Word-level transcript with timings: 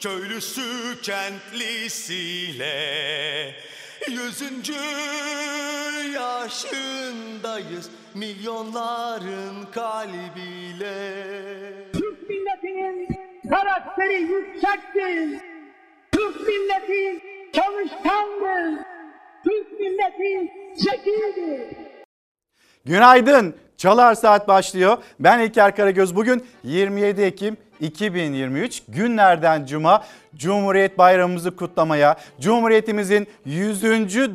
Köylüsü 0.00 1.00
kentlisiyle 1.02 2.74
Yüzüncü 4.08 4.74
yaşındayız 6.14 7.90
Milyonların 8.14 9.66
kalbiyle 9.72 11.22
Türk 11.92 12.30
milletinin 12.30 13.08
karakteri 13.50 14.22
yüksektir. 14.22 15.40
Türk 16.12 16.40
milleti 16.48 17.20
çalışkandır. 17.52 18.84
Türk 19.44 19.80
milleti 19.80 20.52
zekidir. 20.74 21.76
Günaydın. 22.84 23.54
Çalar 23.76 24.14
Saat 24.14 24.48
başlıyor. 24.48 24.98
Ben 25.20 25.38
İlker 25.38 25.76
Karagöz. 25.76 26.16
Bugün 26.16 26.46
27 26.64 27.22
Ekim 27.22 27.56
2023 27.80 28.82
günlerden 28.88 29.66
cuma 29.66 30.04
Cumhuriyet 30.36 30.98
Bayramımızı 30.98 31.56
kutlamaya, 31.56 32.16
Cumhuriyetimizin 32.40 33.26
100. 33.44 33.82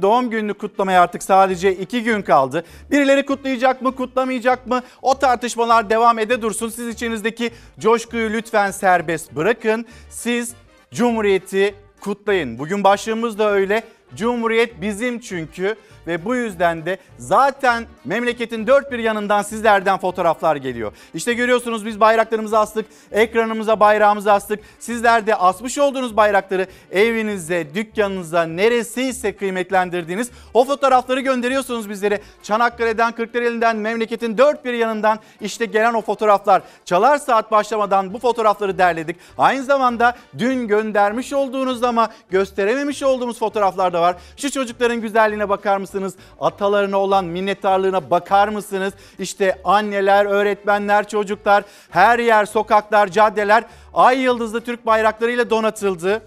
doğum 0.01 0.29
gününü 0.29 0.53
kutlamaya 0.53 1.01
artık 1.01 1.23
sadece 1.23 1.75
2 1.75 2.03
gün 2.03 2.21
kaldı. 2.21 2.63
Birileri 2.91 3.25
kutlayacak 3.25 3.81
mı, 3.81 3.95
kutlamayacak 3.95 4.67
mı? 4.67 4.81
O 5.01 5.19
tartışmalar 5.19 5.89
devam 5.89 6.19
ede 6.19 6.41
dursun. 6.41 6.69
Siz 6.69 6.87
içinizdeki 6.87 7.51
coşkuyu 7.79 8.33
lütfen 8.33 8.71
serbest 8.71 9.35
bırakın. 9.35 9.85
Siz 10.09 10.53
Cumhuriyeti 10.93 11.75
kutlayın. 11.99 12.59
Bugün 12.59 12.83
başlığımız 12.83 13.39
da 13.39 13.51
öyle. 13.51 13.83
Cumhuriyet 14.15 14.81
bizim 14.81 15.19
çünkü 15.19 15.75
ve 16.07 16.25
bu 16.25 16.35
yüzden 16.35 16.85
de 16.85 16.97
zaten 17.17 17.85
memleketin 18.05 18.67
dört 18.67 18.91
bir 18.91 18.99
yanından 18.99 19.41
sizlerden 19.41 19.97
fotoğraflar 19.97 20.55
geliyor. 20.55 20.91
İşte 21.13 21.33
görüyorsunuz 21.33 21.85
biz 21.85 21.99
bayraklarımızı 21.99 22.59
astık, 22.59 22.85
ekranımıza 23.11 23.79
bayrağımızı 23.79 24.31
astık. 24.31 24.59
Sizler 24.79 25.27
de 25.27 25.35
asmış 25.35 25.77
olduğunuz 25.77 26.17
bayrakları 26.17 26.67
evinize, 26.91 27.67
dükkanınıza 27.75 28.43
neresiyse 28.43 29.35
kıymetlendirdiğiniz 29.35 30.31
o 30.53 30.65
fotoğrafları 30.65 31.19
gönderiyorsunuz 31.19 31.89
bizlere. 31.89 32.21
Çanakkale'den, 32.43 33.11
Kırklareli'nden, 33.11 33.75
memleketin 33.75 34.37
dört 34.37 34.65
bir 34.65 34.73
yanından 34.73 35.19
işte 35.41 35.65
gelen 35.65 35.93
o 35.93 36.01
fotoğraflar. 36.01 36.61
Çalar 36.85 37.17
saat 37.17 37.51
başlamadan 37.51 38.13
bu 38.13 38.19
fotoğrafları 38.19 38.77
derledik. 38.77 39.15
Aynı 39.37 39.63
zamanda 39.63 40.15
dün 40.37 40.67
göndermiş 40.67 41.33
olduğunuz 41.33 41.83
ama 41.83 42.09
gösterememiş 42.29 43.03
olduğumuz 43.03 43.39
fotoğraflar 43.39 43.93
da 43.93 44.01
var. 44.01 44.15
Şu 44.37 44.51
çocukların 44.51 45.01
güzelliğine 45.01 45.49
bakar 45.49 45.77
mısınız? 45.77 45.94
Mısınız? 45.99 46.23
Atalarına 46.39 46.97
olan 46.97 47.25
minnettarlığına 47.25 48.09
bakar 48.09 48.47
mısınız? 48.47 48.93
İşte 49.19 49.61
anneler, 49.63 50.25
öğretmenler, 50.25 51.07
çocuklar, 51.07 51.63
her 51.89 52.19
yer, 52.19 52.45
sokaklar, 52.45 53.07
caddeler 53.07 53.63
ay 53.93 54.19
yıldızlı 54.19 54.61
Türk 54.61 54.85
bayraklarıyla 54.85 55.49
donatıldı 55.49 56.21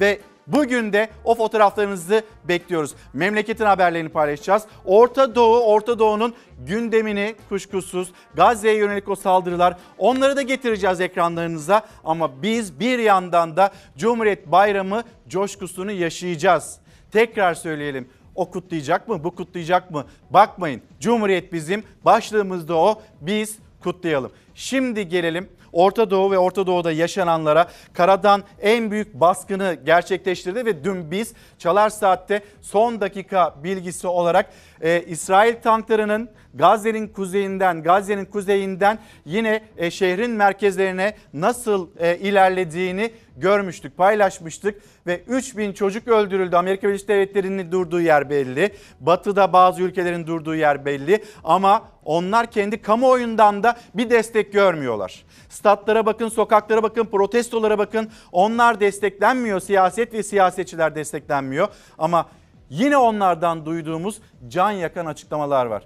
ve 0.00 0.20
Bugün 0.46 0.92
de 0.92 1.08
o 1.24 1.34
fotoğraflarınızı 1.34 2.22
bekliyoruz. 2.44 2.94
Memleketin 3.12 3.64
haberlerini 3.64 4.08
paylaşacağız. 4.08 4.62
Orta 4.84 5.34
Doğu, 5.34 5.60
Orta 5.60 5.98
Doğu'nun 5.98 6.34
gündemini 6.58 7.34
kuşkusuz 7.48 8.12
Gazze'ye 8.34 8.76
yönelik 8.76 9.08
o 9.08 9.14
saldırılar 9.14 9.76
onları 9.98 10.36
da 10.36 10.42
getireceğiz 10.42 11.00
ekranlarınıza. 11.00 11.82
Ama 12.04 12.42
biz 12.42 12.80
bir 12.80 12.98
yandan 12.98 13.56
da 13.56 13.70
Cumhuriyet 13.96 14.46
Bayramı 14.46 15.02
coşkusunu 15.28 15.92
yaşayacağız. 15.92 16.78
Tekrar 17.12 17.54
söyleyelim. 17.54 18.08
O 18.36 18.50
kutlayacak 18.50 19.08
mı? 19.08 19.24
Bu 19.24 19.34
kutlayacak 19.34 19.90
mı? 19.90 20.04
Bakmayın. 20.30 20.82
Cumhuriyet 21.00 21.52
bizim. 21.52 21.84
Başlığımızda 22.04 22.76
o. 22.76 23.02
Biz 23.20 23.58
kutlayalım. 23.82 24.32
Şimdi 24.54 25.08
gelelim 25.08 25.48
Orta 25.72 26.10
Doğu 26.10 26.30
ve 26.30 26.38
Orta 26.38 26.66
Doğu'da 26.66 26.92
yaşananlara 26.92 27.68
karadan 27.92 28.42
en 28.60 28.90
büyük 28.90 29.14
baskını 29.14 29.76
gerçekleştirdi 29.84 30.66
ve 30.66 30.84
dün 30.84 31.10
biz 31.10 31.32
Çalar 31.58 31.90
Saat'te 31.90 32.42
son 32.62 33.00
dakika 33.00 33.54
bilgisi 33.64 34.06
olarak 34.06 34.50
e, 34.80 35.02
İsrail 35.02 35.54
tanklarının 35.62 36.28
Gazze'nin 36.56 37.08
kuzeyinden 37.08 37.82
Gazze'nin 37.82 38.24
kuzeyinden 38.24 38.98
yine 39.24 39.62
e, 39.76 39.90
şehrin 39.90 40.30
merkezlerine 40.30 41.16
nasıl 41.32 41.88
e, 41.98 42.18
ilerlediğini 42.18 43.10
görmüştük, 43.36 43.96
paylaşmıştık 43.96 44.82
ve 45.06 45.20
3000 45.26 45.72
çocuk 45.72 46.08
öldürüldü. 46.08 46.56
Amerika 46.56 46.88
Birleşik 46.88 47.08
Devletleri'nin 47.08 47.72
durduğu 47.72 48.00
yer 48.00 48.30
belli. 48.30 48.70
Batı'da 49.00 49.52
bazı 49.52 49.82
ülkelerin 49.82 50.26
durduğu 50.26 50.54
yer 50.54 50.84
belli 50.84 51.24
ama 51.44 51.82
onlar 52.04 52.50
kendi 52.50 52.82
kamuoyundan 52.82 53.62
da 53.62 53.76
bir 53.94 54.10
destek 54.10 54.52
görmüyorlar. 54.52 55.24
Statlara 55.48 56.06
bakın, 56.06 56.28
sokaklara 56.28 56.82
bakın, 56.82 57.04
protestolara 57.04 57.78
bakın. 57.78 58.10
Onlar 58.32 58.80
desteklenmiyor. 58.80 59.60
Siyaset 59.60 60.12
ve 60.12 60.22
siyasetçiler 60.22 60.94
desteklenmiyor. 60.94 61.68
Ama 61.98 62.26
yine 62.70 62.96
onlardan 62.96 63.66
duyduğumuz 63.66 64.18
can 64.48 64.70
yakan 64.70 65.06
açıklamalar 65.06 65.66
var. 65.66 65.82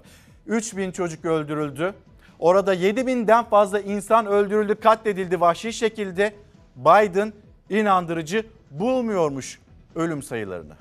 3000 0.47 0.91
çocuk 0.91 1.25
öldürüldü. 1.25 1.93
Orada 2.39 2.75
7000'den 2.75 3.43
fazla 3.43 3.79
insan 3.79 4.25
öldürüldü, 4.25 4.75
katledildi 4.75 5.41
vahşi 5.41 5.73
şekilde. 5.73 6.33
Biden 6.75 7.33
inandırıcı 7.69 8.45
bulmuyormuş 8.71 9.59
ölüm 9.95 10.23
sayılarını. 10.23 10.73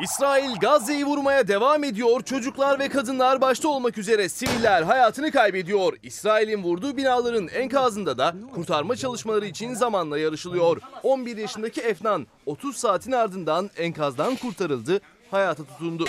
İsrail 0.00 0.56
Gazze'yi 0.60 1.04
vurmaya 1.04 1.48
devam 1.48 1.84
ediyor. 1.84 2.22
Çocuklar 2.22 2.78
ve 2.78 2.88
kadınlar 2.88 3.40
başta 3.40 3.68
olmak 3.68 3.98
üzere 3.98 4.28
siviller 4.28 4.82
hayatını 4.82 5.30
kaybediyor. 5.30 5.92
İsrail'in 6.02 6.62
vurduğu 6.62 6.96
binaların 6.96 7.48
enkazında 7.48 8.18
da 8.18 8.34
kurtarma 8.54 8.96
çalışmaları 8.96 9.46
için 9.46 9.74
zamanla 9.74 10.18
yarışılıyor. 10.18 10.80
11 11.02 11.36
yaşındaki 11.36 11.80
Efnan 11.80 12.26
30 12.46 12.76
saatin 12.76 13.12
ardından 13.12 13.70
enkazdan 13.76 14.36
kurtarıldı, 14.36 15.00
hayata 15.30 15.64
tutundu. 15.64 16.04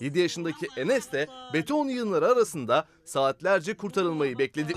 7 0.00 0.18
yaşındaki 0.18 0.66
Enes 0.76 1.12
de 1.12 1.26
beton 1.54 1.88
yığınları 1.88 2.26
arasında 2.26 2.84
saatlerce 3.04 3.76
kurtarılmayı 3.76 4.38
bekledi. 4.38 4.72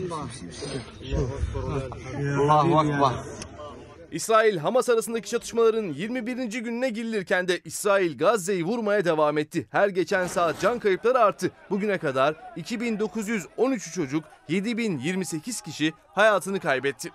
İsrail 4.13 4.57
Hamas 4.57 4.89
arasındaki 4.89 5.29
çatışmaların 5.29 5.93
21. 5.93 6.37
gününe 6.37 6.89
girilirken 6.89 7.47
de 7.47 7.59
İsrail 7.59 8.17
Gazze'yi 8.17 8.63
vurmaya 8.63 9.05
devam 9.05 9.37
etti. 9.37 9.67
Her 9.71 9.87
geçen 9.87 10.27
saat 10.27 10.61
can 10.61 10.79
kayıpları 10.79 11.19
arttı. 11.19 11.51
Bugüne 11.69 11.97
kadar 11.97 12.35
2913 12.55 13.93
çocuk, 13.93 14.23
7028 14.49 15.61
kişi 15.61 15.93
hayatını 16.07 16.59
kaybetti. 16.59 17.11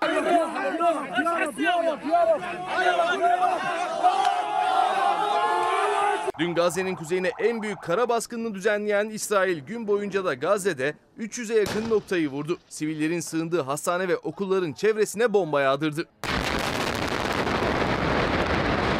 Dün 6.38 6.54
Gazze'nin 6.54 6.94
kuzeyine 6.94 7.30
en 7.38 7.62
büyük 7.62 7.82
kara 7.82 8.08
baskınını 8.08 8.54
düzenleyen 8.54 9.08
İsrail 9.08 9.58
gün 9.58 9.88
boyunca 9.88 10.24
da 10.24 10.34
Gazze'de 10.34 10.94
300'e 11.18 11.58
yakın 11.58 11.90
noktayı 11.90 12.28
vurdu. 12.28 12.58
Sivillerin 12.68 13.20
sığındığı 13.20 13.60
hastane 13.60 14.08
ve 14.08 14.16
okulların 14.16 14.72
çevresine 14.72 15.32
bomba 15.32 15.60
yağdırdı. 15.60 16.08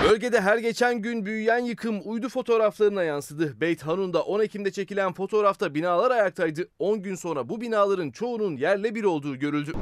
Bölgede 0.09 0.41
her 0.41 0.59
geçen 0.59 1.03
gün 1.03 1.27
büyüyen 1.27 1.59
yıkım 1.59 2.01
uydu 2.05 2.29
fotoğraflarına 2.29 3.03
yansıdı. 3.03 3.61
Beyt 3.61 3.83
Hanun'da 3.83 4.23
10 4.23 4.41
Ekim'de 4.41 4.73
çekilen 4.73 5.13
fotoğrafta 5.13 5.75
binalar 5.75 6.11
ayaktaydı. 6.11 6.69
10 6.79 7.03
gün 7.03 7.15
sonra 7.15 7.49
bu 7.49 7.61
binaların 7.61 8.11
çoğunun 8.11 8.57
yerle 8.57 8.95
bir 8.95 9.05
olduğu 9.05 9.37
görüldü. 9.37 9.73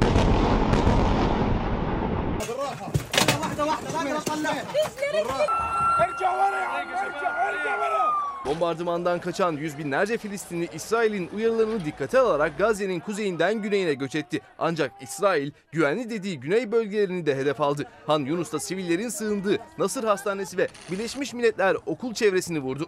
Bombardımandan 8.47 9.21
kaçan 9.21 9.53
yüz 9.53 9.79
binlerce 9.79 10.19
Filistinli 10.19 10.69
İsrail'in 10.75 11.31
uyarılarını 11.37 11.85
dikkate 11.85 12.19
alarak 12.19 12.59
Gazze'nin 12.59 13.01
kuzeyinden 13.01 13.63
güneyine 13.63 13.95
göç 13.95 14.15
etti. 14.15 14.41
Ancak 14.59 14.93
İsrail 15.01 15.51
güvenli 15.73 16.11
dediği 16.11 16.41
güney 16.41 16.73
bölgelerini 16.73 17.27
de 17.27 17.37
hedef 17.37 17.61
aldı. 17.61 17.85
Han 18.07 18.21
Yunus'ta 18.21 18.61
sivillerin 18.61 19.09
sığındığı 19.09 19.59
Nasır 19.79 20.05
Hastanesi 20.05 20.59
ve 20.59 20.69
Birleşmiş 20.91 21.35
Milletler 21.35 21.77
okul 21.87 22.15
çevresini 22.15 22.59
vurdu. 22.59 22.87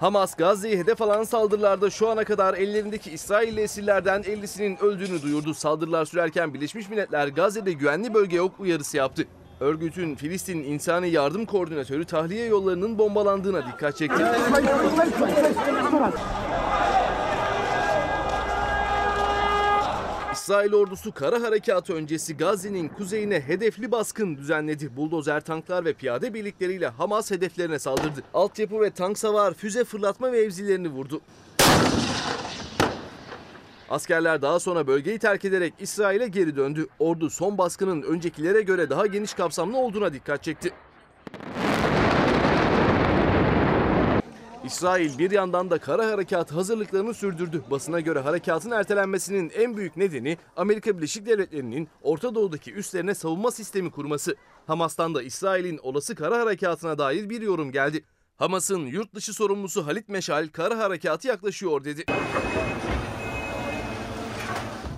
Hamas 0.00 0.34
Gazze'yi 0.36 0.78
hedef 0.78 1.02
alan 1.02 1.24
saldırılarda 1.24 1.90
şu 1.90 2.08
ana 2.08 2.24
kadar 2.24 2.54
ellerindeki 2.54 3.10
İsrailli 3.10 3.60
esirlerden 3.60 4.22
50'sinin 4.22 4.76
öldüğünü 4.76 5.22
duyurdu. 5.22 5.54
Saldırılar 5.54 6.04
sürerken 6.04 6.54
Birleşmiş 6.54 6.88
Milletler 6.88 7.28
Gazze'de 7.28 7.72
güvenli 7.72 8.14
bölge 8.14 8.36
yok 8.36 8.60
uyarısı 8.60 8.96
yaptı. 8.96 9.26
Örgütün 9.60 10.14
Filistin 10.14 10.62
İnsani 10.62 11.08
Yardım 11.08 11.46
Koordinatörü 11.46 12.04
tahliye 12.04 12.46
yollarının 12.46 12.98
bombalandığına 12.98 13.66
dikkat 13.66 13.96
çekti. 13.96 14.22
İsrail 20.32 20.72
ordusu 20.72 21.12
kara 21.12 21.42
harekatı 21.42 21.92
öncesi 21.94 22.36
Gazze'nin 22.36 22.88
kuzeyine 22.88 23.40
hedefli 23.40 23.92
baskın 23.92 24.36
düzenledi. 24.36 24.96
Buldozer 24.96 25.40
tanklar 25.40 25.84
ve 25.84 25.92
piyade 25.92 26.34
birlikleriyle 26.34 26.88
Hamas 26.88 27.30
hedeflerine 27.30 27.78
saldırdı. 27.78 28.22
Altyapı 28.34 28.80
ve 28.80 28.90
tank 28.90 29.18
savar 29.18 29.54
füze 29.54 29.84
fırlatma 29.84 30.30
mevzilerini 30.30 30.88
vurdu. 30.88 31.20
Askerler 33.92 34.42
daha 34.42 34.60
sonra 34.60 34.86
bölgeyi 34.86 35.18
terk 35.18 35.44
ederek 35.44 35.74
İsrail'e 35.78 36.28
geri 36.28 36.56
döndü. 36.56 36.86
Ordu 36.98 37.30
son 37.30 37.58
baskının 37.58 38.02
öncekilere 38.02 38.62
göre 38.62 38.90
daha 38.90 39.06
geniş 39.06 39.34
kapsamlı 39.34 39.78
olduğuna 39.78 40.12
dikkat 40.12 40.42
çekti. 40.42 40.72
İsrail 44.64 45.18
bir 45.18 45.30
yandan 45.30 45.70
da 45.70 45.78
kara 45.78 46.06
harekat 46.06 46.52
hazırlıklarını 46.52 47.14
sürdürdü. 47.14 47.62
Basına 47.70 48.00
göre 48.00 48.20
harekatın 48.20 48.70
ertelenmesinin 48.70 49.50
en 49.50 49.76
büyük 49.76 49.96
nedeni 49.96 50.38
Amerika 50.56 50.96
Birleşik 50.96 51.26
Devletleri'nin 51.26 51.88
Orta 52.02 52.34
Doğu'daki 52.34 52.72
üslerine 52.72 53.14
savunma 53.14 53.50
sistemi 53.50 53.90
kurması. 53.90 54.36
Hamas'tan 54.66 55.14
da 55.14 55.22
İsrail'in 55.22 55.78
olası 55.78 56.14
kara 56.14 56.38
harekatına 56.38 56.98
dair 56.98 57.30
bir 57.30 57.42
yorum 57.42 57.72
geldi. 57.72 58.04
Hamas'ın 58.36 58.86
yurt 58.86 59.14
dışı 59.14 59.34
sorumlusu 59.34 59.86
Halit 59.86 60.08
Meşal 60.08 60.48
kara 60.48 60.78
harekatı 60.78 61.28
yaklaşıyor 61.28 61.84
dedi. 61.84 62.04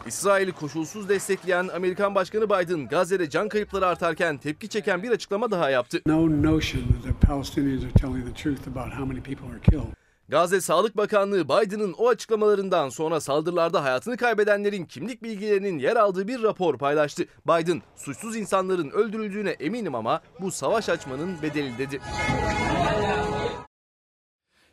İsrail'i 0.06 0.52
koşulsuz 0.52 1.08
destekleyen 1.08 1.68
Amerikan 1.68 2.14
Başkanı 2.14 2.44
Biden 2.44 2.88
Gazze'de 2.88 3.30
can 3.30 3.48
kayıpları 3.48 3.86
artarken 3.86 4.38
tepki 4.38 4.68
çeken 4.68 5.02
bir 5.02 5.10
açıklama 5.10 5.50
daha 5.50 5.70
yaptı. 5.70 6.00
no 6.06 6.28
notion 6.42 6.82
that 6.82 7.20
the 7.20 7.26
Palestinians 7.26 7.84
are 7.84 7.92
telling 7.92 8.26
the 8.26 8.42
truth 8.42 8.68
about 8.68 8.92
how 8.92 9.04
many 9.04 9.20
people 9.20 9.46
are 9.52 9.60
killed. 9.60 9.94
Gazze 10.28 10.60
Sağlık 10.60 10.96
Bakanlığı 10.96 11.44
Biden'ın 11.44 11.92
o 11.92 12.08
açıklamalarından 12.08 12.88
sonra 12.88 13.20
saldırılarda 13.20 13.84
hayatını 13.84 14.16
kaybedenlerin 14.16 14.84
kimlik 14.84 15.22
bilgilerinin 15.22 15.78
yer 15.78 15.96
aldığı 15.96 16.28
bir 16.28 16.42
rapor 16.42 16.78
paylaştı. 16.78 17.24
Biden, 17.46 17.82
suçsuz 17.96 18.36
insanların 18.36 18.90
öldürüldüğüne 18.90 19.50
eminim 19.50 19.94
ama 19.94 20.20
bu 20.40 20.50
savaş 20.50 20.88
açmanın 20.88 21.42
bedeli 21.42 21.78
dedi. 21.78 22.00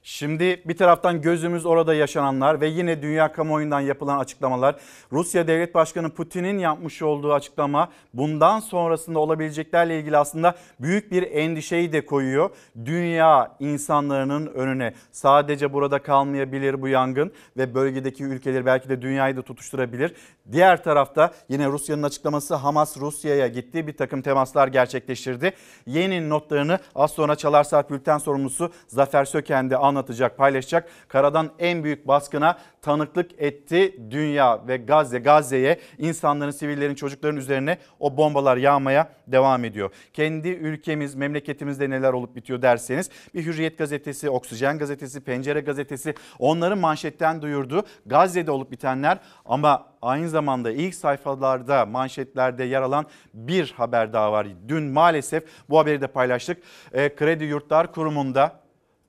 Şimdi 0.03 0.61
bir 0.65 0.77
taraftan 0.77 1.21
gözümüz 1.21 1.65
orada 1.65 1.93
yaşananlar 1.93 2.61
ve 2.61 2.67
yine 2.67 3.01
dünya 3.01 3.31
kamuoyundan 3.31 3.79
yapılan 3.79 4.19
açıklamalar. 4.19 4.75
Rusya 5.11 5.47
Devlet 5.47 5.75
Başkanı 5.75 6.09
Putin'in 6.09 6.59
yapmış 6.59 7.01
olduğu 7.01 7.33
açıklama 7.33 7.89
bundan 8.13 8.59
sonrasında 8.59 9.19
olabileceklerle 9.19 9.99
ilgili 9.99 10.17
aslında 10.17 10.55
büyük 10.79 11.11
bir 11.11 11.31
endişeyi 11.31 11.93
de 11.93 12.05
koyuyor. 12.05 12.49
Dünya 12.85 13.51
insanlarının 13.59 14.47
önüne 14.47 14.93
sadece 15.11 15.73
burada 15.73 15.99
kalmayabilir 15.99 16.81
bu 16.81 16.87
yangın 16.87 17.31
ve 17.57 17.75
bölgedeki 17.75 18.23
ülkeleri 18.23 18.65
belki 18.65 18.89
de 18.89 19.01
dünyayı 19.01 19.37
da 19.37 19.41
tutuşturabilir. 19.41 20.13
Diğer 20.51 20.83
tarafta 20.83 21.33
yine 21.49 21.67
Rusya'nın 21.67 22.03
açıklaması 22.03 22.55
Hamas 22.55 22.97
Rusya'ya 22.97 23.47
gitti 23.47 23.87
bir 23.87 23.97
takım 23.97 24.21
temaslar 24.21 24.67
gerçekleştirdi. 24.67 25.53
Yeni 25.85 26.29
notlarını 26.29 26.79
az 26.95 27.11
sonra 27.11 27.35
Çalar 27.35 27.63
Saat 27.63 27.91
Bülten 27.91 28.17
sorumlusu 28.17 28.71
Zafer 28.87 29.25
Söken 29.25 29.69
de 29.69 29.77
anlatacak, 29.91 30.37
paylaşacak. 30.37 30.89
Karadan 31.07 31.49
en 31.59 31.83
büyük 31.83 32.07
baskına 32.07 32.57
tanıklık 32.81 33.31
etti 33.37 33.95
dünya 34.11 34.67
ve 34.67 34.77
Gazze, 34.77 35.19
Gazze'ye 35.19 35.79
insanların, 35.97 36.51
sivillerin, 36.51 36.95
çocukların 36.95 37.37
üzerine 37.37 37.77
o 37.99 38.17
bombalar 38.17 38.57
yağmaya 38.57 39.09
devam 39.27 39.65
ediyor. 39.65 39.89
Kendi 40.13 40.49
ülkemiz, 40.49 41.15
memleketimizde 41.15 41.89
neler 41.89 42.13
olup 42.13 42.35
bitiyor 42.35 42.61
derseniz 42.61 43.09
bir 43.33 43.45
Hürriyet 43.45 43.77
gazetesi, 43.77 44.29
Oksijen 44.29 44.77
gazetesi, 44.77 45.21
Pencere 45.21 45.61
gazetesi 45.61 46.15
onların 46.39 46.77
manşetten 46.77 47.41
duyurdu. 47.41 47.83
Gazze'de 48.05 48.51
olup 48.51 48.71
bitenler 48.71 49.19
ama 49.45 49.87
aynı 50.01 50.29
zamanda 50.29 50.71
ilk 50.71 50.95
sayfalarda 50.95 51.85
manşetlerde 51.85 52.63
yer 52.63 52.81
alan 52.81 53.05
bir 53.33 53.73
haber 53.77 54.13
daha 54.13 54.31
var. 54.31 54.47
Dün 54.67 54.83
maalesef 54.83 55.43
bu 55.69 55.79
haberi 55.79 56.01
de 56.01 56.07
paylaştık. 56.07 56.57
E, 56.93 57.15
Kredi 57.15 57.43
Yurtlar 57.43 57.93
Kurumu'nda 57.93 58.60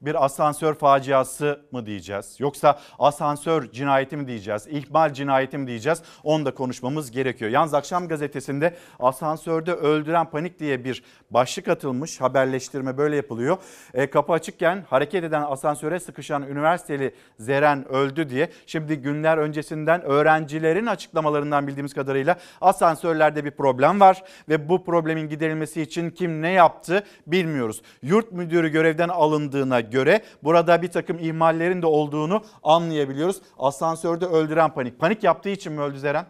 bir 0.02 0.24
asansör 0.24 0.74
faciası 0.74 1.60
mı 1.72 1.86
diyeceğiz? 1.86 2.36
Yoksa 2.38 2.78
asansör 2.98 3.70
cinayeti 3.70 4.16
mi 4.16 4.26
diyeceğiz? 4.26 4.66
İhmal 4.66 5.12
cinayeti 5.12 5.58
mi 5.58 5.66
diyeceğiz? 5.66 6.02
Onu 6.24 6.44
da 6.44 6.54
konuşmamız 6.54 7.10
gerekiyor. 7.10 7.50
Yalnız 7.50 7.74
akşam 7.74 8.08
gazetesinde 8.08 8.76
asansörde 8.98 9.72
öldüren 9.72 10.30
panik 10.30 10.58
diye 10.58 10.84
bir 10.84 11.02
başlık 11.30 11.68
atılmış. 11.68 12.20
Haberleştirme 12.20 12.98
böyle 12.98 13.16
yapılıyor. 13.16 13.56
E, 13.94 14.10
kapı 14.10 14.32
açıkken 14.32 14.84
hareket 14.90 15.24
eden 15.24 15.42
asansöre 15.42 16.00
sıkışan 16.00 16.42
üniversiteli 16.42 17.14
Zeren 17.38 17.88
öldü 17.88 18.30
diye. 18.30 18.50
Şimdi 18.66 18.96
günler 18.96 19.38
öncesinden 19.38 20.02
öğrencilerin 20.02 20.86
açıklamalarından 20.86 21.66
bildiğimiz 21.66 21.94
kadarıyla 21.94 22.36
asansörlerde 22.60 23.44
bir 23.44 23.50
problem 23.50 24.00
var. 24.00 24.22
Ve 24.48 24.68
bu 24.68 24.84
problemin 24.84 25.28
giderilmesi 25.28 25.82
için 25.82 26.10
kim 26.10 26.42
ne 26.42 26.50
yaptı 26.50 27.04
bilmiyoruz. 27.26 27.82
Yurt 28.02 28.32
müdürü 28.32 28.68
görevden 28.68 29.08
alındığına 29.08 29.80
göre 29.92 30.22
burada 30.42 30.82
bir 30.82 30.88
takım 30.88 31.18
ihmallerin 31.18 31.82
de 31.82 31.86
olduğunu 31.86 32.44
anlayabiliyoruz. 32.62 33.42
Asansörde 33.58 34.26
öldüren 34.26 34.74
panik. 34.74 34.98
Panik 34.98 35.24
yaptığı 35.24 35.48
için 35.48 35.72
mi 35.72 35.80
öldü 35.80 35.98
Zeren? 35.98 36.26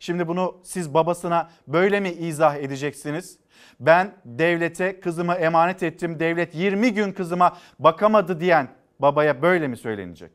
Şimdi 0.00 0.28
bunu 0.28 0.56
siz 0.62 0.94
babasına 0.94 1.50
böyle 1.66 2.00
mi 2.00 2.08
izah 2.10 2.56
edeceksiniz? 2.56 3.38
Ben 3.80 4.14
devlete 4.24 5.00
kızımı 5.00 5.34
emanet 5.34 5.82
ettim. 5.82 6.20
Devlet 6.20 6.54
20 6.54 6.94
gün 6.94 7.12
kızıma 7.12 7.56
bakamadı 7.78 8.40
diyen 8.40 8.68
babaya 8.98 9.42
böyle 9.42 9.68
mi 9.68 9.76
söylenecek? 9.76 10.30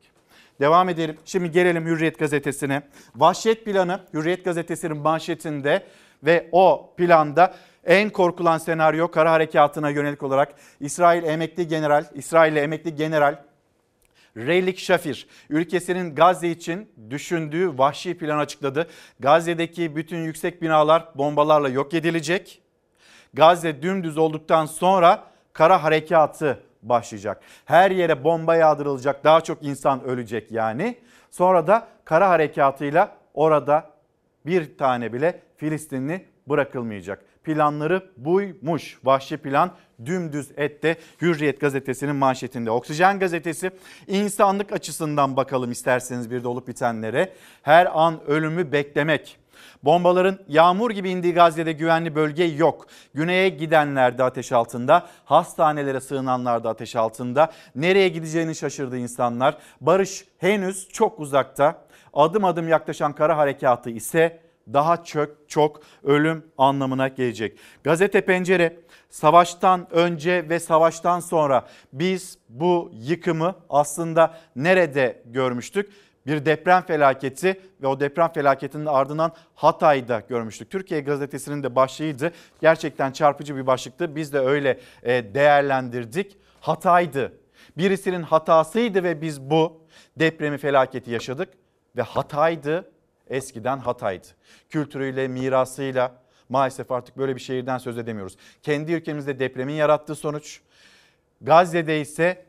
Devam 0.60 0.88
edelim. 0.88 1.16
Şimdi 1.24 1.50
gelelim 1.50 1.86
Hürriyet 1.86 2.18
gazetesine. 2.18 2.82
Vahşet 3.16 3.64
planı 3.64 4.00
Hürriyet 4.14 4.44
gazetesinin 4.44 4.96
manşetinde 4.96 5.86
ve 6.22 6.48
o 6.52 6.94
planda 6.96 7.54
en 7.88 8.10
korkulan 8.10 8.58
senaryo 8.58 9.10
kara 9.10 9.32
harekatına 9.32 9.90
yönelik 9.90 10.22
olarak 10.22 10.54
İsrail 10.80 11.24
emekli 11.24 11.68
general, 11.68 12.04
İsrail 12.14 12.56
emekli 12.56 12.94
general 12.94 13.36
Reylik 14.36 14.78
Şafir 14.78 15.26
ülkesinin 15.50 16.14
Gazze 16.14 16.48
için 16.48 16.90
düşündüğü 17.10 17.78
vahşi 17.78 18.18
plan 18.18 18.38
açıkladı. 18.38 18.86
Gazze'deki 19.20 19.96
bütün 19.96 20.18
yüksek 20.18 20.62
binalar 20.62 21.08
bombalarla 21.14 21.68
yok 21.68 21.94
edilecek. 21.94 22.62
Gazze 23.34 23.82
dümdüz 23.82 24.18
olduktan 24.18 24.66
sonra 24.66 25.24
kara 25.52 25.82
harekatı 25.82 26.62
başlayacak. 26.82 27.40
Her 27.64 27.90
yere 27.90 28.24
bomba 28.24 28.56
yağdırılacak, 28.56 29.24
daha 29.24 29.40
çok 29.40 29.62
insan 29.62 30.04
ölecek 30.04 30.52
yani. 30.52 30.98
Sonra 31.30 31.66
da 31.66 31.88
kara 32.04 32.28
harekatıyla 32.28 33.16
orada 33.34 33.90
bir 34.46 34.78
tane 34.78 35.12
bile 35.12 35.40
Filistinli 35.56 36.24
bırakılmayacak. 36.46 37.27
Planları 37.48 38.02
buymuş. 38.16 38.98
Vahşi 39.04 39.36
plan 39.36 39.70
dümdüz 40.06 40.50
ette 40.56 40.96
Hürriyet 41.22 41.60
gazetesinin 41.60 42.16
manşetinde. 42.16 42.70
Oksijen 42.70 43.18
gazetesi 43.18 43.70
insanlık 44.06 44.72
açısından 44.72 45.36
bakalım 45.36 45.70
isterseniz 45.70 46.30
bir 46.30 46.44
de 46.44 46.66
bitenlere. 46.66 47.32
Her 47.62 47.98
an 48.00 48.20
ölümü 48.26 48.72
beklemek. 48.72 49.38
Bombaların 49.82 50.38
yağmur 50.48 50.90
gibi 50.90 51.10
indiği 51.10 51.34
Gazze'de 51.34 51.72
güvenli 51.72 52.14
bölge 52.14 52.44
yok. 52.44 52.86
Güneye 53.14 53.48
gidenler 53.48 54.18
de 54.18 54.24
ateş 54.24 54.52
altında, 54.52 55.06
hastanelere 55.24 56.00
sığınanlar 56.00 56.64
da 56.64 56.70
ateş 56.70 56.96
altında. 56.96 57.52
Nereye 57.74 58.08
gideceğini 58.08 58.54
şaşırdı 58.54 58.96
insanlar. 58.96 59.58
Barış 59.80 60.24
henüz 60.38 60.88
çok 60.88 61.20
uzakta. 61.20 61.84
Adım 62.14 62.44
adım 62.44 62.68
yaklaşan 62.68 63.12
kara 63.12 63.36
harekatı 63.36 63.90
ise 63.90 64.47
daha 64.72 65.04
çok 65.04 65.30
çok 65.48 65.80
ölüm 66.04 66.44
anlamına 66.58 67.08
gelecek. 67.08 67.58
Gazete 67.84 68.20
Pencere 68.20 68.76
savaştan 69.10 69.86
önce 69.90 70.48
ve 70.48 70.60
savaştan 70.60 71.20
sonra 71.20 71.68
biz 71.92 72.38
bu 72.48 72.90
yıkımı 72.94 73.54
aslında 73.70 74.34
nerede 74.56 75.22
görmüştük? 75.26 75.90
Bir 76.26 76.46
deprem 76.46 76.82
felaketi 76.82 77.60
ve 77.82 77.86
o 77.86 78.00
deprem 78.00 78.32
felaketinin 78.32 78.86
ardından 78.86 79.32
Hatay'da 79.54 80.22
görmüştük. 80.28 80.70
Türkiye 80.70 81.00
Gazetesi'nin 81.00 81.62
de 81.62 81.76
başlığıydı. 81.76 82.32
Gerçekten 82.60 83.12
çarpıcı 83.12 83.56
bir 83.56 83.66
başlıktı. 83.66 84.16
Biz 84.16 84.32
de 84.32 84.38
öyle 84.38 84.80
e, 85.02 85.34
değerlendirdik. 85.34 86.36
Hatay'dı. 86.60 87.32
Birisinin 87.76 88.22
hatasıydı 88.22 89.02
ve 89.04 89.22
biz 89.22 89.40
bu 89.40 89.82
depremi 90.16 90.58
felaketi 90.58 91.10
yaşadık 91.10 91.48
ve 91.96 92.02
Hatay'dı 92.02 92.90
eskiden 93.30 93.78
Hatay'dı. 93.78 94.26
Kültürüyle, 94.70 95.28
mirasıyla 95.28 96.12
maalesef 96.48 96.92
artık 96.92 97.18
böyle 97.18 97.36
bir 97.36 97.40
şehirden 97.40 97.78
söz 97.78 97.98
edemiyoruz. 97.98 98.36
Kendi 98.62 98.92
ülkemizde 98.92 99.38
depremin 99.38 99.74
yarattığı 99.74 100.14
sonuç, 100.14 100.60
Gazze'de 101.40 102.00
ise 102.00 102.44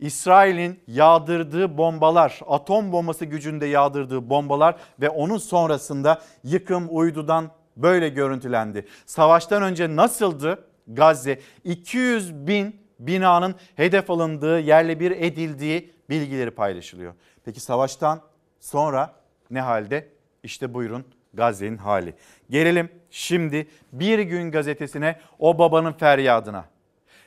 İsrail'in 0.00 0.80
yağdırdığı 0.86 1.78
bombalar, 1.78 2.40
atom 2.46 2.92
bombası 2.92 3.24
gücünde 3.24 3.66
yağdırdığı 3.66 4.30
bombalar 4.30 4.76
ve 5.00 5.08
onun 5.08 5.38
sonrasında 5.38 6.22
yıkım 6.44 6.88
uydudan 6.90 7.50
böyle 7.76 8.08
görüntülendi. 8.08 8.86
Savaştan 9.06 9.62
önce 9.62 9.96
nasıldı 9.96 10.64
Gazze? 10.88 11.40
200 11.64 12.34
bin 12.46 12.80
binanın 12.98 13.54
hedef 13.76 14.10
alındığı, 14.10 14.60
yerle 14.60 15.00
bir 15.00 15.10
edildiği 15.10 15.92
bilgileri 16.10 16.50
paylaşılıyor. 16.50 17.14
Peki 17.44 17.60
savaştan 17.60 18.20
sonra 18.60 19.19
ne 19.50 19.60
halde? 19.60 20.08
İşte 20.42 20.74
buyurun 20.74 21.04
Gazze'nin 21.34 21.76
hali. 21.76 22.14
Gelelim 22.50 22.88
şimdi 23.10 23.66
Bir 23.92 24.18
Gün 24.18 24.50
gazetesine 24.50 25.20
o 25.38 25.58
babanın 25.58 25.92
feryadına. 25.92 26.64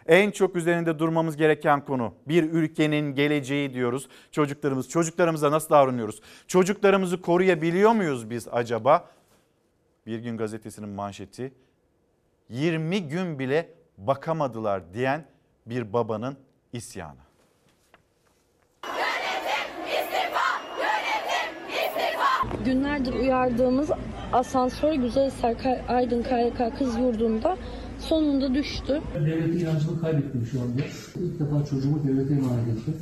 En 0.08 0.32
çok 0.32 0.56
üzerinde 0.56 1.00
durmamız 1.00 1.38
gereken 1.38 1.86
konu 1.86 2.14
bir 2.28 2.44
ülkenin 2.44 3.16
geleceği 3.16 3.74
diyoruz. 3.74 4.08
Çocuklarımız, 4.32 4.90
çocuklarımıza 4.90 5.52
nasıl 5.52 5.70
davranıyoruz? 5.70 6.22
Çocuklarımızı 6.48 7.22
koruyabiliyor 7.22 7.92
muyuz 7.92 8.30
biz 8.30 8.48
acaba? 8.52 9.10
Bir 10.06 10.20
Gün 10.20 10.38
gazetesinin 10.38 10.90
manşeti 10.90 11.54
20 12.50 13.08
gün 13.08 13.40
bile 13.40 13.70
bakamadılar 13.98 14.94
diyen 14.94 15.26
bir 15.66 15.94
babanın 15.94 16.38
isyanı. 16.74 17.20
Günlerdir 22.66 23.14
uyardığımız 23.14 23.92
asansör 24.34 24.94
Güzel 24.94 25.30
Serkay 25.30 25.82
Aydın 25.88 26.24
KYK 26.24 26.78
Kız 26.78 26.98
Yurdu'nda 26.98 27.58
sonunda 28.00 28.54
düştü. 28.54 29.02
Devletin 29.16 29.60
inancını 29.60 30.02
kaybettim 30.02 30.48
şu 30.52 30.62
anda. 30.62 30.82
İlk 31.16 31.40
defa 31.40 31.66
çocuğumu 31.66 32.08
devlete 32.08 32.34
emanet 32.34 32.78
ettim. 32.78 32.96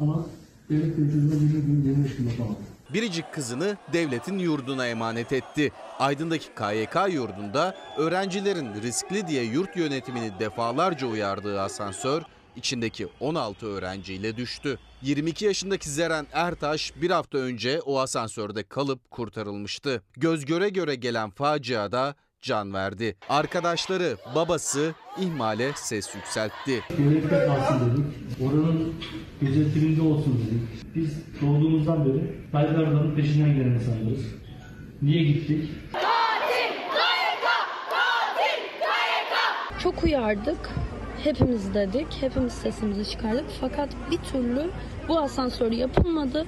Ama 0.00 0.26
devlet 0.70 0.96
çocuğuma 0.96 1.34
20 1.34 1.48
gün 1.66 1.94
demiş 1.94 2.16
gibi 2.16 2.28
yapamadım. 2.30 2.56
Biricik 2.94 3.32
kızını 3.32 3.76
devletin 3.92 4.38
yurduna 4.38 4.86
emanet 4.86 5.32
etti. 5.32 5.72
Aydın'daki 5.98 6.48
KYK 6.48 7.12
yurdunda 7.14 7.74
öğrencilerin 7.96 8.68
riskli 8.82 9.26
diye 9.26 9.44
yurt 9.44 9.76
yönetimini 9.76 10.30
defalarca 10.40 11.06
uyardığı 11.06 11.60
asansör 11.60 12.22
içindeki 12.56 13.08
16 13.20 13.66
öğrenciyle 13.66 14.36
düştü. 14.36 14.78
22 15.02 15.44
yaşındaki 15.44 15.90
Zeren 15.90 16.26
Ertaş 16.32 16.92
bir 16.96 17.10
hafta 17.10 17.38
önce 17.38 17.80
o 17.80 17.98
asansörde 17.98 18.62
kalıp 18.62 19.10
kurtarılmıştı. 19.10 20.02
Göz 20.16 20.44
göre 20.44 20.68
göre 20.68 20.94
gelen 20.94 21.30
faciada 21.30 22.14
can 22.42 22.74
verdi. 22.74 23.16
Arkadaşları, 23.28 24.16
babası 24.34 24.94
ihmale 25.20 25.72
ses 25.76 26.14
yükseltti. 26.14 26.82
Devlette 26.98 27.46
kalsın 27.46 27.80
dedik. 27.90 28.04
Oranın 28.48 28.94
gözetiminde 29.40 30.02
olsun 30.02 30.46
dedik. 30.46 30.94
Biz 30.94 31.10
doğduğumuzdan 31.42 32.04
beri 32.06 32.50
Tayyip 32.52 32.70
Erdoğan'ın 32.70 33.16
peşinden 33.16 33.54
gelen 33.54 33.70
insanlarız. 33.70 34.24
Niye 35.02 35.24
gittik? 35.24 35.70
Çok 39.82 40.04
uyardık. 40.04 40.70
Hepimiz 41.24 41.74
dedik. 41.74 42.06
Hepimiz 42.20 42.52
sesimizi 42.52 43.10
çıkardık. 43.10 43.44
Fakat 43.60 43.88
bir 44.10 44.16
türlü 44.18 44.70
bu 45.08 45.18
asansör 45.18 45.72
yapılmadı. 45.72 46.46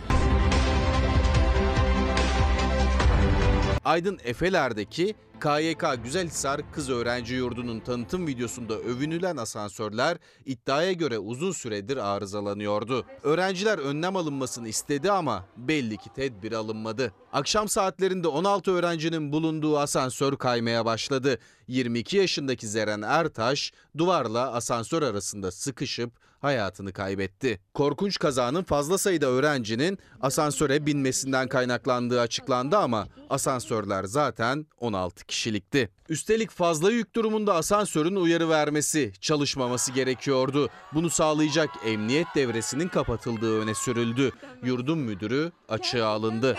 Aydın 3.84 4.18
Efeler'deki 4.24 5.14
KYK 5.40 6.04
Güzelhisar 6.04 6.72
Kız 6.72 6.90
Öğrenci 6.90 7.34
Yurdu'nun 7.34 7.80
tanıtım 7.80 8.26
videosunda 8.26 8.74
övünülen 8.74 9.36
asansörler 9.36 10.18
iddiaya 10.44 10.92
göre 10.92 11.18
uzun 11.18 11.52
süredir 11.52 11.96
arızalanıyordu. 11.96 13.06
Öğrenciler 13.22 13.78
önlem 13.78 14.16
alınmasını 14.16 14.68
istedi 14.68 15.10
ama 15.10 15.44
belli 15.56 15.96
ki 15.96 16.10
tedbir 16.14 16.52
alınmadı. 16.52 17.12
Akşam 17.32 17.68
saatlerinde 17.68 18.28
16 18.28 18.70
öğrencinin 18.70 19.32
bulunduğu 19.32 19.78
asansör 19.78 20.36
kaymaya 20.36 20.84
başladı. 20.84 21.38
22 21.68 22.16
yaşındaki 22.16 22.68
Zeren 22.68 23.02
Ertaş 23.02 23.72
duvarla 23.98 24.52
asansör 24.52 25.02
arasında 25.02 25.50
sıkışıp 25.50 26.23
hayatını 26.44 26.92
kaybetti. 26.92 27.60
Korkunç 27.74 28.18
kazanın 28.18 28.62
fazla 28.62 28.98
sayıda 28.98 29.26
öğrencinin 29.26 29.98
asansöre 30.20 30.86
binmesinden 30.86 31.48
kaynaklandığı 31.48 32.20
açıklandı 32.20 32.78
ama 32.78 33.06
asansörler 33.30 34.04
zaten 34.04 34.66
16 34.80 35.26
kişilikti. 35.26 35.90
Üstelik 36.08 36.50
fazla 36.50 36.90
yük 36.90 37.14
durumunda 37.14 37.54
asansörün 37.54 38.16
uyarı 38.16 38.48
vermesi, 38.48 39.12
çalışmaması 39.20 39.92
gerekiyordu. 39.92 40.70
Bunu 40.94 41.10
sağlayacak 41.10 41.70
emniyet 41.84 42.26
devresinin 42.34 42.88
kapatıldığı 42.88 43.60
öne 43.60 43.74
sürüldü. 43.74 44.32
Yurdun 44.62 44.98
müdürü 44.98 45.52
açığa 45.68 46.08
alındı. 46.08 46.56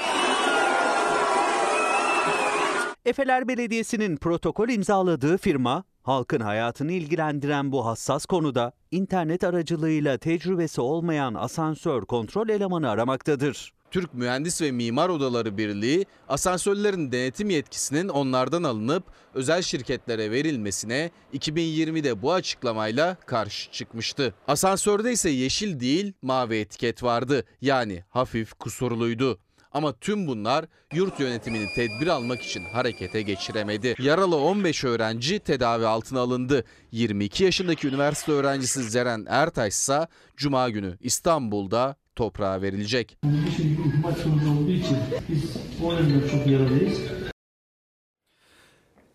Efeler 3.06 3.48
Belediyesi'nin 3.48 4.18
protokol 4.18 4.70
imzaladığı 4.70 5.38
firma, 5.38 5.84
halkın 6.06 6.40
hayatını 6.40 6.92
ilgilendiren 6.92 7.72
bu 7.72 7.86
hassas 7.86 8.26
konuda 8.26 8.72
internet 8.92 9.44
aracılığıyla 9.44 10.18
tecrübesi 10.18 10.82
olmayan 10.82 11.34
asansör 11.34 12.06
kontrol 12.06 12.50
elemanı 12.50 12.90
aramaktadır. 12.90 13.74
Türk 13.92 14.14
Mühendis 14.14 14.62
ve 14.62 14.72
Mimar 14.72 15.10
Odaları 15.10 15.58
Birliği 15.58 16.06
asansörlerin 16.30 17.12
denetim 17.12 17.50
yetkisinin 17.50 18.08
onlardan 18.10 18.64
alınıp 18.64 19.04
özel 19.34 19.62
şirketlere 19.62 20.32
verilmesine 20.32 21.12
2020'de 21.34 22.22
bu 22.22 22.34
açıklamayla 22.34 23.18
karşı 23.26 23.72
çıkmıştı. 23.72 24.34
Asansörde 24.48 25.12
ise 25.12 25.30
yeşil 25.30 25.80
değil 25.80 26.14
mavi 26.22 26.56
etiket 26.56 27.04
vardı 27.04 27.44
yani 27.62 28.04
hafif 28.10 28.54
kusurluydu. 28.54 29.40
Ama 29.76 29.94
tüm 29.94 30.28
bunlar 30.28 30.66
yurt 30.94 31.20
yönetimini 31.20 31.74
tedbir 31.76 32.08
almak 32.08 32.42
için 32.42 32.66
harekete 32.66 33.22
geçiremedi. 33.22 33.96
Yaralı 34.00 34.38
15 34.38 34.84
öğrenci 34.84 35.40
tedavi 35.40 35.86
altına 35.86 36.20
alındı. 36.20 36.64
22 36.92 37.44
yaşındaki 37.44 37.88
üniversite 37.88 38.32
öğrencisi 38.32 38.84
Zeren 38.84 39.26
Ertaş 39.30 39.74
ise 39.74 40.08
Cuma 40.38 40.70
günü 40.70 40.98
İstanbul'da 41.00 41.96
toprağa 42.16 42.62
verilecek. 42.62 43.18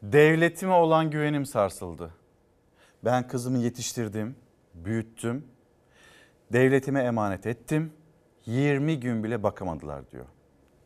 Devletime 0.03 0.73
olan 0.73 1.11
güvenim 1.11 1.46
sarsıldı. 1.46 2.14
Ben 3.05 3.29
kızımı 3.29 3.59
yetiştirdim, 3.59 4.37
büyüttüm. 4.75 5.44
Devletime 6.53 7.01
emanet 7.01 7.46
ettim. 7.46 7.92
20 8.46 9.01
gün 9.01 9.25
bile 9.25 9.42
bakamadılar 9.42 10.11
diyor 10.11 10.27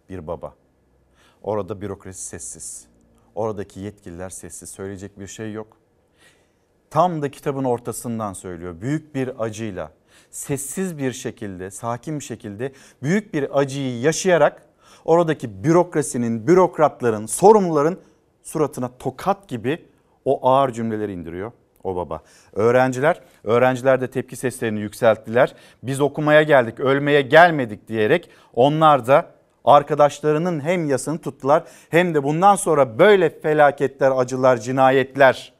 bir 0.08 0.26
baba. 0.26 0.54
Orada 1.42 1.80
bürokrasi 1.80 2.22
sessiz. 2.22 2.86
Oradaki 3.34 3.80
yetkililer 3.80 4.30
sessiz. 4.30 4.68
Söyleyecek 4.68 5.20
bir 5.20 5.26
şey 5.26 5.52
yok. 5.52 5.76
Tam 6.90 7.22
da 7.22 7.30
kitabın 7.30 7.64
ortasından 7.64 8.32
söylüyor. 8.32 8.80
Büyük 8.80 9.14
bir 9.14 9.42
acıyla, 9.44 9.92
sessiz 10.30 10.98
bir 10.98 11.12
şekilde, 11.12 11.70
sakin 11.70 12.18
bir 12.18 12.24
şekilde 12.24 12.72
büyük 13.02 13.34
bir 13.34 13.58
acıyı 13.58 14.00
yaşayarak 14.00 14.66
oradaki 15.04 15.64
bürokrasinin, 15.64 16.46
bürokratların, 16.46 17.26
sorumluların 17.26 18.00
suratına 18.42 18.90
tokat 18.98 19.48
gibi 19.48 19.88
o 20.24 20.48
ağır 20.48 20.72
cümleleri 20.72 21.12
indiriyor 21.12 21.52
o 21.84 21.96
baba. 21.96 22.22
Öğrenciler, 22.52 23.20
öğrenciler 23.44 24.00
de 24.00 24.10
tepki 24.10 24.36
seslerini 24.36 24.80
yükselttiler. 24.80 25.54
Biz 25.82 26.00
okumaya 26.00 26.42
geldik, 26.42 26.80
ölmeye 26.80 27.22
gelmedik 27.22 27.88
diyerek 27.88 28.30
onlar 28.54 29.06
da 29.06 29.33
arkadaşlarının 29.64 30.60
hem 30.60 30.88
yasını 30.88 31.18
tuttular 31.20 31.62
hem 31.90 32.14
de 32.14 32.22
bundan 32.22 32.56
sonra 32.56 32.98
böyle 32.98 33.40
felaketler, 33.40 34.12
acılar, 34.16 34.56
cinayetler 34.56 35.52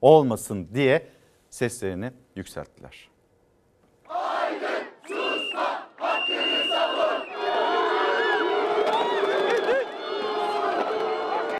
olmasın 0.00 0.68
diye 0.74 1.06
seslerini 1.50 2.12
yükselttiler. 2.36 3.08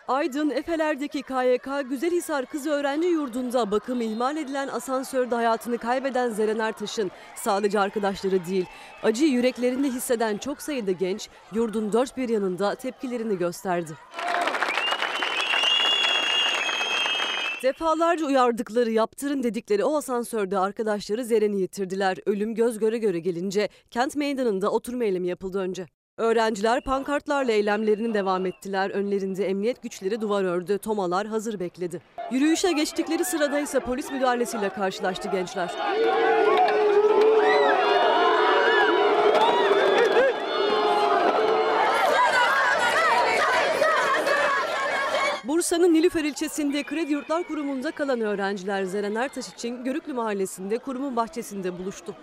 Aydın, 0.08 0.50
Efeler'deki 0.50 1.22
KYK 1.22 1.88
Güzelhisar 1.90 2.46
Kız 2.46 2.66
Öğrenci 2.66 3.08
Yurdu'nda 3.08 3.70
bakım 3.70 4.00
ihmal 4.00 4.36
edilen 4.36 4.68
asansörde 4.68 5.34
hayatını 5.34 5.78
kaybeden 5.78 6.30
Zeren 6.30 6.58
Ertaş'ın 6.58 7.10
sadece 7.36 7.80
arkadaşları 7.80 8.46
değil, 8.46 8.66
acıyı 9.02 9.30
yüreklerinde 9.30 9.88
hisseden 9.88 10.38
çok 10.38 10.62
sayıda 10.62 10.92
genç 10.92 11.28
yurdun 11.52 11.92
dört 11.92 12.16
bir 12.16 12.28
yanında 12.28 12.74
tepkilerini 12.74 13.38
gösterdi. 13.38 13.92
Defalarca 17.62 18.26
uyardıkları, 18.26 18.90
yaptırın 18.90 19.42
dedikleri 19.42 19.84
o 19.84 19.96
asansörde 19.96 20.58
arkadaşları 20.58 21.24
Zeren'i 21.24 21.60
yitirdiler. 21.60 22.18
Ölüm 22.26 22.54
göz 22.54 22.78
göre 22.78 22.98
göre 22.98 23.18
gelince 23.18 23.68
kent 23.90 24.16
meydanında 24.16 24.70
oturma 24.70 25.04
eylemi 25.04 25.28
yapıldı 25.28 25.58
önce. 25.58 25.97
Öğrenciler 26.18 26.80
pankartlarla 26.80 27.52
eylemlerini 27.52 28.14
devam 28.14 28.46
ettiler. 28.46 28.90
Önlerinde 28.90 29.46
emniyet 29.46 29.82
güçleri 29.82 30.20
duvar 30.20 30.44
ördü. 30.44 30.78
Tomalar 30.78 31.26
hazır 31.26 31.60
bekledi. 31.60 32.00
Yürüyüşe 32.32 32.72
geçtikleri 32.72 33.24
sırada 33.24 33.60
ise 33.60 33.80
polis 33.80 34.10
müdahalesiyle 34.10 34.68
karşılaştı 34.68 35.28
gençler. 35.28 35.70
Bursa'nın 45.44 45.94
Nilüfer 45.94 46.24
ilçesinde 46.24 46.82
Kredi 46.82 47.12
Yurtlar 47.12 47.42
Kurumu'nda 47.42 47.90
kalan 47.90 48.20
öğrenciler 48.20 48.84
Zeren 48.84 49.14
Ertaş 49.14 49.48
için 49.48 49.84
Görüklü 49.84 50.12
Mahallesi'nde 50.12 50.78
kurumun 50.78 51.16
bahçesinde 51.16 51.78
buluştu. 51.78 52.14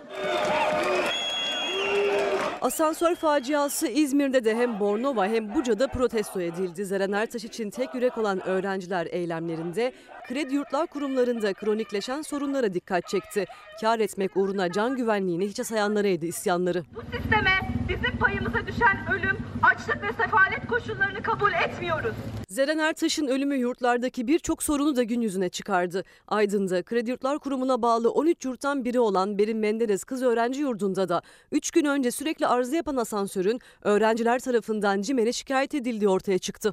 Asansör 2.66 3.14
faciası 3.14 3.88
İzmir'de 3.88 4.44
de 4.44 4.56
hem 4.56 4.80
Bornova 4.80 5.26
hem 5.26 5.54
Buca'da 5.54 5.86
protesto 5.86 6.40
edildi. 6.40 6.84
Zeren 6.84 7.12
Ertaş 7.12 7.44
için 7.44 7.70
tek 7.70 7.94
yürek 7.94 8.18
olan 8.18 8.46
öğrenciler 8.46 9.06
eylemlerinde 9.10 9.92
kredi 10.28 10.54
yurtlar 10.54 10.86
kurumlarında 10.86 11.54
kronikleşen 11.54 12.22
sorunlara 12.22 12.74
dikkat 12.74 13.08
çekti. 13.08 13.44
Kar 13.80 13.98
etmek 13.98 14.36
uğruna 14.36 14.72
can 14.72 14.96
güvenliğini 14.96 15.48
hiçe 15.48 15.64
sayanlarıydı 15.64 16.26
isyanları. 16.26 16.84
Bu 16.94 17.00
sisteme 17.16 17.65
bizim 17.96 18.18
payımıza 18.18 18.66
düşen 18.66 19.06
ölüm, 19.12 19.38
açlık 19.62 20.02
ve 20.02 20.12
sefalet 20.22 20.66
koşullarını 20.68 21.22
kabul 21.22 21.52
etmiyoruz. 21.52 22.14
Zeren 22.48 22.78
Ertaş'ın 22.78 23.26
ölümü 23.26 23.56
yurtlardaki 23.56 24.26
birçok 24.26 24.62
sorunu 24.62 24.96
da 24.96 25.02
gün 25.02 25.20
yüzüne 25.20 25.48
çıkardı. 25.48 26.04
Aydın'da 26.28 26.82
Kredi 26.82 27.10
Yurtlar 27.10 27.38
Kurumu'na 27.38 27.82
bağlı 27.82 28.10
13 28.10 28.44
yurttan 28.44 28.84
biri 28.84 29.00
olan 29.00 29.38
Berin 29.38 29.58
Menderes 29.58 30.04
Kız 30.04 30.22
Öğrenci 30.22 30.60
Yurdu'nda 30.60 31.08
da 31.08 31.22
3 31.52 31.70
gün 31.70 31.84
önce 31.84 32.10
sürekli 32.10 32.46
arıza 32.46 32.76
yapan 32.76 32.96
asansörün 32.96 33.60
öğrenciler 33.82 34.38
tarafından 34.38 35.02
CİMER'e 35.02 35.32
şikayet 35.32 35.74
edildiği 35.74 36.08
ortaya 36.08 36.38
çıktı. 36.38 36.72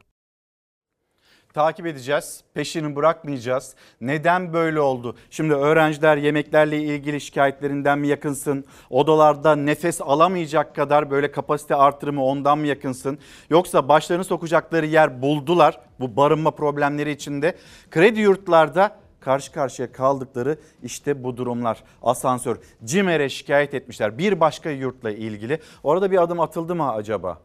Takip 1.54 1.86
edeceğiz, 1.86 2.44
peşini 2.54 2.96
bırakmayacağız. 2.96 3.76
Neden 4.02 4.54
böyle 4.54 4.80
oldu? 4.80 5.16
Şimdi 5.30 5.54
öğrenciler 5.54 6.18
yemeklerle 6.18 6.78
ilgili 6.78 7.22
şikayetlerinden 7.22 8.00
mi 8.00 8.08
yakınsın? 8.08 8.66
Odalarda 8.89 9.56
nefes 9.56 10.02
alamayacak 10.02 10.76
kadar 10.76 11.12
böyle 11.12 11.32
kapasite 11.32 11.76
artırımı 11.76 12.26
ondan 12.26 12.58
mı 12.58 12.68
yakınsın? 12.68 13.18
Yoksa 13.50 13.89
başlarını 13.89 14.24
sokacakları 14.24 14.86
yer 14.86 15.22
buldular 15.22 15.80
bu 16.00 16.16
barınma 16.16 16.52
problemleri 16.52 17.12
içinde. 17.12 17.56
Kredi 17.92 18.20
yurtlarda 18.20 18.96
karşı 19.20 19.52
karşıya 19.52 19.92
kaldıkları 19.92 20.58
işte 20.84 21.24
bu 21.24 21.38
durumlar. 21.38 21.84
Asansör 22.04 22.58
CİMER'e 22.86 23.30
şikayet 23.30 23.74
etmişler 23.74 24.18
bir 24.18 24.39
başka 24.39 24.70
yurtla 24.70 25.12
ilgili. 25.12 25.60
Orada 25.84 26.12
bir 26.12 26.24
adım 26.24 26.39
atıldı 26.39 26.76
mı 26.76 26.92
acaba? 26.92 27.39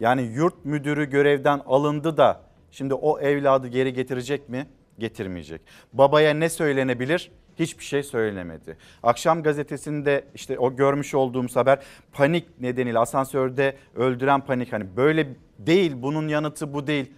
Yani 0.00 0.22
yurt 0.22 0.64
müdürü 0.64 1.10
görevden 1.10 1.60
alındı 1.66 2.16
da 2.16 2.53
Şimdi 2.74 2.94
o 2.94 3.20
evladı 3.20 3.68
geri 3.68 3.92
getirecek 3.92 4.48
mi? 4.48 4.66
Getirmeyecek. 4.98 5.60
Babaya 5.92 6.34
ne 6.34 6.48
söylenebilir? 6.48 7.30
Hiçbir 7.58 7.84
şey 7.84 8.02
söylenemedi. 8.02 8.76
Akşam 9.02 9.42
gazetesinde 9.42 10.24
işte 10.34 10.58
o 10.58 10.76
görmüş 10.76 11.14
olduğumuz 11.14 11.56
haber 11.56 11.78
panik 12.12 12.60
nedeniyle 12.60 12.98
asansörde 12.98 13.76
öldüren 13.94 14.40
panik 14.40 14.72
hani 14.72 14.96
böyle 14.96 15.28
değil 15.58 15.92
bunun 15.96 16.28
yanıtı 16.28 16.74
bu 16.74 16.86
değil. 16.86 17.12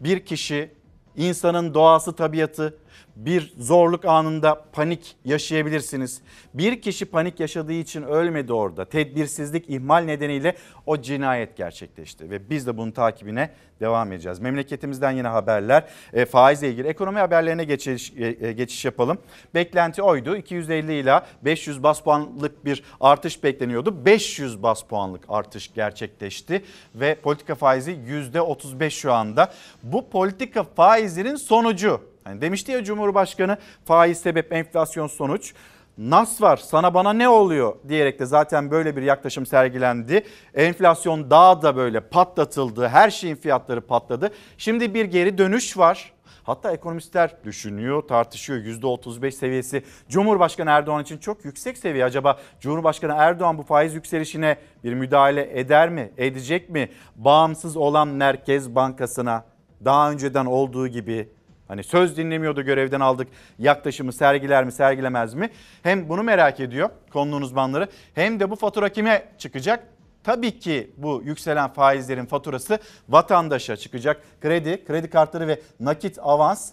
Bir 0.00 0.24
kişi 0.24 0.70
insanın 1.16 1.74
doğası 1.74 2.16
tabiatı 2.16 2.78
bir 3.16 3.54
zorluk 3.58 4.04
anında 4.04 4.64
panik 4.72 5.16
yaşayabilirsiniz. 5.24 6.22
Bir 6.54 6.82
kişi 6.82 7.04
panik 7.04 7.40
yaşadığı 7.40 7.72
için 7.72 8.02
ölmedi 8.02 8.52
orada. 8.52 8.84
Tedbirsizlik, 8.84 9.70
ihmal 9.70 10.04
nedeniyle 10.04 10.56
o 10.86 11.02
cinayet 11.02 11.56
gerçekleşti 11.56 12.30
ve 12.30 12.50
biz 12.50 12.66
de 12.66 12.76
bunun 12.76 12.90
takibine 12.90 13.50
devam 13.80 14.12
edeceğiz. 14.12 14.40
Memleketimizden 14.40 15.10
yine 15.10 15.28
haberler. 15.28 15.88
E, 16.12 16.24
faizle 16.24 16.68
ilgili 16.68 16.88
ekonomi 16.88 17.18
haberlerine 17.18 17.64
geçiş, 17.64 18.12
e, 18.16 18.46
e, 18.46 18.52
geçiş 18.52 18.84
yapalım. 18.84 19.18
Beklenti 19.54 20.02
oydu. 20.02 20.36
250 20.36 20.94
ila 20.94 21.26
500 21.42 21.82
bas 21.82 22.00
puanlık 22.00 22.64
bir 22.64 22.82
artış 23.00 23.44
bekleniyordu. 23.44 24.04
500 24.04 24.62
bas 24.62 24.82
puanlık 24.82 25.24
artış 25.28 25.74
gerçekleşti 25.74 26.64
ve 26.94 27.14
politika 27.14 27.54
faizi 27.54 27.92
%35 27.92 28.90
şu 28.90 29.12
anda. 29.12 29.52
Bu 29.82 30.10
politika 30.10 30.64
faizinin 30.64 31.36
sonucu. 31.36 32.11
Hani 32.24 32.40
demişti 32.40 32.72
ya 32.72 32.84
Cumhurbaşkanı 32.84 33.56
faiz 33.84 34.18
sebep 34.20 34.52
enflasyon 34.52 35.06
sonuç. 35.06 35.54
Nas 35.98 36.42
var 36.42 36.56
sana 36.56 36.94
bana 36.94 37.12
ne 37.12 37.28
oluyor 37.28 37.74
diyerek 37.88 38.18
de 38.18 38.26
zaten 38.26 38.70
böyle 38.70 38.96
bir 38.96 39.02
yaklaşım 39.02 39.46
sergilendi. 39.46 40.24
Enflasyon 40.54 41.30
daha 41.30 41.62
da 41.62 41.76
böyle 41.76 42.00
patlatıldı. 42.00 42.88
Her 42.88 43.10
şeyin 43.10 43.36
fiyatları 43.36 43.80
patladı. 43.80 44.30
Şimdi 44.58 44.94
bir 44.94 45.04
geri 45.04 45.38
dönüş 45.38 45.78
var. 45.78 46.12
Hatta 46.44 46.72
ekonomistler 46.72 47.36
düşünüyor, 47.44 48.02
tartışıyor. 48.02 48.58
%35 48.58 49.30
seviyesi 49.30 49.82
Cumhurbaşkanı 50.08 50.70
Erdoğan 50.70 51.02
için 51.02 51.18
çok 51.18 51.44
yüksek 51.44 51.78
seviye. 51.78 52.04
Acaba 52.04 52.38
Cumhurbaşkanı 52.60 53.14
Erdoğan 53.16 53.58
bu 53.58 53.62
faiz 53.62 53.94
yükselişine 53.94 54.56
bir 54.84 54.94
müdahale 54.94 55.60
eder 55.60 55.88
mi, 55.88 56.12
edecek 56.16 56.70
mi? 56.70 56.88
Bağımsız 57.16 57.76
olan 57.76 58.08
Merkez 58.08 58.74
Bankası'na 58.74 59.44
daha 59.84 60.10
önceden 60.10 60.46
olduğu 60.46 60.88
gibi 60.88 61.28
Hani 61.72 61.84
söz 61.84 62.16
dinlemiyordu 62.16 62.62
görevden 62.62 63.00
aldık 63.00 63.28
yaklaşımı 63.58 64.12
sergiler 64.12 64.64
mi 64.64 64.72
sergilemez 64.72 65.34
mi? 65.34 65.50
Hem 65.82 66.08
bunu 66.08 66.22
merak 66.22 66.60
ediyor 66.60 66.90
konunun 67.12 67.42
uzmanları 67.42 67.88
hem 68.14 68.40
de 68.40 68.50
bu 68.50 68.56
fatura 68.56 68.88
kime 68.88 69.28
çıkacak? 69.38 69.86
Tabii 70.24 70.58
ki 70.58 70.90
bu 70.96 71.22
yükselen 71.24 71.72
faizlerin 71.72 72.26
faturası 72.26 72.78
vatandaşa 73.08 73.76
çıkacak. 73.76 74.22
Kredi, 74.40 74.84
kredi 74.84 75.10
kartları 75.10 75.48
ve 75.48 75.60
nakit 75.80 76.18
avans 76.22 76.72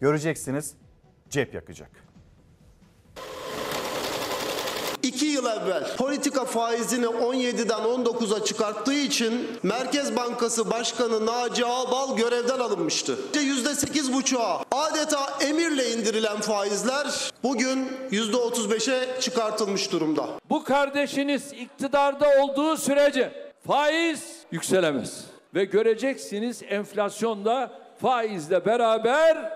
göreceksiniz 0.00 0.74
cep 1.30 1.54
yakacak. 1.54 1.90
İki 5.08 5.26
yıl 5.26 5.46
evvel 5.46 5.96
politika 5.96 6.44
faizini 6.44 7.06
17'den 7.06 7.80
19'a 7.80 8.44
çıkarttığı 8.44 8.94
için 8.94 9.48
Merkez 9.62 10.16
Bankası 10.16 10.70
Başkanı 10.70 11.26
Naci 11.26 11.66
Ağbal 11.66 12.16
görevden 12.16 12.58
alınmıştı. 12.58 13.18
%8,5'a 13.32 14.64
adeta 14.70 15.18
emirle 15.40 15.92
indirilen 15.92 16.40
faizler 16.40 17.32
bugün 17.42 17.88
%35'e 18.10 19.20
çıkartılmış 19.20 19.92
durumda. 19.92 20.26
Bu 20.50 20.64
kardeşiniz 20.64 21.52
iktidarda 21.52 22.26
olduğu 22.42 22.76
sürece 22.76 23.52
faiz 23.66 24.38
yükselemez. 24.52 25.24
Ve 25.54 25.64
göreceksiniz 25.64 26.62
enflasyon 26.68 27.44
da 27.44 27.70
faizle 28.00 28.66
beraber 28.66 29.52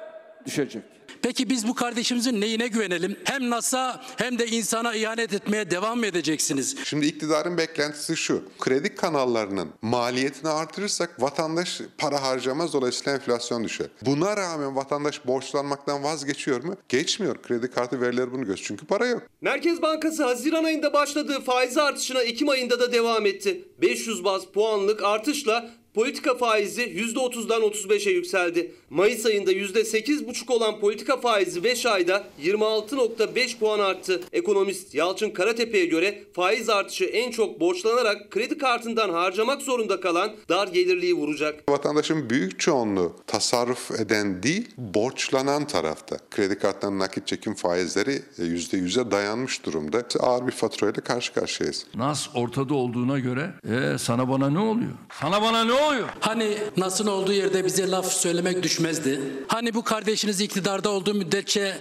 düşecek. 0.47 0.91
Peki 1.22 1.51
biz 1.51 1.68
bu 1.68 1.75
kardeşimizin 1.75 2.40
neyine 2.40 2.68
güvenelim? 2.68 3.16
Hem 3.25 3.51
NAS'a 3.51 4.05
hem 4.16 4.38
de 4.38 4.46
insana 4.46 4.94
ihanet 4.94 5.33
etmeye 5.33 5.70
devam 5.70 5.98
mı 5.98 6.07
edeceksiniz? 6.07 6.77
Şimdi 6.85 7.07
iktidarın 7.07 7.59
beklentisi 7.59 8.16
şu. 8.16 8.42
Kredi 8.61 8.94
kanallarının 8.94 9.68
maliyetini 9.83 10.51
artırırsak 10.51 11.22
vatandaş 11.22 11.81
para 11.98 12.22
harcamaz 12.22 12.72
dolayısıyla 12.72 13.12
enflasyon 13.12 13.64
düşer. 13.64 13.87
Buna 14.07 14.37
rağmen 14.37 14.77
vatandaş 14.77 15.27
borçlanmaktan 15.27 16.03
vazgeçiyor 16.05 16.64
mu? 16.64 16.77
Geçmiyor. 16.88 17.42
Kredi 17.42 17.70
kartı 17.70 18.01
verileri 18.01 18.33
bunu 18.33 18.44
göz 18.46 18.62
çünkü 18.62 18.87
para 18.87 19.07
yok. 19.07 19.22
Merkez 19.40 19.83
Bankası 19.83 20.25
Haziran 20.25 20.64
ayında 20.64 20.92
başladığı 20.92 21.40
faiz 21.40 21.79
artışına 21.79 22.22
Ekim 22.22 22.48
ayında 22.48 22.81
da 22.81 22.92
devam 22.92 23.27
etti. 23.27 23.64
500 23.81 24.25
baz 24.25 24.44
puanlık 24.46 25.03
artışla 25.05 25.70
Politika 25.94 26.35
faizi 26.35 26.83
%30'dan 26.83 27.62
35'e 27.62 28.12
yükseldi. 28.12 28.72
Mayıs 28.90 29.26
ayında 29.26 29.52
%8,5 29.52 30.52
olan 30.52 30.81
politika 30.81 31.16
faizi 31.16 31.64
5 31.64 31.87
ayda 31.87 32.24
26.5 32.42 33.59
puan 33.59 33.78
arttı. 33.78 34.20
Ekonomist 34.33 34.94
Yalçın 34.94 35.31
Karatepe'ye 35.31 35.87
göre 35.87 36.24
faiz 36.35 36.68
artışı 36.68 37.05
en 37.05 37.31
çok 37.31 37.61
borçlanarak 37.61 38.31
kredi 38.31 38.59
kartından 38.59 39.11
harcamak 39.11 39.62
zorunda 39.62 40.00
kalan 40.00 40.33
dar 40.48 40.68
gelirliği 40.68 41.14
vuracak. 41.14 41.70
Vatandaşın 41.70 42.31
büyük 42.31 42.61
çoğunluğu 42.61 43.16
tasarruf 43.26 43.90
eden 43.90 44.42
değil, 44.42 44.68
borçlanan 44.76 45.66
tarafta. 45.66 46.16
Kredi 46.31 46.59
kartlarının 46.59 46.98
nakit 46.98 47.26
çekim 47.26 47.55
faizleri 47.55 48.22
%100'e 48.38 49.11
dayanmış 49.11 49.64
durumda. 49.66 50.02
Ağır 50.20 50.46
bir 50.46 50.52
faturayla 50.52 51.02
karşı 51.02 51.33
karşıyayız. 51.35 51.87
Nas 51.94 52.28
ortada 52.35 52.74
olduğuna 52.74 53.18
göre 53.18 53.55
e, 53.68 53.98
sana 53.98 54.28
bana 54.28 54.50
ne 54.50 54.59
oluyor? 54.59 54.92
Sana 55.20 55.42
bana 55.42 55.64
ne 55.64 55.72
oluyor? 55.72 55.82
Hani 56.21 56.59
Nas'ın 56.77 57.07
olduğu 57.07 57.33
yerde 57.33 57.64
bize 57.64 57.90
laf 57.90 58.12
söylemek 58.12 58.62
düşmezdi. 58.62 59.21
Hani 59.49 59.75
bu 59.75 59.85
kardeşiniz 59.85 60.40
iktidarda 60.40 60.90
olduğu 60.90 61.14
müddetçe 61.14 61.75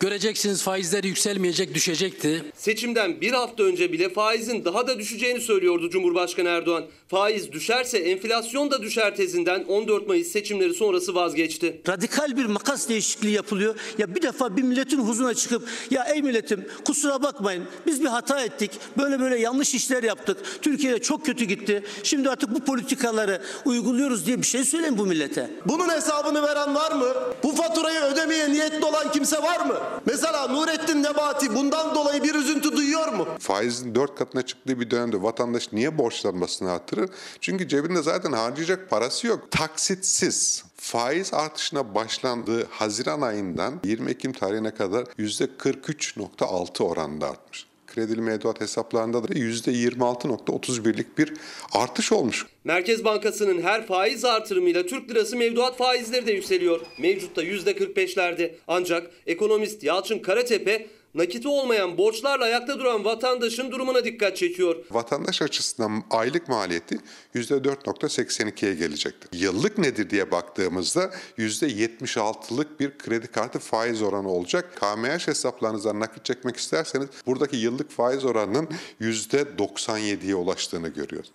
Göreceksiniz 0.00 0.62
faizler 0.62 1.04
yükselmeyecek, 1.04 1.74
düşecekti. 1.74 2.44
Seçimden 2.54 3.20
bir 3.20 3.32
hafta 3.32 3.62
önce 3.62 3.92
bile 3.92 4.08
faizin 4.08 4.64
daha 4.64 4.86
da 4.86 4.98
düşeceğini 4.98 5.40
söylüyordu 5.40 5.90
Cumhurbaşkanı 5.90 6.48
Erdoğan. 6.48 6.84
Faiz 7.08 7.52
düşerse 7.52 7.98
enflasyon 7.98 8.70
da 8.70 8.82
düşer 8.82 9.16
tezinden 9.16 9.64
14 9.64 10.08
Mayıs 10.08 10.28
seçimleri 10.28 10.74
sonrası 10.74 11.14
vazgeçti. 11.14 11.82
Radikal 11.88 12.36
bir 12.36 12.44
makas 12.46 12.88
değişikliği 12.88 13.32
yapılıyor. 13.32 13.74
Ya 13.98 14.14
bir 14.14 14.22
defa 14.22 14.56
bir 14.56 14.62
milletin 14.62 14.98
huzuruna 14.98 15.34
çıkıp 15.34 15.68
ya 15.90 16.04
ey 16.04 16.22
milletim 16.22 16.68
kusura 16.84 17.22
bakmayın 17.22 17.64
biz 17.86 18.00
bir 18.00 18.06
hata 18.06 18.40
ettik. 18.44 18.70
Böyle 18.98 19.20
böyle 19.20 19.38
yanlış 19.38 19.74
işler 19.74 20.02
yaptık. 20.02 20.36
Türkiye'de 20.62 20.98
çok 20.98 21.26
kötü 21.26 21.44
gitti. 21.44 21.82
Şimdi 22.02 22.30
artık 22.30 22.54
bu 22.54 22.60
politikaları 22.60 23.42
uyguluyoruz 23.64 24.26
diye 24.26 24.38
bir 24.38 24.46
şey 24.46 24.64
söyleyin 24.64 24.98
bu 24.98 25.06
millete. 25.06 25.50
Bunun 25.66 25.88
hesabını 25.88 26.42
veren 26.42 26.74
var 26.74 26.92
mı? 26.92 27.06
Bu 27.42 27.52
faturayı 27.52 28.00
ödemeye 28.00 28.52
niyetli 28.52 28.84
olan 28.84 29.12
kimse 29.12 29.42
var 29.42 29.66
mı? 29.66 29.76
Mesela 30.06 30.48
Nurettin 30.48 31.02
Nebati 31.02 31.54
bundan 31.54 31.94
dolayı 31.94 32.22
bir 32.22 32.34
üzüntü 32.34 32.76
duyuyor 32.76 33.12
mu? 33.12 33.26
Faizin 33.38 33.94
dört 33.94 34.14
katına 34.18 34.42
çıktığı 34.42 34.80
bir 34.80 34.90
dönemde 34.90 35.22
vatandaş 35.22 35.72
niye 35.72 35.98
borçlanmasını 35.98 36.70
artırır? 36.98 37.16
Çünkü 37.40 37.68
cebinde 37.68 38.02
zaten 38.02 38.32
harcayacak 38.32 38.90
parası 38.90 39.26
yok. 39.26 39.50
Taksitsiz 39.50 40.64
faiz 40.76 41.34
artışına 41.34 41.94
başlandığı 41.94 42.66
Haziran 42.70 43.20
ayından 43.20 43.80
20 43.84 44.10
Ekim 44.10 44.32
tarihine 44.32 44.74
kadar 44.74 45.04
%43.6 45.04 46.82
oranında 46.82 47.30
artmış 47.30 47.68
kredili 47.86 48.20
mevduat 48.20 48.60
hesaplarında 48.60 49.28
da 49.28 49.28
%26.31'lik 49.28 51.18
bir 51.18 51.32
artış 51.72 52.12
olmuş. 52.12 52.46
Merkez 52.64 53.04
Bankası'nın 53.04 53.62
her 53.62 53.86
faiz 53.86 54.24
artırımıyla 54.24 54.86
Türk 54.86 55.10
lirası 55.10 55.36
mevduat 55.36 55.76
faizleri 55.76 56.26
de 56.26 56.32
yükseliyor. 56.32 56.80
Mevcutta 56.98 57.44
%45'lerde. 57.44 58.54
Ancak 58.68 59.10
ekonomist 59.26 59.82
Yalçın 59.82 60.18
Karatepe 60.18 60.86
nakiti 61.14 61.48
olmayan 61.48 61.98
borçlarla 61.98 62.44
ayakta 62.44 62.78
duran 62.78 63.04
vatandaşın 63.04 63.70
durumuna 63.70 64.04
dikkat 64.04 64.36
çekiyor. 64.36 64.76
Vatandaş 64.90 65.42
açısından 65.42 66.02
aylık 66.10 66.48
maliyeti 66.48 66.98
%4.82'ye 67.34 68.74
gelecektir. 68.74 69.40
Yıllık 69.40 69.78
nedir 69.78 70.10
diye 70.10 70.30
baktığımızda 70.30 71.10
%76'lık 71.38 72.80
bir 72.80 72.98
kredi 72.98 73.26
kartı 73.26 73.58
faiz 73.58 74.02
oranı 74.02 74.28
olacak. 74.28 74.76
KMH 74.80 75.28
hesaplarınızdan 75.28 76.00
nakit 76.00 76.24
çekmek 76.24 76.56
isterseniz 76.56 77.08
buradaki 77.26 77.56
yıllık 77.56 77.90
faiz 77.90 78.24
oranının 78.24 78.68
%97'ye 79.00 80.34
ulaştığını 80.34 80.88
görüyoruz. 80.88 81.32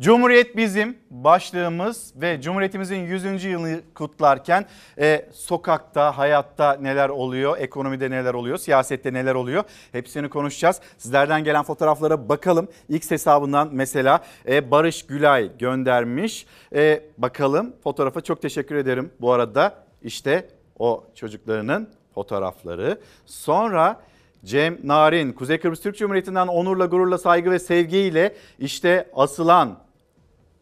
Cumhuriyet 0.00 0.56
bizim 0.56 0.98
başlığımız 1.10 2.12
ve 2.16 2.40
Cumhuriyetimizin 2.40 2.96
100. 2.96 3.44
yılını 3.44 3.80
kutlarken 3.94 4.66
e, 4.98 5.28
sokakta, 5.32 6.18
hayatta 6.18 6.76
neler 6.80 7.08
oluyor, 7.08 7.58
ekonomide 7.58 8.10
neler 8.10 8.34
oluyor, 8.34 8.58
siyasette 8.58 9.12
neler 9.12 9.34
oluyor 9.34 9.64
hepsini 9.92 10.28
konuşacağız. 10.28 10.80
Sizlerden 10.98 11.44
gelen 11.44 11.62
fotoğraflara 11.62 12.28
bakalım. 12.28 12.68
X 12.88 13.10
hesabından 13.10 13.68
mesela 13.72 14.24
e, 14.48 14.70
Barış 14.70 15.06
Gülay 15.06 15.58
göndermiş. 15.58 16.46
E, 16.74 17.02
bakalım 17.18 17.72
fotoğrafa 17.84 18.20
çok 18.20 18.42
teşekkür 18.42 18.74
ederim 18.74 19.12
bu 19.20 19.32
arada. 19.32 19.84
işte 20.02 20.48
o 20.78 21.04
çocuklarının 21.14 21.88
fotoğrafları. 22.14 23.00
Sonra... 23.26 24.00
Cem 24.44 24.78
Narin, 24.82 25.32
Kuzey 25.32 25.58
Kıbrıs 25.58 25.80
Türk 25.80 25.98
Cumhuriyeti'nden 25.98 26.46
onurla, 26.46 26.86
gururla, 26.86 27.18
saygı 27.18 27.50
ve 27.50 27.58
sevgiyle 27.58 28.34
işte 28.58 29.10
asılan 29.14 29.83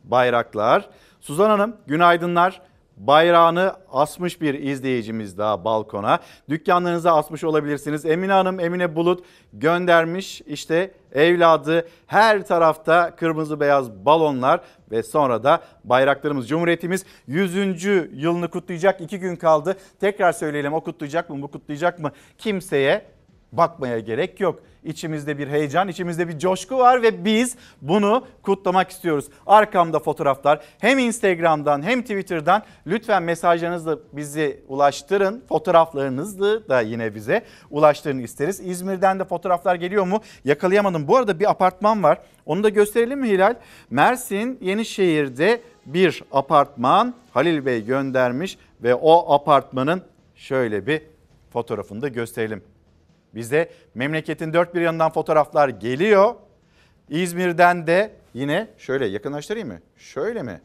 bayraklar. 0.04 0.88
Suzan 1.20 1.50
Hanım 1.50 1.76
günaydınlar. 1.86 2.60
Bayrağını 2.96 3.72
asmış 3.92 4.40
bir 4.40 4.54
izleyicimiz 4.54 5.38
daha 5.38 5.64
balkona. 5.64 6.18
Dükkanlarınıza 6.48 7.16
asmış 7.16 7.44
olabilirsiniz. 7.44 8.04
Emine 8.04 8.32
Hanım, 8.32 8.60
Emine 8.60 8.96
Bulut 8.96 9.24
göndermiş. 9.52 10.40
İşte 10.40 10.94
evladı 11.12 11.88
her 12.06 12.46
tarafta 12.46 13.16
kırmızı 13.16 13.60
beyaz 13.60 13.90
balonlar 13.90 14.60
ve 14.90 15.02
sonra 15.02 15.44
da 15.44 15.60
bayraklarımız. 15.84 16.48
Cumhuriyetimiz 16.48 17.04
100. 17.26 17.84
yılını 18.12 18.50
kutlayacak. 18.50 19.00
iki 19.00 19.18
gün 19.18 19.36
kaldı. 19.36 19.76
Tekrar 20.00 20.32
söyleyelim 20.32 20.72
o 20.72 20.80
kutlayacak 20.80 21.30
mı 21.30 21.42
bu 21.42 21.48
kutlayacak 21.50 21.98
mı 21.98 22.12
kimseye 22.38 23.06
bakmaya 23.52 23.98
gerek 23.98 24.40
yok. 24.40 24.62
İçimizde 24.84 25.38
bir 25.38 25.48
heyecan, 25.48 25.88
içimizde 25.88 26.28
bir 26.28 26.38
coşku 26.38 26.78
var 26.78 27.02
ve 27.02 27.24
biz 27.24 27.56
bunu 27.82 28.26
kutlamak 28.42 28.90
istiyoruz. 28.90 29.26
Arkamda 29.46 29.98
fotoğraflar 29.98 30.60
hem 30.78 30.98
Instagram'dan 30.98 31.82
hem 31.82 32.02
Twitter'dan 32.02 32.62
lütfen 32.86 33.22
mesajlarınızla 33.22 33.98
bizi 34.12 34.62
ulaştırın. 34.68 35.44
Fotoğraflarınızı 35.48 36.64
da 36.68 36.80
yine 36.80 37.14
bize 37.14 37.42
ulaştırın 37.70 38.18
isteriz. 38.18 38.60
İzmir'den 38.60 39.18
de 39.18 39.24
fotoğraflar 39.24 39.74
geliyor 39.74 40.06
mu? 40.06 40.20
Yakalayamadım. 40.44 41.08
Bu 41.08 41.16
arada 41.16 41.40
bir 41.40 41.50
apartman 41.50 42.02
var. 42.02 42.18
Onu 42.46 42.64
da 42.64 42.68
gösterelim 42.68 43.20
mi 43.20 43.28
Hilal? 43.28 43.54
Mersin 43.90 44.58
Yenişehir'de 44.60 45.60
bir 45.86 46.22
apartman 46.32 47.14
Halil 47.30 47.66
Bey 47.66 47.84
göndermiş 47.84 48.58
ve 48.82 48.94
o 48.94 49.34
apartmanın 49.34 50.02
şöyle 50.34 50.86
bir 50.86 51.02
fotoğrafını 51.52 52.02
da 52.02 52.08
gösterelim. 52.08 52.71
Bize 53.34 53.70
memleketin 53.94 54.52
dört 54.52 54.74
bir 54.74 54.80
yanından 54.80 55.12
fotoğraflar 55.12 55.68
geliyor. 55.68 56.34
İzmir'den 57.08 57.86
de 57.86 58.12
yine 58.34 58.68
şöyle 58.78 59.06
yakınlaştırayım 59.06 59.68
mı? 59.68 59.78
Şöyle 59.96 60.42
mi? 60.42 60.60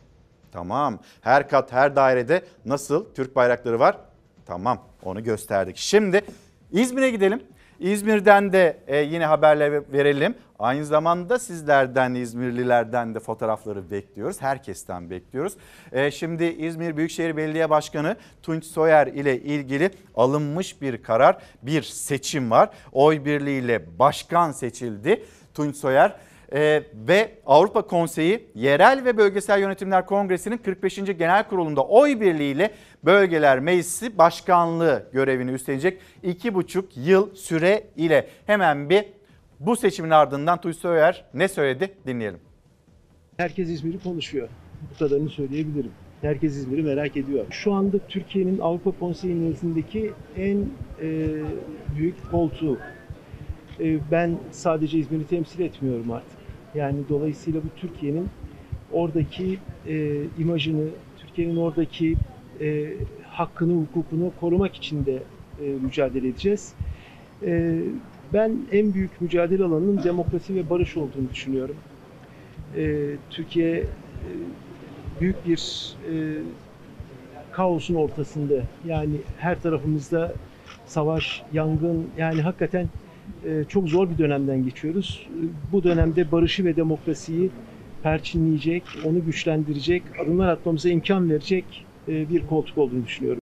Tamam. 0.52 1.00
Her 1.22 1.50
kat 1.50 1.72
her 1.72 1.96
dairede 1.96 2.42
nasıl 2.66 3.14
Türk 3.14 3.36
bayrakları 3.36 3.80
var? 3.80 3.98
Tamam 4.46 4.84
onu 5.04 5.24
gösterdik. 5.24 5.78
Şimdi 5.78 6.22
İzmir'e 6.72 7.10
gidelim. 7.10 7.44
İzmir'den 7.80 8.54
de 8.54 8.78
e, 8.88 8.98
yine 8.98 9.26
haberler 9.26 9.94
verelim. 9.94 10.36
Aynı 10.60 10.86
zamanda 10.86 11.40
sizlerden 11.40 12.14
İzmirlilerden 12.14 13.16
de 13.16 13.20
fotoğrafları 13.20 13.92
bekliyoruz. 13.92 14.42
Herkesten 14.42 15.10
bekliyoruz. 15.10 15.54
E, 15.92 16.12
şimdi 16.12 16.44
İzmir 16.46 16.98
Büyükşehir 16.98 17.38
Belediye 17.38 17.70
Başkanı 17.70 18.16
Tunç 18.44 18.66
Soyer 18.66 19.08
ile 19.08 19.42
ilgili 19.42 19.92
alınmış 20.16 20.82
bir 20.82 21.04
karar, 21.04 21.38
bir 21.62 21.82
seçim 21.82 22.52
var. 22.52 22.70
Oy 22.92 23.26
birliğiyle 23.26 24.00
başkan 24.00 24.52
seçildi 24.52 25.24
Tunç 25.54 25.76
Soyer. 25.76 26.16
Ee, 26.54 26.84
ve 27.08 27.32
Avrupa 27.46 27.82
Konseyi 27.82 28.48
Yerel 28.56 29.06
ve 29.06 29.18
Bölgesel 29.18 29.60
Yönetimler 29.60 30.06
Kongresi'nin 30.06 30.58
45. 30.58 30.96
Genel 30.96 31.48
Kurulu'nda 31.48 31.86
oy 31.86 32.22
birliğiyle 32.22 32.72
Bölgeler 33.06 33.60
Meclisi 33.60 34.18
Başkanlığı 34.18 35.04
görevini 35.14 35.52
üstlenecek 35.52 36.02
2,5 36.24 36.84
yıl 36.96 37.36
süre 37.36 37.84
ile 37.96 38.28
hemen 38.46 38.90
bir 38.90 39.06
bu 39.60 39.76
seçimin 39.76 40.10
ardından 40.10 40.62
Tuysu 40.62 40.88
Öyer 40.88 41.26
ne 41.34 41.48
söyledi 41.48 41.94
dinleyelim. 42.08 42.40
Herkes 43.38 43.70
İzmir'i 43.70 44.00
konuşuyor. 44.00 44.48
Bu 44.92 45.00
kadarını 45.00 45.30
söyleyebilirim. 45.30 45.92
Herkes 46.22 46.56
İzmir'i 46.56 46.84
merak 46.84 47.18
ediyor. 47.18 47.46
Şu 47.50 47.74
anda 47.74 47.98
Türkiye'nin 47.98 48.60
Avrupa 48.60 48.92
Konseyi 48.92 49.50
nezdindeki 49.50 50.12
en 50.38 50.58
e, 51.02 51.28
büyük 51.98 52.32
koltuğu. 52.32 52.78
E, 53.80 54.12
ben 54.12 54.38
sadece 54.52 54.98
İzmir'i 54.98 55.28
temsil 55.28 55.60
etmiyorum 55.60 56.12
artık. 56.12 56.37
Yani 56.78 56.98
dolayısıyla 57.10 57.62
bu 57.64 57.68
Türkiye'nin 57.76 58.30
oradaki 58.92 59.60
e, 59.88 60.24
imajını, 60.40 60.88
Türkiye'nin 61.18 61.58
oradaki 61.58 62.16
e, 62.62 62.94
hakkını, 63.24 63.74
hukukunu 63.82 64.32
korumak 64.40 64.76
için 64.76 65.06
de 65.06 65.24
e, 65.64 65.70
mücadele 65.82 66.28
edeceğiz. 66.28 66.74
E, 67.46 67.82
ben 68.34 68.58
en 68.72 68.94
büyük 68.94 69.22
mücadele 69.22 69.64
alanının 69.64 70.04
demokrasi 70.04 70.56
ve 70.56 70.70
barış 70.70 70.98
olduğunu 70.98 71.30
düşünüyorum. 71.34 71.76
E, 72.78 73.16
Türkiye 73.30 73.78
e, 73.78 73.86
büyük 75.22 75.48
bir 75.48 75.94
e, 76.12 76.14
kaosun 77.52 77.96
ortasında. 77.96 78.54
Yani 78.86 79.16
her 79.38 79.62
tarafımızda 79.62 80.34
savaş, 80.86 81.44
yangın, 81.54 82.08
yani 82.18 82.42
hakikaten 82.42 82.88
çok 83.68 83.90
zor 83.90 84.10
bir 84.10 84.18
dönemden 84.18 84.64
geçiyoruz. 84.64 85.28
Bu 85.72 85.84
dönemde 85.84 86.32
barışı 86.32 86.66
ve 86.66 86.76
demokrasiyi 86.76 87.50
perçinleyecek, 88.04 88.84
onu 89.06 89.26
güçlendirecek, 89.26 90.04
adımlar 90.24 90.48
atmamıza 90.48 90.90
imkan 90.90 91.30
verecek 91.30 91.86
e, 92.08 92.30
bir 92.30 92.48
koltuk 92.48 92.78
olduğunu 92.78 93.06
düşünüyorum. 93.06 93.42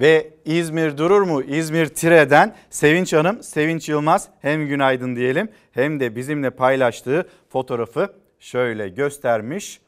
Ve 0.00 0.30
İzmir 0.44 0.98
durur 0.98 1.22
mu? 1.22 1.42
İzmir 1.42 1.86
Tire'den 1.86 2.54
Sevinç 2.70 3.12
Hanım, 3.12 3.42
Sevinç 3.42 3.88
Yılmaz 3.88 4.28
hem 4.40 4.66
günaydın 4.66 5.16
diyelim 5.16 5.48
hem 5.72 6.00
de 6.00 6.16
bizimle 6.16 6.50
paylaştığı 6.50 7.28
fotoğrafı 7.48 8.12
şöyle 8.38 8.88
göstermiş 8.88 9.80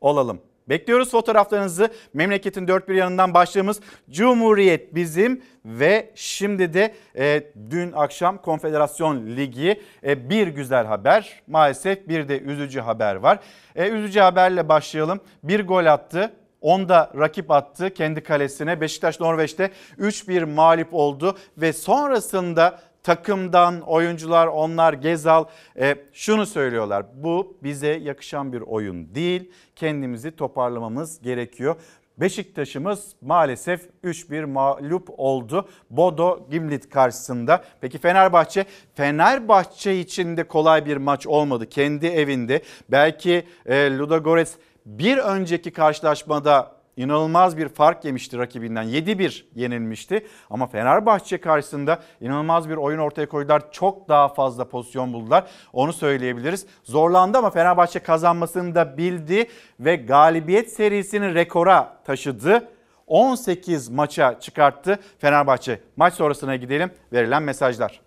olalım. 0.00 0.40
Bekliyoruz 0.68 1.10
fotoğraflarınızı. 1.10 1.88
Memleketin 2.14 2.68
dört 2.68 2.88
bir 2.88 2.94
yanından 2.94 3.34
başlığımız 3.34 3.80
Cumhuriyet 4.10 4.94
bizim 4.94 5.42
ve 5.64 6.12
şimdi 6.14 6.74
de 6.74 6.94
e, 7.16 7.42
dün 7.70 7.92
akşam 7.92 8.38
Konfederasyon 8.38 9.26
Ligi 9.26 9.80
e, 10.04 10.30
bir 10.30 10.46
güzel 10.46 10.86
haber 10.86 11.42
maalesef 11.46 12.08
bir 12.08 12.28
de 12.28 12.40
üzücü 12.40 12.80
haber 12.80 13.14
var. 13.14 13.38
E, 13.76 13.88
üzücü 13.88 14.20
haberle 14.20 14.68
başlayalım. 14.68 15.20
Bir 15.42 15.66
gol 15.66 15.86
attı 15.86 16.32
Onda 16.62 17.12
rakip 17.18 17.50
attı 17.50 17.94
kendi 17.94 18.22
kalesine. 18.22 18.80
Beşiktaş 18.80 19.20
Norveç'te 19.20 19.70
3-1 19.98 20.44
mağlup 20.44 20.94
oldu 20.94 21.38
ve 21.58 21.72
sonrasında 21.72 22.80
takımdan 23.02 23.80
oyuncular 23.80 24.46
onlar 24.46 24.92
Gezal 24.92 25.44
e, 25.80 25.94
şunu 26.12 26.46
söylüyorlar. 26.46 27.06
Bu 27.14 27.56
bize 27.62 27.88
yakışan 27.88 28.52
bir 28.52 28.60
oyun 28.60 29.14
değil. 29.14 29.50
Kendimizi 29.76 30.36
toparlamamız 30.36 31.22
gerekiyor. 31.22 31.76
Beşiktaş'ımız 32.16 33.12
maalesef 33.20 33.88
3-1 34.04 34.46
mağlup 34.46 35.08
oldu 35.16 35.68
Bodo 35.90 36.46
Gimlit 36.50 36.90
karşısında. 36.90 37.64
Peki 37.80 37.98
Fenerbahçe? 37.98 38.64
Fenerbahçe 38.94 40.00
için 40.00 40.36
de 40.36 40.44
kolay 40.44 40.86
bir 40.86 40.96
maç 40.96 41.26
olmadı. 41.26 41.68
Kendi 41.68 42.06
evinde 42.06 42.62
belki 42.88 43.46
e, 43.66 43.98
Ludogorets 43.98 44.54
bir 44.86 45.18
önceki 45.18 45.70
karşılaşmada 45.70 46.81
inanılmaz 46.96 47.56
bir 47.56 47.68
fark 47.68 48.04
yemişti 48.04 48.38
rakibinden. 48.38 48.84
7-1 48.84 49.44
yenilmişti 49.54 50.26
ama 50.50 50.66
Fenerbahçe 50.66 51.38
karşısında 51.38 52.02
inanılmaz 52.20 52.68
bir 52.68 52.76
oyun 52.76 52.98
ortaya 52.98 53.28
koydular. 53.28 53.72
Çok 53.72 54.08
daha 54.08 54.28
fazla 54.28 54.68
pozisyon 54.68 55.12
buldular. 55.12 55.50
Onu 55.72 55.92
söyleyebiliriz. 55.92 56.66
Zorlandı 56.84 57.38
ama 57.38 57.50
Fenerbahçe 57.50 57.98
kazanmasını 57.98 58.74
da 58.74 58.98
bildi 58.98 59.48
ve 59.80 59.96
galibiyet 59.96 60.72
serisini 60.72 61.34
rekora 61.34 61.96
taşıdı. 62.04 62.68
18 63.06 63.88
maça 63.88 64.40
çıkarttı 64.40 64.98
Fenerbahçe. 65.18 65.80
Maç 65.96 66.14
sonrasına 66.14 66.56
gidelim. 66.56 66.90
Verilen 67.12 67.42
mesajlar. 67.42 68.00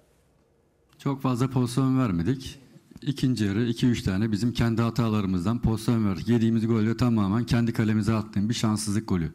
Çok 1.00 1.21
fazla 1.21 1.48
pozisyon 1.48 2.00
vermedik. 2.00 2.64
İkinci 3.02 3.46
yarı 3.46 3.70
2-3 3.70 4.04
tane 4.04 4.32
bizim 4.32 4.54
kendi 4.54 4.82
hatalarımızdan 4.82 5.62
pozisyon 5.62 6.06
verdik. 6.06 6.30
Yediğimiz 6.30 6.68
golü 6.68 6.98
tamamen 6.98 7.44
kendi 7.44 7.74
kalemize 7.74 8.14
attığım 8.14 8.50
bir 8.50 8.54
şanssızlık 8.54 9.08
golü. 9.08 9.32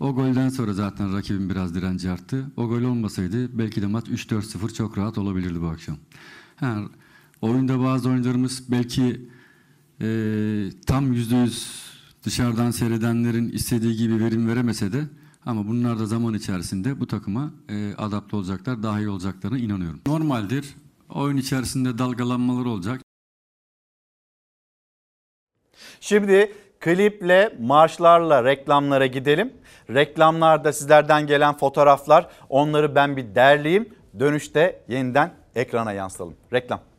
O 0.00 0.14
golden 0.14 0.48
sonra 0.48 0.72
zaten 0.72 1.16
rakibin 1.16 1.50
biraz 1.50 1.74
direnci 1.74 2.10
arttı. 2.10 2.52
O 2.56 2.68
gol 2.68 2.82
olmasaydı 2.82 3.58
belki 3.58 3.82
de 3.82 3.86
maç 3.86 4.08
3-4-0 4.08 4.74
çok 4.74 4.98
rahat 4.98 5.18
olabilirdi 5.18 5.60
bu 5.60 5.66
akşam. 5.66 5.96
Ha, 6.56 6.78
oyunda 7.40 7.80
bazı 7.80 8.08
oyuncularımız 8.08 8.70
belki 8.70 9.28
e, 10.00 10.06
tam 10.86 11.12
%100 11.12 11.68
dışarıdan 12.24 12.70
seyredenlerin 12.70 13.48
istediği 13.48 13.96
gibi 13.96 14.20
verim 14.20 14.48
veremese 14.48 14.92
de 14.92 15.04
ama 15.46 15.68
bunlar 15.68 15.98
da 15.98 16.06
zaman 16.06 16.34
içerisinde 16.34 17.00
bu 17.00 17.06
takıma 17.06 17.50
e, 17.68 17.94
adapte 17.98 18.36
olacaklar, 18.36 18.82
dahil 18.82 19.06
olacaklarına 19.06 19.58
inanıyorum. 19.58 20.00
Normaldir. 20.06 20.74
Oyun 21.14 21.36
içerisinde 21.36 21.98
dalgalanmalar 21.98 22.66
olacak. 22.66 23.00
Şimdi 26.00 26.52
kliple, 26.80 27.56
marşlarla 27.60 28.44
reklamlara 28.44 29.06
gidelim. 29.06 29.52
Reklamlarda 29.90 30.72
sizlerden 30.72 31.26
gelen 31.26 31.56
fotoğraflar 31.56 32.28
onları 32.48 32.94
ben 32.94 33.16
bir 33.16 33.34
derleyeyim. 33.34 33.94
Dönüşte 34.18 34.84
yeniden 34.88 35.34
ekrana 35.54 35.92
yansıtalım. 35.92 36.36
Reklam. 36.52 36.91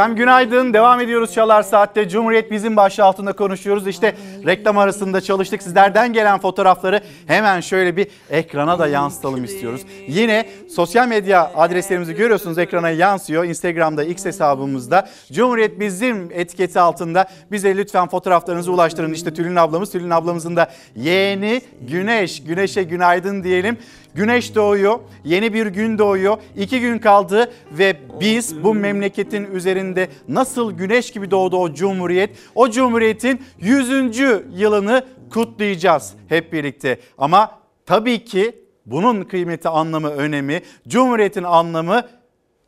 Efendim 0.00 0.16
günaydın. 0.16 0.74
Devam 0.74 1.00
ediyoruz 1.00 1.32
Çalar 1.32 1.62
Saat'te. 1.62 2.08
Cumhuriyet 2.08 2.50
bizim 2.50 2.76
başlığı 2.76 3.04
altında 3.04 3.32
konuşuyoruz. 3.32 3.86
İşte 3.86 4.14
reklam 4.46 4.78
arasında 4.78 5.20
çalıştık. 5.20 5.62
Sizlerden 5.62 6.12
gelen 6.12 6.38
fotoğrafları 6.38 7.00
hemen 7.26 7.60
şöyle 7.60 7.96
bir 7.96 8.06
ekrana 8.30 8.78
da 8.78 8.86
yansıtalım 8.86 9.44
istiyoruz. 9.44 9.82
Yine 10.08 10.48
sosyal 10.74 11.08
medya 11.08 11.52
adreslerimizi 11.56 12.14
görüyorsunuz. 12.14 12.58
Ekrana 12.58 12.90
yansıyor. 12.90 13.44
Instagram'da 13.44 14.04
X 14.04 14.24
hesabımızda. 14.24 15.08
Cumhuriyet 15.32 15.80
bizim 15.80 16.28
etiketi 16.32 16.80
altında. 16.80 17.28
Bize 17.52 17.76
lütfen 17.76 18.08
fotoğraflarınızı 18.08 18.72
ulaştırın. 18.72 19.12
İşte 19.12 19.34
Tülin 19.34 19.56
ablamız. 19.56 19.90
Tülin 19.90 20.10
ablamızın 20.10 20.56
da 20.56 20.70
yeğeni 20.96 21.62
Güneş. 21.80 22.44
Güneş'e 22.44 22.82
günaydın 22.82 23.44
diyelim. 23.44 23.78
Güneş 24.14 24.54
doğuyor, 24.54 24.98
yeni 25.24 25.54
bir 25.54 25.66
gün 25.66 25.98
doğuyor. 25.98 26.38
İki 26.56 26.80
gün 26.80 26.98
kaldı 26.98 27.52
ve 27.72 27.96
biz 28.20 28.64
bu 28.64 28.74
memleketin 28.74 29.54
üzerinde 29.54 30.08
nasıl 30.28 30.72
güneş 30.72 31.10
gibi 31.10 31.30
doğdu 31.30 31.56
o 31.56 31.74
cumhuriyet, 31.74 32.30
o 32.54 32.70
cumhuriyetin 32.70 33.42
100. 33.60 34.18
yılını 34.56 35.04
kutlayacağız 35.30 36.14
hep 36.28 36.52
birlikte. 36.52 36.98
Ama 37.18 37.58
tabii 37.86 38.24
ki 38.24 38.64
bunun 38.86 39.24
kıymeti, 39.24 39.68
anlamı, 39.68 40.10
önemi, 40.10 40.62
cumhuriyetin 40.88 41.42
anlamı 41.42 42.02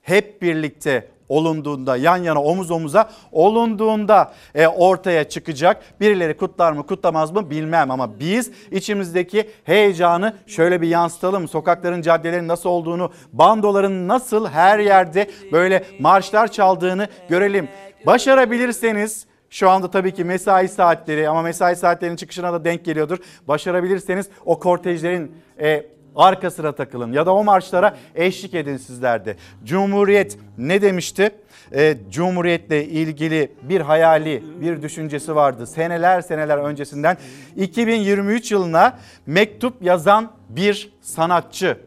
hep 0.02 0.42
birlikte 0.42 1.08
olunduğunda, 1.28 1.96
yan 1.96 2.16
yana 2.16 2.42
omuz 2.42 2.70
omuza 2.70 3.10
olunduğunda 3.32 4.32
e, 4.54 4.66
ortaya 4.66 5.24
çıkacak. 5.24 6.00
Birileri 6.00 6.36
kutlar 6.36 6.72
mı 6.72 6.86
kutlamaz 6.86 7.30
mı 7.30 7.50
bilmem 7.50 7.90
ama 7.90 8.20
biz 8.20 8.50
içimizdeki 8.70 9.50
heyecanı 9.64 10.36
şöyle 10.46 10.82
bir 10.82 10.88
yansıtalım. 10.88 11.48
Sokakların, 11.48 12.02
caddelerin 12.02 12.48
nasıl 12.48 12.68
olduğunu, 12.70 13.12
bandoların 13.32 14.08
nasıl 14.08 14.46
her 14.48 14.78
yerde 14.78 15.30
böyle 15.52 15.84
marşlar 16.00 16.52
çaldığını 16.52 17.08
görelim. 17.28 17.68
Başarabilirseniz 18.06 19.26
şu 19.50 19.70
anda 19.70 19.90
tabii 19.90 20.14
ki 20.14 20.24
mesai 20.24 20.68
saatleri 20.68 21.28
ama 21.28 21.42
mesai 21.42 21.76
saatlerinin 21.76 22.16
çıkışına 22.16 22.52
da 22.52 22.64
denk 22.64 22.84
geliyordur. 22.84 23.18
Başarabilirseniz 23.48 24.28
o 24.44 24.58
kortejlerin 24.58 25.34
e, 25.60 25.86
arka 26.16 26.50
sıra 26.50 26.72
takılın 26.72 27.12
ya 27.12 27.26
da 27.26 27.34
o 27.34 27.44
marşlara 27.44 27.96
eşlik 28.14 28.54
edin 28.54 28.76
sizler 28.76 29.24
de. 29.24 29.36
Cumhuriyet 29.64 30.38
ne 30.58 30.82
demişti? 30.82 31.30
E, 31.74 31.96
Cumhuriyetle 32.10 32.84
ilgili 32.84 33.52
bir 33.62 33.80
hayali, 33.80 34.42
bir 34.60 34.82
düşüncesi 34.82 35.34
vardı. 35.34 35.66
Seneler 35.66 36.20
seneler 36.20 36.58
öncesinden 36.58 37.16
2023 37.56 38.52
yılına 38.52 38.98
mektup 39.26 39.82
yazan 39.82 40.32
bir 40.48 40.92
sanatçı 41.00 41.78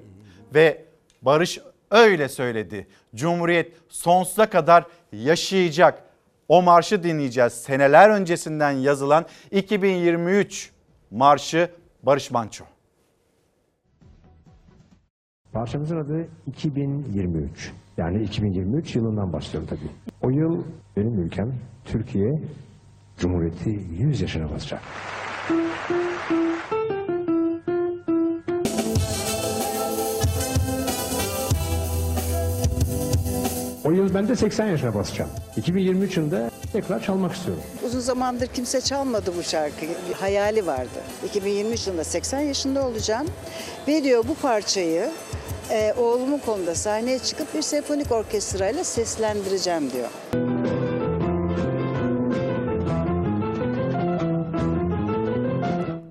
ve 0.54 0.86
Barış 1.22 1.60
öyle 1.92 2.30
söyledi. 2.30 2.88
Cumhuriyet 3.16 3.74
sonsuza 3.90 4.50
kadar 4.50 4.84
yaşayacak. 5.12 6.04
O 6.48 6.62
marşı 6.62 7.04
dinleyeceğiz. 7.04 7.54
Seneler 7.54 8.10
öncesinden 8.10 8.72
yazılan 8.72 9.26
2023 9.52 10.72
marşı 11.12 11.70
Barış 12.04 12.32
Manço. 12.32 12.75
Parçamızın 15.56 15.98
adı 15.98 16.28
2023. 16.48 17.72
Yani 17.98 18.24
2023 18.24 18.96
yılından 18.96 19.34
başlıyorum 19.34 19.70
tabii. 19.70 19.90
O 20.22 20.30
yıl 20.30 20.64
benim 20.98 21.20
ülkem 21.20 21.54
Türkiye 21.86 22.42
Cumhuriyeti 23.18 23.70
100 24.00 24.22
yaşına 24.22 24.52
basacak. 24.52 24.82
O 33.86 33.92
yıl 33.92 34.14
ben 34.14 34.28
de 34.28 34.36
80 34.36 34.68
yaşına 34.68 34.96
basacağım. 34.96 35.32
2023 35.58 36.18
yılında 36.18 36.52
tekrar 36.74 37.02
çalmak 37.02 37.34
istiyorum. 37.34 37.64
Uzun 37.86 38.00
zamandır 38.00 38.48
kimse 38.48 38.82
çalmadı 38.82 39.34
bu 39.38 39.44
şarkıyı. 39.44 39.92
Bir 40.10 40.14
hayali 40.14 40.66
vardı. 40.66 41.00
2023 41.26 41.88
yılında 41.88 42.04
80 42.04 42.40
yaşında 42.40 42.88
olacağım. 42.88 43.28
Ve 43.88 44.04
diyor 44.04 44.24
bu 44.28 44.36
parçayı 44.36 45.12
e, 45.72 45.94
oğlumun 45.98 46.38
konuda 46.38 46.76
sahneye 46.76 47.20
çıkıp 47.20 47.54
bir 47.54 47.62
senfonik 47.62 48.12
orkestrayla 48.12 48.84
seslendireceğim 48.84 49.92
diyor. 49.92 50.10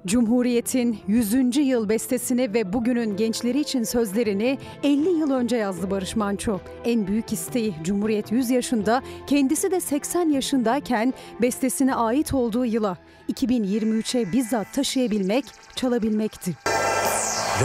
Cumhuriyet'in 0.07 0.99
100. 1.07 1.57
yıl 1.57 1.89
bestesini 1.89 2.55
ve 2.55 2.73
bugünün 2.73 3.17
gençleri 3.17 3.61
için 3.61 3.85
sözlerini 3.85 4.59
50 4.83 5.09
yıl 5.09 5.31
önce 5.31 5.57
yazdı 5.57 5.91
Barış 5.91 6.17
Manço. 6.17 6.59
En 6.85 7.07
büyük 7.07 7.33
isteği 7.33 7.75
Cumhuriyet 7.85 8.33
100 8.33 8.51
yaşında, 8.51 9.03
kendisi 9.27 9.71
de 9.71 9.81
80 9.81 10.29
yaşındayken 10.29 11.15
bestesine 11.43 11.95
ait 11.95 12.35
olduğu 12.35 12.65
yıla 12.65 12.97
2023'e 13.33 14.33
bizzat 14.33 14.73
taşıyabilmek, 14.75 15.45
çalabilmekti. 15.77 16.55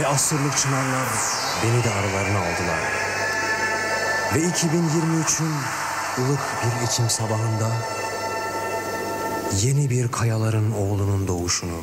Ve 0.00 0.06
asırlık 0.06 0.56
çınarlar 0.56 1.39
beni 1.64 1.84
de 1.84 1.90
aralarına 1.90 2.38
aldılar. 2.38 2.80
Ve 4.34 4.38
2023'ün 4.38 5.52
ılık 6.18 6.40
bir 6.62 6.86
Ekim 6.86 7.08
sabahında 7.08 7.70
yeni 9.62 9.90
bir 9.90 10.08
kayaların 10.08 10.72
oğlunun 10.72 11.28
doğuşunu 11.28 11.80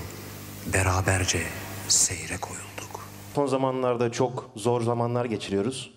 beraberce 0.73 1.39
seyre 1.87 2.37
koyulduk. 2.37 3.07
Son 3.35 3.47
zamanlarda 3.47 4.11
çok 4.11 4.49
zor 4.55 4.81
zamanlar 4.81 5.25
geçiriyoruz. 5.25 5.91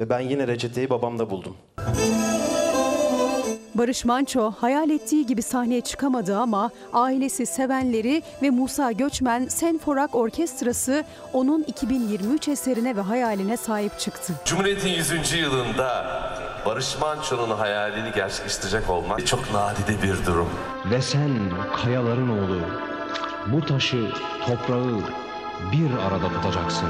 Ve 0.00 0.10
ben 0.10 0.20
yine 0.20 0.46
reçeteyi 0.46 0.90
babamda 0.90 1.30
buldum. 1.30 1.56
Barış 3.74 4.04
Manço 4.04 4.50
hayal 4.50 4.90
ettiği 4.90 5.26
gibi 5.26 5.42
sahneye 5.42 5.80
çıkamadı 5.80 6.38
ama 6.38 6.70
ailesi, 6.92 7.46
sevenleri 7.46 8.22
ve 8.42 8.50
Musa 8.50 8.92
Göçmen 8.92 9.48
Senforak 9.48 10.14
Orkestrası 10.14 11.04
onun 11.32 11.62
2023 11.62 12.48
eserine 12.48 12.96
ve 12.96 13.00
hayaline 13.00 13.56
sahip 13.56 13.98
çıktı. 13.98 14.32
Cumhuriyet'in 14.44 14.88
100. 14.88 15.32
yılında 15.32 16.20
Barış 16.66 16.98
Manço'nun 17.00 17.56
hayalini 17.56 18.12
gerçekleştirecek 18.14 18.90
olmak 18.90 19.26
çok 19.26 19.52
nadide 19.52 20.02
bir 20.02 20.26
durum. 20.26 20.48
Ve 20.90 21.02
sen 21.02 21.30
kayaların 21.82 22.28
oğlu 22.28 22.60
bu 23.46 23.66
taşı, 23.66 24.10
toprağı 24.46 25.00
bir 25.72 25.90
arada 26.06 26.28
tutacaksın. 26.28 26.88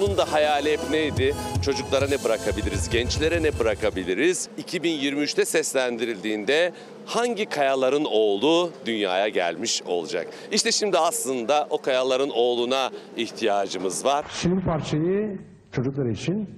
Onun 0.00 0.16
da 0.18 0.32
hayali 0.32 0.72
hep 0.72 0.90
neydi? 0.90 1.34
Çocuklara 1.62 2.08
ne 2.08 2.24
bırakabiliriz, 2.24 2.88
gençlere 2.88 3.42
ne 3.42 3.58
bırakabiliriz? 3.58 4.48
2023'te 4.62 5.44
seslendirildiğinde 5.44 6.72
hangi 7.06 7.46
kayaların 7.46 8.04
oğlu 8.04 8.70
dünyaya 8.86 9.28
gelmiş 9.28 9.82
olacak? 9.86 10.26
İşte 10.52 10.72
şimdi 10.72 10.98
aslında 10.98 11.66
o 11.70 11.78
kayaların 11.78 12.30
oğluna 12.30 12.90
ihtiyacımız 13.16 14.04
var. 14.04 14.24
Şimdi 14.40 14.64
parçayı 14.64 15.38
çocuklar 15.72 16.06
için 16.06 16.48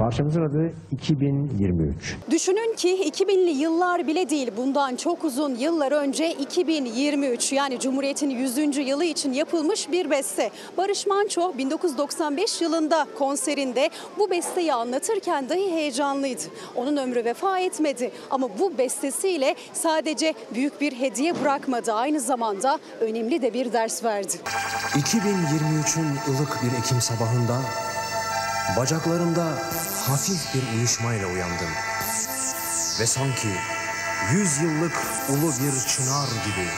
Parçamızın 0.00 0.42
adı 0.42 0.72
2023. 0.92 2.16
Düşünün 2.30 2.76
ki 2.76 3.10
2000'li 3.10 3.50
yıllar 3.50 4.06
bile 4.06 4.30
değil 4.30 4.50
bundan 4.56 4.96
çok 4.96 5.24
uzun 5.24 5.54
yıllar 5.54 5.92
önce 5.92 6.32
2023 6.32 7.52
yani 7.52 7.80
Cumhuriyet'in 7.80 8.30
100. 8.30 8.76
yılı 8.76 9.04
için 9.04 9.32
yapılmış 9.32 9.92
bir 9.92 10.10
beste. 10.10 10.50
Barış 10.76 11.06
Manço 11.06 11.58
1995 11.58 12.60
yılında 12.60 13.06
konserinde 13.18 13.90
bu 14.18 14.30
besteyi 14.30 14.74
anlatırken 14.74 15.48
dahi 15.48 15.70
heyecanlıydı. 15.70 16.42
Onun 16.76 16.96
ömrü 16.96 17.24
vefa 17.24 17.58
etmedi 17.58 18.10
ama 18.30 18.48
bu 18.58 18.78
bestesiyle 18.78 19.54
sadece 19.72 20.34
büyük 20.54 20.80
bir 20.80 20.92
hediye 20.92 21.40
bırakmadı 21.40 21.92
aynı 21.92 22.20
zamanda 22.20 22.78
önemli 23.00 23.42
de 23.42 23.54
bir 23.54 23.72
ders 23.72 24.04
verdi. 24.04 24.34
2023'ün 24.94 26.34
ılık 26.34 26.58
bir 26.62 26.78
Ekim 26.78 27.00
sabahında 27.00 27.60
bacaklarımda 28.76 29.44
hafif 30.06 30.54
bir 30.54 30.78
uyuşmayla 30.78 31.26
uyandım. 31.26 31.70
Ve 33.00 33.06
sanki 33.06 33.48
yüz 34.32 34.58
yıllık 34.58 34.92
ulu 35.28 35.52
bir 35.52 35.88
çınar 35.88 36.26
gibi 36.28 36.68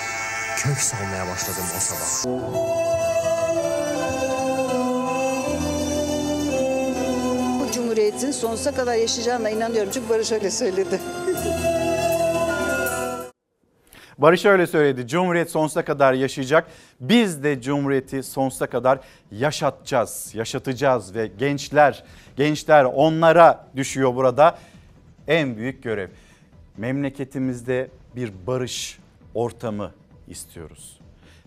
kök 0.56 0.80
salmaya 0.80 1.26
başladım 1.28 1.64
o 1.76 1.80
sabah. 1.80 2.42
Cumhuriyet'in 7.72 8.30
sonsuza 8.30 8.74
kadar 8.74 8.94
yaşayacağına 8.94 9.50
inanıyorum. 9.50 9.90
Çünkü 9.94 10.08
Barış 10.08 10.32
öyle 10.32 10.50
söyledi. 10.50 11.00
Barış 14.22 14.44
öyle 14.44 14.66
söyledi. 14.66 15.08
Cumhuriyet 15.08 15.50
sonsuza 15.50 15.84
kadar 15.84 16.12
yaşayacak. 16.12 16.66
Biz 17.00 17.44
de 17.44 17.62
Cumhuriyeti 17.62 18.22
sonsuza 18.22 18.66
kadar 18.66 18.98
yaşatacağız, 19.30 20.34
yaşatacağız 20.34 21.14
ve 21.14 21.26
gençler, 21.26 22.04
gençler 22.36 22.84
onlara 22.84 23.68
düşüyor 23.76 24.14
burada 24.14 24.58
en 25.28 25.56
büyük 25.56 25.82
görev. 25.82 26.08
Memleketimizde 26.76 27.90
bir 28.16 28.32
barış 28.46 28.98
ortamı 29.34 29.92
istiyoruz 30.28 31.01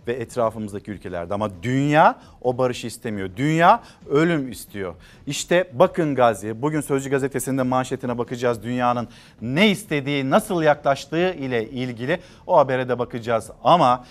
ve 0.07 0.13
etrafımızdaki 0.13 0.91
ülkelerde 0.91 1.33
ama 1.33 1.49
dünya 1.63 2.15
o 2.41 2.57
barışı 2.57 2.87
istemiyor. 2.87 3.29
Dünya 3.37 3.83
ölüm 4.09 4.51
istiyor. 4.51 4.95
İşte 5.27 5.69
bakın 5.73 6.15
Gazi 6.15 6.61
bugün 6.61 6.81
Sözcü 6.81 7.09
gazetesinde 7.09 7.63
manşetine 7.63 8.17
bakacağız. 8.17 8.63
Dünyanın 8.63 9.07
ne 9.41 9.69
istediği, 9.69 10.29
nasıl 10.29 10.61
yaklaştığı 10.61 11.33
ile 11.33 11.69
ilgili 11.69 12.19
o 12.47 12.57
habere 12.57 12.89
de 12.89 12.99
bakacağız. 12.99 13.51
Ama 13.63 14.05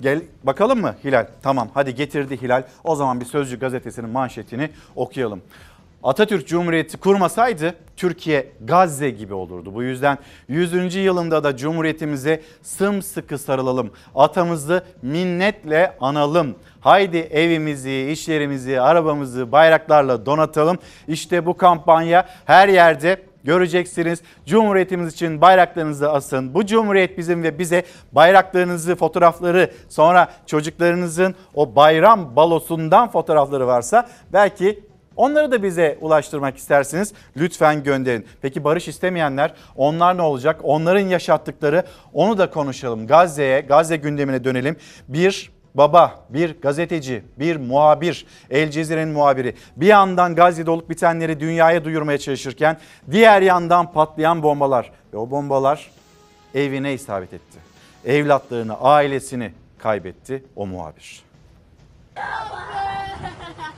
Gel 0.00 0.22
bakalım 0.44 0.80
mı 0.80 0.94
Hilal? 1.04 1.26
Tamam 1.42 1.68
hadi 1.74 1.94
getirdi 1.94 2.42
Hilal. 2.42 2.62
O 2.84 2.96
zaman 2.96 3.20
bir 3.20 3.24
Sözcü 3.24 3.58
gazetesinin 3.58 4.10
manşetini 4.10 4.70
okuyalım. 4.96 5.42
Atatürk 6.02 6.48
Cumhuriyeti 6.48 6.96
kurmasaydı 6.96 7.74
Türkiye 7.96 8.52
Gazze 8.60 9.10
gibi 9.10 9.34
olurdu. 9.34 9.74
Bu 9.74 9.82
yüzden 9.82 10.18
100. 10.48 10.94
yılında 10.94 11.44
da 11.44 11.56
Cumhuriyetimize 11.56 12.42
sımsıkı 12.62 13.38
sarılalım. 13.38 13.90
Atamızı 14.14 14.82
minnetle 15.02 15.96
analım. 16.00 16.54
Haydi 16.80 17.16
evimizi, 17.16 18.08
iş 18.12 18.28
yerimizi, 18.28 18.80
arabamızı 18.80 19.52
bayraklarla 19.52 20.26
donatalım. 20.26 20.78
İşte 21.08 21.46
bu 21.46 21.56
kampanya 21.56 22.28
her 22.44 22.68
yerde 22.68 23.22
göreceksiniz. 23.44 24.22
Cumhuriyetimiz 24.46 25.14
için 25.14 25.40
bayraklarınızı 25.40 26.10
asın. 26.10 26.54
Bu 26.54 26.66
cumhuriyet 26.66 27.18
bizim 27.18 27.42
ve 27.42 27.58
bize 27.58 27.82
bayraklarınızı, 28.12 28.96
fotoğrafları, 28.96 29.70
sonra 29.88 30.28
çocuklarınızın 30.46 31.34
o 31.54 31.76
bayram 31.76 32.36
balosundan 32.36 33.10
fotoğrafları 33.10 33.66
varsa 33.66 34.08
belki 34.32 34.87
Onları 35.18 35.52
da 35.52 35.62
bize 35.62 35.98
ulaştırmak 36.00 36.56
istersiniz. 36.56 37.12
Lütfen 37.36 37.82
gönderin. 37.82 38.26
Peki 38.42 38.64
barış 38.64 38.88
istemeyenler 38.88 39.54
onlar 39.76 40.16
ne 40.16 40.22
olacak? 40.22 40.60
Onların 40.62 41.08
yaşattıkları 41.08 41.84
onu 42.12 42.38
da 42.38 42.50
konuşalım. 42.50 43.06
Gazze'ye, 43.06 43.60
Gazze 43.60 43.96
gündemine 43.96 44.44
dönelim. 44.44 44.76
Bir 45.08 45.50
baba, 45.74 46.24
bir 46.30 46.60
gazeteci, 46.60 47.24
bir 47.38 47.56
muhabir, 47.56 48.26
El 48.50 48.70
Cezire'nin 48.70 49.12
muhabiri 49.12 49.54
bir 49.76 49.86
yandan 49.86 50.34
Gazze'de 50.34 50.70
olup 50.70 50.90
bitenleri 50.90 51.40
dünyaya 51.40 51.84
duyurmaya 51.84 52.18
çalışırken 52.18 52.78
diğer 53.10 53.42
yandan 53.42 53.92
patlayan 53.92 54.42
bombalar 54.42 54.92
ve 55.12 55.16
o 55.16 55.30
bombalar 55.30 55.90
evine 56.54 56.94
isabet 56.94 57.32
etti. 57.32 57.58
Evlatlarını, 58.04 58.80
ailesini 58.80 59.52
kaybetti 59.78 60.44
o 60.56 60.66
muhabir. 60.66 61.22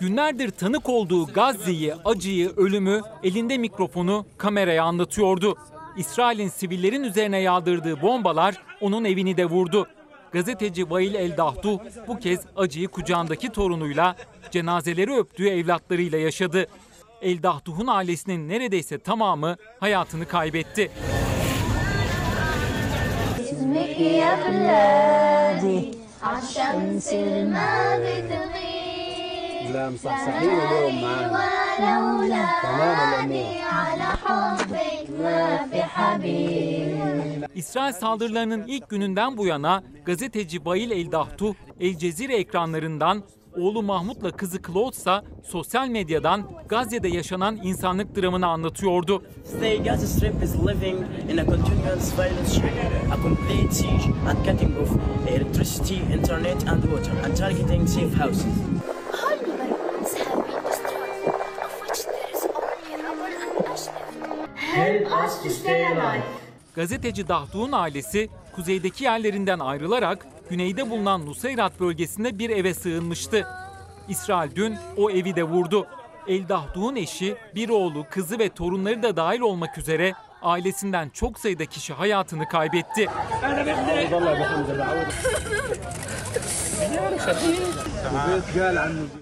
Günlerdir 0.00 0.50
tanık 0.50 0.88
olduğu 0.88 1.26
Gazze'yi, 1.26 1.94
acıyı, 2.04 2.52
ölümü 2.56 3.00
elinde 3.22 3.58
mikrofonu 3.58 4.26
kameraya 4.38 4.84
anlatıyordu. 4.84 5.58
İsrail'in 5.96 6.48
sivillerin 6.48 7.02
üzerine 7.02 7.38
yağdırdığı 7.38 8.02
bombalar 8.02 8.62
onun 8.80 9.04
evini 9.04 9.36
de 9.36 9.46
vurdu. 9.46 9.88
Gazeteci 10.32 10.90
Vail 10.90 11.14
El 11.14 11.36
Dahdu 11.36 11.82
bu 12.08 12.18
kez 12.18 12.40
acıyı 12.56 12.88
kucağındaki 12.88 13.48
torunuyla, 13.48 14.16
cenazeleri 14.50 15.16
öptüğü 15.16 15.48
evlatlarıyla 15.48 16.18
yaşadı. 16.18 16.66
El 17.22 17.42
Dahduh'un 17.42 17.86
ailesinin 17.86 18.48
neredeyse 18.48 18.98
tamamı 18.98 19.56
hayatını 19.80 20.26
kaybetti. 20.26 20.90
اسمك 23.71 23.99
يا 23.99 24.31
بلادي 24.43 25.91
عالشمس 26.23 27.13
ما 27.53 27.97
بتغيب 28.03 29.71
لا 29.73 29.89
مصحصحين 29.89 30.49
اليوم 30.49 31.01
معانا 31.01 32.17
ولولا 32.19 32.45
تمام 32.63 32.97
الأمور 33.09 33.55
على 33.79 34.03
حبك 34.23 35.09
ما 35.19 35.67
في 35.71 35.81
حبيب 35.95 37.47
İsrail 37.55 37.93
saldırılarının 37.93 38.63
ilk 38.67 38.89
gününden 38.89 39.37
bu 39.37 39.45
yana 39.47 39.83
gazeteci 40.05 40.65
Vail 40.65 40.91
El 40.91 41.11
Dahtu 41.11 41.55
El 41.79 41.97
Cezire 41.97 42.35
ekranlarından 42.35 43.23
oğlu 43.56 43.82
Mahmut'la 43.82 44.30
kızı 44.30 44.62
Claude'sa 44.62 45.24
sosyal 45.44 45.88
medyadan 45.88 46.42
Gazze'de 46.68 47.08
yaşanan 47.08 47.56
insanlık 47.62 48.16
dramını 48.16 48.46
anlatıyordu. 48.46 49.22
The 49.60 49.76
Gaza 49.76 50.06
Strip 50.06 50.42
is 50.42 50.54
living 50.66 50.98
in 51.30 51.38
a 51.38 51.44
continuous 51.46 52.12
violence 52.18 52.62
a 53.12 53.16
complete 53.22 53.74
siege 53.74 54.04
and 54.26 54.44
cutting 54.44 54.78
off 54.78 54.90
electricity, 55.28 55.94
internet 56.14 56.68
and 56.68 56.82
water 56.82 57.12
and 57.24 57.36
targeting 57.36 57.88
safe 57.88 58.14
houses. 58.14 58.44
All 59.12 59.36
neighborhoods 59.36 60.14
have 60.18 60.46
been 60.46 60.64
destroyed, 60.64 61.34
of 61.64 61.82
which 61.82 62.06
there 62.06 62.30
is 62.34 62.46
only 62.54 63.02
rubble 63.04 63.24
and 63.24 63.66
ash 63.72 63.86
left. 63.86 64.58
Help 64.58 65.24
us 65.24 65.42
to 65.42 65.50
stay 65.50 65.84
alive. 65.86 66.22
Gazeteci 66.74 67.28
Dahtu'nun 67.28 67.72
ailesi 67.72 68.28
kuzeydeki 68.54 69.04
yerlerinden 69.04 69.58
ayrılarak 69.58 70.26
güneyde 70.52 70.90
bulunan 70.90 71.26
Nusayrat 71.26 71.80
bölgesinde 71.80 72.38
bir 72.38 72.50
eve 72.50 72.74
sığınmıştı. 72.74 73.46
İsrail 74.08 74.54
dün 74.54 74.76
o 74.96 75.10
evi 75.10 75.36
de 75.36 75.44
vurdu. 75.44 75.86
El 76.28 76.48
Dahtu'nun 76.48 76.96
eşi, 76.96 77.36
bir 77.54 77.68
oğlu, 77.68 78.06
kızı 78.10 78.38
ve 78.38 78.48
torunları 78.48 79.02
da 79.02 79.16
dahil 79.16 79.40
olmak 79.40 79.78
üzere 79.78 80.12
ailesinden 80.42 81.08
çok 81.08 81.38
sayıda 81.38 81.66
kişi 81.66 81.92
hayatını 81.92 82.48
kaybetti. 82.48 83.06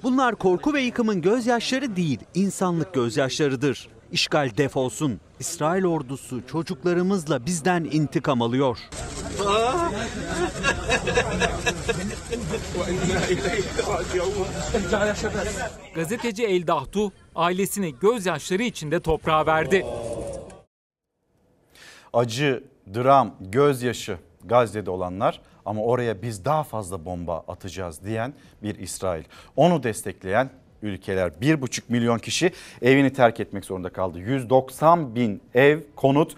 Bunlar 0.03 0.35
korku 0.35 0.74
ve 0.74 0.81
yıkımın 0.81 1.22
gözyaşları 1.22 1.97
değil, 1.97 2.20
insanlık 2.35 2.95
gözyaşlarıdır. 2.95 3.89
İşgal 4.12 4.51
defolsun. 4.57 5.20
İsrail 5.41 5.85
ordusu 5.85 6.47
çocuklarımızla 6.47 7.47
bizden 7.47 7.85
intikam 7.85 8.43
alıyor. 8.43 8.78
Gazeteci 15.95 16.45
El 16.45 16.66
Dahtu 16.66 17.12
ailesini 17.34 17.95
gözyaşları 18.01 18.62
içinde 18.62 19.01
toprağa 19.01 19.47
verdi. 19.47 19.86
acı, 22.12 22.64
dram, 22.95 23.34
gözyaşı 23.41 24.18
Gazze'de 24.45 24.91
olanlar 24.91 25.41
ama 25.66 25.82
oraya 25.82 26.22
biz 26.22 26.45
daha 26.45 26.62
fazla 26.62 27.05
bomba 27.05 27.45
atacağız 27.49 28.05
diyen 28.05 28.34
bir 28.62 28.78
İsrail. 28.78 29.24
Onu 29.57 29.82
destekleyen 29.82 30.51
ülkeler 30.82 31.28
1,5 31.43 31.82
milyon 31.88 32.18
kişi 32.18 32.53
evini 32.82 33.12
terk 33.12 33.41
etmek 33.41 33.64
zorunda 33.64 33.88
kaldı. 33.88 34.18
190 34.18 35.14
bin 35.14 35.41
ev, 35.55 35.80
konut 35.97 36.36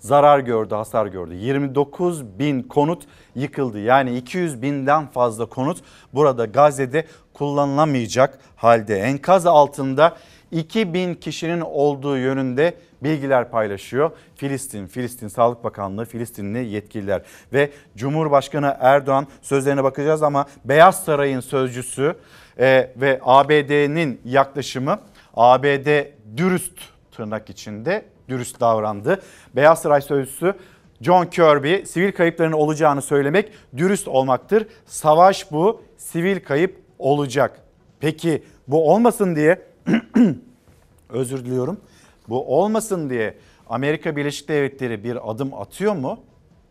zarar 0.00 0.38
gördü, 0.38 0.74
hasar 0.74 1.06
gördü. 1.06 1.34
29 1.34 2.38
bin 2.38 2.62
konut 2.62 3.02
yıkıldı. 3.34 3.78
Yani 3.78 4.16
200 4.16 4.62
binden 4.62 5.06
fazla 5.06 5.46
konut 5.46 5.78
burada 6.14 6.44
Gazze'de 6.44 7.04
kullanılamayacak 7.34 8.38
halde. 8.56 9.00
Enkaz 9.00 9.46
altında 9.46 10.16
2000 10.50 11.14
kişinin 11.14 11.60
olduğu 11.60 12.16
yönünde 12.16 12.74
bilgiler 13.02 13.50
paylaşıyor. 13.50 14.10
Filistin, 14.36 14.86
Filistin 14.86 15.28
Sağlık 15.28 15.64
Bakanlığı, 15.64 16.04
Filistinli 16.04 16.66
yetkililer 16.66 17.22
ve 17.52 17.70
Cumhurbaşkanı 17.96 18.76
Erdoğan 18.80 19.26
sözlerine 19.42 19.84
bakacağız 19.84 20.22
ama 20.22 20.46
Beyaz 20.64 21.04
Saray'ın 21.04 21.40
sözcüsü 21.40 22.14
e, 22.58 22.92
ve 22.96 23.20
ABD'nin 23.22 24.20
yaklaşımı 24.24 24.98
ABD 25.34 26.04
dürüst 26.36 26.78
tırnak 27.12 27.50
içinde 27.50 28.04
dürüst 28.30 28.60
davrandı. 28.60 29.22
Beyaz 29.56 29.82
Saray 29.82 30.00
sözcüsü 30.00 30.54
John 31.00 31.26
Kirby 31.26 31.84
sivil 31.84 32.12
kayıpların 32.12 32.52
olacağını 32.52 33.02
söylemek 33.02 33.52
dürüst 33.76 34.08
olmaktır. 34.08 34.66
Savaş 34.86 35.52
bu, 35.52 35.82
sivil 35.96 36.40
kayıp 36.40 36.76
olacak. 36.98 37.60
Peki 38.00 38.44
bu 38.68 38.92
olmasın 38.92 39.36
diye 39.36 39.62
özür 41.08 41.44
diliyorum. 41.44 41.80
Bu 42.28 42.60
olmasın 42.60 43.10
diye 43.10 43.34
Amerika 43.68 44.16
Birleşik 44.16 44.48
Devletleri 44.48 45.04
bir 45.04 45.30
adım 45.30 45.54
atıyor 45.54 45.94
mu? 45.94 46.20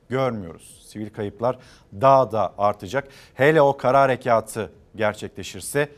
Görmüyoruz. 0.10 0.86
Sivil 0.88 1.10
kayıplar 1.10 1.58
daha 2.02 2.32
da 2.32 2.54
artacak. 2.58 3.08
Hele 3.34 3.62
o 3.62 3.78
kara 3.78 4.02
harekatı 4.02 4.72
gerçekleşirse 4.96 5.90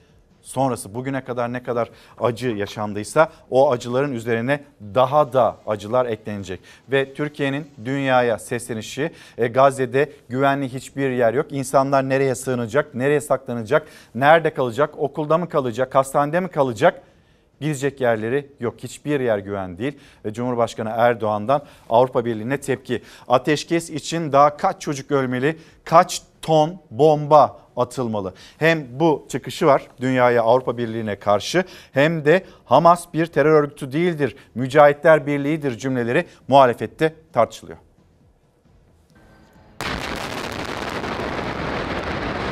sonrası 0.42 0.94
bugüne 0.94 1.24
kadar 1.24 1.54
ne 1.54 1.64
kadar 1.64 1.90
acı 2.20 2.48
yaşandıysa 2.48 3.32
o 3.50 3.72
acıların 3.72 4.14
üzerine 4.14 4.64
daha 4.96 5.34
da 5.34 5.58
acılar 5.68 6.06
eklenecek. 6.06 6.60
Ve 6.92 7.14
Türkiye'nin 7.14 7.68
dünyaya 7.86 8.40
seslenişi 8.40 9.12
e, 9.38 9.48
Gazze'de 9.48 10.12
güvenli 10.30 10.74
hiçbir 10.74 11.10
yer 11.10 11.34
yok. 11.34 11.52
İnsanlar 11.52 12.10
nereye 12.10 12.36
sığınacak, 12.36 12.96
nereye 12.96 13.22
saklanacak, 13.22 13.88
nerede 14.16 14.54
kalacak, 14.54 14.98
okulda 14.98 15.38
mı 15.38 15.50
kalacak, 15.50 15.96
hastanede 15.96 16.40
mi 16.40 16.48
kalacak? 16.48 17.02
Gidecek 17.62 18.02
yerleri 18.02 18.48
yok. 18.60 18.76
Hiçbir 18.84 19.20
yer 19.20 19.38
güven 19.38 19.78
değil. 19.78 19.98
Cumhurbaşkanı 20.32 20.90
Erdoğan'dan 20.90 21.62
Avrupa 21.90 22.26
Birliği'ne 22.26 22.58
tepki. 22.58 23.02
Ateşkes 23.28 23.90
için 23.90 24.32
daha 24.32 24.58
kaç 24.58 24.82
çocuk 24.82 25.12
ölmeli, 25.12 25.58
kaç 25.84 26.22
ton 26.42 26.82
bomba 26.92 27.62
atılmalı. 27.76 28.34
Hem 28.58 29.00
bu 29.00 29.28
çıkışı 29.30 29.66
var 29.66 29.88
dünyaya 30.02 30.44
Avrupa 30.44 30.78
Birliği'ne 30.78 31.20
karşı 31.20 31.64
hem 31.92 32.26
de 32.26 32.46
Hamas 32.66 33.14
bir 33.14 33.26
terör 33.26 33.64
örgütü 33.64 33.92
değildir, 33.92 34.36
Mücahitler 34.56 35.28
Birliği'dir 35.28 35.78
cümleleri 35.78 36.26
muhalefette 36.48 37.16
tartışılıyor. 37.34 37.78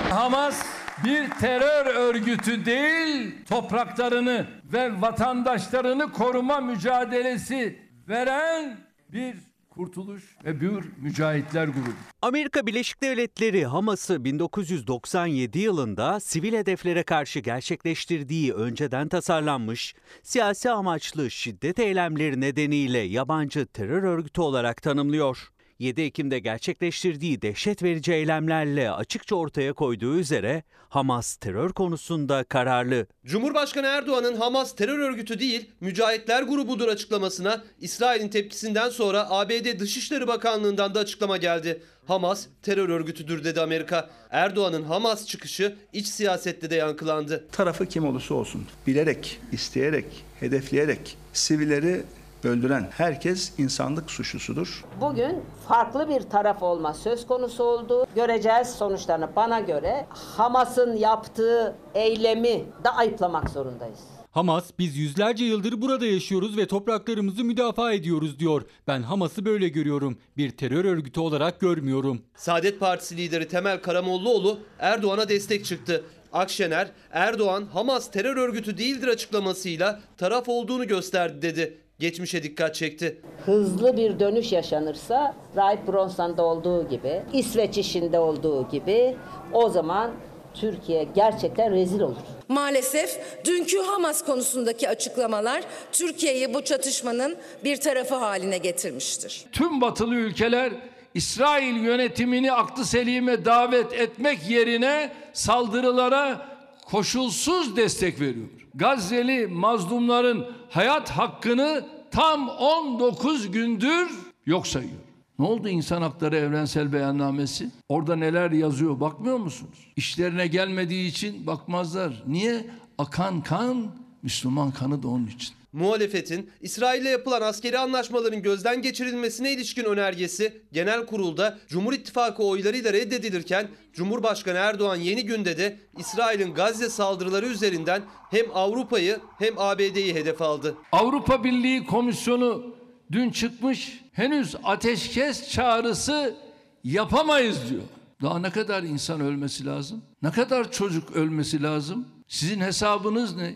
Hamas 0.10 0.66
bir 1.04 1.30
terör 1.30 1.86
örgütü 1.86 2.66
değil, 2.66 3.46
topraklarını 3.50 4.48
ve 4.64 5.02
vatandaşlarını 5.02 6.12
koruma 6.12 6.60
mücadelesi 6.60 7.80
veren 8.08 8.78
bir 9.10 9.49
kurtuluş 9.80 10.24
ve 10.46 10.62
bir 10.62 10.84
mücahitler 11.02 11.68
grubu. 11.68 11.90
Amerika 12.22 12.66
Birleşik 12.66 13.02
Devletleri 13.02 13.66
Hamas'ı 13.66 14.24
1997 14.24 15.60
yılında 15.60 16.20
sivil 16.20 16.54
hedeflere 16.54 17.04
karşı 17.04 17.40
gerçekleştirdiği 17.40 18.54
önceden 18.54 19.08
tasarlanmış 19.08 19.96
siyasi 20.24 20.72
amaçlı 20.72 21.32
şiddet 21.32 21.80
eylemleri 21.80 22.42
nedeniyle 22.42 22.98
yabancı 22.98 23.66
terör 23.66 24.04
örgütü 24.04 24.42
olarak 24.42 24.82
tanımlıyor. 24.82 25.50
7 25.80 26.02
Ekim'de 26.02 26.40
gerçekleştirdiği 26.40 27.42
dehşet 27.42 27.84
verici 27.84 28.14
eylemlerle 28.14 28.92
açıkça 28.92 29.36
ortaya 29.36 29.74
koyduğu 29.74 30.18
üzere 30.18 30.64
Hamas 30.90 31.36
terör 31.36 31.74
konusunda 31.74 32.44
kararlı. 32.44 33.08
Cumhurbaşkanı 33.26 33.88
Erdoğan'ın 33.88 34.36
Hamas 34.36 34.76
terör 34.76 35.00
örgütü 35.00 35.40
değil, 35.40 35.70
mücahitler 35.82 36.44
grubudur 36.44 36.88
açıklamasına 36.88 37.64
İsrail'in 37.80 38.30
tepkisinden 38.30 38.90
sonra 38.90 39.32
ABD 39.32 39.80
Dışişleri 39.80 40.28
Bakanlığı'ndan 40.28 40.96
da 40.96 41.00
açıklama 41.00 41.38
geldi. 41.38 41.82
Hamas 42.08 42.48
terör 42.62 42.90
örgütüdür 42.90 43.44
dedi 43.44 43.62
Amerika. 43.62 44.10
Erdoğan'ın 44.30 44.84
Hamas 44.84 45.28
çıkışı 45.28 45.76
iç 45.94 46.08
siyasette 46.08 46.70
de 46.70 46.76
yankılandı. 46.76 47.48
Tarafı 47.52 47.86
kim 47.86 48.06
olursa 48.06 48.34
olsun 48.34 48.66
bilerek, 48.88 49.40
isteyerek, 49.52 50.06
hedefleyerek 50.40 51.18
sivilleri 51.34 52.04
öldüren 52.44 52.88
herkes 52.92 53.60
insanlık 53.60 54.12
suçlusudur. 54.12 54.86
Bugün 55.02 55.44
farklı 55.68 56.10
bir 56.10 56.22
taraf 56.22 56.64
olma 56.64 56.94
söz 56.94 57.28
konusu 57.28 57.64
oldu. 57.64 58.08
Göreceğiz 58.16 58.68
sonuçlarını. 58.68 59.30
Bana 59.36 59.60
göre 59.60 60.06
Hamas'ın 60.10 60.98
yaptığı 60.98 61.76
eylemi 61.96 62.66
de 62.84 62.90
ayıplamak 62.90 63.50
zorundayız. 63.50 64.00
Hamas 64.32 64.72
biz 64.80 64.98
yüzlerce 64.98 65.46
yıldır 65.46 65.82
burada 65.82 66.06
yaşıyoruz 66.06 66.58
ve 66.58 66.68
topraklarımızı 66.68 67.44
müdafaa 67.44 67.94
ediyoruz 67.94 68.40
diyor. 68.40 68.62
Ben 68.88 69.02
Hamas'ı 69.02 69.46
böyle 69.46 69.70
görüyorum. 69.70 70.18
Bir 70.38 70.52
terör 70.52 70.86
örgütü 70.86 71.20
olarak 71.20 71.60
görmüyorum. 71.60 72.22
Saadet 72.36 72.80
Partisi 72.80 73.18
lideri 73.18 73.48
Temel 73.48 73.82
Karamollaoğlu 73.82 74.60
Erdoğan'a 74.80 75.30
destek 75.30 75.66
çıktı. 75.66 76.04
Akşener, 76.34 76.92
Erdoğan 77.12 77.66
Hamas 77.74 78.12
terör 78.12 78.38
örgütü 78.38 78.78
değildir 78.78 79.08
açıklamasıyla 79.08 80.00
taraf 80.18 80.50
olduğunu 80.50 80.88
gösterdi 80.88 81.42
dedi. 81.42 81.78
Geçmişe 82.00 82.44
dikkat 82.44 82.76
çekti. 82.76 83.22
Hızlı 83.46 83.98
bir 83.98 84.20
dönüş 84.20 84.52
yaşanırsa 84.52 85.36
Rahip 85.56 85.88
Bronson'da 85.88 86.44
olduğu 86.44 86.90
gibi, 86.90 87.22
İsveç 87.34 87.78
işinde 87.78 88.20
olduğu 88.20 88.70
gibi 88.70 89.16
o 89.54 89.70
zaman 89.70 90.12
Türkiye 90.54 91.04
gerçekten 91.16 91.72
rezil 91.72 92.00
olur. 92.00 92.16
Maalesef 92.48 93.20
dünkü 93.46 93.78
Hamas 93.80 94.26
konusundaki 94.26 94.90
açıklamalar 94.90 95.64
Türkiye'yi 95.92 96.54
bu 96.54 96.64
çatışmanın 96.64 97.38
bir 97.64 97.78
tarafı 97.78 98.16
haline 98.16 98.58
getirmiştir. 98.58 99.46
Tüm 99.52 99.82
batılı 99.82 100.16
ülkeler 100.16 100.74
İsrail 101.14 101.76
yönetimini 101.76 102.52
aklı 102.52 102.86
selime 102.86 103.46
davet 103.46 103.94
etmek 103.94 104.50
yerine 104.50 105.12
saldırılara 105.34 106.48
koşulsuz 106.86 107.78
destek 107.78 108.22
veriyor. 108.22 108.59
Gazze'li 108.76 109.48
mazlumların 109.48 110.48
hayat 110.70 111.10
hakkını 111.10 111.86
tam 112.12 112.50
19 112.50 113.52
gündür 113.52 114.10
yok 114.46 114.68
sayıyor. 114.68 115.00
Ne 115.40 115.46
oldu 115.46 115.70
insan 115.70 116.02
hakları 116.02 116.36
evrensel 116.36 116.94
beyannamesi? 116.94 117.70
Orada 117.90 118.16
neler 118.16 118.52
yazıyor 118.52 119.00
bakmıyor 119.00 119.38
musunuz? 119.38 119.92
İşlerine 119.96 120.48
gelmediği 120.48 121.10
için 121.10 121.48
bakmazlar. 121.48 122.24
Niye? 122.28 122.66
Akan 122.98 123.42
kan 123.42 123.92
Müslüman 124.24 124.72
kanı 124.72 125.04
da 125.04 125.08
onun 125.08 125.28
için. 125.28 125.59
Muhalefetin 125.74 126.50
İsrail'le 126.62 127.06
yapılan 127.06 127.42
askeri 127.42 127.80
anlaşmaların 127.80 128.42
gözden 128.42 128.82
geçirilmesine 128.82 129.54
ilişkin 129.54 129.84
önergesi 129.84 130.62
genel 130.72 131.06
kurulda 131.06 131.58
Cumhur 131.68 131.94
İttifakı 131.94 132.44
oylarıyla 132.44 132.94
reddedilirken 132.94 133.68
Cumhurbaşkanı 133.94 134.58
Erdoğan 134.58 134.96
yeni 134.96 135.26
günde 135.26 135.58
de 135.58 135.78
İsrail'in 135.98 136.54
Gazze 136.54 136.90
saldırıları 136.90 137.46
üzerinden 137.46 138.02
hem 138.32 138.46
Avrupa'yı 138.54 139.20
hem 139.40 139.54
ABD'yi 139.60 140.14
hedef 140.16 140.42
aldı. 140.42 140.76
Avrupa 140.92 141.44
Birliği 141.44 141.86
Komisyonu 141.86 142.76
dün 143.12 143.30
çıkmış 143.30 144.00
henüz 144.12 144.56
ateşkes 144.64 145.50
çağrısı 145.52 146.36
yapamayız 146.84 147.58
diyor. 147.70 147.82
Daha 148.22 148.40
ne 148.40 148.50
kadar 148.52 148.84
insan 148.84 149.22
ölmesi 149.22 149.66
lazım? 149.66 150.02
Ne 150.22 150.32
kadar 150.32 150.72
çocuk 150.72 151.12
ölmesi 151.12 151.64
lazım? 151.64 152.08
Sizin 152.28 152.60
hesabınız 152.62 153.36
ne? 153.36 153.56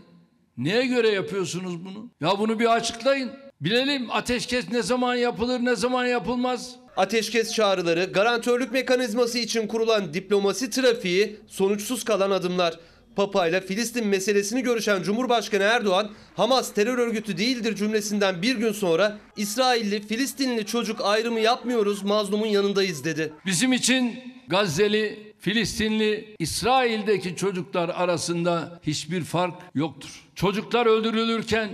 Neye 0.57 0.85
göre 0.85 1.09
yapıyorsunuz 1.09 1.85
bunu? 1.85 2.09
Ya 2.21 2.39
bunu 2.39 2.59
bir 2.59 2.75
açıklayın. 2.75 3.31
Bilelim 3.61 4.11
ateşkes 4.11 4.71
ne 4.71 4.83
zaman 4.83 5.15
yapılır, 5.15 5.59
ne 5.59 5.75
zaman 5.75 6.05
yapılmaz. 6.05 6.75
Ateşkes 6.97 7.53
çağrıları, 7.53 8.05
garantörlük 8.05 8.71
mekanizması 8.71 9.37
için 9.39 9.67
kurulan 9.67 10.13
diplomasi 10.13 10.69
trafiği, 10.69 11.39
sonuçsuz 11.47 12.03
kalan 12.03 12.31
adımlar. 12.31 12.79
Papa 13.15 13.47
ile 13.47 13.61
Filistin 13.61 14.07
meselesini 14.07 14.63
görüşen 14.63 15.03
Cumhurbaşkanı 15.03 15.63
Erdoğan, 15.63 16.11
Hamas 16.35 16.73
terör 16.73 16.97
örgütü 16.97 17.37
değildir 17.37 17.75
cümlesinden 17.75 18.41
bir 18.41 18.55
gün 18.55 18.71
sonra 18.71 19.17
İsrailli, 19.37 20.07
Filistinli 20.07 20.65
çocuk 20.65 21.01
ayrımı 21.01 21.39
yapmıyoruz, 21.39 22.03
mazlumun 22.03 22.47
yanındayız 22.47 23.05
dedi. 23.05 23.33
Bizim 23.45 23.73
için 23.73 24.19
Gazze'li, 24.47 25.32
Filistinli, 25.43 26.35
İsrail'deki 26.39 27.35
çocuklar 27.35 27.89
arasında 27.89 28.79
hiçbir 28.83 29.23
fark 29.23 29.53
yoktur. 29.75 30.23
Çocuklar 30.35 30.85
öldürülürken 30.85 31.69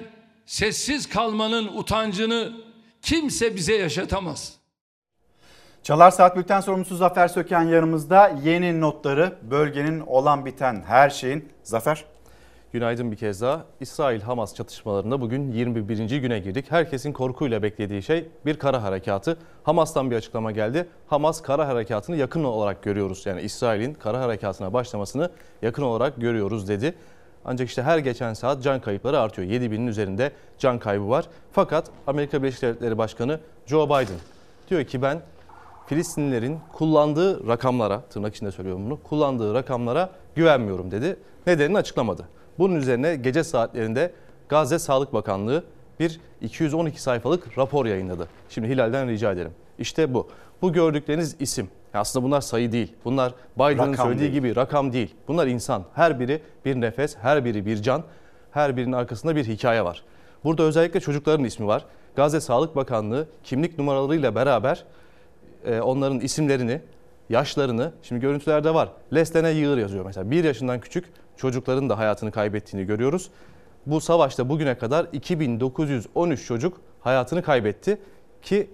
sessiz 0.45 1.09
kalmanın 1.09 1.67
utancını 1.67 2.53
kimse 3.01 3.55
bize 3.55 3.75
yaşatamaz. 3.75 4.53
Çalar 5.83 6.11
Saat 6.11 6.37
Bülten 6.37 6.61
sorumlusu 6.61 6.95
Zafer 6.95 7.27
Söken 7.27 7.61
yanımızda 7.61 8.39
yeni 8.43 8.81
notları 8.81 9.37
bölgenin 9.51 9.99
olan 9.99 10.45
biten 10.45 10.83
her 10.87 11.09
şeyin. 11.09 11.49
Zafer. 11.63 12.05
Günaydın 12.73 13.11
bir 13.11 13.17
kez 13.17 13.41
daha. 13.41 13.65
İsrail-Hamas 13.79 14.55
çatışmalarında 14.55 15.21
bugün 15.21 15.51
21. 15.51 16.19
güne 16.19 16.39
girdik. 16.39 16.65
Herkesin 16.71 17.13
korkuyla 17.13 17.63
beklediği 17.63 18.03
şey 18.03 18.25
bir 18.45 18.59
kara 18.59 18.83
harekatı. 18.83 19.37
Hamas'tan 19.63 20.11
bir 20.11 20.15
açıklama 20.15 20.51
geldi. 20.51 20.87
Hamas 21.07 21.41
kara 21.41 21.67
harekatını 21.67 22.15
yakın 22.15 22.43
olarak 22.43 22.83
görüyoruz. 22.83 23.25
Yani 23.25 23.41
İsrail'in 23.41 23.93
kara 23.93 24.21
harekatına 24.21 24.73
başlamasını 24.73 25.29
yakın 25.61 25.83
olarak 25.83 26.21
görüyoruz 26.21 26.67
dedi. 26.67 26.95
Ancak 27.45 27.69
işte 27.69 27.83
her 27.83 27.97
geçen 27.97 28.33
saat 28.33 28.63
can 28.63 28.81
kayıpları 28.81 29.19
artıyor. 29.19 29.47
7000'in 29.47 29.87
üzerinde 29.87 30.31
can 30.57 30.79
kaybı 30.79 31.09
var. 31.09 31.25
Fakat 31.51 31.91
Amerika 32.07 32.43
Birleşik 32.43 32.61
Devletleri 32.61 32.97
Başkanı 32.97 33.39
Joe 33.65 33.85
Biden 33.85 34.19
diyor 34.69 34.83
ki 34.83 35.01
ben 35.01 35.21
Filistinlilerin 35.87 36.59
kullandığı 36.73 37.47
rakamlara, 37.47 38.01
tırnak 38.01 38.35
içinde 38.35 38.51
söylüyorum 38.51 38.85
bunu, 38.85 39.03
kullandığı 39.03 39.53
rakamlara 39.53 40.09
güvenmiyorum 40.35 40.91
dedi. 40.91 41.19
Nedenini 41.47 41.77
açıklamadı. 41.77 42.38
Bunun 42.59 42.75
üzerine 42.75 43.15
gece 43.15 43.43
saatlerinde 43.43 44.11
Gazze 44.49 44.79
Sağlık 44.79 45.13
Bakanlığı 45.13 45.63
bir 45.99 46.19
212 46.41 47.01
sayfalık 47.01 47.57
rapor 47.57 47.85
yayınladı. 47.85 48.27
Şimdi 48.49 48.67
Hilal'den 48.67 49.07
rica 49.07 49.31
ederim. 49.31 49.51
İşte 49.79 50.13
bu. 50.13 50.29
Bu 50.61 50.73
gördükleriniz 50.73 51.35
isim. 51.39 51.69
Aslında 51.93 52.25
bunlar 52.25 52.41
sayı 52.41 52.71
değil. 52.71 52.93
Bunlar 53.05 53.33
Biden'ın 53.55 53.93
Rakam 53.93 54.05
söylediği 54.05 54.31
değil. 54.31 54.33
gibi 54.33 54.55
rakam 54.55 54.93
değil. 54.93 55.15
Bunlar 55.27 55.47
insan. 55.47 55.83
Her 55.95 56.19
biri 56.19 56.41
bir 56.65 56.81
nefes, 56.81 57.17
her 57.17 57.45
biri 57.45 57.65
bir 57.65 57.81
can, 57.81 58.03
her 58.51 58.77
birinin 58.77 58.91
arkasında 58.91 59.35
bir 59.35 59.45
hikaye 59.45 59.85
var. 59.85 60.03
Burada 60.43 60.63
özellikle 60.63 60.99
çocukların 60.99 61.45
ismi 61.45 61.67
var. 61.67 61.85
Gazze 62.15 62.41
Sağlık 62.41 62.75
Bakanlığı 62.75 63.27
kimlik 63.43 63.77
numaralarıyla 63.77 64.35
beraber 64.35 64.83
e, 65.65 65.81
onların 65.81 66.19
isimlerini, 66.19 66.81
yaşlarını, 67.29 67.91
şimdi 68.03 68.21
görüntülerde 68.21 68.73
var. 68.73 68.89
Leslene 69.13 69.49
Yığır 69.49 69.77
yazıyor 69.77 70.05
mesela. 70.05 70.31
Bir 70.31 70.43
yaşından 70.43 70.79
küçük 70.79 71.05
çocukların 71.39 71.89
da 71.89 71.97
hayatını 71.97 72.31
kaybettiğini 72.31 72.87
görüyoruz. 72.87 73.29
Bu 73.85 74.01
savaşta 74.01 74.49
bugüne 74.49 74.77
kadar 74.77 75.07
2913 75.11 76.45
çocuk 76.45 76.81
hayatını 76.99 77.43
kaybetti 77.43 77.97
ki 78.41 78.69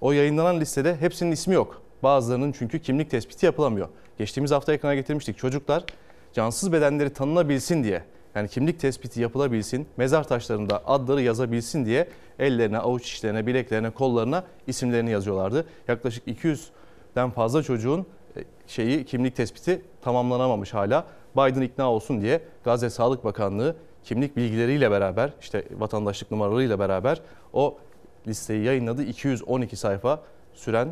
o 0.00 0.12
yayınlanan 0.12 0.60
listede 0.60 0.96
hepsinin 0.96 1.32
ismi 1.32 1.54
yok. 1.54 1.82
Bazılarının 2.02 2.52
çünkü 2.52 2.78
kimlik 2.78 3.10
tespiti 3.10 3.46
yapılamıyor. 3.46 3.88
Geçtiğimiz 4.18 4.50
hafta 4.50 4.72
ekrana 4.72 4.94
getirmiştik. 4.94 5.38
Çocuklar 5.38 5.84
cansız 6.32 6.72
bedenleri 6.72 7.10
tanınabilsin 7.12 7.84
diye 7.84 8.02
yani 8.34 8.48
kimlik 8.48 8.80
tespiti 8.80 9.20
yapılabilsin, 9.20 9.86
mezar 9.96 10.28
taşlarında 10.28 10.82
adları 10.86 11.22
yazabilsin 11.22 11.86
diye 11.86 12.08
ellerine, 12.38 12.78
avuç 12.78 13.12
içlerine, 13.12 13.46
bileklerine, 13.46 13.90
kollarına 13.90 14.44
isimlerini 14.66 15.10
yazıyorlardı. 15.10 15.66
Yaklaşık 15.88 16.26
200'den 16.26 17.30
fazla 17.30 17.62
çocuğun 17.62 18.06
e, 18.36 18.40
şeyi 18.66 19.04
kimlik 19.04 19.36
tespiti 19.36 19.82
tamamlanamamış 20.02 20.74
hala. 20.74 21.06
Biden 21.36 21.60
ikna 21.60 21.90
olsun 21.92 22.20
diye 22.20 22.40
Gazze 22.64 22.90
Sağlık 22.90 23.24
Bakanlığı 23.24 23.76
kimlik 24.04 24.36
bilgileriyle 24.36 24.90
beraber 24.90 25.32
işte 25.40 25.64
vatandaşlık 25.78 26.30
numaralarıyla 26.30 26.78
beraber 26.78 27.20
o 27.52 27.78
listeyi 28.26 28.64
yayınladı. 28.64 29.02
212 29.02 29.76
sayfa 29.76 30.20
süren 30.54 30.88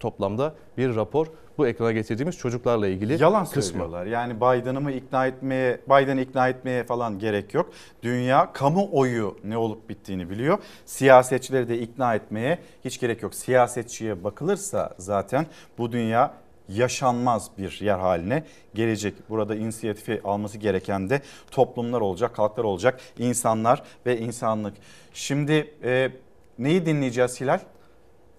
toplamda 0.00 0.54
bir 0.78 0.96
rapor 0.96 1.26
bu 1.58 1.66
ekrana 1.66 1.92
getirdiğimiz 1.92 2.36
çocuklarla 2.38 2.88
ilgili 2.88 3.22
Yalan 3.22 3.44
kısmı. 3.44 3.62
söylüyorlar. 3.62 4.06
Yani 4.06 4.36
Biden'ı 4.36 4.80
mı 4.80 4.92
ikna 4.92 5.26
etmeye, 5.26 5.80
Biden'ı 5.86 6.20
ikna 6.20 6.48
etmeye 6.48 6.84
falan 6.84 7.18
gerek 7.18 7.54
yok. 7.54 7.70
Dünya 8.02 8.52
kamuoyu 8.52 9.36
ne 9.44 9.56
olup 9.56 9.88
bittiğini 9.88 10.30
biliyor. 10.30 10.58
Siyasetçileri 10.84 11.68
de 11.68 11.78
ikna 11.78 12.14
etmeye 12.14 12.58
hiç 12.84 13.00
gerek 13.00 13.22
yok. 13.22 13.34
Siyasetçiye 13.34 14.24
bakılırsa 14.24 14.94
zaten 14.98 15.46
bu 15.78 15.92
dünya 15.92 16.34
yaşanmaz 16.68 17.50
bir 17.58 17.80
yer 17.80 17.98
haline 17.98 18.44
gelecek. 18.74 19.14
Burada 19.28 19.54
inisiyatifi 19.56 20.20
alması 20.24 20.58
gereken 20.58 21.10
de 21.10 21.22
toplumlar 21.50 22.00
olacak, 22.00 22.38
halklar 22.38 22.64
olacak, 22.64 23.00
insanlar 23.18 23.82
ve 24.06 24.18
insanlık. 24.18 24.74
Şimdi 25.14 25.74
e, 25.84 26.10
neyi 26.58 26.86
dinleyeceğiz 26.86 27.40
Hilal? 27.40 27.60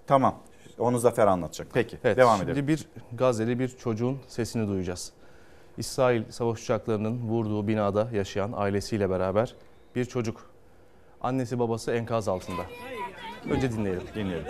Tamam. 0.08 0.36
Onu 0.80 1.00
Zafer 1.00 1.28
anlatacak. 1.28 1.68
Peki 1.74 1.98
Evet, 2.04 2.18
devam 2.18 2.38
şimdi 2.38 2.52
edelim. 2.52 2.68
bir 2.68 2.88
Gazze'li 3.14 3.60
bir 3.60 3.68
çocuğun 3.68 4.20
sesini 4.28 4.68
duyacağız. 4.68 5.12
İsrail 5.78 6.24
savaş 6.32 6.62
uçaklarının 6.64 7.22
vurduğu 7.30 7.68
binada 7.68 8.10
yaşayan 8.14 8.54
ailesiyle 8.56 9.10
beraber 9.10 9.56
bir 9.96 10.06
çocuk. 10.06 10.50
Annesi 11.22 11.60
babası 11.60 11.92
enkaz 11.92 12.28
altında. 12.28 12.62
Önce 13.50 13.72
dinleyelim. 13.72 14.04
Dinleyelim. 14.16 14.46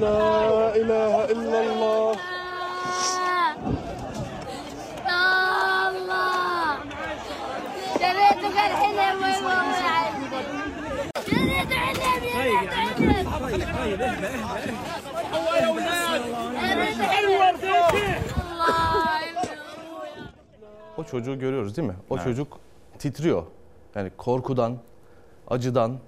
لا 0.00 0.76
إله 0.76 1.24
إلا 1.24 1.58
الله 1.60 2.16
الله 5.88 6.76
جريتك 8.00 8.56
الحين 8.68 8.94
يا 8.94 9.14
ماما 9.14 9.56
جريت 11.26 11.66
O 20.96 21.04
çocuğu 21.04 21.38
görüyoruz 21.38 21.76
değil 21.76 21.88
mi? 21.88 21.94
O 22.10 22.14
Evet. 22.14 22.24
çocuk 22.24 22.58
titriyor. 22.98 23.42
Yani 23.94 24.10
korkudan, 24.16 24.78
acıdan 25.48 25.98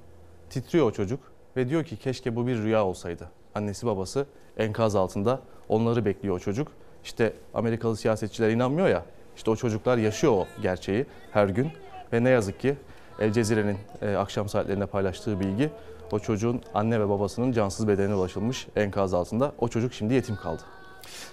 titriyor 0.51 0.87
o 0.87 0.91
çocuk 0.93 1.21
ve 1.57 1.69
diyor 1.69 1.85
ki 1.85 1.97
keşke 1.97 2.37
bu 2.37 2.47
bir 2.47 2.57
rüya 2.59 2.85
olsaydı. 2.85 3.31
Annesi 3.56 3.88
babası 3.88 4.26
enkaz 4.58 4.96
altında 4.96 5.40
onları 5.70 6.06
bekliyor 6.06 6.36
o 6.36 6.40
çocuk. 6.40 6.68
İşte 7.04 7.34
Amerikalı 7.54 7.98
siyasetçiler 7.98 8.50
inanmıyor 8.50 8.88
ya. 8.88 9.06
İşte 9.36 9.52
o 9.52 9.56
çocuklar 9.56 9.98
yaşıyor 9.98 10.34
o 10.34 10.48
gerçeği 10.62 11.06
her 11.32 11.48
gün 11.48 11.72
ve 12.14 12.24
ne 12.24 12.30
yazık 12.30 12.60
ki 12.60 12.76
El 13.20 13.32
Cezire'nin 13.32 13.78
e, 14.02 14.16
akşam 14.16 14.50
saatlerinde 14.50 14.86
paylaştığı 14.86 15.40
bilgi 15.40 15.70
o 16.12 16.20
çocuğun 16.20 16.62
anne 16.74 17.00
ve 17.00 17.10
babasının 17.10 17.52
cansız 17.52 17.88
bedenine 17.88 18.16
ulaşılmış 18.16 18.68
enkaz 18.76 19.14
altında. 19.14 19.52
O 19.60 19.68
çocuk 19.68 19.94
şimdi 19.94 20.14
yetim 20.14 20.36
kaldı. 20.36 20.62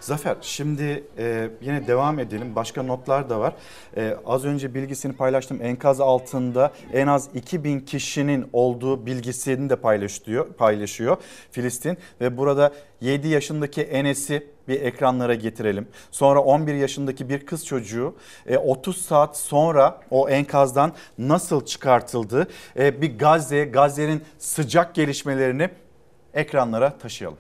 Zafer 0.01 0.37
şimdi 0.41 1.05
e, 1.19 1.51
yine 1.61 1.87
devam 1.87 2.19
edelim. 2.19 2.55
Başka 2.57 2.83
notlar 2.83 3.31
da 3.31 3.41
var. 3.41 3.55
E, 3.97 4.17
az 4.27 4.45
önce 4.45 4.75
bilgisini 4.75 5.13
paylaştım. 5.13 5.63
Enkaz 5.63 6.01
altında 6.01 6.73
en 6.93 7.07
az 7.07 7.29
2000 7.35 7.81
kişinin 7.81 8.49
olduğu 8.53 9.07
bilgisini 9.07 9.71
de 9.71 9.77
paylaşıyor, 9.77 10.53
paylaşıyor 10.53 11.17
Filistin. 11.51 11.99
Ve 12.21 12.37
burada 12.37 12.73
7 13.01 13.29
yaşındaki 13.29 13.83
Enes'i 13.83 14.47
bir 14.69 14.81
ekranlara 14.81 15.35
getirelim. 15.35 15.89
Sonra 16.11 16.41
11 16.41 16.75
yaşındaki 16.75 17.29
bir 17.29 17.47
kız 17.47 17.67
çocuğu 17.67 18.15
e, 18.47 18.59
30 18.59 19.05
saat 19.05 19.37
sonra 19.37 20.01
o 20.11 20.29
enkazdan 20.29 20.93
nasıl 21.19 21.65
çıkartıldı? 21.67 22.49
E, 22.79 23.03
bir 23.03 23.19
Gazze, 23.19 23.65
Gazze'nin 23.65 24.23
sıcak 24.39 24.95
gelişmelerini 24.95 25.71
ekranlara 26.35 26.99
taşıyalım. 26.99 27.39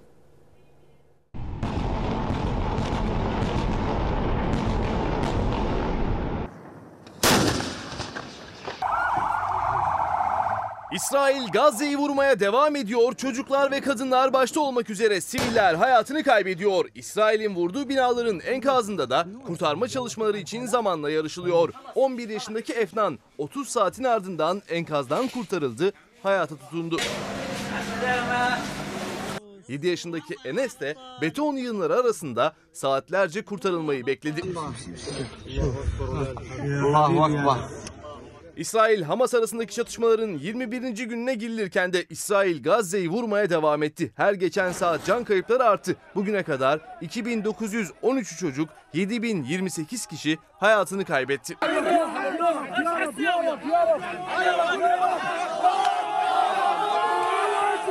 İsrail 10.92 11.48
Gazze'yi 11.52 11.96
vurmaya 11.98 12.40
devam 12.40 12.76
ediyor. 12.76 13.14
Çocuklar 13.14 13.70
ve 13.70 13.80
kadınlar 13.80 14.32
başta 14.32 14.60
olmak 14.60 14.90
üzere 14.90 15.20
siviller 15.20 15.74
hayatını 15.74 16.22
kaybediyor. 16.22 16.84
İsrail'in 16.94 17.54
vurduğu 17.54 17.88
binaların 17.88 18.40
enkazında 18.40 19.10
da 19.10 19.26
kurtarma 19.46 19.88
çalışmaları 19.88 20.38
için 20.38 20.66
zamanla 20.66 21.10
yarışılıyor. 21.10 21.68
11 21.94 22.28
yaşındaki 22.28 22.72
Efnan 22.72 23.18
30 23.38 23.68
saatin 23.68 24.04
ardından 24.04 24.62
enkazdan 24.68 25.28
kurtarıldı, 25.28 25.92
hayata 26.22 26.56
tutundu. 26.56 26.96
7 29.68 29.86
yaşındaki 29.86 30.34
Enes 30.44 30.80
de 30.80 30.94
beton 31.22 31.56
yığınları 31.56 31.94
arasında 31.94 32.52
saatlerce 32.72 33.44
kurtarılmayı 33.44 34.06
bekledi. 34.06 34.42
İsrail 36.82 37.58
Hamas 39.06 39.34
arasındaki 39.34 39.74
çatışmaların 39.74 40.38
21. 40.38 40.82
gününe 40.82 41.34
girilirken 41.34 41.92
de 41.92 42.04
İsrail 42.10 42.62
Gazze'yi 42.62 43.08
vurmaya 43.08 43.50
devam 43.50 43.82
etti. 43.82 44.12
Her 44.16 44.32
geçen 44.34 44.72
saat 44.72 45.04
can 45.06 45.24
kayıpları 45.24 45.64
arttı. 45.64 45.96
Bugüne 46.14 46.42
kadar 46.42 46.80
2913 47.00 48.38
çocuk, 48.38 48.68
7028 48.92 50.06
kişi 50.06 50.38
hayatını 50.58 51.04
kaybetti. 51.04 51.56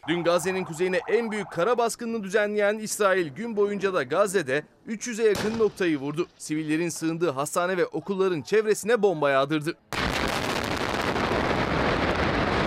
Dün 0.07 0.23
Gazze'nin 0.23 0.63
kuzeyine 0.63 0.99
en 1.07 1.31
büyük 1.31 1.51
kara 1.51 1.77
baskınını 1.77 2.23
düzenleyen 2.23 2.77
İsrail 2.77 3.29
gün 3.29 3.57
boyunca 3.57 3.93
da 3.93 4.03
Gazze'de 4.03 4.63
300'e 4.87 5.25
yakın 5.25 5.59
noktayı 5.59 5.97
vurdu. 5.97 6.27
Sivillerin 6.37 6.89
sığındığı 6.89 7.29
hastane 7.31 7.77
ve 7.77 7.85
okulların 7.85 8.41
çevresine 8.41 9.01
bomba 9.01 9.29
yağdırdı. 9.29 9.77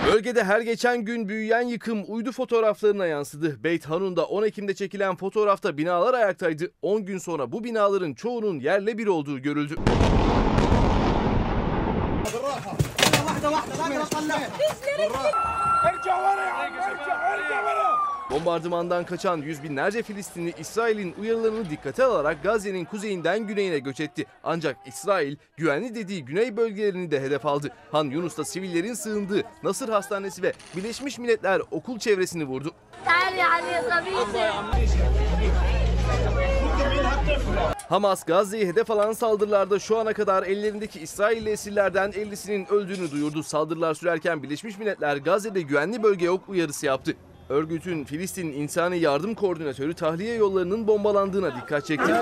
Bölgede 0.07 0.43
her 0.43 0.61
geçen 0.61 1.05
gün 1.05 1.29
büyüyen 1.29 1.61
yıkım 1.61 2.03
uydu 2.07 2.31
fotoğraflarına 2.31 3.05
yansıdı. 3.05 3.63
Beyt 3.63 3.85
Hanun'da 3.85 4.25
10 4.25 4.43
Ekim'de 4.43 4.73
çekilen 4.73 5.15
fotoğrafta 5.15 5.77
binalar 5.77 6.13
ayaktaydı. 6.13 6.71
10 6.81 7.05
gün 7.05 7.17
sonra 7.17 7.51
bu 7.51 7.63
binaların 7.63 8.13
çoğunun 8.13 8.59
yerle 8.59 8.97
bir 8.97 9.07
olduğu 9.07 9.39
görüldü. 9.39 9.75
Bombardımandan 18.33 19.05
kaçan 19.05 19.37
yüz 19.37 19.63
binlerce 19.63 20.03
Filistinli 20.03 20.53
İsrail'in 20.59 21.15
uyarılarını 21.21 21.69
dikkate 21.69 22.03
alarak 22.03 22.43
Gazze'nin 22.43 22.85
kuzeyinden 22.85 23.47
güneyine 23.47 23.79
göç 23.79 23.99
etti. 23.99 24.25
Ancak 24.43 24.77
İsrail 24.85 25.35
güvenli 25.57 25.95
dediği 25.95 26.25
güney 26.25 26.57
bölgelerini 26.57 27.11
de 27.11 27.21
hedef 27.21 27.45
aldı. 27.45 27.71
Han 27.91 28.05
Yunus'ta 28.05 28.45
sivillerin 28.45 28.93
sığındığı 28.93 29.43
Nasır 29.63 29.89
Hastanesi 29.89 30.43
ve 30.43 30.53
Birleşmiş 30.75 31.17
Milletler 31.17 31.61
okul 31.71 31.99
çevresini 31.99 32.45
vurdu. 32.45 32.71
Hamas 37.89 38.25
Gazze'yi 38.25 38.67
hedef 38.67 38.91
alan 38.91 39.11
saldırılarda 39.11 39.79
şu 39.79 39.97
ana 39.97 40.13
kadar 40.13 40.43
ellerindeki 40.43 40.99
İsrailli 40.99 41.49
esirlerden 41.49 42.11
50'sinin 42.11 42.65
öldüğünü 42.65 43.11
duyurdu. 43.11 43.43
Saldırılar 43.43 43.93
sürerken 43.93 44.43
Birleşmiş 44.43 44.77
Milletler 44.77 45.17
Gazze'de 45.17 45.61
güvenli 45.61 46.03
bölge 46.03 46.25
yok 46.25 46.49
uyarısı 46.49 46.85
yaptı. 46.85 47.15
Örgütün 47.49 48.03
Filistin 48.03 48.51
İnsani 48.51 48.97
Yardım 48.99 49.35
Koordinatörü 49.35 49.93
tahliye 49.93 50.35
yollarının 50.35 50.87
bombalandığına 50.87 51.55
dikkat 51.55 51.85
çekti. 51.85 52.13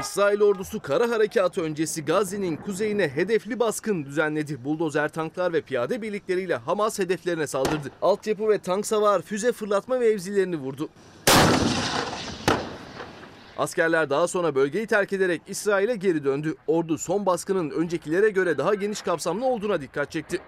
İsrail 0.00 0.40
ordusu 0.40 0.80
kara 0.80 1.10
harekatı 1.10 1.60
öncesi 1.60 2.04
Gazze'nin 2.04 2.56
kuzeyine 2.56 3.08
hedefli 3.08 3.60
baskın 3.60 4.04
düzenledi. 4.04 4.64
Buldozer 4.64 5.08
tanklar 5.08 5.52
ve 5.52 5.60
piyade 5.60 6.02
birlikleriyle 6.02 6.56
Hamas 6.56 6.98
hedeflerine 6.98 7.46
saldırdı. 7.46 7.90
Altyapı 8.02 8.48
ve 8.48 8.58
tank 8.58 8.86
savar 8.86 9.22
füze 9.22 9.52
fırlatma 9.52 9.98
mevzilerini 9.98 10.56
vurdu. 10.56 10.88
Askerler 13.62 14.10
daha 14.10 14.28
sonra 14.28 14.54
bölgeyi 14.54 14.86
terk 14.86 15.12
ederek 15.12 15.42
İsrail'e 15.46 15.96
geri 15.96 16.24
döndü. 16.24 16.54
Ordu 16.66 16.98
son 16.98 17.26
baskının 17.26 17.70
öncekilere 17.70 18.30
göre 18.30 18.58
daha 18.58 18.74
geniş 18.74 19.02
kapsamlı 19.02 19.46
olduğuna 19.46 19.80
dikkat 19.80 20.10
çekti. 20.10 20.40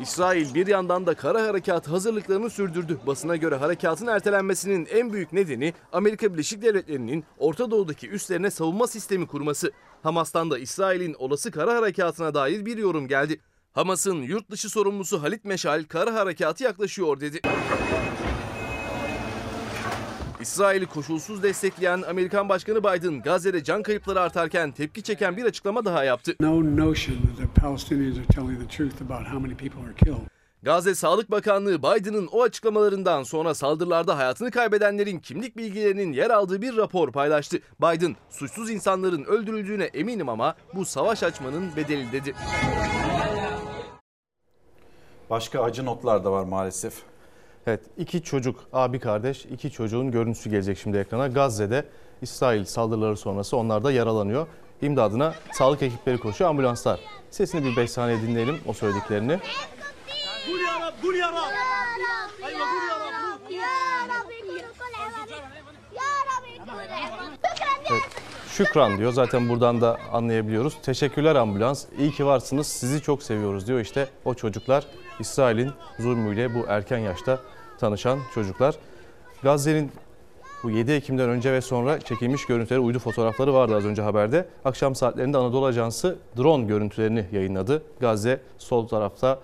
İsrail 0.00 0.54
bir 0.54 0.66
yandan 0.66 1.06
da 1.06 1.14
kara 1.14 1.42
harekat 1.42 1.88
hazırlıklarını 1.88 2.50
sürdürdü. 2.50 2.98
Basına 3.06 3.36
göre 3.36 3.54
harekatın 3.54 4.06
ertelenmesinin 4.06 4.86
en 4.86 5.12
büyük 5.12 5.32
nedeni 5.32 5.74
Amerika 5.92 6.32
Birleşik 6.32 6.62
Devletleri'nin 6.62 7.24
Orta 7.38 7.70
Doğu'daki 7.70 8.10
üslerine 8.10 8.50
savunma 8.50 8.86
sistemi 8.86 9.26
kurması. 9.26 9.72
Hamas'tan 10.02 10.50
da 10.50 10.58
İsrail'in 10.58 11.14
olası 11.14 11.50
kara 11.50 11.74
harekatına 11.74 12.34
dair 12.34 12.66
bir 12.66 12.78
yorum 12.78 13.08
geldi. 13.08 13.40
Hamas'ın 13.72 14.22
yurt 14.22 14.50
dışı 14.50 14.68
sorumlusu 14.70 15.22
Halit 15.22 15.44
Meşal 15.44 15.84
kara 15.84 16.14
harekatı 16.14 16.64
yaklaşıyor 16.64 17.20
dedi. 17.20 17.40
İsrail'i 20.40 20.86
koşulsuz 20.86 21.42
destekleyen 21.42 22.02
Amerikan 22.02 22.48
Başkanı 22.48 22.80
Biden 22.80 23.22
Gazze'de 23.22 23.64
can 23.64 23.82
kayıpları 23.82 24.20
artarken 24.20 24.72
tepki 24.72 25.02
çeken 25.02 25.36
bir 25.36 25.44
açıklama 25.44 25.84
daha 25.84 26.04
yaptı. 26.04 26.34
No 26.40 26.62
notion 26.76 27.16
that 27.16 27.36
the 27.36 27.60
Palestinians 27.60 28.18
are 28.18 28.26
telling 28.26 28.60
the 28.60 28.76
truth 28.76 29.02
about 29.02 29.26
how 29.26 29.38
many 29.38 29.56
people 29.56 29.80
are 29.86 29.94
killed. 29.94 30.28
Gazze 30.62 30.94
Sağlık 30.94 31.30
Bakanlığı 31.30 31.78
Biden'ın 31.78 32.26
o 32.26 32.42
açıklamalarından 32.42 33.22
sonra 33.22 33.54
saldırılarda 33.54 34.18
hayatını 34.18 34.50
kaybedenlerin 34.50 35.18
kimlik 35.18 35.56
bilgilerinin 35.56 36.12
yer 36.12 36.30
aldığı 36.30 36.62
bir 36.62 36.76
rapor 36.76 37.12
paylaştı. 37.12 37.58
Biden, 37.80 38.16
suçsuz 38.30 38.70
insanların 38.70 39.24
öldürüldüğüne 39.24 39.84
eminim 39.84 40.28
ama 40.28 40.54
bu 40.74 40.84
savaş 40.84 41.22
açmanın 41.22 41.76
bedeli 41.76 42.12
dedi. 42.12 42.34
Başka 45.30 45.62
acı 45.62 45.84
notlar 45.84 46.24
da 46.24 46.32
var 46.32 46.44
maalesef. 46.44 47.09
Evet 47.66 47.80
iki 47.98 48.22
çocuk 48.22 48.60
abi 48.72 48.98
kardeş 49.00 49.44
iki 49.44 49.70
çocuğun 49.70 50.10
görüntüsü 50.10 50.50
gelecek 50.50 50.78
şimdi 50.78 50.96
ekrana. 50.98 51.28
Gazze'de 51.28 51.84
İsrail 52.22 52.64
saldırıları 52.64 53.16
sonrası 53.16 53.56
onlar 53.56 53.84
da 53.84 53.92
yaralanıyor. 53.92 54.46
İmdadına 54.82 55.34
sağlık 55.52 55.82
ekipleri 55.82 56.18
koşuyor 56.18 56.50
ambulanslar. 56.50 57.00
Sesini 57.30 57.64
bir 57.64 57.76
5 57.76 57.90
saniye 57.90 58.22
dinleyelim 58.22 58.58
o 58.66 58.72
söylediklerini. 58.72 59.38
Evet, 67.90 68.02
şükran 68.48 68.98
diyor 68.98 69.12
zaten 69.12 69.48
buradan 69.48 69.80
da 69.80 69.98
anlayabiliyoruz. 70.12 70.74
Teşekkürler 70.82 71.34
ambulans 71.34 71.86
iyi 71.98 72.12
ki 72.12 72.26
varsınız 72.26 72.66
sizi 72.66 73.02
çok 73.02 73.22
seviyoruz 73.22 73.66
diyor 73.66 73.80
işte 73.80 74.08
o 74.24 74.34
çocuklar 74.34 74.86
İsrail'in 75.20 75.70
zulmüyle 75.98 76.54
bu 76.54 76.64
erken 76.68 76.98
yaşta 76.98 77.38
tanışan 77.78 78.18
çocuklar. 78.34 78.74
Gazze'nin 79.42 79.90
bu 80.62 80.70
7 80.70 80.92
Ekim'den 80.92 81.28
önce 81.28 81.52
ve 81.52 81.60
sonra 81.60 82.00
çekilmiş 82.00 82.46
görüntüleri, 82.46 82.80
uydu 82.80 82.98
fotoğrafları 82.98 83.54
vardı 83.54 83.76
az 83.76 83.84
önce 83.84 84.02
haberde. 84.02 84.46
Akşam 84.64 84.94
saatlerinde 84.94 85.38
Anadolu 85.38 85.66
Ajansı 85.66 86.18
drone 86.36 86.64
görüntülerini 86.64 87.26
yayınladı. 87.32 87.82
Gazze 88.00 88.40
sol 88.58 88.88
tarafta 88.88 89.38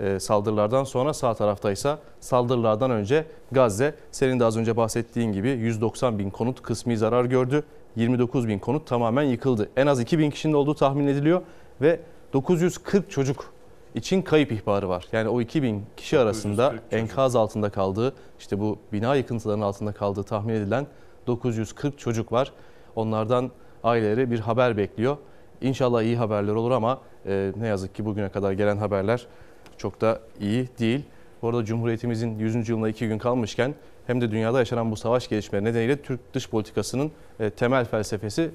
e, 0.00 0.20
saldırılardan 0.20 0.84
sonra 0.84 1.14
sağ 1.14 1.34
tarafta 1.34 1.72
ise 1.72 1.96
saldırılardan 2.20 2.90
önce 2.90 3.24
Gazze 3.52 3.94
senin 4.12 4.40
de 4.40 4.44
az 4.44 4.56
önce 4.56 4.76
bahsettiğin 4.76 5.32
gibi 5.32 5.48
190 5.48 6.18
bin 6.18 6.30
konut 6.30 6.62
kısmi 6.62 6.96
zarar 6.96 7.24
gördü. 7.24 7.62
29 7.96 8.48
bin 8.48 8.58
konut 8.58 8.86
tamamen 8.86 9.22
yıkıldı. 9.22 9.70
En 9.76 9.86
az 9.86 10.00
2 10.00 10.18
bin 10.18 10.30
kişinin 10.30 10.52
olduğu 10.52 10.74
tahmin 10.74 11.06
ediliyor 11.06 11.42
ve 11.80 12.00
940 12.32 13.10
çocuk 13.10 13.52
için 13.94 14.22
kayıp 14.22 14.52
ihbarı 14.52 14.88
var. 14.88 15.04
Yani 15.12 15.28
o 15.28 15.40
2000 15.40 15.84
kişi 15.96 16.18
arasında 16.18 16.74
enkaz 16.90 17.36
altında 17.36 17.70
kaldığı, 17.70 18.14
işte 18.38 18.60
bu 18.60 18.78
bina 18.92 19.14
yıkıntılarının 19.14 19.62
altında 19.62 19.92
kaldığı 19.92 20.22
tahmin 20.22 20.54
edilen 20.54 20.86
940 21.26 21.98
çocuk 21.98 22.32
var. 22.32 22.52
Onlardan 22.96 23.50
aileleri 23.84 24.30
bir 24.30 24.40
haber 24.40 24.76
bekliyor. 24.76 25.16
İnşallah 25.60 26.02
iyi 26.02 26.16
haberler 26.16 26.52
olur 26.52 26.70
ama 26.70 27.00
e, 27.26 27.52
ne 27.56 27.66
yazık 27.66 27.94
ki 27.94 28.04
bugüne 28.04 28.28
kadar 28.28 28.52
gelen 28.52 28.76
haberler 28.76 29.26
çok 29.78 30.00
da 30.00 30.20
iyi 30.40 30.68
değil. 30.78 31.04
Bu 31.42 31.48
arada 31.48 31.64
Cumhuriyetimizin 31.64 32.38
100. 32.38 32.68
yılına 32.68 32.88
iki 32.88 33.08
gün 33.08 33.18
kalmışken 33.18 33.74
hem 34.06 34.20
de 34.20 34.30
dünyada 34.30 34.58
yaşanan 34.58 34.90
bu 34.90 34.96
savaş 34.96 35.28
gelişmeleri 35.28 35.64
nedeniyle 35.64 36.02
Türk 36.02 36.34
dış 36.34 36.50
politikasının 36.50 37.12
e, 37.40 37.50
temel 37.50 37.84
felsefesi 37.84 38.50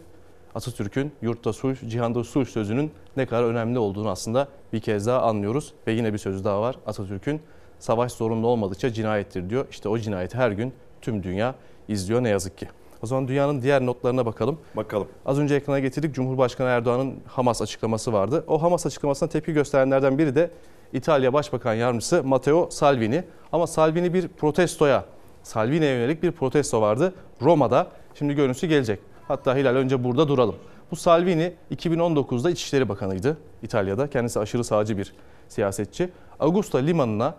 Atatürk'ün 0.56 1.12
yurtta 1.22 1.54
sulh, 1.54 1.76
cihanda 1.88 2.24
sulh 2.24 2.46
sözünün 2.46 2.92
ne 3.18 3.26
kadar 3.26 3.44
önemli 3.44 3.80
olduğunu 3.80 4.10
aslında 4.10 4.48
bir 4.74 4.80
kez 4.80 5.08
daha 5.08 5.22
anlıyoruz. 5.22 5.74
Ve 5.88 5.92
yine 5.92 6.14
bir 6.14 6.18
sözü 6.18 6.44
daha 6.44 6.62
var. 6.62 6.76
Atatürk'ün 6.88 7.42
savaş 7.80 8.12
zorunlu 8.12 8.48
olmadıkça 8.48 8.94
cinayettir 8.94 9.50
diyor. 9.50 9.66
İşte 9.72 9.90
o 9.90 9.98
cinayeti 9.98 10.38
her 10.38 10.52
gün 10.52 10.74
tüm 11.02 11.24
dünya 11.24 11.56
izliyor 11.88 12.24
ne 12.24 12.30
yazık 12.30 12.58
ki. 12.58 12.68
O 13.04 13.08
zaman 13.08 13.28
dünyanın 13.28 13.62
diğer 13.62 13.86
notlarına 13.86 14.26
bakalım. 14.26 14.60
Bakalım. 14.76 15.08
Az 15.26 15.40
önce 15.40 15.56
ekrana 15.56 15.80
getirdik 15.80 16.16
Cumhurbaşkanı 16.16 16.68
Erdoğan'ın 16.68 17.16
Hamas 17.28 17.62
açıklaması 17.62 18.14
vardı. 18.14 18.44
O 18.48 18.62
Hamas 18.62 18.86
açıklamasına 18.86 19.30
tepki 19.30 19.54
gösterenlerden 19.54 20.18
biri 20.18 20.36
de 20.36 20.52
İtalya 20.94 21.34
Başbakan 21.34 21.74
Yardımcısı 21.74 22.24
Matteo 22.24 22.70
Salvini. 22.72 23.24
Ama 23.52 23.68
Salvini 23.68 24.14
bir 24.14 24.28
protestoya, 24.28 25.06
Salvini'ye 25.44 25.92
yönelik 25.92 26.24
bir 26.24 26.32
protesto 26.32 26.82
vardı 26.82 27.14
Roma'da. 27.42 27.88
Şimdi 28.16 28.34
görüntüsü 28.34 28.68
gelecek. 28.68 29.00
Hatta 29.28 29.56
Hilal 29.56 29.76
önce 29.76 30.04
burada 30.04 30.28
duralım. 30.28 30.56
Bu 30.92 30.96
Salvini 30.96 31.54
2019'da 31.76 32.50
İçişleri 32.50 32.90
Bakanıydı 32.90 33.38
İtalya'da. 33.64 34.10
Kendisi 34.10 34.40
aşırı 34.40 34.64
sağcı 34.64 34.98
bir 34.98 35.14
siyasetçi. 35.48 36.10
Augusta 36.40 36.78
limanına 36.78 37.36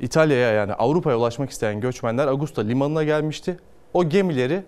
İtalya'ya 0.00 0.52
yani 0.52 0.72
Avrupa'ya 0.74 1.18
ulaşmak 1.18 1.50
isteyen 1.50 1.80
göçmenler 1.80 2.26
Augusta 2.26 2.62
limanına 2.62 3.04
gelmişti. 3.04 3.58
O 3.94 4.08
gemileri 4.08 4.62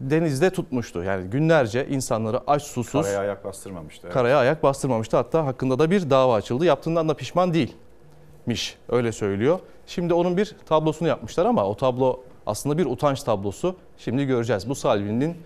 denizde 0.00 0.50
tutmuştu. 0.50 1.02
Yani 1.02 1.30
günlerce 1.30 1.86
insanları 1.88 2.40
aç 2.46 2.62
susuz 2.62 3.02
Karaya 3.02 3.20
ayak 3.20 3.44
bastırmamıştı. 3.44 4.00
evet. 4.06 4.14
karaya 4.14 4.38
ayak 4.38 4.62
bastırmamıştı. 4.62 5.16
Hatta 5.16 5.46
hakkında 5.46 5.78
da 5.78 5.90
bir 5.90 6.10
dava 6.10 6.34
açıldı. 6.34 6.64
Yaptığından 6.64 7.08
da 7.08 7.14
pişman 7.14 7.54
değilmiş. 7.54 8.78
Öyle 8.88 9.12
söylüyor. 9.12 9.58
Şimdi 9.86 10.14
onun 10.14 10.36
bir 10.36 10.56
tablosunu 10.66 11.08
yapmışlar 11.08 11.46
ama 11.46 11.64
o 11.64 11.76
tablo 11.76 12.20
aslında 12.46 12.78
bir 12.78 12.86
utanç 12.86 13.22
tablosu. 13.22 13.76
Şimdi 13.98 14.24
göreceğiz. 14.24 14.68
Bu 14.68 14.74
Salvini'nin 14.74 15.36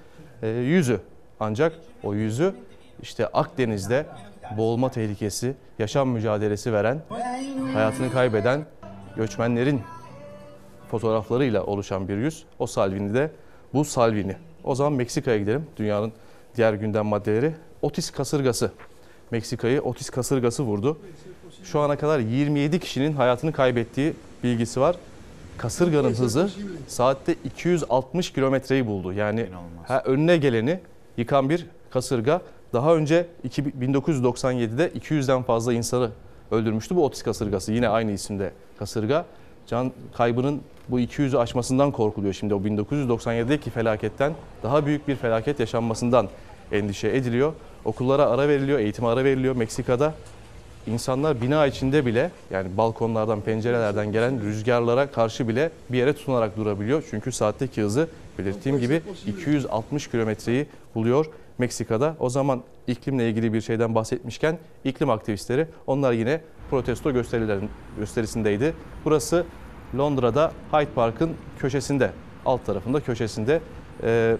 yüzü. 0.48 1.00
Ancak 1.40 1.72
o 2.02 2.14
yüzü 2.14 2.54
işte 3.02 3.26
Akdeniz'de 3.26 4.06
boğulma 4.56 4.90
tehlikesi, 4.90 5.54
yaşam 5.78 6.08
mücadelesi 6.08 6.72
veren, 6.72 7.02
hayatını 7.72 8.12
kaybeden 8.12 8.64
göçmenlerin 9.16 9.80
fotoğraflarıyla 10.90 11.64
oluşan 11.64 12.08
bir 12.08 12.16
yüz. 12.16 12.44
O 12.58 12.66
Salvini 12.66 13.14
de 13.14 13.30
bu 13.74 13.84
Salvini. 13.84 14.36
O 14.64 14.74
zaman 14.74 14.92
Meksika'ya 14.92 15.38
gidelim. 15.38 15.66
Dünyanın 15.76 16.12
diğer 16.56 16.74
gündem 16.74 17.06
maddeleri. 17.06 17.54
Otis 17.82 18.10
kasırgası. 18.10 18.72
Meksika'yı 19.30 19.82
Otis 19.82 20.10
kasırgası 20.10 20.62
vurdu. 20.62 20.98
Şu 21.64 21.80
ana 21.80 21.96
kadar 21.96 22.18
27 22.18 22.78
kişinin 22.78 23.12
hayatını 23.12 23.52
kaybettiği 23.52 24.14
bilgisi 24.44 24.80
var. 24.80 24.96
Kasırganın 25.60 26.14
hızı 26.14 26.50
saatte 26.86 27.34
260 27.44 28.32
kilometreyi 28.32 28.86
buldu. 28.86 29.12
Yani 29.12 29.46
ha, 29.86 30.02
önüne 30.04 30.36
geleni 30.36 30.80
yıkan 31.16 31.50
bir 31.50 31.66
kasırga. 31.90 32.42
Daha 32.72 32.96
önce 32.96 33.26
1997'de 33.44 34.88
200'den 34.88 35.42
fazla 35.42 35.72
insanı 35.72 36.10
öldürmüştü 36.50 36.96
bu 36.96 37.04
Otis 37.04 37.22
kasırgası. 37.22 37.72
Yine 37.72 37.88
aynı 37.88 38.12
isimde 38.12 38.52
kasırga. 38.78 39.24
Can 39.66 39.92
kaybının 40.16 40.60
bu 40.88 41.00
200'ü 41.00 41.38
aşmasından 41.38 41.90
korkuluyor 41.90 42.34
şimdi. 42.34 42.54
O 42.54 42.60
1997'deki 42.60 43.70
felaketten 43.70 44.32
daha 44.62 44.86
büyük 44.86 45.08
bir 45.08 45.16
felaket 45.16 45.60
yaşanmasından 45.60 46.28
endişe 46.72 47.08
ediliyor. 47.08 47.52
Okullara 47.84 48.26
ara 48.26 48.48
veriliyor, 48.48 48.78
eğitime 48.78 49.08
ara 49.08 49.24
veriliyor 49.24 49.56
Meksika'da. 49.56 50.14
İnsanlar 50.92 51.40
bina 51.40 51.66
içinde 51.66 52.06
bile 52.06 52.30
yani 52.50 52.76
balkonlardan, 52.76 53.40
pencerelerden 53.40 54.12
gelen 54.12 54.42
rüzgarlara 54.42 55.10
karşı 55.10 55.48
bile 55.48 55.70
bir 55.90 55.98
yere 55.98 56.12
tutunarak 56.12 56.56
durabiliyor. 56.56 57.04
Çünkü 57.10 57.32
saatteki 57.32 57.82
hızı 57.82 58.08
belirttiğim 58.38 58.78
gibi 58.78 59.02
260 59.26 60.10
kilometreyi 60.10 60.66
buluyor 60.94 61.26
Meksika'da. 61.58 62.16
O 62.20 62.30
zaman 62.30 62.62
iklimle 62.86 63.28
ilgili 63.28 63.52
bir 63.52 63.60
şeyden 63.60 63.94
bahsetmişken 63.94 64.58
iklim 64.84 65.10
aktivistleri 65.10 65.66
onlar 65.86 66.12
yine 66.12 66.40
protesto 66.70 67.12
gösterisindeydi. 67.98 68.74
Burası 69.04 69.44
Londra'da 69.98 70.52
Hyde 70.72 70.90
Park'ın 70.94 71.30
köşesinde, 71.58 72.10
alt 72.46 72.66
tarafında 72.66 73.00
köşesinde. 73.00 73.60
Ee, 74.02 74.36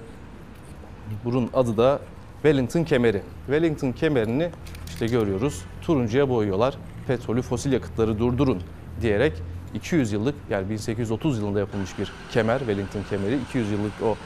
bunun 1.25 1.51
adı 1.55 1.77
da 1.77 2.01
Wellington 2.43 2.85
kemeri. 2.85 3.23
Wellington 3.47 3.93
kemerini 3.93 4.51
işte 4.89 5.07
görüyoruz. 5.07 5.65
Turuncuya 5.91 6.29
boyuyorlar. 6.29 6.75
Petrolü, 7.07 7.43
fosil 7.43 7.73
yakıtları 7.73 8.19
durdurun 8.19 8.63
diyerek 9.01 9.33
200 9.75 10.13
yıllık 10.13 10.35
yani 10.51 10.71
1830 10.71 11.39
yılında 11.39 11.59
yapılmış 11.59 11.99
bir 11.99 12.13
kemer 12.33 12.59
Wellington 12.59 13.03
kemeri. 13.11 13.39
200 13.49 13.71
yıllık 13.71 13.93
o 14.05 14.17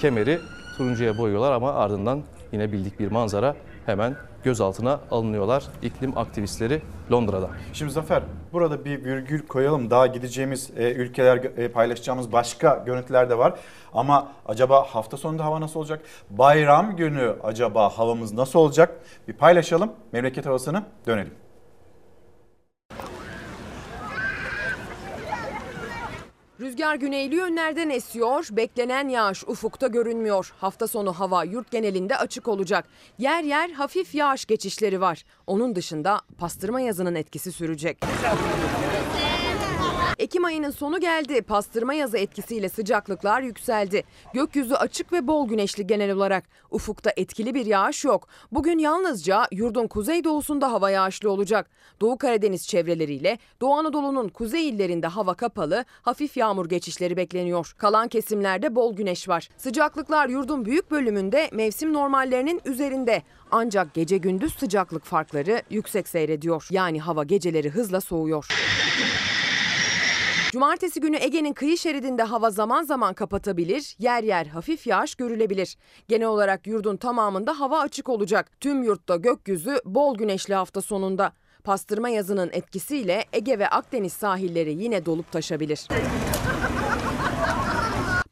kemeri 0.00 0.38
turuncuya 0.76 1.18
boyuyorlar 1.18 1.52
ama 1.52 1.72
ardından 1.72 2.22
yine 2.52 2.72
bildik 2.72 3.00
bir 3.00 3.10
manzara 3.10 3.56
hemen 3.88 4.16
gözaltına 4.44 5.00
alınıyorlar 5.10 5.64
iklim 5.82 6.18
aktivistleri 6.18 6.82
Londra'da. 7.12 7.50
Şimdi 7.72 7.92
Zafer 7.92 8.22
burada 8.52 8.84
bir 8.84 9.04
virgül 9.04 9.46
koyalım. 9.46 9.90
Daha 9.90 10.06
gideceğimiz 10.06 10.70
e, 10.76 10.92
ülkeler 10.92 11.36
e, 11.36 11.68
paylaşacağımız 11.68 12.32
başka 12.32 12.82
görüntüler 12.86 13.30
de 13.30 13.38
var. 13.38 13.54
Ama 13.94 14.28
acaba 14.46 14.82
hafta 14.82 15.16
sonunda 15.16 15.44
hava 15.44 15.60
nasıl 15.60 15.80
olacak? 15.80 16.02
Bayram 16.30 16.96
günü 16.96 17.36
acaba 17.42 17.88
havamız 17.88 18.32
nasıl 18.32 18.58
olacak? 18.58 19.00
Bir 19.28 19.32
paylaşalım. 19.32 19.92
Memleket 20.12 20.46
havasını 20.46 20.82
dönelim. 21.06 21.34
Rüzgar 26.60 26.94
güneyli 26.94 27.34
yönlerden 27.34 27.90
esiyor, 27.90 28.48
beklenen 28.50 29.08
yağış 29.08 29.44
ufukta 29.44 29.86
görünmüyor. 29.86 30.52
Hafta 30.60 30.86
sonu 30.88 31.12
hava 31.12 31.44
yurt 31.44 31.70
genelinde 31.70 32.16
açık 32.16 32.48
olacak. 32.48 32.84
Yer 33.18 33.44
yer 33.44 33.70
hafif 33.70 34.14
yağış 34.14 34.46
geçişleri 34.46 35.00
var. 35.00 35.24
Onun 35.46 35.74
dışında 35.76 36.20
pastırma 36.38 36.80
yazının 36.80 37.14
etkisi 37.14 37.52
sürecek. 37.52 37.98
Ekim 40.18 40.44
ayının 40.44 40.70
sonu 40.70 41.00
geldi. 41.00 41.42
Pastırma 41.42 41.94
yazı 41.94 42.18
etkisiyle 42.18 42.68
sıcaklıklar 42.68 43.42
yükseldi. 43.42 44.04
Gökyüzü 44.34 44.74
açık 44.74 45.12
ve 45.12 45.26
bol 45.26 45.48
güneşli 45.48 45.86
genel 45.86 46.10
olarak. 46.12 46.44
Ufukta 46.70 47.12
etkili 47.16 47.54
bir 47.54 47.66
yağış 47.66 48.04
yok. 48.04 48.28
Bugün 48.52 48.78
yalnızca 48.78 49.46
yurdun 49.52 49.86
kuzeydoğusunda 49.86 50.72
hava 50.72 50.90
yağışlı 50.90 51.30
olacak. 51.30 51.70
Doğu 52.00 52.18
Karadeniz 52.18 52.68
çevreleriyle 52.68 53.38
Doğu 53.60 53.74
Anadolu'nun 53.74 54.28
kuzey 54.28 54.68
illerinde 54.68 55.06
hava 55.06 55.34
kapalı, 55.34 55.84
hafif 56.02 56.36
yağmur 56.36 56.68
geçişleri 56.68 57.16
bekleniyor. 57.16 57.74
Kalan 57.78 58.08
kesimlerde 58.08 58.74
bol 58.74 58.96
güneş 58.96 59.28
var. 59.28 59.48
Sıcaklıklar 59.56 60.28
yurdun 60.28 60.64
büyük 60.64 60.90
bölümünde 60.90 61.48
mevsim 61.52 61.92
normallerinin 61.92 62.60
üzerinde. 62.64 63.22
Ancak 63.50 63.94
gece 63.94 64.16
gündüz 64.16 64.54
sıcaklık 64.54 65.04
farkları 65.04 65.62
yüksek 65.70 66.08
seyrediyor. 66.08 66.68
Yani 66.70 67.00
hava 67.00 67.24
geceleri 67.24 67.70
hızla 67.70 68.00
soğuyor. 68.00 68.46
Cumartesi 70.52 71.00
günü 71.00 71.16
Ege'nin 71.16 71.52
kıyı 71.52 71.78
şeridinde 71.78 72.22
hava 72.22 72.50
zaman 72.50 72.82
zaman 72.82 73.14
kapatabilir, 73.14 73.96
yer 73.98 74.22
yer 74.22 74.46
hafif 74.46 74.86
yağış 74.86 75.14
görülebilir. 75.14 75.76
Genel 76.08 76.26
olarak 76.26 76.66
yurdun 76.66 76.96
tamamında 76.96 77.60
hava 77.60 77.80
açık 77.80 78.08
olacak. 78.08 78.60
Tüm 78.60 78.82
yurtta 78.82 79.16
gökyüzü 79.16 79.80
bol 79.84 80.18
güneşli 80.18 80.54
hafta 80.54 80.80
sonunda. 80.80 81.32
Pastırma 81.64 82.08
yazının 82.08 82.50
etkisiyle 82.52 83.24
Ege 83.32 83.58
ve 83.58 83.68
Akdeniz 83.68 84.12
sahilleri 84.12 84.82
yine 84.82 85.06
dolup 85.06 85.32
taşabilir. 85.32 85.88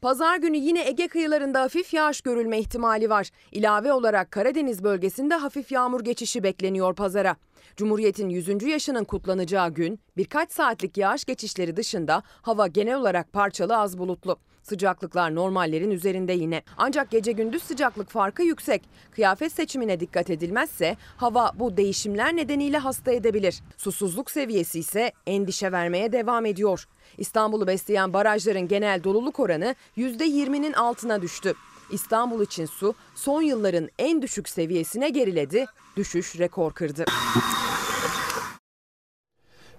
Pazar 0.01 0.37
günü 0.37 0.57
yine 0.57 0.87
Ege 0.87 1.07
kıyılarında 1.07 1.61
hafif 1.61 1.93
yağış 1.93 2.21
görülme 2.21 2.59
ihtimali 2.59 3.09
var. 3.09 3.29
İlave 3.51 3.93
olarak 3.93 4.31
Karadeniz 4.31 4.83
bölgesinde 4.83 5.35
hafif 5.35 5.71
yağmur 5.71 6.01
geçişi 6.01 6.43
bekleniyor 6.43 6.95
pazara. 6.95 7.35
Cumhuriyet'in 7.75 8.29
100. 8.29 8.63
yaşının 8.63 9.03
kutlanacağı 9.03 9.73
gün 9.73 9.99
birkaç 10.17 10.51
saatlik 10.51 10.97
yağış 10.97 11.25
geçişleri 11.25 11.75
dışında 11.75 12.23
hava 12.41 12.67
genel 12.67 12.95
olarak 12.95 13.33
parçalı 13.33 13.77
az 13.77 13.97
bulutlu. 13.97 14.37
Sıcaklıklar 14.63 15.35
normallerin 15.35 15.91
üzerinde 15.91 16.33
yine. 16.33 16.61
Ancak 16.77 17.11
gece 17.11 17.31
gündüz 17.31 17.63
sıcaklık 17.63 18.09
farkı 18.09 18.43
yüksek. 18.43 18.81
Kıyafet 19.11 19.51
seçimine 19.51 19.99
dikkat 19.99 20.29
edilmezse 20.29 20.97
hava 21.17 21.51
bu 21.55 21.77
değişimler 21.77 22.35
nedeniyle 22.35 22.77
hasta 22.77 23.11
edebilir. 23.11 23.61
Susuzluk 23.77 24.31
seviyesi 24.31 24.79
ise 24.79 25.11
endişe 25.27 25.71
vermeye 25.71 26.11
devam 26.11 26.45
ediyor. 26.45 26.87
İstanbul'u 27.17 27.67
besleyen 27.67 28.13
barajların 28.13 28.67
genel 28.67 29.03
doluluk 29.03 29.39
oranı 29.39 29.75
%20'nin 29.97 30.73
altına 30.73 31.21
düştü. 31.21 31.53
İstanbul 31.91 32.41
için 32.41 32.65
su 32.65 32.95
son 33.15 33.41
yılların 33.41 33.89
en 33.99 34.21
düşük 34.21 34.49
seviyesine 34.49 35.09
geriledi, 35.09 35.65
düşüş 35.97 36.39
rekor 36.39 36.73
kırdı. 36.73 37.05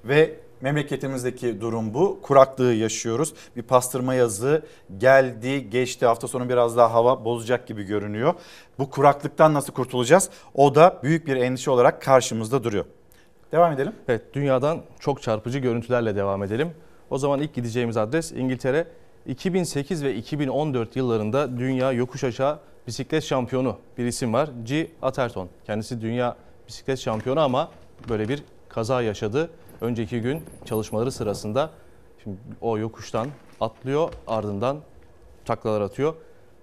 Ve 0.05 0.41
memleketimizdeki 0.61 1.61
durum 1.61 1.95
bu. 1.95 2.21
Kuraklığı 2.23 2.73
yaşıyoruz. 2.75 3.35
Bir 3.57 3.63
pastırma 3.63 4.15
yazı 4.15 4.63
geldi, 4.99 5.71
geçti. 5.71 6.07
Hafta 6.07 6.29
sonu 6.29 6.49
biraz 6.49 6.77
daha 6.77 6.95
hava 6.95 7.25
bozacak 7.25 7.67
gibi 7.67 7.83
görünüyor. 7.83 8.35
Bu 8.79 8.91
kuraklıktan 8.91 9.55
nasıl 9.55 9.73
kurtulacağız? 9.73 10.31
O 10.55 10.75
da 10.75 11.01
büyük 11.03 11.27
bir 11.27 11.37
endişe 11.37 11.71
olarak 11.71 12.03
karşımızda 12.03 12.65
duruyor. 12.65 12.85
Devam 13.53 13.73
edelim. 13.73 13.93
Evet 14.09 14.35
dünyadan 14.35 14.83
çok 15.01 15.23
çarpıcı 15.23 15.59
görüntülerle 15.59 16.17
devam 16.17 16.43
edelim. 16.43 16.71
O 17.11 17.19
zaman 17.19 17.41
ilk 17.41 17.55
gideceğimiz 17.55 17.97
adres 17.97 18.33
İngiltere. 18.33 18.87
2008 19.27 20.05
ve 20.05 20.15
2014 20.15 20.97
yıllarında 20.97 21.59
dünya 21.59 21.93
yokuş 21.93 22.25
aşağı 22.25 22.59
bisiklet 22.87 23.25
şampiyonu 23.25 23.77
bir 23.99 24.07
isim 24.07 24.33
var. 24.33 24.51
G. 24.65 24.91
Atherton. 25.03 25.49
Kendisi 25.67 26.01
dünya 26.01 26.37
bisiklet 26.69 26.99
şampiyonu 26.99 27.41
ama 27.41 27.71
böyle 28.09 28.29
bir 28.29 28.43
kaza 28.69 29.03
yaşadı. 29.03 29.51
Önceki 29.81 30.21
gün 30.21 30.43
çalışmaları 30.65 31.13
sırasında 31.13 31.71
şimdi 32.25 32.37
o 32.61 32.79
yokuştan 32.79 33.29
atlıyor 33.61 34.13
ardından 34.27 34.79
taklalar 35.45 35.81
atıyor. 35.81 36.15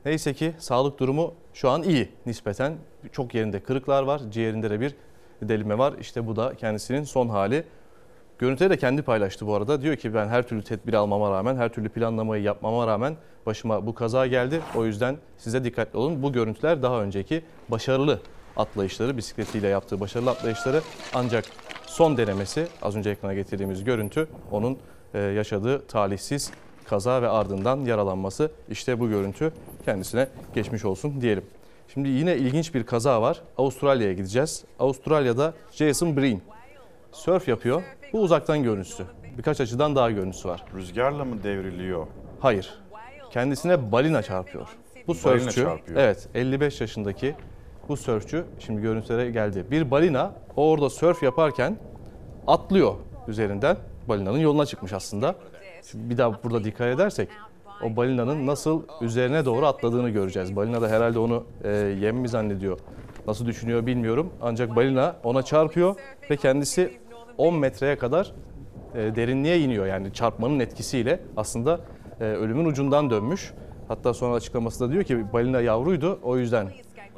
Neyse 0.05 0.33
ki 0.33 0.53
sağlık 0.59 0.99
durumu 0.99 1.33
şu 1.53 1.69
an 1.69 1.83
iyi 1.83 2.09
nispeten. 2.25 2.77
Çok 3.11 3.35
yerinde 3.35 3.59
kırıklar 3.59 4.03
var. 4.03 4.21
Ciğerinde 4.31 4.69
de 4.69 4.79
bir 4.79 4.95
delime 5.41 5.77
var. 5.77 5.93
İşte 5.99 6.27
bu 6.27 6.35
da 6.35 6.55
kendisinin 6.55 7.03
son 7.03 7.29
hali. 7.29 7.63
Görüntüleri 8.39 8.69
de 8.69 8.77
kendi 8.77 9.01
paylaştı 9.01 9.47
bu 9.47 9.55
arada. 9.55 9.81
Diyor 9.81 9.95
ki 9.95 10.13
ben 10.13 10.27
her 10.27 10.47
türlü 10.47 10.63
tedbir 10.63 10.93
almama 10.93 11.31
rağmen, 11.31 11.55
her 11.55 11.69
türlü 11.69 11.89
planlamayı 11.89 12.43
yapmama 12.43 12.87
rağmen 12.87 13.15
başıma 13.45 13.85
bu 13.85 13.95
kaza 13.95 14.27
geldi. 14.27 14.61
O 14.75 14.85
yüzden 14.85 15.17
size 15.37 15.63
dikkatli 15.63 15.97
olun. 15.97 16.23
Bu 16.23 16.33
görüntüler 16.33 16.81
daha 16.83 17.01
önceki 17.01 17.43
başarılı 17.69 18.19
atlayışları, 18.57 19.17
bisikletiyle 19.17 19.67
yaptığı 19.67 19.99
başarılı 19.99 20.29
atlayışları 20.29 20.81
ancak 21.13 21.45
son 21.85 22.17
denemesi 22.17 22.67
az 22.81 22.95
önce 22.95 23.09
ekrana 23.09 23.33
getirdiğimiz 23.33 23.83
görüntü 23.83 24.27
onun 24.51 24.77
e, 25.13 25.19
yaşadığı 25.19 25.87
talihsiz 25.87 26.51
kaza 26.85 27.21
ve 27.21 27.29
ardından 27.29 27.85
yaralanması. 27.85 28.51
İşte 28.69 28.99
bu 28.99 29.09
görüntü 29.09 29.51
kendisine 29.85 30.27
geçmiş 30.55 30.85
olsun 30.85 31.21
diyelim. 31.21 31.43
Şimdi 31.93 32.09
yine 32.09 32.37
ilginç 32.37 32.73
bir 32.73 32.83
kaza 32.83 33.21
var. 33.21 33.41
Avustralya'ya 33.57 34.13
gideceğiz. 34.13 34.63
Avustralya'da 34.79 35.53
Jason 35.71 36.17
Breen 36.17 36.41
sörf 37.11 37.47
yapıyor. 37.47 37.83
Bu 38.15 38.21
uzaktan 38.21 38.63
görüntüsü. 38.63 39.03
Birkaç 39.37 39.61
açıdan 39.61 39.95
daha 39.95 40.11
görüntüsü 40.11 40.49
var. 40.49 40.63
Rüzgarla 40.75 41.25
mı 41.25 41.43
devriliyor? 41.43 42.07
Hayır. 42.39 42.73
Kendisine 43.31 43.91
balina 43.91 44.21
çarpıyor. 44.21 44.67
Bu 45.07 45.11
Balina 45.11 45.19
sörfçü, 45.19 45.61
çarpıyor. 45.61 45.99
evet 45.99 46.27
55 46.35 46.81
yaşındaki 46.81 47.35
bu 47.89 47.97
sörfçü 47.97 48.45
şimdi 48.59 48.81
görüntülere 48.81 49.31
geldi. 49.31 49.65
Bir 49.71 49.91
balina 49.91 50.33
o 50.55 50.69
orada 50.69 50.89
sörf 50.89 51.23
yaparken 51.23 51.77
atlıyor 52.47 52.95
üzerinden. 53.27 53.77
Balinanın 54.09 54.37
yoluna 54.37 54.65
çıkmış 54.65 54.93
aslında. 54.93 55.35
Şimdi 55.91 56.09
bir 56.09 56.17
daha 56.17 56.43
burada 56.43 56.63
dikkat 56.63 56.87
edersek 56.87 57.29
o 57.83 57.95
balinanın 57.95 58.47
nasıl 58.47 58.83
üzerine 59.01 59.45
doğru 59.45 59.65
atladığını 59.65 60.09
göreceğiz. 60.09 60.55
Balina 60.55 60.81
da 60.81 60.89
herhalde 60.89 61.19
onu 61.19 61.43
e, 61.63 61.69
yem 62.01 62.17
mi 62.17 62.27
zannediyor? 62.29 62.79
Nasıl 63.27 63.45
düşünüyor 63.45 63.85
bilmiyorum. 63.85 64.33
Ancak 64.41 64.75
balina 64.75 65.15
ona 65.23 65.43
çarpıyor 65.43 65.95
ve 66.29 66.37
kendisi 66.37 67.04
10 67.37 67.55
metreye 67.55 67.97
kadar 67.97 68.31
e, 68.95 69.15
derinliğe 69.15 69.59
iniyor. 69.59 69.85
Yani 69.85 70.13
çarpmanın 70.13 70.59
etkisiyle 70.59 71.19
aslında 71.37 71.79
e, 72.19 72.23
ölümün 72.23 72.65
ucundan 72.65 73.09
dönmüş. 73.09 73.53
Hatta 73.87 74.13
sonra 74.13 74.35
açıklaması 74.35 74.79
da 74.79 74.91
diyor 74.91 75.03
ki 75.03 75.33
balina 75.33 75.61
yavruydu 75.61 76.19
o 76.23 76.37
yüzden 76.37 76.67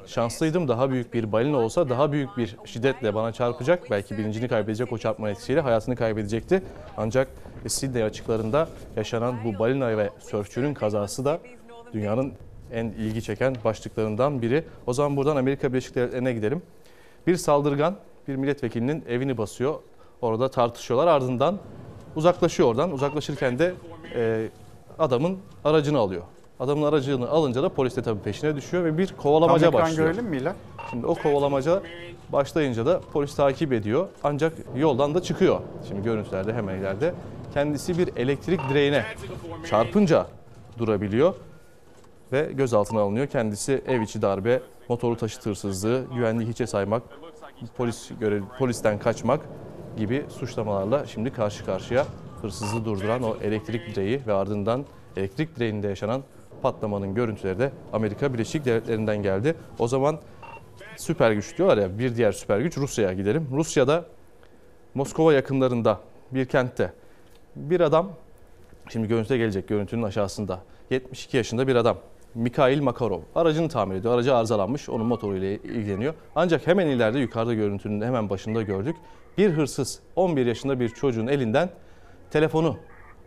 şanslıydım. 0.06 0.68
Daha 0.68 0.90
büyük 0.90 1.14
bir 1.14 1.32
balina 1.32 1.58
olsa 1.58 1.90
daha 1.90 2.12
büyük 2.12 2.38
bir 2.38 2.56
şiddetle 2.66 3.16
bana 3.16 3.32
çarpacak. 3.32 3.92
Belki 3.92 4.18
bilincini 4.18 4.48
kaybedecek 4.48 4.94
o 4.94 4.98
çarpma 4.98 5.30
etkisiyle 5.30 5.62
hayatını 5.62 5.96
kaybedecekti. 5.96 6.64
Ancak 6.98 7.28
Sydney 7.68 8.04
açıklarında 8.04 8.68
yaşanan 8.96 9.36
bu 9.46 9.60
balina 9.60 9.98
ve 9.98 10.10
sörfçünün 10.20 10.74
kazası 10.74 11.26
da 11.26 11.40
dünyanın 11.94 12.34
en 12.74 12.86
ilgi 12.86 13.22
çeken 13.22 13.56
başlıklarından 13.64 14.42
biri. 14.42 14.64
O 14.88 14.94
zaman 14.94 15.18
buradan 15.18 15.36
Amerika 15.36 15.70
Birleşik 15.70 15.96
Devletleri'ne 15.96 16.34
gidelim. 16.34 16.62
Bir 17.28 17.36
saldırgan 17.36 17.96
bir 18.28 18.36
milletvekilinin 18.36 19.04
evini 19.08 19.38
basıyor. 19.38 19.76
Orada 20.22 20.52
tartışıyorlar. 20.52 21.08
Ardından 21.08 21.58
uzaklaşıyor 22.16 22.70
oradan. 22.70 22.92
Uzaklaşırken 22.92 23.60
de 23.60 23.74
e, 24.16 24.50
adamın 25.00 25.38
aracını 25.66 25.98
alıyor. 25.98 26.22
Adamın 26.60 26.84
aracını 26.86 27.30
alınca 27.30 27.64
da 27.64 27.70
polis 27.70 27.96
de 27.98 28.02
tabii 28.02 28.20
peşine 28.20 28.56
düşüyor 28.56 28.84
ve 28.84 28.98
bir 28.98 29.14
kovalamaca 29.18 29.72
Tam 29.72 29.82
başlıyor. 29.82 30.10
görelim 30.10 30.26
mi 30.26 30.38
İlhan? 30.38 30.56
Şimdi 30.90 31.06
o 31.08 31.16
kovalamaca 31.16 31.82
başlayınca 32.30 32.86
da 32.86 33.02
polis 33.14 33.36
takip 33.36 33.74
ediyor. 33.74 34.08
Ancak 34.24 34.54
yoldan 34.76 35.16
da 35.16 35.22
çıkıyor. 35.22 35.60
Şimdi 35.88 36.04
görüntülerde 36.04 36.54
hemen 36.54 36.76
ileride. 36.76 37.14
Kendisi 37.54 37.98
bir 37.98 38.10
elektrik 38.16 38.60
direğine 38.70 39.06
çarpınca 39.70 40.28
durabiliyor 40.78 41.34
ve 42.32 42.50
gözaltına 42.54 43.00
alınıyor. 43.02 43.28
Kendisi 43.28 43.84
ev 43.88 44.02
içi 44.02 44.22
darbe, 44.22 44.62
motorlu 44.90 45.18
taşıt 45.18 45.46
hırsızlığı, 45.46 46.04
güvenliği 46.16 46.50
hiçe 46.50 46.68
saymak, 46.68 47.04
polis 47.78 48.12
görev, 48.20 48.44
polisten 48.60 49.00
kaçmak 49.00 49.42
gibi 49.98 50.26
suçlamalarla 50.30 51.06
şimdi 51.06 51.34
karşı 51.34 51.66
karşıya 51.66 52.06
hırsızlığı 52.42 52.86
durduran 52.86 53.24
o 53.24 53.38
elektrik 53.44 53.96
direği 53.96 54.22
ve 54.28 54.34
ardından 54.34 54.86
elektrik 55.18 55.56
direğinde 55.56 55.88
yaşanan 55.88 56.24
patlamanın 56.62 57.16
görüntüleri 57.16 57.60
de 57.60 57.72
Amerika 57.94 58.34
Birleşik 58.34 58.66
Devletleri'nden 58.66 59.24
geldi. 59.24 59.56
O 59.80 59.88
zaman 59.88 60.20
süper 60.98 61.32
güç 61.32 61.58
diyorlar 61.58 61.78
ya 61.78 62.00
bir 62.00 62.16
diğer 62.16 62.32
süper 62.32 62.60
güç 62.60 62.78
Rusya'ya 62.78 63.14
gidelim. 63.14 63.48
Rusya'da 63.52 64.06
Moskova 64.94 65.34
yakınlarında 65.34 66.00
bir 66.32 66.46
kentte 66.46 66.94
bir 67.56 67.80
adam 67.80 68.10
şimdi 68.90 69.08
görüntüde 69.08 69.38
gelecek 69.38 69.68
görüntünün 69.68 70.04
aşağısında 70.04 70.62
72 70.90 71.38
yaşında 71.38 71.68
bir 71.68 71.76
adam 71.76 71.98
Mikhail 72.36 72.82
Makarov 72.82 73.22
aracını 73.36 73.70
tamir 73.70 73.96
ediyor. 73.96 74.14
Aracı 74.14 74.36
arızalanmış. 74.36 74.90
Onun 74.90 75.06
motoruyla 75.06 75.48
ilgileniyor. 75.48 76.14
Ancak 76.36 76.68
hemen 76.68 76.88
ileride 76.88 77.20
yukarıda 77.20 77.54
görüntünün 77.54 78.02
hemen 78.02 78.30
başında 78.30 78.62
gördük. 78.62 78.96
Bir 79.38 79.50
hırsız 79.50 80.00
11 80.16 80.46
yaşında 80.46 80.80
bir 80.80 80.90
çocuğun 80.90 81.28
elinden 81.28 81.70
telefonu 82.32 82.78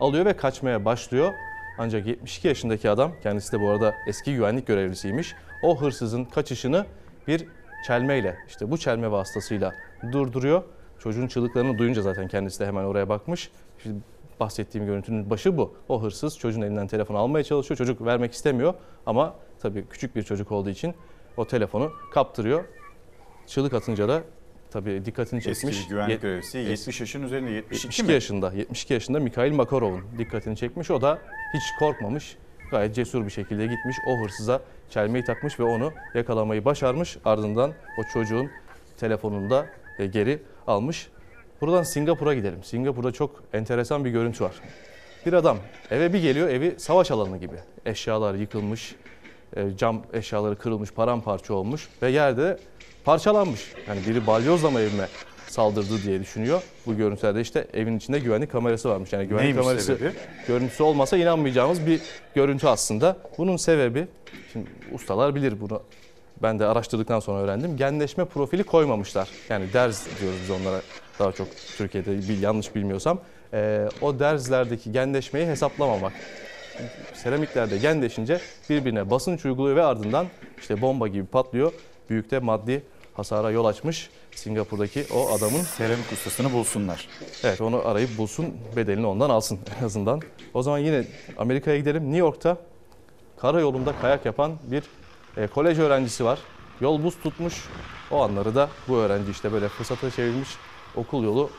alıyor 0.01 0.27
ve 0.27 0.37
kaçmaya 0.37 0.85
başlıyor. 0.85 1.33
Ancak 1.79 2.07
72 2.07 2.49
yaşındaki 2.49 2.91
adam 2.91 3.13
kendisi 3.23 3.53
de 3.53 3.61
bu 3.61 3.69
arada 3.69 3.95
eski 4.07 4.35
güvenlik 4.35 4.67
görevlisiymiş. 4.67 5.35
O 5.63 5.81
hırsızın 5.81 6.25
kaçışını 6.25 6.87
bir 7.29 7.47
çelmeyle 7.87 8.37
işte 8.49 8.71
bu 8.71 8.79
çelme 8.79 9.11
vasıtasıyla 9.11 9.75
durduruyor. 10.13 10.63
Çocuğun 10.99 11.27
çığlıklarını 11.27 11.79
duyunca 11.79 12.03
zaten 12.03 12.29
kendisi 12.29 12.61
de 12.61 12.67
hemen 12.67 12.85
oraya 12.85 13.09
bakmış. 13.09 13.51
Şimdi 13.83 14.01
bahsettiğim 14.41 14.87
görüntünün 14.87 15.31
başı 15.31 15.57
bu. 15.57 15.75
O 15.89 16.03
hırsız 16.03 16.39
çocuğun 16.39 16.63
elinden 16.63 16.87
telefonu 16.87 17.19
almaya 17.19 17.45
çalışıyor. 17.45 17.79
Çocuk 17.79 18.05
vermek 18.05 18.33
istemiyor 18.33 18.75
ama 19.07 19.35
tabii 19.59 19.85
küçük 19.91 20.17
bir 20.17 20.23
çocuk 20.23 20.53
olduğu 20.53 20.71
için 20.71 20.95
o 21.37 21.47
telefonu 21.47 21.93
kaptırıyor. 22.13 22.65
Çığlık 23.47 23.75
atınca 23.75 24.09
da 24.09 24.23
tabii 24.71 25.05
dikkatini 25.05 25.43
çekmiş. 25.43 25.77
Eski 25.77 25.89
güvenlik 25.89 26.23
görevlisi 26.23 26.59
es- 26.59 26.69
70 26.71 27.01
yaşın 27.01 27.23
üzerinde 27.23 27.51
72 27.51 27.75
72 27.75 28.03
mi? 28.03 28.13
yaşında, 28.13 28.53
72 28.53 28.93
yaşında 28.95 29.21
Mikhail 29.21 29.53
Makarov'un 29.53 30.05
dikkatini 30.19 30.57
çekmiş. 30.57 30.91
O 30.91 31.01
da 31.01 31.19
hiç 31.55 31.63
korkmamış. 31.79 32.37
Gayet 32.71 32.95
cesur 32.95 33.25
bir 33.25 33.31
şekilde 33.31 33.67
gitmiş. 33.67 33.97
O 34.09 34.19
hırsıza 34.25 34.61
çelmeyi 34.91 35.25
takmış 35.25 35.61
ve 35.61 35.65
onu 35.65 35.93
yakalamayı 36.15 36.65
başarmış. 36.65 37.19
Ardından 37.25 37.71
o 37.99 38.03
çocuğun 38.13 38.51
telefonunu 38.97 39.51
da 39.51 39.67
e, 39.99 40.07
geri 40.07 40.43
almış. 40.67 41.09
Buradan 41.61 41.83
Singapur'a 41.83 42.35
gidelim. 42.35 42.65
Singapur'da 42.65 43.13
çok 43.13 43.43
enteresan 43.53 44.05
bir 44.05 44.11
görüntü 44.11 44.45
var. 44.45 44.55
Bir 45.27 45.33
adam 45.33 45.59
eve 45.91 46.13
bir 46.13 46.23
geliyor, 46.23 46.49
evi 46.49 46.75
savaş 46.79 47.11
alanı 47.11 47.39
gibi. 47.39 47.57
Eşyalar 47.87 48.35
yıkılmış, 48.35 48.95
e, 49.57 49.77
cam 49.77 50.03
eşyaları 50.13 50.57
kırılmış, 50.59 50.91
paramparça 50.93 51.55
olmuş 51.55 51.89
ve 52.03 52.11
yerde 52.11 52.59
parçalanmış. 53.05 53.73
Yani 53.89 54.01
biri 54.07 54.27
balyozla 54.27 54.71
mı 54.71 54.81
evime 54.81 55.09
saldırdı 55.49 56.03
diye 56.03 56.21
düşünüyor. 56.21 56.63
Bu 56.87 56.97
görüntülerde 56.97 57.41
işte 57.41 57.67
evin 57.75 57.97
içinde 57.97 58.19
güvenlik 58.19 58.53
kamerası 58.53 58.89
varmış. 58.89 59.13
Yani 59.13 59.27
güvenlik 59.27 59.45
Neymiş 59.45 59.65
kamerası 59.65 59.87
sebebi? 59.87 60.13
görüntüsü 60.49 60.83
olmasa 60.83 61.17
inanmayacağımız 61.17 61.87
bir 61.87 62.01
görüntü 62.35 62.67
aslında. 62.67 63.17
Bunun 63.39 63.57
sebebi, 63.57 64.07
şimdi 64.53 64.67
ustalar 64.93 65.35
bilir 65.35 65.61
bunu. 65.61 65.83
Ben 66.43 66.59
de 66.59 66.67
araştırdıktan 66.67 67.21
sonra 67.21 67.39
öğrendim. 67.43 67.77
Genleşme 67.77 68.25
profili 68.25 68.65
koymamışlar. 68.65 69.29
Yani 69.49 69.73
derz 69.73 70.07
diyoruz 70.21 70.39
biz 70.43 70.51
onlara 70.51 70.81
daha 71.19 71.33
çok 71.33 71.49
Türkiye'de 71.77 72.29
bir 72.29 72.39
yanlış 72.39 72.75
bilmiyorsam. 72.75 73.21
Ee, 73.53 73.89
o 74.01 74.19
derzlerdeki 74.19 74.93
genleşmeyi 74.93 75.47
hesaplamamak. 75.47 76.13
Seramiklerde 77.15 77.79
genleşince 77.79 78.41
birbirine 78.71 79.11
basınç 79.11 79.45
uyguluyor 79.45 79.77
ve 79.77 79.83
ardından 79.83 80.27
işte 80.61 80.81
bomba 80.83 81.09
gibi 81.09 81.27
patlıyor. 81.27 81.73
Büyük 82.11 82.31
de 82.31 82.39
maddi 82.39 82.83
hasara 83.21 83.51
yol 83.51 83.65
açmış 83.65 84.11
Singapur'daki 84.35 85.07
o 85.15 85.31
adamın. 85.33 85.63
Seramik 85.63 86.13
ustasını 86.13 86.53
bulsunlar. 86.53 87.09
Evet 87.45 87.61
onu 87.61 87.89
arayıp 87.89 88.19
bulsun 88.19 88.55
bedelini 88.77 89.07
ondan 89.07 89.31
alsın 89.31 89.59
en 89.81 89.85
azından. 89.85 90.21
O 90.55 90.63
zaman 90.63 90.79
yine 90.79 91.05
Amerika'ya 91.39 91.77
gidelim. 91.77 92.03
New 92.03 92.19
York'ta 92.19 92.57
karayolunda 93.37 93.95
kayak 94.01 94.27
yapan 94.27 94.53
bir 94.65 94.83
e, 95.37 95.47
kolej 95.47 95.79
öğrencisi 95.79 96.25
var. 96.25 96.39
Yol 96.81 97.03
buz 97.03 97.15
tutmuş. 97.23 97.69
O 98.11 98.23
anları 98.23 98.55
da 98.55 98.69
bu 98.89 98.97
öğrenci 98.97 99.31
işte 99.31 99.53
böyle 99.53 99.69
fırsata 99.69 100.11
çevirmiş. 100.11 100.49
Okul 100.97 101.25
yolu 101.25 101.51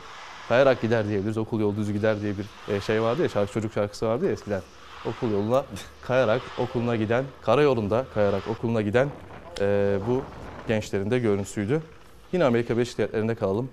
kayarak 0.48 0.82
gider 0.82 1.08
diyebiliriz. 1.08 1.38
Okul 1.38 1.60
yolu 1.60 1.76
düz 1.76 1.92
gider 1.92 2.20
diye 2.20 2.34
bir 2.38 2.74
e, 2.74 2.80
şey 2.80 3.02
vardı 3.02 3.22
ya 3.22 3.28
şarkı, 3.28 3.52
çocuk 3.52 3.72
şarkısı 3.72 4.06
vardı 4.06 4.26
ya 4.26 4.32
eskiden. 4.32 4.62
Okul 5.06 5.30
yoluna 5.30 5.64
kayarak 6.02 6.42
okuluna 6.58 6.96
giden, 6.96 7.24
karayolunda 7.42 8.04
kayarak 8.14 8.42
okuluna 8.48 8.82
giden 8.82 9.08
e, 9.60 9.98
bu 10.08 10.22
gençlerin 10.68 11.10
de 11.10 11.18
görüntüsüydü. 11.18 11.82
Yine 12.32 12.44
Amerika 12.44 12.74
Birleşik 12.74 12.98
Devletleri'nde 12.98 13.34
kalalım. 13.34 13.70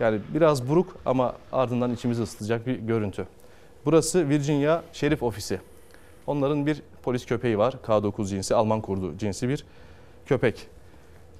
Yani 0.00 0.20
biraz 0.34 0.68
buruk 0.68 0.96
ama 1.06 1.34
ardından 1.52 1.92
içimizi 1.92 2.22
ısıtacak 2.22 2.66
bir 2.66 2.74
görüntü. 2.74 3.26
Burası 3.84 4.28
Virginia 4.28 4.82
Şerif 4.92 5.22
Ofisi. 5.22 5.60
Onların 6.26 6.66
bir 6.66 6.82
polis 7.02 7.26
köpeği 7.26 7.58
var. 7.58 7.74
K9 7.86 8.28
cinsi, 8.28 8.54
Alman 8.54 8.80
kurdu 8.80 9.18
cinsi 9.18 9.48
bir 9.48 9.64
köpek. 10.26 10.68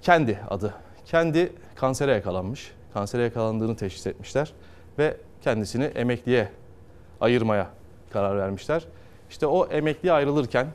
Kendi 0.02 0.38
adı. 0.50 0.74
Kendi 1.04 1.52
kansere 1.74 2.12
yakalanmış. 2.12 2.72
Kansere 2.94 3.22
yakalandığını 3.22 3.76
teşhis 3.76 4.06
etmişler. 4.06 4.52
Ve 4.98 5.16
kendisini 5.42 5.84
emekliye 5.84 6.48
ayırmaya 7.20 7.70
karar 8.12 8.38
vermişler. 8.38 8.84
İşte 9.30 9.46
o 9.46 9.66
emekliye 9.66 10.12
ayrılırken 10.12 10.66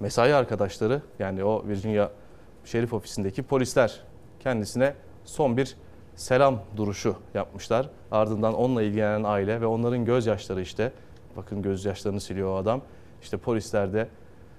mesai 0.00 0.34
arkadaşları 0.34 1.02
yani 1.18 1.44
o 1.44 1.64
Virginia 1.68 2.10
Şerif 2.64 2.92
Ofisi'ndeki 2.92 3.42
polisler 3.42 4.00
kendisine 4.40 4.94
son 5.24 5.56
bir 5.56 5.76
selam 6.16 6.62
duruşu 6.76 7.16
yapmışlar. 7.34 7.88
Ardından 8.10 8.54
onunla 8.54 8.82
ilgilenen 8.82 9.24
aile 9.24 9.60
ve 9.60 9.66
onların 9.66 10.04
gözyaşları 10.04 10.60
işte 10.62 10.92
bakın 11.36 11.62
gözyaşlarını 11.62 12.20
siliyor 12.20 12.48
o 12.48 12.56
adam. 12.56 12.82
İşte 13.22 13.36
polisler 13.36 13.92
de 13.92 14.08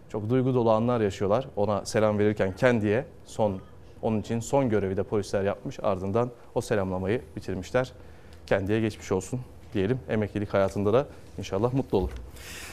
çok 0.10 0.30
duygu 0.30 0.54
dolu 0.54 0.72
anlar 0.72 1.02
yaşıyorlar. 1.02 1.48
Ona 1.56 1.86
selam 1.86 2.20
verirken 2.20 2.56
kendiye 2.56 3.06
son 3.26 3.62
onun 4.02 4.22
için 4.22 4.40
son 4.40 4.70
görevi 4.70 4.98
de 4.98 5.04
polisler 5.04 5.44
yapmış. 5.44 5.80
Ardından 5.84 6.32
o 6.56 6.62
selamlamayı 6.62 7.22
bitirmişler. 7.36 7.92
Kendiye 8.48 8.82
geçmiş 8.82 9.12
olsun 9.12 9.40
diyelim. 9.74 10.00
Emeklilik 10.10 10.54
hayatında 10.54 10.94
da 10.94 11.08
inşallah 11.38 11.74
mutlu 11.74 11.98
olur. 11.98 12.12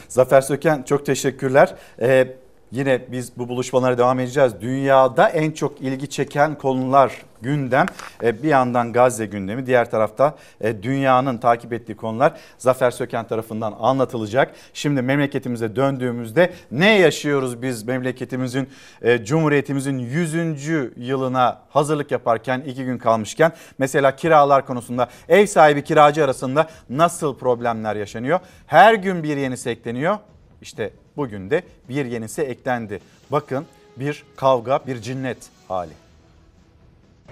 Zafer 0.09 0.41
Söken 0.41 0.83
çok 0.83 1.07
teşekkürler. 1.07 1.75
Ee, 2.01 2.37
yine 2.73 3.01
biz 3.13 3.39
bu 3.39 3.49
buluşmalara 3.49 3.99
devam 3.99 4.21
edeceğiz. 4.21 4.53
Dünyada 4.61 5.29
en 5.29 5.51
çok 5.51 5.81
ilgi 5.81 6.11
çeken 6.11 6.59
konular 6.59 7.13
gündem. 7.43 7.87
Ee, 8.23 8.43
bir 8.43 8.49
yandan 8.49 8.93
Gazze 8.93 9.27
gündemi, 9.27 9.67
diğer 9.67 9.91
tarafta 9.91 10.35
e, 10.61 10.83
dünyanın 10.83 11.39
takip 11.39 11.73
ettiği 11.73 11.97
konular 11.97 12.33
Zafer 12.59 12.91
Söken 12.91 13.27
tarafından 13.27 13.75
anlatılacak. 13.81 14.55
Şimdi 14.75 15.03
memleketimize 15.03 15.77
döndüğümüzde 15.77 16.53
ne 16.71 16.99
yaşıyoruz 16.99 17.63
biz 17.63 17.83
memleketimizin, 17.83 18.69
e, 19.03 19.25
Cumhuriyetimizin 19.25 19.99
100. 19.99 20.93
yılına 20.97 21.63
hazırlık 21.71 22.11
yaparken 22.11 22.61
iki 22.61 22.85
gün 22.85 22.99
kalmışken 22.99 23.53
mesela 23.79 24.17
kiralar 24.17 24.67
konusunda 24.67 25.09
ev 25.29 25.47
sahibi 25.47 25.85
kiracı 25.85 26.25
arasında 26.25 26.67
nasıl 26.91 27.39
problemler 27.39 27.97
yaşanıyor? 27.97 28.41
Her 28.67 28.95
gün 28.95 29.23
bir 29.23 29.37
yenisi 29.37 29.71
ekleniyor. 29.71 30.19
İşte 30.63 30.91
bugün 31.17 31.51
de 31.51 31.63
bir 31.89 32.05
yenisi 32.05 32.43
eklendi. 32.43 33.01
Bakın 33.31 33.67
bir 33.97 34.25
kavga, 34.37 34.87
bir 34.87 35.03
cinnet 35.03 35.39
hali. 35.69 35.93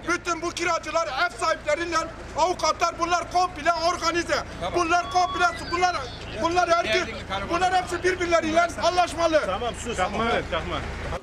Bütün 0.07 0.41
bu 0.41 0.49
kiracılar, 0.49 1.07
ev 1.07 1.37
sahipleriyle 1.37 1.97
avukatlar 2.37 2.99
bunlar 2.99 3.31
komple 3.31 3.71
organize. 3.73 4.35
Bunlar 4.75 5.11
komple 5.11 5.45
bunlar 5.71 5.95
bunlar 6.41 6.69
herkes 6.69 7.07
bunlar 7.49 7.73
hepsi 7.73 8.03
birbirleriyle 8.03 8.61
anlaşmalı. 8.61 9.41
Tamam 9.45 9.73
sus. 9.75 9.99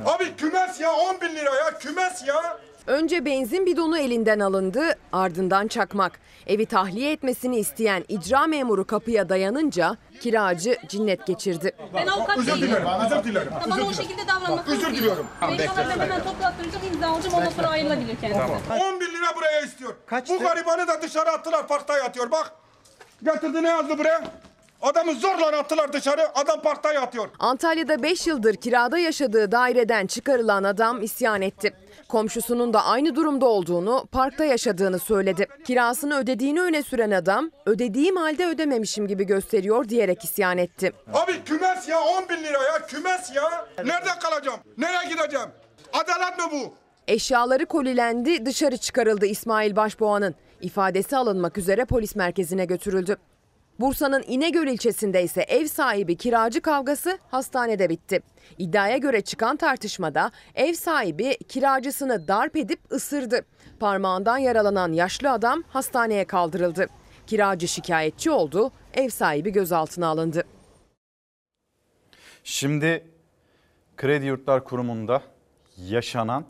Abi 0.07 0.37
kümes 0.37 0.81
ya 0.81 0.93
10 0.93 1.21
bin 1.21 1.35
lira 1.35 1.55
ya 1.55 1.79
kümes 1.79 2.27
ya. 2.27 2.59
Önce 2.87 3.25
benzin 3.25 3.67
bidonu 3.67 3.99
elinden 3.99 4.41
alındı, 4.41 4.85
ardından 5.13 5.69
çakmak. 5.69 6.13
Evi 6.47 6.67
tahliye 6.67 7.13
etmesini 7.13 7.57
isteyen 7.59 8.05
icra 8.09 8.47
memuru 8.47 8.87
kapıya 8.87 9.29
dayanınca 9.29 9.97
kiracı 10.21 10.77
cinnet 10.89 11.27
geçirdi. 11.27 11.73
Ben 11.95 12.07
avukat 12.07 12.39
Özür 12.39 12.53
değilim. 12.53 12.69
dilerim, 12.69 12.87
özür 13.07 13.25
dilerim. 13.25 13.53
Tamam 13.63 13.87
o 13.89 13.93
şekilde 13.93 14.29
davranmak 14.29 14.69
özür 14.69 14.87
değil. 14.87 14.97
diliyorum. 14.97 15.27
İnşallah 15.53 15.77
ben 15.89 16.01
hemen 16.01 16.23
toplattıracak, 16.25 16.85
imza 16.95 17.07
alacağım 17.09 17.35
ondan 17.35 17.51
sonra 17.51 17.69
ayrılabilir 17.69 18.17
kendisi. 18.21 18.41
10 18.41 19.01
bin 19.01 19.07
lira 19.07 19.37
buraya 19.37 19.61
istiyor. 19.61 19.95
Bu 20.29 20.39
garibanı 20.39 20.89
da 20.89 21.03
dışarı 21.03 21.31
attılar 21.31 21.69
parkta 21.69 21.99
yatıyor 21.99 22.31
bak. 22.31 22.53
Getirdi 23.25 23.63
ne 23.63 23.69
yazdı 23.69 23.99
buraya? 23.99 24.25
Adamı 24.83 25.15
zorla 25.15 25.47
attılar 25.59 25.93
dışarı 25.93 26.39
adam 26.39 26.63
parkta 26.63 26.93
yatıyor. 26.93 27.29
Antalya'da 27.39 28.03
5 28.03 28.27
yıldır 28.27 28.55
kirada 28.55 28.99
yaşadığı 28.99 29.53
daireden 29.53 30.07
çıkarılan 30.07 30.65
adam 30.65 31.03
isyan 31.03 31.43
etti. 31.43 31.75
Komşusunun 32.15 32.73
da 32.73 32.85
aynı 32.85 33.15
durumda 33.17 33.47
olduğunu, 33.47 34.07
parkta 34.13 34.45
yaşadığını 34.45 34.99
söyledi. 34.99 35.47
Kirasını 35.67 36.19
ödediğini 36.19 36.61
öne 36.63 36.83
süren 36.83 37.11
adam, 37.11 37.51
ödediğim 37.67 38.17
halde 38.17 38.47
ödememişim 38.47 39.07
gibi 39.07 39.25
gösteriyor 39.27 39.89
diyerek 39.89 40.25
isyan 40.25 40.59
etti. 40.59 40.93
Abi 41.13 41.45
kümes 41.45 41.89
ya 41.89 42.01
10 42.01 42.29
bin 42.29 42.45
lira 42.45 42.63
ya 42.63 42.87
kümes 42.87 43.35
ya. 43.37 43.67
Nerede 43.85 44.19
kalacağım? 44.23 44.61
Nereye 44.79 45.09
gideceğim? 45.09 45.49
Adalet 45.93 46.39
mi 46.39 46.45
bu? 46.53 46.75
Eşyaları 47.09 47.67
kolilendi, 47.67 48.47
dışarı 48.47 48.77
çıkarıldı 48.77 49.27
İsmail 49.27 49.77
Başboğa'nın. 49.77 50.35
İfadesi 50.61 51.17
alınmak 51.17 51.59
üzere 51.59 51.85
polis 51.85 52.17
merkezine 52.17 52.65
götürüldü. 52.65 53.17
Bursa'nın 53.81 54.25
İnegöl 54.27 54.67
ilçesinde 54.67 55.23
ise 55.23 55.43
ev 55.43 55.67
sahibi 55.67 56.17
kiracı 56.17 56.61
kavgası 56.61 57.19
hastanede 57.31 57.89
bitti. 57.89 58.21
İddiaya 58.59 58.97
göre 58.97 59.21
çıkan 59.21 59.57
tartışmada 59.57 60.31
ev 60.55 60.73
sahibi 60.73 61.37
kiracısını 61.49 62.29
darp 62.29 62.57
edip 62.57 62.81
ısırdı. 62.93 63.41
Parmağından 63.81 64.39
yaralanan 64.39 64.93
yaşlı 64.93 65.31
adam 65.31 65.63
hastaneye 65.69 66.25
kaldırıldı. 66.25 66.87
Kiracı 67.27 67.69
şikayetçi 67.69 68.31
oldu, 68.31 68.73
ev 68.95 69.09
sahibi 69.09 69.53
gözaltına 69.53 70.07
alındı. 70.07 70.45
Şimdi 72.45 73.05
Kredi 73.97 74.27
Yurtlar 74.27 74.65
Kurumu'nda 74.65 75.23
yaşanan 75.77 76.45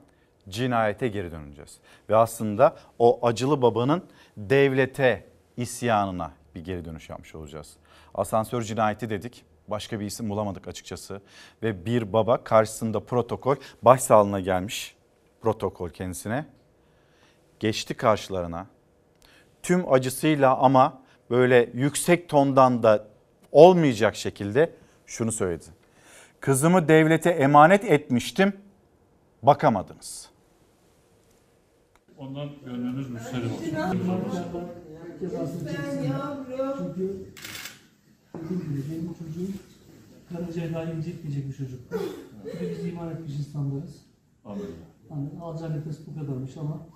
cinayete 0.49 1.09
geri 1.09 1.33
döneceğiz. 1.33 1.79
Ve 2.11 2.17
aslında 2.17 2.77
o 2.99 3.27
acılı 3.27 3.63
babanın 3.63 4.05
devlete 4.37 5.25
isyanına 5.57 6.33
bir 6.55 6.65
geri 6.65 6.85
dönüş 6.85 7.09
yapmış 7.09 7.35
olacağız. 7.35 7.77
Asansör 8.15 8.63
cinayeti 8.63 9.11
dedik. 9.11 9.45
Başka 9.69 10.01
bir 10.01 10.07
isim 10.07 10.31
bulamadık 10.31 10.69
açıkçası. 10.69 11.21
Ve 11.63 11.87
bir 11.87 12.13
baba 12.13 12.45
karşısında 12.45 13.01
protokol 13.01 13.57
başsağlığına 13.83 14.41
gelmiş. 14.41 14.97
Protokol 15.41 15.91
kendisine. 15.91 16.47
Geçti 17.61 17.95
karşılarına. 17.95 18.67
Tüm 19.63 19.93
acısıyla 19.93 20.57
ama 20.57 21.03
böyle 21.31 21.71
yüksek 21.75 22.29
tondan 22.29 22.83
da 22.83 23.07
olmayacak 23.53 24.17
şekilde 24.17 24.71
şunu 25.07 25.33
söyledi. 25.33 25.65
Kızımı 26.41 26.89
devlete 26.89 27.31
emanet 27.31 27.85
etmiştim. 27.85 28.53
Bakamadınız. 29.43 30.31
Ondan 32.19 32.49
gönlünüz 32.65 33.11
müsterih 33.11 33.53
olsun. 33.53 34.84
Cezasını 35.21 35.69
çeksin. 35.69 36.13
Çünkü 36.79 37.27
dediğim 38.35 38.63
gibi 38.63 38.83
benim 38.91 39.15
çocuğum 39.15 39.53
Karaca'yla 40.29 40.93
incitmeyecek 40.93 41.49
bir 41.49 41.55
çocuk. 41.55 41.93
De 42.45 42.71
biz 42.71 42.87
iman 42.93 43.11
etmiş 43.11 43.39
insanlarız. 43.39 43.97
Anladım. 44.45 44.67
Hani 45.09 45.29
alacağı 45.43 45.77
nefes 45.79 45.99
bu 46.07 46.15
kadarmış 46.21 46.57
ama 46.57 46.87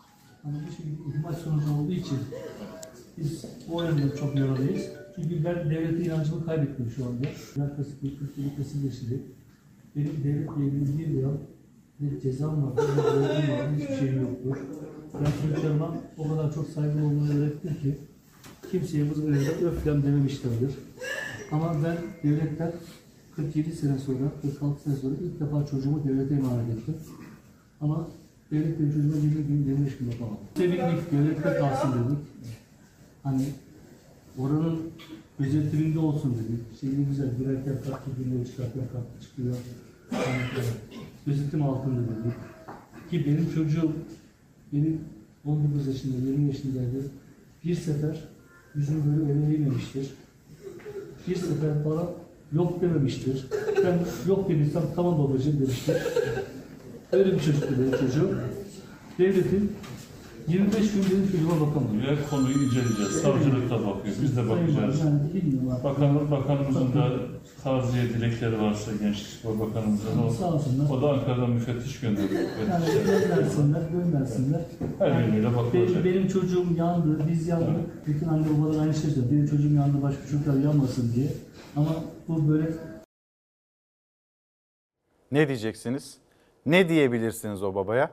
hani 0.43 0.57
bir 0.66 0.77
şey 0.77 0.87
ihmal 1.09 1.33
sonucu 1.33 1.75
olduğu 1.75 1.93
için 1.93 2.19
biz 3.19 3.45
o 3.73 3.82
yönden 3.82 4.11
çok 4.20 4.36
yaralıyız. 4.36 4.82
Çünkü 5.16 5.45
ben 5.45 5.70
devlete 5.70 6.05
inancımı 6.05 6.47
kaybettim 6.47 6.90
şu 6.97 7.07
anda. 7.07 7.27
Yaklaşık 7.57 8.03
bir 8.03 8.19
40 8.19 8.39
yıllık 8.39 8.59
nesil 8.59 8.82
geçti. 8.82 9.23
Benim 9.97 10.24
devletle 10.24 10.65
ilgili 10.66 10.99
bir 10.99 11.07
yıl 11.07 11.36
bir 12.01 12.20
cezam 12.20 12.66
vardı, 12.66 12.82
bir 12.93 13.03
borcum 13.03 13.20
vardı, 13.23 13.74
hiçbir 13.78 13.97
şeyim 13.97 14.20
yoktu. 14.20 14.59
Ben 15.15 15.49
çocuklarıma 15.49 15.97
o 16.19 16.28
kadar 16.28 16.55
çok 16.55 16.69
saygılı 16.69 17.07
olmayı 17.07 17.39
öğrettim 17.39 17.74
ki 17.74 17.99
kimseye 18.70 19.05
mızgırıyla 19.05 19.53
öflem 19.53 20.03
dememişlerdir. 20.03 20.74
Ama 21.53 21.74
ben 21.85 21.97
devletten 22.23 22.73
47 23.36 23.73
sene 23.73 23.99
sonra, 23.99 24.19
46 24.43 24.82
sene 24.82 24.97
sonra 24.97 25.15
ilk 25.15 25.40
defa 25.40 25.66
çocuğumu 25.66 26.05
devlete 26.05 26.35
emanet 26.35 26.78
ettim. 26.78 26.95
Ama 27.81 28.09
devlet 28.51 28.78
benim 28.81 28.93
çocuğuma 28.93 29.16
20 29.16 29.47
gün, 29.47 29.65
25 29.65 29.97
gün 29.97 30.11
yapamam. 30.11 30.39
Sevindik, 30.57 31.12
devlette 31.12 31.59
kalsın 31.59 31.93
dedik. 31.93 32.19
Hani 33.23 33.45
oranın 34.39 34.78
gözetiminde 35.39 35.99
olsun 35.99 36.35
dedik. 36.35 36.81
Şeyi 36.81 37.07
güzel, 37.07 37.36
girerken 37.39 37.74
kartı 37.74 38.11
giriyor, 38.19 38.47
çıkarken 38.47 38.82
kartı 38.93 39.28
çıkıyor. 39.28 39.57
Yani, 40.12 40.66
gözetim 41.27 41.62
altında 41.62 42.01
dedik. 42.01 42.36
Ki 43.11 43.27
benim 43.27 43.55
çocuğum, 43.55 43.93
benim 44.73 45.01
19 45.45 45.86
yaşında, 45.86 46.16
20 46.16 46.47
yaşındaydı. 46.47 47.11
Bir 47.65 47.74
sefer 47.74 48.28
yüzünü 48.79 49.03
böyle 49.07 49.33
öne 49.33 49.55
eğmemiştir. 49.55 50.07
Bir 51.29 51.37
sefer 51.37 51.85
bana 51.85 52.03
yok 52.53 52.81
dememiştir. 52.81 53.47
Ben 53.85 53.99
yok 54.29 54.49
dediysem 54.49 54.83
tamam 54.97 55.19
babacığım 55.19 55.61
demiştir. 55.61 55.97
Öyle 57.13 57.35
bir 57.35 57.41
çocuktu 57.41 57.75
benim 57.79 57.91
çocuğum. 57.91 58.39
Devletin 59.19 59.73
25 60.49 60.93
gün 60.93 61.05
benim 61.11 61.33
çocuğuma 61.33 61.61
bakamadı. 61.66 61.93
Ve 61.99 62.16
konuyu 62.31 62.55
inceleyeceğiz. 62.65 63.12
Savcılık 63.23 63.70
da 63.70 63.87
bakıyor. 63.87 64.16
Biz 64.23 64.37
de 64.37 64.49
bakacağız. 64.49 65.01
Yani 65.01 65.35
bilmiyorum 65.35 65.70
artık. 65.73 65.85
Bakan, 65.85 66.31
bakanımızın 66.31 66.93
da 66.95 67.12
taziye 67.65 68.05
dilekleri 68.09 68.61
varsa 68.62 68.91
Gençlik 68.93 69.27
Spor 69.27 69.61
Bakanımızın 69.61 70.23
o, 70.27 70.31
Sağ 70.31 70.53
olsunlar. 70.55 70.91
o 70.91 71.03
da 71.03 71.11
Ankara'dan 71.12 71.51
müfettiş 71.51 72.01
gönderiyor. 72.01 72.41
Yani 72.70 72.85
göndersinler, 73.07 73.83
göndersinler. 73.93 74.61
Her 74.99 75.20
yönüyle 75.20 75.57
bakılacak. 75.57 76.05
Benim, 76.05 76.05
benim 76.05 76.29
çocuğum 76.29 76.66
yandı, 76.77 77.23
biz 77.29 77.49
yandık. 77.49 78.07
Bütün 78.07 78.29
anne 78.29 78.47
babalar 78.59 78.83
aynı 78.83 78.95
şey 78.95 79.11
söylüyor. 79.11 79.27
Benim 79.33 79.47
çocuğum 79.47 79.75
yandı, 79.75 80.03
başka 80.03 80.23
çocuklar 80.23 80.55
yanmasın 80.55 81.12
diye. 81.15 81.29
Ama 81.77 81.91
bu 82.29 82.49
böyle 82.49 82.66
Ne 85.33 85.49
diyeceksiniz? 85.49 86.19
Ne 86.66 86.89
diyebilirsiniz 86.89 87.62
o 87.62 87.75
babaya? 87.75 88.11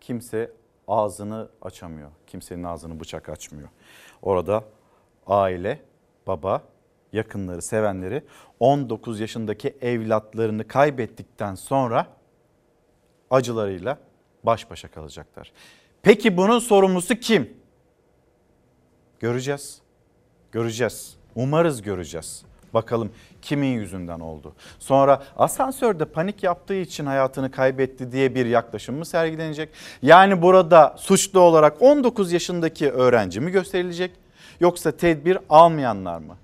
Kimse 0.00 0.50
ağzını 0.88 1.48
açamıyor. 1.62 2.10
Kimsenin 2.26 2.64
ağzını 2.64 3.00
bıçak 3.00 3.28
açmıyor. 3.28 3.68
Orada 4.22 4.64
aile, 5.26 5.80
baba, 6.26 6.62
yakınları, 7.12 7.62
sevenleri 7.62 8.22
19 8.60 9.20
yaşındaki 9.20 9.76
evlatlarını 9.80 10.68
kaybettikten 10.68 11.54
sonra 11.54 12.06
acılarıyla 13.30 13.98
baş 14.44 14.70
başa 14.70 14.88
kalacaklar. 14.88 15.52
Peki 16.02 16.36
bunun 16.36 16.58
sorumlusu 16.58 17.14
kim? 17.14 17.56
Göreceğiz. 19.20 19.80
Göreceğiz. 20.52 21.16
Umarız 21.34 21.82
göreceğiz. 21.82 22.44
Bakalım 22.74 23.10
kimin 23.42 23.66
yüzünden 23.66 24.20
oldu. 24.20 24.52
Sonra 24.78 25.22
asansörde 25.36 26.04
panik 26.04 26.42
yaptığı 26.42 26.74
için 26.74 27.06
hayatını 27.06 27.50
kaybetti 27.50 28.12
diye 28.12 28.34
bir 28.34 28.46
yaklaşım 28.46 28.96
mı 28.96 29.04
sergilenecek? 29.04 29.68
Yani 30.02 30.42
burada 30.42 30.94
suçlu 30.98 31.40
olarak 31.40 31.82
19 31.82 32.32
yaşındaki 32.32 32.90
öğrenci 32.90 33.40
mi 33.40 33.50
gösterilecek? 33.50 34.10
Yoksa 34.60 34.90
tedbir 34.92 35.38
almayanlar 35.48 36.18
mı? 36.18 36.36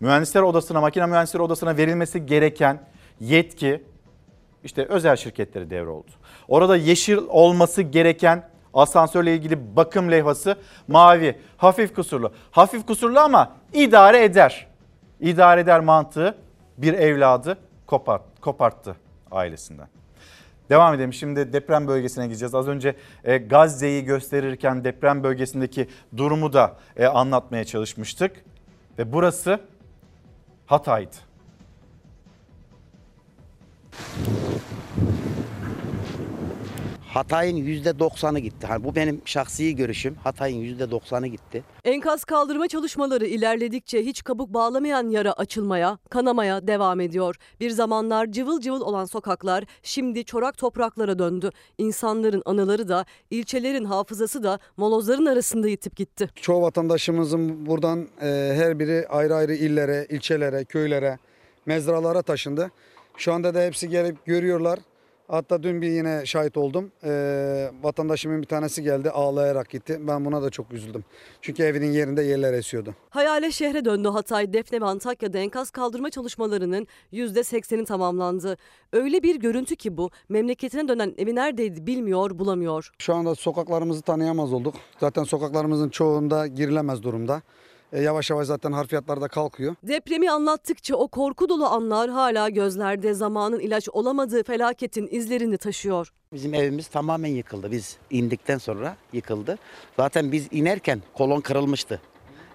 Mühendisler 0.00 0.42
odasına, 0.42 0.80
makine 0.80 1.06
mühendisleri 1.06 1.42
odasına 1.42 1.76
verilmesi 1.76 2.26
gereken 2.26 2.80
yetki 3.20 3.82
işte 4.64 4.84
özel 4.84 5.16
şirketleri 5.16 5.70
devroldu. 5.70 6.10
Orada 6.48 6.76
yeşil 6.76 7.18
olması 7.28 7.82
gereken 7.82 8.48
asansörle 8.74 9.34
ilgili 9.34 9.76
bakım 9.76 10.10
levhası 10.10 10.56
mavi, 10.88 11.38
hafif 11.56 11.94
kusurlu. 11.94 12.32
Hafif 12.50 12.86
kusurlu 12.86 13.20
ama 13.20 13.52
idare 13.72 14.24
eder. 14.24 14.69
İdare 15.20 15.60
eder 15.60 15.80
mantığı 15.80 16.34
bir 16.78 16.94
evladı 16.94 17.58
kopart, 17.86 18.22
koparttı 18.40 18.96
ailesinden. 19.30 19.88
Devam 20.70 20.94
edelim. 20.94 21.12
Şimdi 21.12 21.52
deprem 21.52 21.88
bölgesine 21.88 22.26
gideceğiz. 22.26 22.54
Az 22.54 22.68
önce 22.68 22.96
e, 23.24 23.38
Gazze'yi 23.38 24.04
gösterirken 24.04 24.84
deprem 24.84 25.22
bölgesindeki 25.22 25.88
durumu 26.16 26.52
da 26.52 26.76
e, 26.96 27.06
anlatmaya 27.06 27.64
çalışmıştık. 27.64 28.44
Ve 28.98 29.12
burası 29.12 29.60
Hatay'dı. 30.66 31.16
Hatay'ın 37.10 37.56
%90'ı 37.56 38.38
gitti. 38.38 38.66
Hani 38.66 38.84
bu 38.84 38.94
benim 38.94 39.22
şahsi 39.24 39.76
görüşüm. 39.76 40.14
Hatay'ın 40.14 40.78
%90'ı 40.78 41.26
gitti. 41.26 41.64
Enkaz 41.84 42.24
kaldırma 42.24 42.68
çalışmaları 42.68 43.26
ilerledikçe 43.26 44.02
hiç 44.06 44.24
kabuk 44.24 44.54
bağlamayan 44.54 45.10
yara 45.10 45.32
açılmaya, 45.32 45.98
kanamaya 46.10 46.66
devam 46.66 47.00
ediyor. 47.00 47.36
Bir 47.60 47.70
zamanlar 47.70 48.26
cıvıl 48.26 48.60
cıvıl 48.60 48.80
olan 48.80 49.04
sokaklar 49.04 49.64
şimdi 49.82 50.24
çorak 50.24 50.58
topraklara 50.58 51.18
döndü. 51.18 51.50
İnsanların 51.78 52.42
anıları 52.44 52.88
da, 52.88 53.04
ilçelerin 53.30 53.84
hafızası 53.84 54.42
da 54.42 54.58
molozların 54.76 55.26
arasında 55.26 55.68
yitip 55.68 55.96
gitti. 55.96 56.28
Çoğu 56.34 56.62
vatandaşımızın 56.62 57.66
buradan 57.66 58.08
e, 58.22 58.52
her 58.56 58.78
biri 58.78 59.06
ayrı 59.08 59.34
ayrı 59.34 59.54
illere, 59.54 60.06
ilçelere, 60.10 60.64
köylere, 60.64 61.18
mezralara 61.66 62.22
taşındı. 62.22 62.70
Şu 63.16 63.32
anda 63.32 63.54
da 63.54 63.62
hepsi 63.62 63.88
gelip 63.88 64.26
görüyorlar. 64.26 64.78
Hatta 65.30 65.62
dün 65.62 65.82
bir 65.82 65.90
yine 65.90 66.26
şahit 66.26 66.56
oldum. 66.56 66.92
E, 67.04 67.10
vatandaşımın 67.82 68.42
bir 68.42 68.46
tanesi 68.46 68.82
geldi 68.82 69.10
ağlayarak 69.10 69.70
gitti. 69.70 69.98
Ben 70.00 70.24
buna 70.24 70.42
da 70.42 70.50
çok 70.50 70.72
üzüldüm. 70.72 71.04
Çünkü 71.40 71.62
evinin 71.62 71.92
yerinde 71.92 72.22
yerler 72.22 72.52
esiyordu. 72.52 72.94
Hayale 73.10 73.52
şehre 73.52 73.84
döndü 73.84 74.08
Hatay, 74.08 74.52
Defne 74.52 74.80
ve 74.80 74.84
Antakya'da 74.84 75.38
enkaz 75.38 75.70
kaldırma 75.70 76.10
çalışmalarının 76.10 76.86
%80'i 77.12 77.84
tamamlandı. 77.84 78.56
Öyle 78.92 79.22
bir 79.22 79.36
görüntü 79.36 79.76
ki 79.76 79.96
bu, 79.96 80.10
memleketine 80.28 80.88
dönen 80.88 81.14
evi 81.18 81.34
neredeydi 81.34 81.86
bilmiyor, 81.86 82.38
bulamıyor. 82.38 82.90
Şu 82.98 83.14
anda 83.14 83.34
sokaklarımızı 83.34 84.02
tanıyamaz 84.02 84.52
olduk. 84.52 84.74
Zaten 85.00 85.24
sokaklarımızın 85.24 85.88
çoğunda 85.88 86.46
girilemez 86.46 87.02
durumda. 87.02 87.42
E, 87.92 88.02
yavaş 88.02 88.30
yavaş 88.30 88.46
zaten 88.46 88.72
harfiyatlar 88.72 89.20
da 89.20 89.28
kalkıyor. 89.28 89.74
Depremi 89.82 90.30
anlattıkça 90.30 90.96
o 90.96 91.08
korku 91.08 91.48
dolu 91.48 91.66
anlar 91.66 92.10
hala 92.10 92.48
gözlerde 92.48 93.14
zamanın 93.14 93.60
ilaç 93.60 93.88
olamadığı 93.88 94.42
felaketin 94.42 95.08
izlerini 95.10 95.58
taşıyor. 95.58 96.12
Bizim 96.32 96.54
evimiz 96.54 96.88
tamamen 96.88 97.28
yıkıldı. 97.30 97.70
Biz 97.70 97.96
indikten 98.10 98.58
sonra 98.58 98.96
yıkıldı. 99.12 99.58
Zaten 99.96 100.32
biz 100.32 100.48
inerken 100.50 101.02
kolon 101.14 101.40
kırılmıştı. 101.40 102.00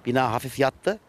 Bina 0.05 0.31
hafif 0.31 0.59
yattı. 0.59 0.99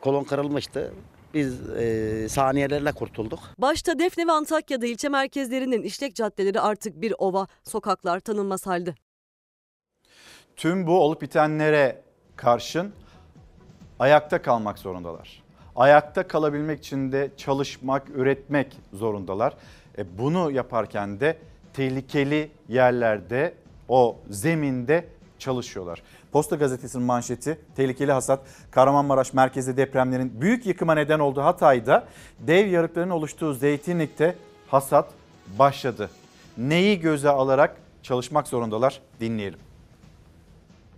Kolon 0.00 0.24
kırılmıştı. 0.24 0.92
Biz 1.34 1.70
e, 1.70 2.26
saniyelerle 2.28 2.92
kurtulduk. 2.92 3.40
Başta 3.58 3.98
Defne 3.98 4.26
ve 4.26 4.32
Antakya'da 4.32 4.86
ilçe 4.86 5.08
merkezlerinin 5.08 5.82
işlek 5.82 6.14
caddeleri 6.14 6.60
artık 6.60 7.00
bir 7.00 7.14
ova, 7.18 7.46
sokaklar 7.62 8.20
tanınmaz 8.20 8.66
halde. 8.66 8.94
Tüm 10.56 10.86
bu 10.86 11.00
olup 11.00 11.22
bitenlere 11.22 12.02
karşın 12.36 12.92
ayakta 14.04 14.42
kalmak 14.42 14.78
zorundalar. 14.78 15.42
Ayakta 15.76 16.28
kalabilmek 16.28 16.78
için 16.78 17.12
de 17.12 17.30
çalışmak, 17.36 18.10
üretmek 18.14 18.76
zorundalar. 18.92 19.54
E 19.98 20.18
bunu 20.18 20.50
yaparken 20.50 21.20
de 21.20 21.38
tehlikeli 21.72 22.50
yerlerde, 22.68 23.54
o 23.88 24.16
zeminde 24.30 25.08
çalışıyorlar. 25.38 26.02
Posta 26.32 26.56
Gazetesi'nin 26.56 27.04
manşeti 27.04 27.58
tehlikeli 27.76 28.12
hasat 28.12 28.40
Kahramanmaraş 28.70 29.32
merkezli 29.32 29.76
depremlerin 29.76 30.40
büyük 30.40 30.66
yıkıma 30.66 30.94
neden 30.94 31.18
olduğu 31.18 31.42
Hatay'da 31.42 32.04
dev 32.38 32.66
yarıkların 32.66 33.10
oluştuğu 33.10 33.54
zeytinlikte 33.54 34.36
hasat 34.68 35.10
başladı. 35.58 36.10
Neyi 36.58 37.00
göze 37.00 37.28
alarak 37.28 37.76
çalışmak 38.02 38.48
zorundalar 38.48 39.00
dinleyelim. 39.20 39.58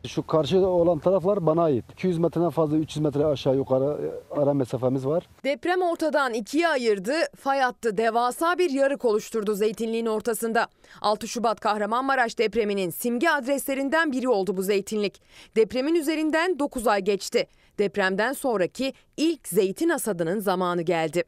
Şu 0.08 0.26
karşı 0.26 0.66
olan 0.66 0.98
taraflar 0.98 1.46
bana 1.46 1.62
ait. 1.62 1.84
200 1.92 2.18
metreden 2.18 2.50
fazla 2.50 2.76
300 2.76 3.04
metre 3.04 3.26
aşağı 3.26 3.56
yukarı 3.56 4.12
ara 4.30 4.54
mesafemiz 4.54 5.06
var. 5.06 5.28
Deprem 5.44 5.82
ortadan 5.82 6.34
ikiye 6.34 6.68
ayırdı, 6.68 7.14
fay 7.36 7.60
hattı 7.60 7.96
devasa 7.96 8.58
bir 8.58 8.70
yarık 8.70 9.04
oluşturdu 9.04 9.54
zeytinliğin 9.54 10.06
ortasında. 10.06 10.66
6 11.00 11.28
Şubat 11.28 11.60
Kahramanmaraş 11.60 12.38
depreminin 12.38 12.90
simge 12.90 13.28
adreslerinden 13.28 14.12
biri 14.12 14.28
oldu 14.28 14.56
bu 14.56 14.62
zeytinlik. 14.62 15.22
Depremin 15.56 15.94
üzerinden 15.94 16.58
9 16.58 16.86
ay 16.86 17.00
geçti. 17.00 17.46
Depremden 17.78 18.32
sonraki 18.32 18.92
ilk 19.16 19.48
zeytin 19.48 19.88
hasadının 19.88 20.40
zamanı 20.40 20.82
geldi. 20.82 21.24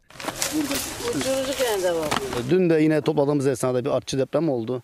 Dün 2.51 2.71
de 2.71 2.75
yine 2.75 3.01
topladığımız 3.01 3.47
esnada 3.47 3.85
bir 3.85 3.91
artçı 3.91 4.19
deprem 4.19 4.49
oldu. 4.49 4.83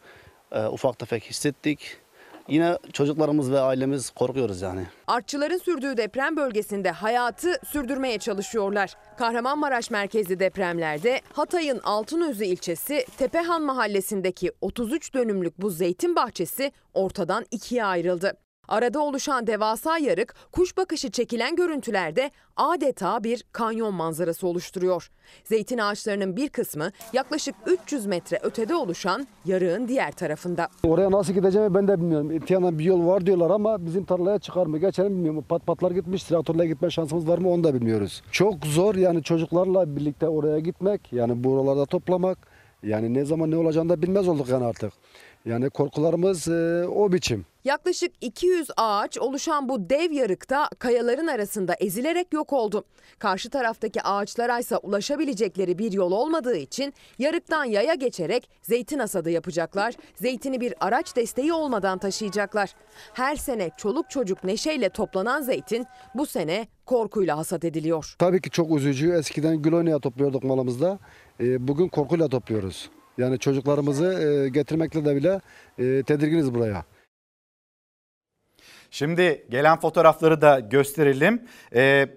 E, 0.52 0.66
ufak 0.66 0.98
tefek 0.98 1.24
hissettik. 1.24 2.03
Yine 2.48 2.78
çocuklarımız 2.92 3.52
ve 3.52 3.60
ailemiz 3.60 4.10
korkuyoruz 4.10 4.62
yani. 4.62 4.86
Artçıların 5.06 5.58
sürdüğü 5.58 5.96
deprem 5.96 6.36
bölgesinde 6.36 6.90
hayatı 6.90 7.60
sürdürmeye 7.66 8.18
çalışıyorlar. 8.18 8.94
Kahramanmaraş 9.18 9.90
merkezli 9.90 10.40
depremlerde 10.40 11.20
Hatay'ın 11.32 11.80
Altınözü 11.84 12.44
ilçesi 12.44 13.06
Tepehan 13.18 13.62
mahallesindeki 13.62 14.52
33 14.60 15.14
dönümlük 15.14 15.62
bu 15.62 15.70
zeytin 15.70 16.16
bahçesi 16.16 16.72
ortadan 16.94 17.44
ikiye 17.50 17.84
ayrıldı. 17.84 18.43
Arada 18.68 19.00
oluşan 19.00 19.46
devasa 19.46 19.98
yarık 19.98 20.34
kuş 20.52 20.76
bakışı 20.76 21.10
çekilen 21.10 21.56
görüntülerde 21.56 22.30
adeta 22.56 23.24
bir 23.24 23.44
kanyon 23.52 23.94
manzarası 23.94 24.46
oluşturuyor. 24.46 25.10
Zeytin 25.44 25.78
ağaçlarının 25.78 26.36
bir 26.36 26.48
kısmı 26.48 26.90
yaklaşık 27.12 27.54
300 27.66 28.06
metre 28.06 28.38
ötede 28.42 28.74
oluşan 28.74 29.26
yarığın 29.44 29.88
diğer 29.88 30.12
tarafında. 30.12 30.68
Oraya 30.82 31.10
nasıl 31.10 31.32
gideceğimi 31.32 31.74
ben 31.74 31.88
de 31.88 32.00
bilmiyorum. 32.00 32.30
İtiyandan 32.32 32.78
bir 32.78 32.84
yol 32.84 33.06
var 33.06 33.26
diyorlar 33.26 33.50
ama 33.50 33.86
bizim 33.86 34.04
tarlaya 34.04 34.38
çıkar 34.38 34.66
mı 34.66 34.78
geçer 34.78 35.08
mi 35.08 35.14
bilmiyorum. 35.14 35.44
Pat 35.48 35.66
patlar 35.66 35.90
gitmiş 35.90 36.24
traktörle 36.24 36.66
gitme 36.66 36.90
şansımız 36.90 37.28
var 37.28 37.38
mı 37.38 37.50
onu 37.50 37.64
da 37.64 37.74
bilmiyoruz. 37.74 38.22
Çok 38.30 38.66
zor 38.66 38.94
yani 38.94 39.22
çocuklarla 39.22 39.96
birlikte 39.96 40.28
oraya 40.28 40.58
gitmek 40.58 41.12
yani 41.12 41.44
buralarda 41.44 41.86
toplamak. 41.86 42.38
Yani 42.82 43.14
ne 43.14 43.24
zaman 43.24 43.50
ne 43.50 43.56
olacağını 43.56 43.88
da 43.88 44.02
bilmez 44.02 44.28
olduk 44.28 44.48
yani 44.48 44.64
artık. 44.64 44.92
Yani 45.44 45.70
korkularımız 45.70 46.48
e, 46.48 46.86
o 46.88 47.12
biçim. 47.12 47.46
Yaklaşık 47.64 48.12
200 48.20 48.68
ağaç 48.76 49.18
oluşan 49.18 49.68
bu 49.68 49.90
dev 49.90 50.12
yarıkta 50.12 50.68
kayaların 50.78 51.26
arasında 51.26 51.74
ezilerek 51.74 52.32
yok 52.32 52.52
oldu. 52.52 52.84
Karşı 53.18 53.50
taraftaki 53.50 54.02
ağaçlara 54.02 54.58
ise 54.58 54.76
ulaşabilecekleri 54.76 55.78
bir 55.78 55.92
yol 55.92 56.12
olmadığı 56.12 56.56
için 56.56 56.94
yarıktan 57.18 57.64
yaya 57.64 57.94
geçerek 57.94 58.50
zeytin 58.62 58.98
hasadı 58.98 59.30
yapacaklar. 59.30 59.94
Zeytini 60.14 60.60
bir 60.60 60.74
araç 60.80 61.16
desteği 61.16 61.52
olmadan 61.52 61.98
taşıyacaklar. 61.98 62.74
Her 63.12 63.36
sene 63.36 63.70
çoluk 63.76 64.10
çocuk 64.10 64.44
neşeyle 64.44 64.88
toplanan 64.88 65.42
zeytin 65.42 65.86
bu 66.14 66.26
sene 66.26 66.68
korkuyla 66.86 67.38
hasat 67.38 67.64
ediliyor. 67.64 68.14
Tabii 68.18 68.40
ki 68.40 68.50
çok 68.50 68.76
üzücü. 68.76 69.12
Eskiden 69.12 69.62
gül 69.62 69.72
oynaya 69.72 69.98
topluyorduk 69.98 70.44
malımızda. 70.44 70.98
E, 71.40 71.68
bugün 71.68 71.88
korkuyla 71.88 72.28
topluyoruz. 72.28 72.90
Yani 73.18 73.38
çocuklarımızı 73.38 74.04
e, 74.04 74.48
getirmekle 74.48 75.04
de 75.04 75.16
bile 75.16 75.40
e, 75.78 76.02
tedirginiz 76.02 76.54
buraya. 76.54 76.84
Şimdi 78.90 79.46
gelen 79.50 79.80
fotoğrafları 79.80 80.40
da 80.40 80.60
gösterelim. 80.60 81.42
Ee, 81.74 82.08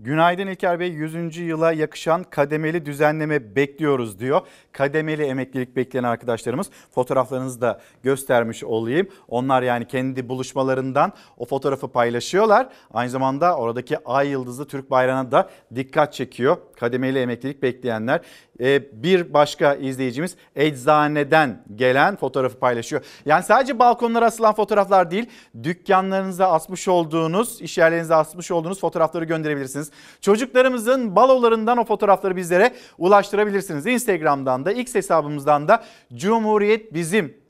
Günaydın 0.00 0.46
İlker 0.46 0.80
Bey 0.80 0.88
100. 0.88 1.36
yıla 1.36 1.72
yakışan 1.72 2.24
kademeli 2.24 2.86
düzenleme 2.86 3.56
bekliyoruz 3.56 4.18
diyor. 4.18 4.40
Kademeli 4.72 5.22
emeklilik 5.22 5.76
bekleyen 5.76 6.04
arkadaşlarımız 6.04 6.70
fotoğraflarınızı 6.90 7.60
da 7.60 7.80
göstermiş 8.02 8.64
olayım. 8.64 9.08
Onlar 9.28 9.62
yani 9.62 9.86
kendi 9.86 10.28
buluşmalarından 10.28 11.12
o 11.38 11.44
fotoğrafı 11.44 11.88
paylaşıyorlar. 11.88 12.68
Aynı 12.94 13.10
zamanda 13.10 13.56
oradaki 13.56 14.04
ay 14.04 14.28
yıldızlı 14.28 14.66
Türk 14.66 14.90
bayrağına 14.90 15.30
da 15.30 15.50
dikkat 15.74 16.12
çekiyor. 16.12 16.56
Kademeli 16.76 17.18
emeklilik 17.18 17.62
bekleyenler. 17.62 18.20
Ee, 18.60 18.82
bir 19.02 19.34
başka 19.34 19.74
izleyicimiz 19.74 20.36
eczaneden 20.56 21.64
gelen 21.76 22.16
fotoğrafı 22.16 22.58
paylaşıyor. 22.58 23.02
Yani 23.26 23.42
sadece 23.42 23.78
balkonlara 23.78 24.26
asılan 24.26 24.54
fotoğraflar 24.54 25.10
değil, 25.10 25.26
dükkanlarınıza 25.62 26.50
asmış 26.50 26.88
olduğunuz, 26.88 27.60
iş 27.60 27.78
yerlerinize 27.78 28.14
asmış 28.14 28.50
olduğunuz 28.50 28.80
fotoğrafları 28.80 29.24
gönderebilirsiniz. 29.24 29.90
Çocuklarımızın 30.20 31.16
balolarından 31.16 31.78
o 31.78 31.84
fotoğrafları 31.84 32.36
bizlere 32.36 32.74
ulaştırabilirsiniz. 32.98 33.86
Instagram'dan 33.86 34.64
da, 34.64 34.72
X 34.72 34.94
hesabımızdan 34.94 35.68
da 35.68 35.84
Cumhuriyet 36.14 36.94
Bizim 36.94 37.44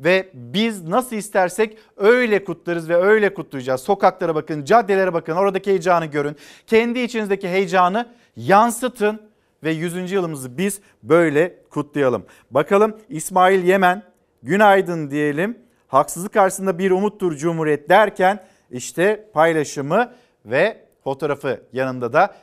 ve 0.00 0.30
biz 0.34 0.82
nasıl 0.82 1.16
istersek 1.16 1.78
öyle 1.96 2.44
kutlarız 2.44 2.88
ve 2.88 2.96
öyle 2.96 3.34
kutlayacağız. 3.34 3.80
Sokaklara 3.80 4.34
bakın, 4.34 4.64
caddelere 4.64 5.14
bakın, 5.14 5.32
oradaki 5.32 5.70
heyecanı 5.70 6.06
görün. 6.06 6.36
Kendi 6.66 6.98
içinizdeki 6.98 7.48
heyecanı 7.48 8.08
yansıtın 8.36 9.31
ve 9.64 9.70
100. 9.70 10.12
yılımızı 10.12 10.58
biz 10.58 10.80
böyle 11.02 11.58
kutlayalım. 11.70 12.26
Bakalım 12.50 12.96
İsmail 13.08 13.64
Yemen 13.64 14.02
günaydın 14.42 15.10
diyelim. 15.10 15.58
Haksızlık 15.88 16.32
karşısında 16.32 16.78
bir 16.78 16.90
umuttur 16.90 17.36
Cumhuriyet 17.36 17.88
derken 17.88 18.44
işte 18.70 19.30
paylaşımı 19.32 20.12
ve 20.44 20.84
fotoğrafı 21.04 21.60
yanında 21.72 22.12
da 22.12 22.34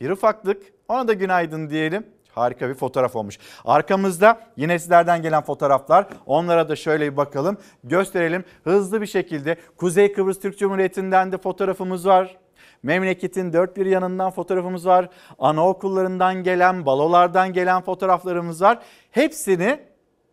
bir 0.00 0.10
ufaklık. 0.10 0.62
Ona 0.88 1.08
da 1.08 1.12
günaydın 1.12 1.70
diyelim. 1.70 2.06
Harika 2.34 2.68
bir 2.68 2.74
fotoğraf 2.74 3.16
olmuş. 3.16 3.38
Arkamızda 3.64 4.40
yine 4.56 4.78
sizlerden 4.78 5.22
gelen 5.22 5.42
fotoğraflar. 5.42 6.06
Onlara 6.26 6.68
da 6.68 6.76
şöyle 6.76 7.12
bir 7.12 7.16
bakalım. 7.16 7.58
Gösterelim 7.84 8.44
hızlı 8.64 9.00
bir 9.00 9.06
şekilde. 9.06 9.56
Kuzey 9.76 10.12
Kıbrıs 10.12 10.40
Türk 10.40 10.58
Cumhuriyeti'nden 10.58 11.32
de 11.32 11.38
fotoğrafımız 11.38 12.06
var. 12.06 12.36
Memleketin 12.82 13.52
dört 13.52 13.76
bir 13.76 13.86
yanından 13.86 14.30
fotoğrafımız 14.30 14.86
var. 14.86 15.08
Anaokullarından 15.38 16.42
gelen, 16.42 16.86
balolardan 16.86 17.52
gelen 17.52 17.82
fotoğraflarımız 17.82 18.62
var. 18.62 18.78
Hepsini 19.10 19.80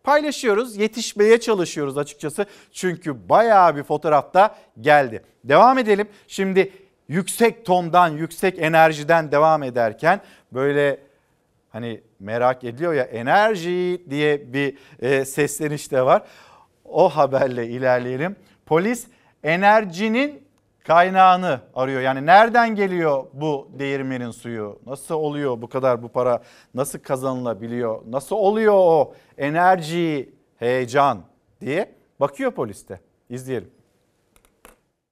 paylaşıyoruz, 0.04 0.76
yetişmeye 0.76 1.40
çalışıyoruz 1.40 1.98
açıkçası. 1.98 2.46
Çünkü 2.72 3.28
bayağı 3.28 3.76
bir 3.76 3.82
fotoğrafta 3.82 4.56
geldi. 4.80 5.22
Devam 5.44 5.78
edelim. 5.78 6.08
Şimdi 6.28 6.72
yüksek 7.08 7.66
tondan, 7.66 8.08
yüksek 8.08 8.58
enerjiden 8.58 9.32
devam 9.32 9.62
ederken 9.62 10.20
böyle 10.52 11.00
hani 11.70 12.00
merak 12.20 12.64
ediliyor 12.64 12.94
ya 12.94 13.04
enerji 13.04 14.02
diye 14.10 14.52
bir 14.52 14.78
e, 15.00 15.24
sesleniş 15.24 15.92
de 15.92 16.02
var. 16.02 16.22
O 16.84 17.08
haberle 17.08 17.66
ilerleyelim. 17.66 18.36
Polis 18.66 19.06
enerjinin 19.42 20.47
kaynağını 20.88 21.60
arıyor. 21.74 22.00
Yani 22.00 22.26
nereden 22.26 22.74
geliyor 22.74 23.24
bu 23.32 23.68
değirmenin 23.78 24.30
suyu? 24.30 24.80
Nasıl 24.86 25.14
oluyor 25.14 25.62
bu 25.62 25.68
kadar 25.68 26.02
bu 26.02 26.08
para? 26.08 26.42
Nasıl 26.74 26.98
kazanılabiliyor? 26.98 28.02
Nasıl 28.06 28.36
oluyor 28.36 28.74
o 28.74 29.14
enerji, 29.38 30.34
heyecan 30.56 31.22
diye 31.60 31.94
bakıyor 32.20 32.50
poliste. 32.50 33.00
İzleyelim. 33.30 33.70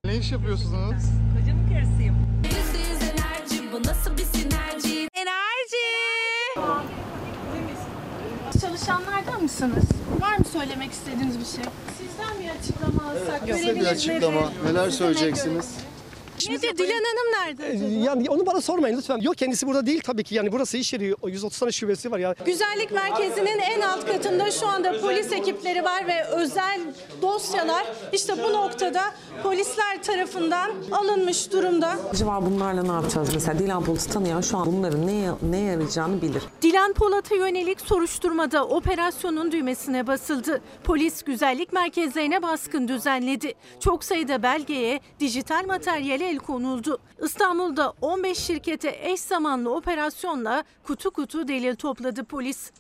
Ne 0.04 0.16
iş 0.16 0.32
yapıyorsunuz? 0.32 1.04
Kocamın 1.38 1.68
karısıyım. 1.68 2.16
enerji 5.14 5.86
bir. 8.56 8.60
Çalışanlardan 8.60 9.42
mısınız? 9.42 9.84
Var 10.20 10.38
mı 10.38 10.44
söylemek 10.52 10.92
istediğiniz 10.92 11.38
bir 11.38 11.44
şey? 11.44 11.64
Sizden 11.98 12.40
bir 12.44 12.48
açıklama 12.60 13.10
alsak. 13.10 13.40
Kısa 13.40 13.46
bir 13.46 13.62
göreviniz 13.62 13.86
açıklama. 13.86 14.40
nedir? 14.40 14.64
Neler 14.64 14.90
söyleyeceksiniz? 14.90 15.74
Nedir? 16.48 16.78
Dilan 16.78 16.90
Hanım 17.04 17.32
nerede? 17.46 17.66
acaba? 17.66 18.04
Yani 18.04 18.30
onu 18.30 18.46
bana 18.46 18.60
sormayın 18.60 18.96
lütfen. 18.96 19.18
Yok 19.20 19.36
kendisi 19.38 19.66
burada 19.66 19.86
değil 19.86 20.00
tabii 20.04 20.24
ki. 20.24 20.34
Yani 20.34 20.52
burası 20.52 20.76
iş 20.76 20.92
yeri. 20.92 21.14
O 21.22 21.28
130 21.28 21.58
tane 21.58 21.72
şubesi 21.72 22.10
var 22.10 22.18
ya. 22.18 22.34
Güzellik 22.46 22.90
merkezinin 22.92 23.58
en 23.58 23.80
alt 23.80 24.06
katında 24.06 24.50
şu 24.50 24.66
anda 24.66 25.00
polis 25.00 25.32
ekipleri 25.32 25.84
var 25.84 26.06
ve 26.06 26.24
özel 26.24 26.80
dosyalar 27.22 27.86
işte 28.12 28.34
bu 28.42 28.52
noktada 28.52 29.00
polisler 29.42 30.02
tarafından 30.02 30.70
alınmış 30.92 31.52
durumda. 31.52 31.96
Acaba 32.12 32.46
bunlarla 32.46 32.82
ne 32.82 32.92
yapacağız 32.92 33.28
mesela? 33.34 33.58
Dilan 33.58 33.84
Polat'ı 33.84 34.10
tanıyan 34.10 34.40
şu 34.40 34.58
an 34.58 34.66
bunların 34.66 35.06
neye, 35.06 35.30
neye 35.50 35.64
yarayacağını 35.72 36.22
bilir. 36.22 36.42
Dilan 36.62 36.92
Polat'a 36.92 37.34
yönelik 37.34 37.80
soruşturmada 37.80 38.66
operasyonun 38.66 39.52
düğmesine 39.52 40.06
basıldı. 40.06 40.60
Polis 40.84 41.22
güzellik 41.22 41.72
merkezlerine 41.72 42.42
baskın 42.42 42.88
düzenledi. 42.88 43.54
Çok 43.80 44.04
sayıda 44.04 44.42
belgeye, 44.42 45.00
dijital 45.20 45.66
materyale 45.66 46.25
el 46.26 46.38
konuldu. 46.38 46.98
İstanbul'da 47.24 47.92
15 48.00 48.38
şirkete 48.38 48.98
eş 49.02 49.20
zamanlı 49.20 49.74
operasyonla 49.74 50.64
kutu 50.84 51.10
kutu 51.10 51.48
delil 51.48 51.76
topladı 51.76 52.24
polis. 52.24 52.70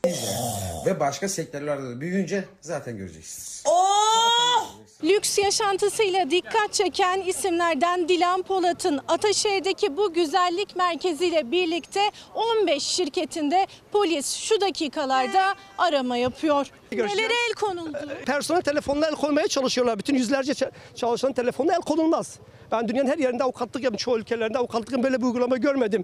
Ve 0.86 1.00
başka 1.00 1.28
sektörlerde 1.28 1.90
de 1.90 2.00
büyüyünce 2.00 2.44
zaten 2.60 2.96
göreceksiniz. 2.96 3.64
Lüks 5.04 5.38
yaşantısıyla 5.38 6.30
dikkat 6.30 6.72
çeken 6.72 7.20
isimlerden 7.20 8.08
Dilan 8.08 8.42
Polat'ın 8.42 9.00
Ataşehir'deki 9.08 9.96
bu 9.96 10.12
güzellik 10.12 10.76
merkeziyle 10.76 11.50
birlikte 11.50 12.00
15 12.34 12.82
şirketinde 12.82 13.66
polis 13.92 14.34
şu 14.36 14.60
dakikalarda 14.60 15.54
arama 15.78 16.16
yapıyor. 16.16 16.66
Nelere 16.92 17.32
el 17.48 17.54
konuldu? 17.60 17.98
Personel 18.26 18.60
telefonuna 18.62 19.06
el 19.06 19.14
koymaya 19.14 19.48
çalışıyorlar. 19.48 19.98
Bütün 19.98 20.14
yüzlerce 20.14 20.52
ça- 20.52 20.70
çalışan 20.94 21.32
telefonuna 21.32 21.72
el 21.74 21.80
konulmaz. 21.80 22.38
Ben 22.72 22.88
dünyanın 22.88 23.08
her 23.10 23.18
yerinde 23.18 23.44
avukatlık 23.44 23.82
yaptım. 23.82 23.96
Çoğu 23.98 24.18
ülkelerinde 24.18 24.58
avukatlıkın 24.58 25.02
böyle 25.02 25.20
bir 25.20 25.26
uygulama 25.26 25.56
görmedim. 25.56 26.02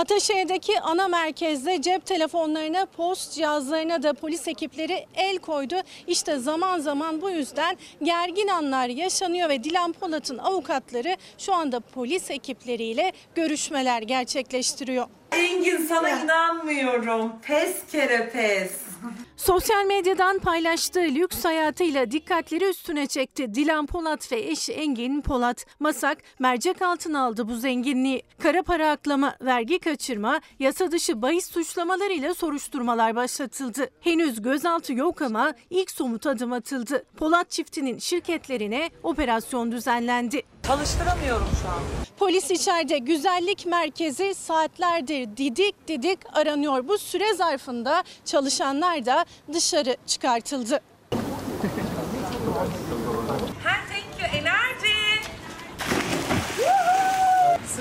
Ataşehir'deki 0.00 0.80
ana 0.80 1.08
merkezde 1.08 1.82
cep 1.82 2.06
telefonlarına, 2.06 2.86
post 2.86 3.32
cihazlarına 3.32 4.02
da 4.02 4.12
polis 4.12 4.48
ekipleri 4.48 5.06
el 5.14 5.38
koydu. 5.38 5.74
İşte 6.06 6.38
zaman 6.38 6.78
zaman 6.78 7.22
bu 7.22 7.30
yüzden 7.30 7.76
gergin 8.02 8.48
anlar 8.48 8.88
yaşanıyor 8.88 9.48
ve 9.48 9.64
Dilan 9.64 9.92
Polat'ın 9.92 10.38
avukatları 10.38 11.16
şu 11.38 11.54
anda 11.54 11.80
polis 11.80 12.30
ekipleriyle 12.30 13.12
görüşmeler 13.34 14.02
gerçekleştiriyor. 14.02 15.06
Engin 15.32 15.86
sana 15.86 16.10
inanmıyorum. 16.10 17.32
Pes 17.42 17.86
kere 17.92 18.30
pes. 18.30 18.72
Sosyal 19.40 19.84
medyadan 19.86 20.38
paylaştığı 20.38 21.00
lüks 21.00 21.44
hayatıyla 21.44 22.10
dikkatleri 22.10 22.64
üstüne 22.64 23.06
çekti. 23.06 23.54
Dilan 23.54 23.86
Polat 23.86 24.32
ve 24.32 24.40
eşi 24.40 24.72
Engin 24.72 25.20
Polat. 25.20 25.66
Masak 25.78 26.18
mercek 26.38 26.82
altına 26.82 27.24
aldı 27.24 27.48
bu 27.48 27.56
zenginliği. 27.56 28.22
Kara 28.38 28.62
para 28.62 28.90
aklama, 28.90 29.36
vergi 29.40 29.78
kaçırma, 29.78 30.40
yasa 30.58 30.92
dışı 30.92 31.22
bahis 31.22 31.50
suçlamalarıyla 31.50 32.34
soruşturmalar 32.34 33.16
başlatıldı. 33.16 33.90
Henüz 34.00 34.42
gözaltı 34.42 34.92
yok 34.92 35.22
ama 35.22 35.54
ilk 35.70 35.90
somut 35.90 36.26
adım 36.26 36.52
atıldı. 36.52 37.04
Polat 37.16 37.50
çiftinin 37.50 37.98
şirketlerine 37.98 38.90
operasyon 39.02 39.72
düzenlendi. 39.72 40.42
Çalıştıramıyorum 40.66 41.48
şu 41.62 41.68
an. 41.68 41.80
Polis 42.18 42.50
içeride 42.50 42.98
güzellik 42.98 43.66
merkezi 43.66 44.34
saatlerdir 44.34 45.36
didik 45.36 45.88
didik 45.88 46.18
aranıyor. 46.32 46.88
Bu 46.88 46.98
süre 46.98 47.34
zarfında 47.34 48.04
çalışanlar 48.24 49.06
da 49.06 49.24
dışarı 49.52 49.96
çıkartıldı. 50.06 50.80
You 54.20 54.49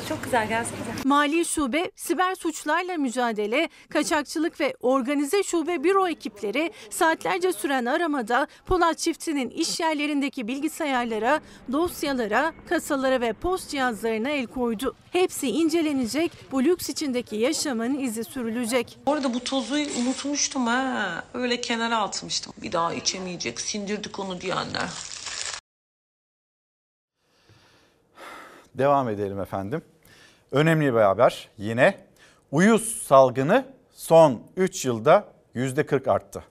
Su 0.02 0.08
çok 0.08 0.24
güzel 0.24 0.48
gelsenize. 0.48 0.90
Mali 1.06 1.46
Şube, 1.46 1.92
siber 1.96 2.36
suçlarla 2.36 2.98
mücadele, 2.98 3.70
kaçakçılık 3.90 4.60
ve 4.60 4.76
organize 4.82 5.44
şube 5.44 5.84
büro 5.84 6.08
ekipleri 6.08 6.72
saatlerce 6.90 7.54
süren 7.54 7.86
aramada 7.86 8.48
Polat 8.66 8.98
çiftinin 8.98 9.50
iş 9.50 9.80
yerlerindeki 9.80 10.48
bilgisayarlara, 10.48 11.42
dosyalara, 11.72 12.54
kasalara 12.70 13.22
ve 13.22 13.34
post 13.34 13.70
cihazlarına 13.70 14.30
el 14.30 14.48
koydu. 14.48 14.96
Hepsi 15.12 15.48
incelenecek, 15.48 16.32
bu 16.52 16.64
lüks 16.64 16.90
içindeki 16.90 17.36
yaşamın 17.36 18.00
izi 18.00 18.24
sürülecek. 18.24 18.98
Bu 19.06 19.14
arada 19.14 19.34
bu 19.34 19.40
tozu 19.40 19.76
unutmuştum 19.76 20.68
ha. 20.68 21.24
Öyle 21.34 21.62
kenara 21.62 21.98
atmıştım. 21.98 22.54
Bir 22.62 22.72
daha 22.72 22.94
içemeyecek. 22.94 23.62
Sindirdik 23.62 24.20
onu 24.20 24.42
diyenler. 24.42 24.90
Devam 28.80 29.10
edelim 29.10 29.40
efendim. 29.40 29.82
Önemli 30.52 30.94
bir 30.94 31.00
haber 31.00 31.50
yine. 31.58 31.98
Uyuz 32.52 33.02
salgını 33.04 33.66
son 33.94 34.42
3 34.58 34.86
yılda 34.86 35.28
%40 35.56 36.12
arttı. 36.12 36.44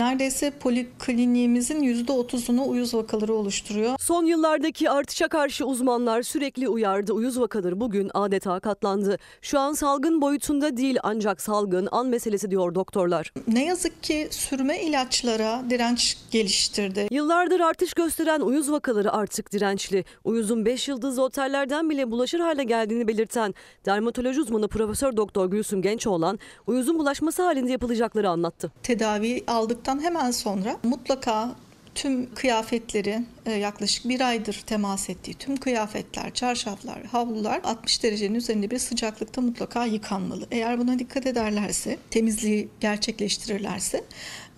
Neredeyse 0.00 0.50
polikliniğimizin 0.50 1.82
%30'unu 1.82 2.68
uyuz 2.68 2.94
vakaları 2.94 3.34
oluşturuyor. 3.34 3.94
Son 4.00 4.24
yıllardaki 4.24 4.90
artışa 4.90 5.28
karşı 5.28 5.64
uzmanlar 5.66 6.22
sürekli 6.22 6.68
uyardı. 6.68 7.12
Uyuz 7.12 7.40
vakaları 7.40 7.80
bugün 7.80 8.10
adeta 8.14 8.60
katlandı. 8.60 9.18
Şu 9.42 9.58
an 9.58 9.72
salgın 9.72 10.20
boyutunda 10.20 10.76
değil 10.76 10.98
ancak 11.02 11.40
salgın 11.40 11.88
an 11.92 12.06
meselesi 12.06 12.50
diyor 12.50 12.74
doktorlar. 12.74 13.32
Ne 13.48 13.64
yazık 13.64 14.02
ki 14.02 14.28
sürme 14.30 14.82
ilaçlara 14.82 15.62
direnç 15.70 16.16
geliştirdi. 16.30 17.08
Yıllardır 17.10 17.60
artış 17.60 17.94
gösteren 17.94 18.40
uyuz 18.40 18.70
vakaları 18.70 19.12
artık 19.12 19.52
dirençli. 19.52 20.04
Uyuzun 20.24 20.64
5 20.64 20.88
yıldızlı 20.88 21.22
otellerden 21.22 21.90
bile 21.90 22.10
bulaşır 22.10 22.40
hale 22.40 22.64
geldiğini 22.64 23.08
belirten 23.08 23.54
dermatoloji 23.86 24.40
uzmanı 24.40 24.68
Profesör 24.68 25.16
Doktor 25.16 25.50
Gülsüm 25.50 25.82
Gençoğlan 25.82 26.38
uyuzun 26.66 26.98
bulaşması 26.98 27.42
halinde 27.42 27.72
yapılacakları 27.72 28.28
anlattı. 28.30 28.72
Tedavi 28.82 29.44
aldıktan 29.46 29.87
hemen 29.96 30.30
sonra 30.30 30.76
mutlaka 30.82 31.56
tüm 31.94 32.34
kıyafetleri 32.34 33.22
e, 33.46 33.52
yaklaşık 33.52 34.08
bir 34.08 34.20
aydır 34.20 34.62
temas 34.66 35.10
ettiği 35.10 35.34
tüm 35.34 35.56
kıyafetler, 35.56 36.34
çarşaflar, 36.34 37.04
havlular 37.04 37.60
60 37.64 38.02
derecenin 38.02 38.34
üzerinde 38.34 38.70
bir 38.70 38.78
sıcaklıkta 38.78 39.40
mutlaka 39.40 39.84
yıkanmalı. 39.84 40.46
Eğer 40.50 40.78
buna 40.78 40.98
dikkat 40.98 41.26
ederlerse, 41.26 41.98
temizliği 42.10 42.68
gerçekleştirirlerse 42.80 44.04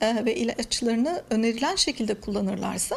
e, 0.01 0.25
ve 0.25 0.35
ilaçlarını 0.35 1.23
önerilen 1.31 1.77
şekilde 1.77 2.15
kullanırlarsa 2.15 2.97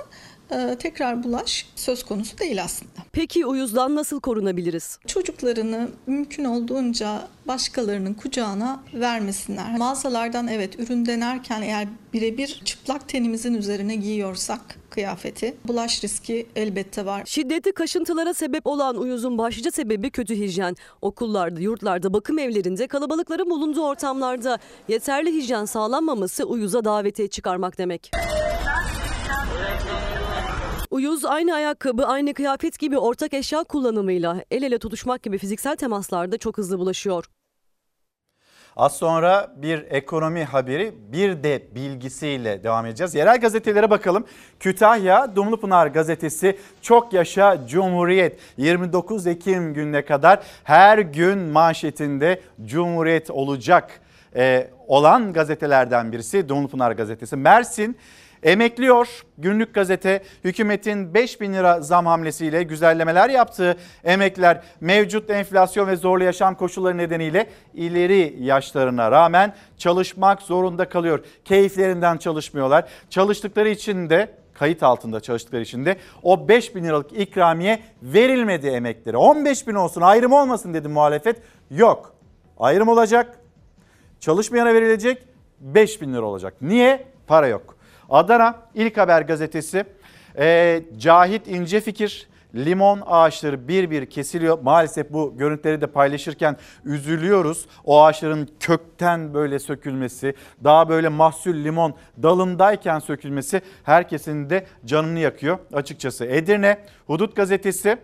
tekrar 0.80 1.24
bulaş 1.24 1.68
söz 1.76 2.04
konusu 2.04 2.38
değil 2.38 2.64
aslında. 2.64 2.92
Peki 3.12 3.46
uyuzdan 3.46 3.96
nasıl 3.96 4.20
korunabiliriz? 4.22 5.00
Çocuklarını 5.08 5.90
mümkün 6.08 6.44
olduğunca 6.44 7.28
başkalarının 7.48 8.14
kucağına 8.14 8.84
vermesinler. 8.94 9.78
Mağazalardan 9.78 10.48
evet 10.48 10.80
ürün 10.80 11.06
denerken 11.06 11.62
eğer 11.62 11.88
birebir 12.14 12.62
çıplak 12.66 13.10
tenimizin 13.10 13.54
üzerine 13.54 13.96
giyiyorsak 13.96 14.62
kıyafeti 14.90 15.56
bulaş 15.68 16.04
riski 16.04 16.48
elbette 16.56 17.06
var. 17.06 17.24
Şiddetli 17.26 17.74
kaşıntılara 17.74 18.34
sebep 18.34 18.68
olan 18.68 18.98
uyuzun 18.98 19.38
başlıca 19.38 19.72
sebebi 19.72 20.10
kötü 20.12 20.36
hijyen. 20.36 20.76
Okullarda, 21.02 21.60
yurtlarda, 21.60 22.14
bakım 22.14 22.40
evlerinde, 22.40 22.88
kalabalıkların 22.88 23.50
bulunduğu 23.50 23.84
ortamlarda 23.84 24.60
yeterli 24.88 25.34
hijyen 25.34 25.66
sağlanmaması 25.66 26.44
uyuza 26.44 26.86
davetiye 26.86 27.28
çıkarmak 27.28 27.78
demek. 27.78 28.12
Uyuz 30.94 31.26
aynı 31.26 31.54
ayakkabı, 31.54 32.06
aynı 32.06 32.34
kıyafet 32.34 32.80
gibi 32.80 32.98
ortak 32.98 33.34
eşya 33.34 33.64
kullanımıyla 33.64 34.44
el 34.52 34.64
ele 34.64 34.80
tutuşmak 34.80 35.24
gibi 35.24 35.38
fiziksel 35.38 35.76
temaslarda 35.76 36.38
çok 36.38 36.58
hızlı 36.58 36.80
bulaşıyor. 36.80 37.26
Az 38.76 38.96
sonra 38.98 39.54
bir 39.58 39.86
ekonomi 39.90 40.44
haberi 40.44 40.94
bir 41.12 41.44
de 41.44 41.68
bilgisiyle 41.76 42.64
devam 42.64 42.86
edeceğiz. 42.86 43.16
Yerel 43.16 43.40
gazetelere 43.42 43.90
bakalım. 43.90 44.26
Kütahya 44.60 45.36
Dumlupınar 45.36 45.88
gazetesi 45.88 46.58
çok 46.82 47.14
yaşa 47.14 47.68
Cumhuriyet 47.68 48.40
29 48.58 49.28
Ekim 49.28 49.74
gününe 49.74 50.06
kadar 50.06 50.40
her 50.64 50.98
gün 50.98 51.40
manşetinde 51.40 52.42
Cumhuriyet 52.66 53.30
olacak 53.30 54.02
e, 54.36 54.70
olan 54.88 55.34
gazetelerden 55.34 56.12
birisi 56.12 56.50
Dumlupınar 56.50 56.92
gazetesi. 56.92 57.36
Mersin 57.36 57.98
Emekliyor 58.44 59.24
günlük 59.38 59.74
gazete 59.74 60.24
hükümetin 60.44 61.14
5 61.14 61.42
bin 61.42 61.54
lira 61.54 61.82
zam 61.82 62.06
hamlesiyle 62.06 62.64
güzellemeler 62.64 63.30
yaptığı 63.30 63.78
emekliler 64.04 64.64
mevcut 64.82 65.30
enflasyon 65.30 65.88
ve 65.88 65.96
zorlu 65.96 66.24
yaşam 66.24 66.56
koşulları 66.56 66.98
nedeniyle 66.98 67.50
ileri 67.74 68.36
yaşlarına 68.40 69.12
rağmen 69.12 69.54
çalışmak 69.78 70.42
zorunda 70.42 70.90
kalıyor. 70.90 71.20
Keyiflerinden 71.46 72.18
çalışmıyorlar. 72.18 72.86
Çalıştıkları 73.10 73.70
için 73.70 74.10
de 74.10 74.32
kayıt 74.54 74.84
altında 74.84 75.20
çalıştıkları 75.20 75.62
için 75.62 75.86
de 75.86 75.98
o 76.24 76.48
5 76.48 76.76
bin 76.76 76.84
liralık 76.84 77.20
ikramiye 77.20 77.80
verilmedi 78.02 78.68
emeklilere. 78.68 79.18
15 79.18 79.68
bin 79.68 79.76
olsun 79.76 80.02
ayrım 80.02 80.34
olmasın 80.34 80.74
dedi 80.74 80.88
muhalefet. 80.88 81.42
Yok 81.72 82.14
ayrım 82.60 82.88
olacak 82.88 83.40
çalışmayana 84.20 84.74
verilecek 84.74 85.24
5 85.60 86.02
bin 86.02 86.14
lira 86.14 86.26
olacak. 86.26 86.54
Niye? 86.62 87.08
Para 87.28 87.48
yok. 87.48 87.73
Adana 88.14 88.56
İlk 88.76 88.98
Haber 88.98 89.22
gazetesi 89.22 89.86
e, 90.38 90.82
Cahit 90.98 91.48
İnce 91.48 91.82
Fikir 91.82 92.28
limon 92.56 93.02
ağaçları 93.06 93.68
bir 93.68 93.90
bir 93.90 94.06
kesiliyor. 94.06 94.60
Maalesef 94.60 95.14
bu 95.14 95.38
görüntüleri 95.38 95.82
de 95.82 95.88
paylaşırken 95.88 96.58
üzülüyoruz. 96.86 97.66
O 97.86 98.04
ağaçların 98.04 98.50
kökten 98.60 99.34
böyle 99.34 99.60
sökülmesi, 99.60 100.34
daha 100.64 100.90
böyle 100.90 101.10
mahsul 101.10 101.54
limon 101.54 101.96
dalındayken 102.24 103.00
sökülmesi 103.00 103.62
herkesin 103.84 104.50
de 104.50 104.66
canını 104.86 105.20
yakıyor 105.20 105.58
açıkçası. 105.74 106.26
Edirne 106.26 106.78
Hudut 107.08 107.36
gazetesi 107.36 107.98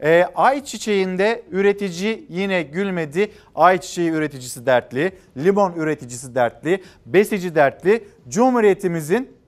e, 0.00 0.24
ayçiçeğinde 0.34 1.42
üretici 1.50 2.26
yine 2.28 2.62
gülmedi. 2.62 3.32
Ayçiçeği 3.54 4.10
üreticisi 4.10 4.66
dertli, 4.66 5.12
limon 5.36 5.72
üreticisi 5.72 6.34
dertli, 6.34 6.82
besici 7.06 7.54
dertli. 7.54 8.04
Cumhuriyetimizin 8.28 9.41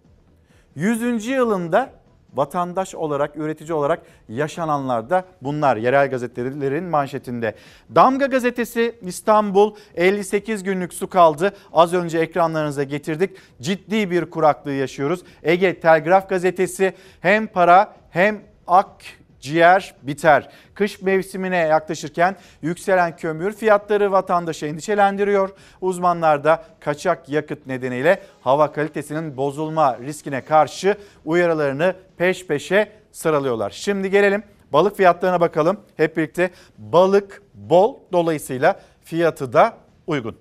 100. 0.75 1.27
yılında 1.27 1.91
vatandaş 2.35 2.95
olarak, 2.95 3.37
üretici 3.37 3.73
olarak 3.73 4.03
yaşananlar 4.29 5.11
da 5.11 5.25
bunlar. 5.43 5.77
Yerel 5.77 6.11
gazetelerin 6.11 6.85
manşetinde. 6.85 7.55
Damga 7.95 8.27
gazetesi 8.27 8.95
İstanbul 9.03 9.75
58 9.95 10.63
günlük 10.63 10.95
su 10.95 11.09
kaldı. 11.09 11.53
Az 11.73 11.95
önce 11.95 12.19
ekranlarınıza 12.19 12.83
getirdik. 12.83 13.31
Ciddi 13.61 14.11
bir 14.11 14.31
kuraklığı 14.31 14.73
yaşıyoruz. 14.73 15.21
Ege 15.43 15.81
Telgraf 15.81 16.29
gazetesi 16.29 16.93
hem 17.21 17.47
para 17.47 17.97
hem 18.11 18.41
ak 18.67 19.03
ciğer 19.45 19.95
biter. 20.03 20.49
Kış 20.75 21.03
mevsimine 21.03 21.57
yaklaşırken 21.57 22.37
yükselen 22.63 23.17
kömür 23.17 23.53
fiyatları 23.53 24.13
vatandaşı 24.13 24.67
endişelendiriyor. 24.67 25.51
Uzmanlar 25.81 26.45
da 26.45 26.65
kaçak 26.81 27.29
yakıt 27.29 27.67
nedeniyle 27.67 28.23
hava 28.41 28.73
kalitesinin 28.73 29.37
bozulma 29.37 29.99
riskine 29.99 30.45
karşı 30.45 30.97
uyarılarını 31.25 31.95
peş 32.17 32.47
peşe 32.47 32.93
sıralıyorlar. 33.13 33.71
Şimdi 33.71 34.11
gelelim 34.11 34.43
balık 34.73 34.97
fiyatlarına 34.97 35.41
bakalım. 35.41 35.81
Hep 35.97 36.17
birlikte 36.17 36.51
balık 36.79 37.43
bol 37.55 37.97
dolayısıyla 38.13 38.81
fiyatı 39.05 39.53
da 39.53 39.77
uygun. 40.07 40.37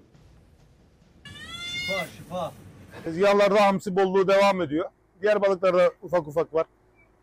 Şifa 1.63 2.05
şifa. 2.17 2.51
Tezgahlarda 3.03 3.61
hamsi 3.61 3.95
bolluğu 3.95 4.27
devam 4.27 4.61
ediyor. 4.61 4.89
Diğer 5.21 5.41
balıklarda 5.41 5.91
ufak 6.01 6.27
ufak 6.27 6.53
var. 6.53 6.65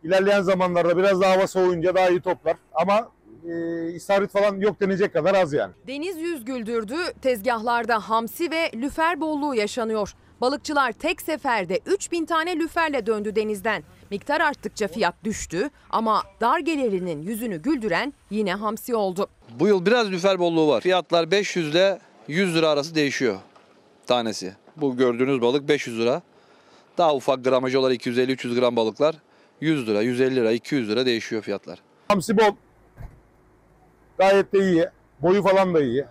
İlerleyen 0.04 0.42
zamanlarda 0.42 0.96
biraz 0.96 1.20
daha 1.20 1.30
hava 1.32 1.46
soğuyunca 1.46 1.94
daha 1.94 2.08
iyi 2.08 2.20
toplar. 2.20 2.56
Ama 2.74 3.08
e, 3.48 3.90
istavrit 3.92 4.30
falan 4.30 4.56
yok 4.56 4.80
denecek 4.80 5.12
kadar 5.12 5.34
az 5.34 5.52
yani. 5.52 5.72
Deniz 5.86 6.18
yüz 6.18 6.44
güldürdü. 6.44 6.96
Tezgahlarda 7.22 7.98
hamsi 7.98 8.50
ve 8.50 8.70
lüfer 8.74 9.20
bolluğu 9.20 9.54
yaşanıyor. 9.54 10.14
Balıkçılar 10.40 10.92
tek 10.92 11.22
seferde 11.22 11.80
3000 11.86 12.26
tane 12.26 12.56
lüferle 12.56 13.06
döndü 13.06 13.36
denizden. 13.36 13.82
Miktar 14.10 14.40
arttıkça 14.40 14.88
fiyat 14.88 15.14
düştü 15.24 15.70
ama 15.90 16.22
dar 16.40 16.58
gelirinin 16.58 17.22
yüzünü 17.22 17.62
güldüren 17.62 18.14
yine 18.30 18.54
hamsi 18.54 18.94
oldu. 18.94 19.28
Bu 19.60 19.66
yıl 19.66 19.86
biraz 19.86 20.10
lüfer 20.10 20.38
bolluğu 20.38 20.68
var. 20.68 20.80
Fiyatlar 20.80 21.30
500 21.30 21.70
ile 21.70 21.98
100 22.28 22.54
lira 22.54 22.68
arası 22.68 22.94
değişiyor 22.94 23.36
tanesi. 24.06 24.52
Bu 24.76 24.96
gördüğünüz 24.96 25.42
balık 25.42 25.68
500 25.68 25.98
lira. 25.98 26.22
Daha 26.98 27.14
ufak 27.14 27.44
gramajı 27.44 27.80
olan 27.80 27.94
250-300 27.94 28.60
gram 28.60 28.76
balıklar 28.76 29.16
100 29.60 29.86
lira, 29.86 30.02
150 30.02 30.36
lira, 30.36 30.52
200 30.52 30.88
lira 30.88 31.06
değişiyor 31.06 31.42
fiyatlar. 31.42 31.82
Hamsi 32.08 32.38
bol. 32.38 32.54
Gayet 34.18 34.52
de 34.52 34.58
iyi. 34.58 34.86
Boyu 35.22 35.42
falan 35.42 35.74
da 35.74 35.80
iyi. 35.82 36.04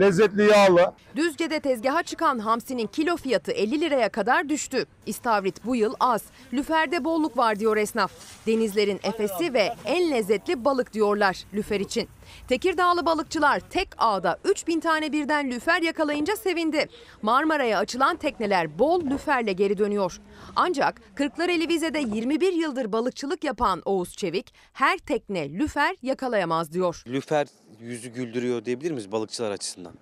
Lezzetli, 0.00 0.42
yağlı. 0.50 0.92
Düzce'de 1.16 1.60
tezgaha 1.60 2.02
çıkan 2.02 2.38
hamsinin 2.38 2.86
kilo 2.86 3.16
fiyatı 3.16 3.52
50 3.52 3.80
liraya 3.80 4.08
kadar 4.08 4.48
düştü. 4.48 4.86
İstavrit 5.06 5.64
bu 5.64 5.76
yıl 5.76 5.94
az. 6.00 6.22
Lüferde 6.52 7.04
bolluk 7.04 7.36
var 7.36 7.58
diyor 7.58 7.76
esnaf. 7.76 8.12
Denizlerin 8.46 9.00
efesi 9.02 9.54
ve 9.54 9.74
en 9.84 10.10
lezzetli 10.10 10.64
balık 10.64 10.92
diyorlar 10.92 11.44
lüfer 11.54 11.80
için. 11.80 12.08
Tekirdağlı 12.48 13.06
balıkçılar 13.06 13.60
tek 13.60 13.88
ağda 13.98 14.38
3000 14.44 14.80
tane 14.80 15.12
birden 15.12 15.50
lüfer 15.50 15.82
yakalayınca 15.82 16.36
sevindi. 16.36 16.86
Marmara'ya 17.22 17.78
açılan 17.78 18.16
tekneler 18.16 18.78
bol 18.78 19.04
lüferle 19.04 19.52
geri 19.52 19.78
dönüyor. 19.78 20.20
Ancak 20.56 21.00
Kırklareli 21.14 21.68
Vize'de 21.68 21.98
21 21.98 22.52
yıldır 22.52 22.92
balıkçılık 22.92 23.44
yapan 23.44 23.82
Oğuz 23.84 24.16
Çevik 24.16 24.54
her 24.72 24.98
tekne 24.98 25.52
lüfer 25.52 25.96
yakalayamaz 26.02 26.72
diyor. 26.72 27.02
Lüfer 27.06 27.46
yüzü 27.80 28.08
güldürüyor 28.08 28.64
diyebilir 28.64 28.90
miyiz 28.90 29.12
balıkçılar 29.12 29.50
açısından? 29.50 29.92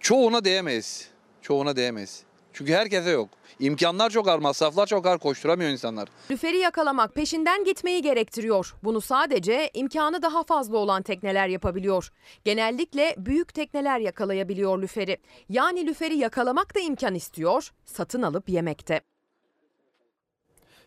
Çoğuna 0.00 0.44
değemeyiz. 0.44 1.08
Çoğuna 1.42 1.76
değemeyiz. 1.76 2.22
Çünkü 2.52 2.72
herkese 2.72 3.10
yok. 3.10 3.28
İmkanlar 3.58 4.10
çok 4.10 4.28
ağır, 4.28 4.38
masraflar 4.38 4.86
çok 4.86 5.06
ağır, 5.06 5.18
koşturamıyor 5.18 5.70
insanlar. 5.70 6.08
Lüferi 6.30 6.58
yakalamak 6.58 7.14
peşinden 7.14 7.64
gitmeyi 7.64 8.02
gerektiriyor. 8.02 8.74
Bunu 8.84 9.00
sadece 9.00 9.70
imkanı 9.74 10.22
daha 10.22 10.42
fazla 10.42 10.76
olan 10.76 11.02
tekneler 11.02 11.48
yapabiliyor. 11.48 12.08
Genellikle 12.44 13.14
büyük 13.18 13.54
tekneler 13.54 13.98
yakalayabiliyor 13.98 14.82
lüferi. 14.82 15.18
Yani 15.48 15.86
lüferi 15.86 16.16
yakalamak 16.16 16.74
da 16.74 16.80
imkan 16.80 17.14
istiyor, 17.14 17.70
satın 17.84 18.22
alıp 18.22 18.48
yemekte. 18.48 19.00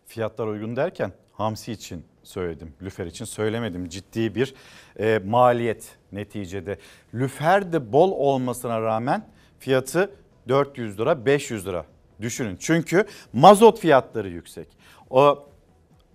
Fiyatlar 0.05 0.47
uygun 0.47 0.75
derken 0.75 1.11
hamsi 1.33 1.71
için 1.71 2.05
söyledim. 2.23 2.73
Lüfer 2.81 3.05
için 3.05 3.25
söylemedim. 3.25 3.89
Ciddi 3.89 4.35
bir 4.35 4.53
e, 4.99 5.19
maliyet 5.25 5.97
neticede. 6.11 6.77
Lüfer 7.13 7.73
de 7.73 7.93
bol 7.93 8.11
olmasına 8.11 8.81
rağmen 8.81 9.27
fiyatı 9.59 10.11
400 10.47 10.99
lira 10.99 11.25
500 11.25 11.67
lira 11.67 11.85
düşünün. 12.21 12.57
Çünkü 12.59 13.05
mazot 13.33 13.79
fiyatları 13.79 14.29
yüksek. 14.29 14.67
O 15.09 15.47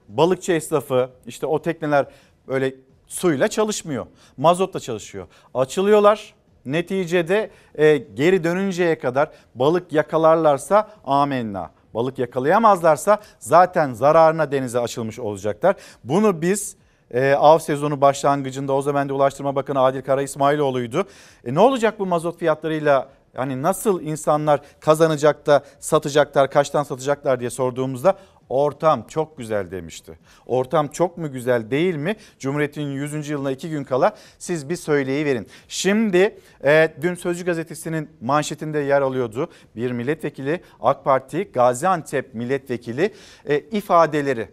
balıkçı 0.08 0.52
esnafı 0.52 1.10
işte 1.26 1.46
o 1.46 1.62
tekneler 1.62 2.06
böyle 2.48 2.74
suyla 3.06 3.48
çalışmıyor. 3.48 4.06
Mazotla 4.36 4.80
çalışıyor. 4.80 5.26
Açılıyorlar. 5.54 6.34
Neticede 6.64 7.50
e, 7.74 7.96
geri 7.96 8.44
dönünceye 8.44 8.98
kadar 8.98 9.30
balık 9.54 9.92
yakalarlarsa 9.92 10.90
amenna. 11.04 11.70
Balık 11.94 12.18
yakalayamazlarsa 12.18 13.18
zaten 13.38 13.92
zararına 13.92 14.52
denize 14.52 14.80
açılmış 14.80 15.18
olacaklar. 15.18 15.76
Bunu 16.04 16.42
biz 16.42 16.76
e, 17.10 17.32
av 17.32 17.58
sezonu 17.58 18.00
başlangıcında 18.00 18.72
o 18.72 18.82
zaman 18.82 19.08
da 19.08 19.14
Ulaştırma 19.14 19.56
Bakanı 19.56 19.80
Adil 19.80 20.02
Kara 20.02 20.22
İsmailoğlu'ydu. 20.22 21.04
E, 21.44 21.54
ne 21.54 21.60
olacak 21.60 21.98
bu 21.98 22.06
mazot 22.06 22.38
fiyatlarıyla 22.38 23.08
yani 23.38 23.62
nasıl 23.62 24.02
insanlar 24.02 24.60
kazanacak 24.80 25.46
da 25.46 25.64
satacaklar, 25.80 26.50
kaçtan 26.50 26.82
satacaklar 26.82 27.40
diye 27.40 27.50
sorduğumuzda 27.50 28.18
ortam 28.48 29.06
çok 29.08 29.38
güzel 29.38 29.70
demişti. 29.70 30.18
Ortam 30.46 30.88
çok 30.88 31.18
mu 31.18 31.32
güzel 31.32 31.70
değil 31.70 31.94
mi? 31.94 32.16
Cumhuriyet'in 32.38 32.82
100. 32.82 33.28
yılına 33.28 33.50
iki 33.50 33.70
gün 33.70 33.84
kala 33.84 34.16
siz 34.38 34.68
bir 34.68 34.76
söyleyiverin. 34.76 35.46
Şimdi 35.68 36.38
e, 36.64 36.94
dün 37.02 37.14
Sözcü 37.14 37.44
Gazetesi'nin 37.44 38.10
manşetinde 38.20 38.78
yer 38.78 39.02
alıyordu. 39.02 39.50
Bir 39.76 39.92
milletvekili 39.92 40.60
AK 40.80 41.04
Parti 41.04 41.44
Gaziantep 41.52 42.34
milletvekili 42.34 43.14
e, 43.48 43.58
ifadeleri. 43.58 44.48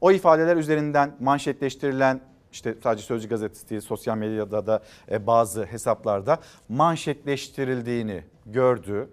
O 0.00 0.12
ifadeler 0.12 0.56
üzerinden 0.56 1.16
manşetleştirilen 1.20 2.20
işte 2.52 2.74
sadece 2.82 3.04
Sözcü 3.04 3.28
Gazetesi 3.28 3.70
değil 3.70 3.80
sosyal 3.80 4.16
medyada 4.16 4.66
da 4.66 4.82
e, 5.10 5.26
bazı 5.26 5.64
hesaplarda 5.64 6.38
manşetleştirildiğini 6.68 8.22
gördü. 8.46 9.08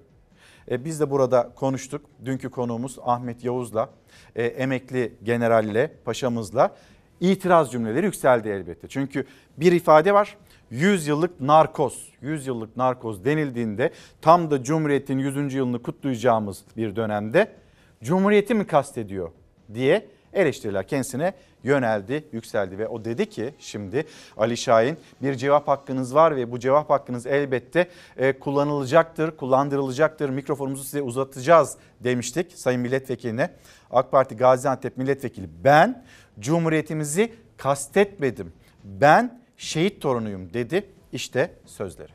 E, 0.72 0.86
biz 0.86 1.00
de 1.00 1.12
burada 1.12 1.52
konuştuk. 1.56 2.02
Dünkü 2.26 2.50
konuğumuz 2.50 2.98
Ahmet 3.06 3.44
Yavuz'la, 3.44 3.90
e, 4.36 4.44
emekli 4.44 5.14
generalle, 5.24 5.92
paşamızla 6.06 6.76
itiraz 7.20 7.72
cümleleri 7.72 8.06
yükseldi 8.06 8.50
elbette. 8.50 8.88
Çünkü 8.88 9.26
bir 9.58 9.72
ifade 9.72 10.14
var. 10.14 10.38
100 10.72 11.08
yıllık 11.08 11.42
narkoz, 11.42 12.10
100 12.22 12.48
yıllık 12.48 12.78
narkoz 12.78 13.26
denildiğinde 13.26 13.92
tam 14.22 14.52
da 14.52 14.64
Cumhuriyet'in 14.64 15.20
100. 15.20 15.54
yılını 15.54 15.82
kutlayacağımız 15.82 16.64
bir 16.78 16.96
dönemde 16.96 17.52
Cumhuriyeti 18.04 18.54
mi 18.54 18.68
kastediyor 18.68 19.32
diye 19.74 20.08
eleştiriler 20.34 20.88
kendisine 20.88 21.34
yöneldi, 21.64 22.24
yükseldi 22.32 22.78
ve 22.78 22.88
o 22.88 23.06
dedi 23.06 23.30
ki 23.30 23.54
şimdi 23.60 24.06
Ali 24.38 24.58
Şahin 24.58 24.98
bir 25.22 25.36
cevap 25.36 25.68
hakkınız 25.68 26.16
var 26.16 26.36
ve 26.36 26.52
bu 26.52 26.60
cevap 26.60 26.90
hakkınız 26.90 27.26
elbette 27.26 27.88
e, 28.18 28.40
kullanılacaktır, 28.40 29.38
kullandırılacaktır. 29.38 30.30
Mikrofonumuzu 30.30 30.84
size 30.84 31.02
uzatacağız 31.02 31.78
demiştik 32.00 32.52
Sayın 32.54 32.82
Milletvekiline. 32.82 33.50
AK 33.92 34.12
Parti 34.12 34.36
Gaziantep 34.36 34.98
Milletvekili 34.98 35.50
ben 35.64 36.04
Cumhuriyetimizi 36.40 37.34
kastetmedim. 37.58 38.54
Ben 38.84 39.42
şehit 39.58 40.02
torunuyum 40.02 40.54
dedi. 40.54 40.86
İşte 41.14 41.54
sözleri. 41.66 42.12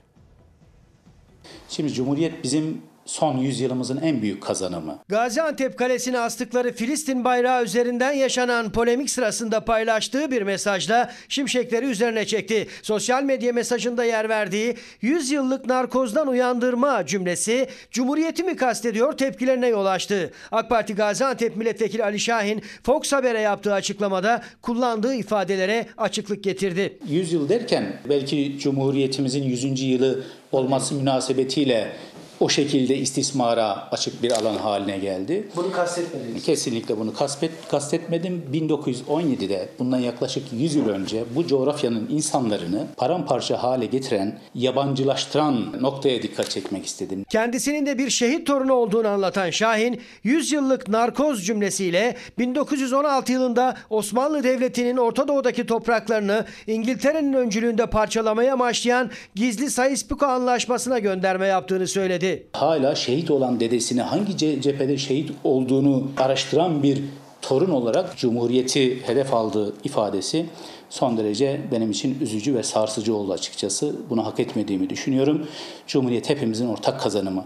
Şimdi 1.69 1.93
Cumhuriyet 1.93 2.45
bizim 2.45 2.83
son 3.07 3.39
yüzyılımızın 3.39 4.01
en 4.03 4.23
büyük 4.23 4.43
kazanımı. 4.43 4.99
Gaziantep 5.09 5.79
Kalesi'ne 5.79 6.19
astıkları 6.19 6.73
Filistin 6.73 7.25
bayrağı 7.25 7.65
üzerinden 7.65 8.13
yaşanan 8.13 8.73
polemik 8.73 9.11
sırasında 9.11 9.65
paylaştığı 9.65 10.31
bir 10.31 10.43
mesajla 10.43 11.13
şimşekleri 11.29 11.87
üzerine 11.87 12.25
çekti. 12.27 12.69
Sosyal 12.83 13.23
medya 13.23 13.53
mesajında 13.53 14.05
yer 14.05 14.29
verdiği 14.29 14.77
100 15.03 15.31
yıllık 15.31 15.67
narkozdan 15.67 16.29
uyandırma 16.29 17.07
cümlesi 17.07 17.69
Cumhuriyeti 17.91 18.43
mi 18.45 18.57
kastediyor 18.57 19.13
tepkilerine 19.13 19.69
yol 19.69 19.87
açtı. 19.87 20.33
AK 20.53 20.69
Parti 20.69 20.95
Gaziantep 20.95 21.57
Milletvekili 21.57 22.05
Ali 22.05 22.21
Şahin 22.21 22.63
Fox 22.83 23.13
Haber'e 23.13 23.41
yaptığı 23.41 23.73
açıklamada 23.73 24.43
kullandığı 24.63 25.15
ifadelere 25.15 25.87
açıklık 25.99 26.45
getirdi. 26.45 26.99
100 27.09 27.33
yıl 27.33 27.49
derken 27.49 27.97
belki 28.09 28.59
Cumhuriyetimizin 28.59 29.43
100. 29.43 29.83
yılı 29.83 30.23
olması 30.53 30.95
münasebetiyle 30.95 31.93
o 32.41 32.49
şekilde 32.49 32.97
istismara 32.97 33.89
açık 33.91 34.23
bir 34.23 34.31
alan 34.31 34.57
haline 34.57 34.99
geldi. 34.99 35.49
Bunu 35.57 35.73
kastetmediniz. 35.73 36.45
Kesinlikle 36.45 36.99
bunu 36.99 37.15
kastet, 37.15 37.51
kastetmedim. 37.71 38.43
1917'de 38.53 39.69
bundan 39.79 39.99
yaklaşık 39.99 40.43
100 40.53 40.75
yıl 40.75 40.89
önce 40.89 41.25
bu 41.35 41.47
coğrafyanın 41.47 42.09
insanlarını 42.11 42.87
paramparça 42.97 43.63
hale 43.63 43.87
getiren, 43.87 44.39
yabancılaştıran 44.55 45.83
noktaya 45.83 46.23
dikkat 46.23 46.51
çekmek 46.51 46.87
istedim. 46.87 47.25
Kendisinin 47.29 47.87
de 47.87 47.99
bir 47.99 48.11
şehit 48.11 48.47
torunu 48.47 48.73
olduğunu 48.73 49.09
anlatan 49.09 49.51
Şahin, 49.51 50.01
100 50.25 50.53
yıllık 50.53 50.89
narkoz 50.89 51.47
cümlesiyle 51.47 52.17
1916 52.39 53.33
yılında 53.33 53.77
Osmanlı 53.91 54.45
Devleti'nin 54.45 54.97
Orta 54.97 55.29
Doğu'daki 55.29 55.67
topraklarını 55.67 56.45
İngiltere'nin 56.67 57.33
öncülüğünde 57.33 57.87
parçalamaya 57.87 58.53
amaçlayan 58.53 59.11
gizli 59.35 59.71
Sayıspiko 59.71 60.27
Anlaşması'na 60.27 60.99
gönderme 60.99 61.47
yaptığını 61.47 61.89
söyledi. 61.89 62.24
Hala 62.53 62.95
şehit 62.95 63.31
olan 63.31 63.61
dedesini 63.61 64.03
hangi 64.03 64.33
ce- 64.33 64.61
cephede 64.61 64.99
şehit 64.99 65.31
olduğunu 65.45 66.11
araştıran 66.17 66.83
bir 66.83 67.03
torun 67.43 67.71
olarak 67.71 68.17
Cumhuriyeti 68.17 69.07
hedef 69.07 69.35
aldığı 69.35 69.75
ifadesi 69.85 70.47
son 70.91 71.19
derece 71.19 71.61
benim 71.73 71.91
için 71.91 72.21
üzücü 72.21 72.55
ve 72.55 72.63
sarsıcı 72.63 73.15
oldu 73.15 73.33
açıkçası. 73.33 73.97
Bunu 74.11 74.27
hak 74.27 74.41
etmediğimi 74.41 74.91
düşünüyorum. 74.91 75.47
Cumhuriyet 75.87 76.31
hepimizin 76.31 76.69
ortak 76.69 77.01
kazanımı. 77.01 77.45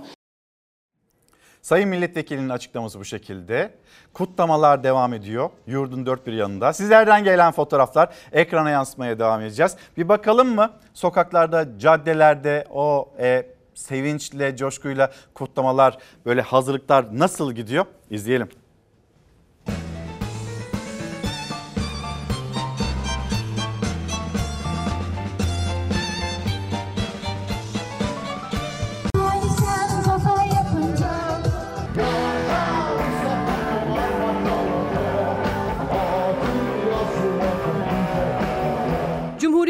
Sayın 1.62 1.88
Milletvekilinin 1.88 2.48
açıklaması 2.48 3.00
bu 3.00 3.04
şekilde. 3.04 3.70
Kutlamalar 4.14 4.84
devam 4.84 5.14
ediyor. 5.14 5.50
Yurdun 5.66 6.06
dört 6.06 6.26
bir 6.26 6.32
yanında. 6.32 6.72
Sizlerden 6.72 7.24
gelen 7.24 7.52
fotoğraflar 7.52 8.14
ekrana 8.32 8.70
yansımaya 8.70 9.18
devam 9.18 9.40
edeceğiz. 9.40 9.76
Bir 9.96 10.08
bakalım 10.08 10.54
mı 10.54 10.70
sokaklarda, 10.94 11.78
caddelerde 11.78 12.64
o 12.70 13.08
e, 13.18 13.46
sevinçle, 13.78 14.56
coşkuyla 14.56 15.12
kutlamalar, 15.34 15.98
böyle 16.26 16.40
hazırlıklar 16.40 17.18
nasıl 17.18 17.52
gidiyor? 17.52 17.86
İzleyelim. 18.10 18.48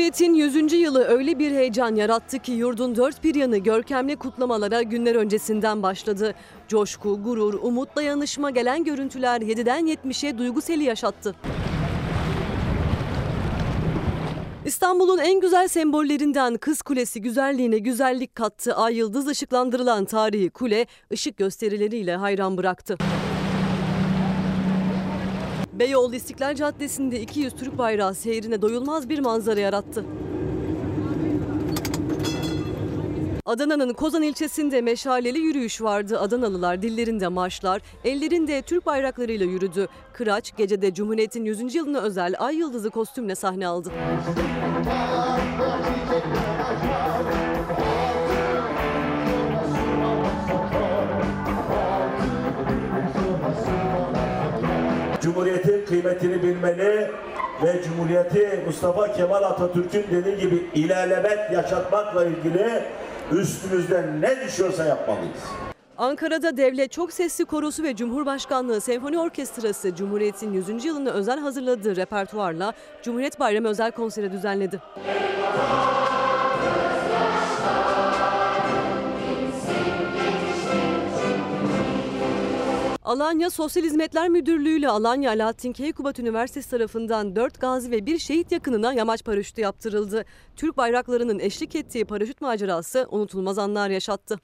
Cumhuriyet'in 0.08 0.34
100. 0.34 0.72
yılı 0.72 1.04
öyle 1.04 1.38
bir 1.38 1.50
heyecan 1.50 1.94
yarattı 1.94 2.38
ki 2.38 2.52
yurdun 2.52 2.96
dört 2.96 3.24
bir 3.24 3.34
yanı 3.34 3.58
görkemli 3.58 4.16
kutlamalara 4.16 4.82
günler 4.82 5.14
öncesinden 5.14 5.82
başladı. 5.82 6.34
Coşku, 6.68 7.22
gurur, 7.22 7.54
umut, 7.54 7.96
dayanışma 7.96 8.50
gelen 8.50 8.84
görüntüler 8.84 9.40
7'den 9.40 9.86
70'e 9.86 10.38
duygu 10.38 10.60
seli 10.60 10.84
yaşattı. 10.84 11.34
İstanbul'un 14.64 15.18
en 15.18 15.40
güzel 15.40 15.68
sembollerinden 15.68 16.56
Kız 16.56 16.82
Kulesi 16.82 17.20
güzelliğine 17.20 17.78
güzellik 17.78 18.34
kattı. 18.34 18.74
Ay 18.74 18.96
yıldız 18.96 19.28
ışıklandırılan 19.28 20.04
tarihi 20.04 20.50
kule 20.50 20.86
ışık 21.12 21.36
gösterileriyle 21.36 22.16
hayran 22.16 22.56
bıraktı. 22.56 22.96
Beyoğlu 25.78 26.14
İstiklal 26.14 26.54
Caddesi'nde 26.54 27.20
200 27.20 27.54
Türk 27.54 27.78
bayrağı 27.78 28.14
seyrine 28.14 28.62
doyulmaz 28.62 29.08
bir 29.08 29.18
manzara 29.18 29.60
yarattı. 29.60 30.04
Adana'nın 33.46 33.92
Kozan 33.92 34.22
ilçesinde 34.22 34.80
meşaleli 34.80 35.38
yürüyüş 35.38 35.82
vardı. 35.82 36.20
Adanalılar 36.20 36.82
dillerinde 36.82 37.28
marşlar, 37.28 37.82
ellerinde 38.04 38.62
Türk 38.62 38.86
bayraklarıyla 38.86 39.46
yürüdü. 39.46 39.88
Kıraç 40.12 40.56
gecede 40.56 40.94
Cumhuriyet'in 40.94 41.44
100. 41.44 41.74
yılına 41.74 41.98
özel 42.00 42.34
ay 42.38 42.56
yıldızı 42.56 42.90
kostümle 42.90 43.34
sahne 43.34 43.66
aldı. 43.66 43.90
Cumhuriyetin 55.28 55.84
kıymetini 55.86 56.42
bilmeli 56.42 57.10
ve 57.62 57.82
Cumhuriyeti 57.84 58.62
Mustafa 58.66 59.12
Kemal 59.12 59.42
Atatürk'ün 59.42 60.04
dediği 60.10 60.38
gibi 60.38 60.70
ilerlemek, 60.74 61.38
yaşatmakla 61.52 62.24
ilgili 62.24 62.82
üstümüzden 63.32 64.20
ne 64.20 64.40
düşüyorsa 64.46 64.84
yapmalıyız. 64.84 65.38
Ankara'da 65.98 66.56
Devlet 66.56 66.92
Çok 66.92 67.12
Sesli 67.12 67.44
Korosu 67.44 67.82
ve 67.82 67.96
Cumhurbaşkanlığı 67.96 68.80
Senfoni 68.80 69.18
Orkestrası 69.18 69.94
Cumhuriyet'in 69.94 70.52
100. 70.52 70.84
yılına 70.84 71.10
özel 71.10 71.40
hazırladığı 71.40 71.96
repertuarla 71.96 72.72
Cumhuriyet 73.02 73.40
Bayramı 73.40 73.68
özel 73.68 73.90
konseri 73.90 74.32
düzenledi. 74.32 74.80
Alanya 83.08 83.50
Sosyal 83.50 83.84
Hizmetler 83.84 84.28
Müdürlüğü 84.28 84.78
ile 84.78 84.88
Alanya 84.88 85.30
Alaaddin 85.30 85.72
Keykubat 85.72 86.18
Üniversitesi 86.18 86.70
tarafından 86.70 87.36
4 87.36 87.60
gazi 87.60 87.90
ve 87.90 88.06
bir 88.06 88.18
şehit 88.18 88.52
yakınına 88.52 88.92
yamaç 88.92 89.24
paraşütü 89.24 89.60
yaptırıldı. 89.60 90.24
Türk 90.56 90.76
bayraklarının 90.76 91.38
eşlik 91.38 91.74
ettiği 91.74 92.04
paraşüt 92.04 92.40
macerası 92.40 93.06
unutulmaz 93.10 93.58
anlar 93.58 93.90
yaşattı. 93.90 94.38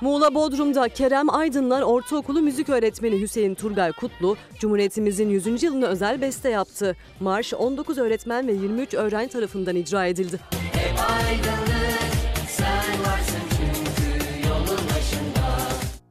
Muğla 0.00 0.34
Bodrum'da 0.34 0.88
Kerem 0.88 1.34
Aydınlar 1.34 1.82
Ortaokulu 1.82 2.42
müzik 2.42 2.68
öğretmeni 2.68 3.20
Hüseyin 3.20 3.54
Turgay 3.54 3.92
Kutlu, 3.92 4.36
Cumhuriyetimizin 4.58 5.28
100. 5.28 5.62
yılına 5.62 5.86
özel 5.86 6.20
beste 6.20 6.50
yaptı. 6.50 6.96
Marş 7.20 7.54
19 7.54 7.98
öğretmen 7.98 8.48
ve 8.48 8.52
23 8.52 8.94
öğrenci 8.94 9.32
tarafından 9.32 9.76
icra 9.76 10.06
edildi. 10.06 10.40
Hep 10.72 10.98
aydınlık, 11.00 11.73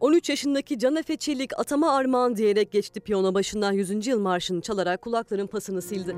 13 0.04 0.30
yaşındaki 0.30 0.80
Canefe 0.80 1.18
Çelik 1.18 1.60
atama 1.60 1.92
armağan 1.96 2.38
diyerek 2.38 2.72
geçti 2.72 3.00
piyano 3.00 3.34
başından 3.34 3.72
100. 3.72 4.08
yıl 4.08 4.20
marşını 4.20 4.62
çalarak 4.62 5.02
kulakların 5.02 5.48
pasını 5.48 5.82
sildi. 5.82 6.16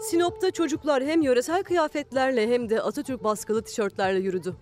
Sinop'ta 0.00 0.50
çocuklar 0.50 1.04
hem 1.04 1.22
yöresel 1.22 1.62
kıyafetlerle 1.62 2.48
hem 2.48 2.70
de 2.70 2.82
Atatürk 2.82 3.24
baskılı 3.24 3.62
tişörtlerle 3.62 4.18
yürüdü. 4.18 4.56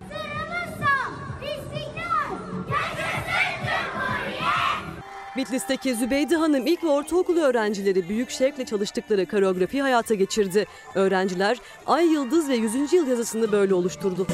Bitlis'teki 5.37 5.95
Zübeyde 5.95 6.35
Hanım 6.35 6.67
ilk 6.67 6.83
ve 6.83 6.87
ortaokulu 6.87 7.39
öğrencileri 7.39 8.09
büyük 8.09 8.29
şevkle 8.29 8.65
çalıştıkları 8.65 9.25
koreografi 9.25 9.81
hayata 9.81 10.13
geçirdi. 10.15 10.65
Öğrenciler 10.95 11.57
Ay 11.87 12.07
Yıldız 12.07 12.49
ve 12.49 12.55
100. 12.55 12.93
yıl 12.93 13.07
yazısını 13.07 13.51
böyle 13.51 13.73
oluşturdu. 13.73 14.27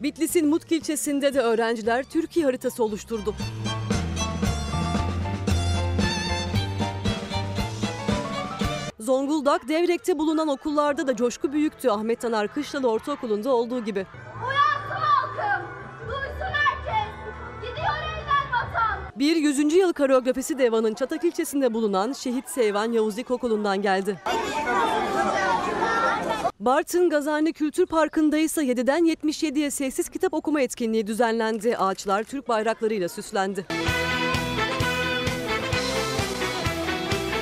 Bitlis'in 0.00 0.48
Mutki 0.48 0.76
ilçesinde 0.76 1.34
de 1.34 1.40
öğrenciler 1.40 2.02
Türkiye 2.02 2.44
haritası 2.44 2.84
oluşturdu. 2.84 3.34
Zonguldak, 9.10 9.68
Devrek'te 9.68 10.18
bulunan 10.18 10.48
okullarda 10.48 11.06
da 11.06 11.16
coşku 11.16 11.52
büyüktü. 11.52 11.90
Ahmet 11.90 12.20
Taner 12.20 12.48
Kışlalı 12.48 12.90
Ortaokulu'nda 12.90 13.54
olduğu 13.54 13.84
gibi. 13.84 14.06
Uyansın 14.48 15.04
halkım. 15.04 15.66
Duysun 16.08 16.52
herkes. 16.54 17.12
Gidiyor 17.60 17.96
elden 18.02 18.52
vatan. 18.52 18.98
Bir 19.16 19.36
100. 19.36 19.74
yıl 19.74 19.92
koreografisi 19.92 20.58
Deva'nın 20.58 20.94
Çatak 20.94 21.24
ilçesinde 21.24 21.74
bulunan 21.74 22.12
Şehit 22.12 22.48
Seyvan 22.48 22.92
Yavuz 22.92 23.18
İlkokulu'ndan 23.18 23.82
geldi. 23.82 24.20
Bartın 26.60 27.10
Gazani 27.10 27.52
Kültür 27.52 27.86
Parkı'nda 27.86 28.38
ise 28.38 28.62
7'den 28.62 29.04
77'ye 29.04 29.70
sessiz 29.70 30.08
kitap 30.08 30.34
okuma 30.34 30.60
etkinliği 30.60 31.06
düzenlendi. 31.06 31.76
Ağaçlar 31.76 32.22
Türk 32.22 32.48
bayraklarıyla 32.48 33.08
süslendi. 33.08 33.66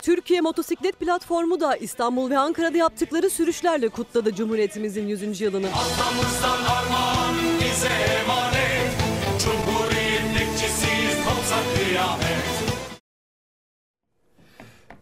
Türkiye 0.09 0.41
Motosiklet 0.41 1.01
Platformu 1.01 1.61
da 1.61 1.77
İstanbul 1.77 2.31
ve 2.31 2.39
Ankara'da 2.39 2.79
yaptıkları 2.79 3.31
sürüşlerle 3.31 3.89
kutladı 3.89 4.35
Cumhuriyetimizin 4.35 5.09
100. 5.09 5.41
yılını. 5.41 5.67
Atamızdan 5.67 6.75
armağan 6.75 7.35
bize 7.61 7.89
emanet 7.89 8.93
Cumhuriyet 9.39 10.23
bekçisiyiz 10.35 11.25
kopsa 11.25 11.57
kıyamet 11.75 12.49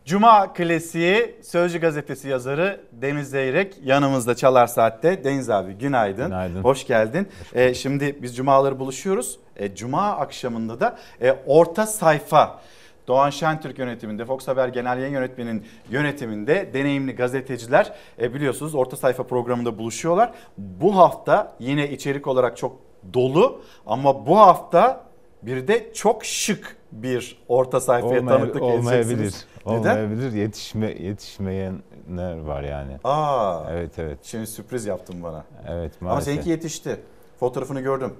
Cuma 0.04 0.52
klasiği 0.52 1.36
Sözcü 1.42 1.78
gazetesi 1.78 2.28
yazarı 2.28 2.80
Deniz 2.92 3.30
Zeyrek 3.30 3.74
yanımızda 3.84 4.34
Çalar 4.34 4.66
Saat'te. 4.66 5.24
Deniz 5.24 5.50
abi 5.50 5.72
günaydın. 5.72 6.26
Günaydın. 6.26 6.62
Hoş 6.62 6.86
geldin. 6.86 7.28
Ee, 7.54 7.74
şimdi 7.74 8.22
biz 8.22 8.36
cumaları 8.36 8.78
buluşuyoruz. 8.78 9.38
Ee, 9.56 9.74
Cuma 9.74 10.10
akşamında 10.10 10.80
da 10.80 10.98
e, 11.22 11.32
orta 11.46 11.86
sayfa 11.86 12.60
Doğan 13.08 13.30
Şentürk 13.30 13.78
yönetiminde, 13.78 14.24
Fox 14.24 14.48
Haber 14.48 14.68
Genel 14.68 14.98
Yayın 14.98 15.12
Yönetmeni'nin 15.12 15.64
yönetiminde 15.90 16.70
deneyimli 16.74 17.14
gazeteciler 17.16 17.92
e, 18.20 18.34
biliyorsunuz 18.34 18.74
orta 18.74 18.96
sayfa 18.96 19.22
programında 19.22 19.78
buluşuyorlar. 19.78 20.32
Bu 20.58 20.96
hafta 20.96 21.56
yine 21.60 21.90
içerik 21.90 22.26
olarak 22.26 22.56
çok 22.56 22.76
dolu 23.14 23.60
ama 23.86 24.26
bu 24.26 24.38
hafta 24.38 25.06
bir 25.42 25.68
de 25.68 25.92
çok 25.94 26.24
şık 26.24 26.76
bir 26.92 27.38
orta 27.48 27.80
sayfaya 27.80 28.20
Olmay- 28.20 28.28
tanıklık 28.38 28.62
olmayabilir. 28.62 29.14
edeceksiniz. 29.14 29.46
Neden? 29.66 29.78
Olmayabilir. 29.96 30.32
Yetişme 30.32 30.86
yetişmeyenler 30.90 32.38
var 32.40 32.62
yani. 32.62 32.92
Aa. 33.04 33.62
Evet 33.70 33.98
evet. 33.98 34.18
Şimdi 34.22 34.46
sürpriz 34.46 34.86
yaptın 34.86 35.22
bana. 35.22 35.44
Evet 35.68 35.92
Ama 36.00 36.10
maalesef. 36.10 36.32
seninki 36.34 36.50
yetişti. 36.50 36.96
Fotoğrafını 37.40 37.80
gördüm. 37.80 38.12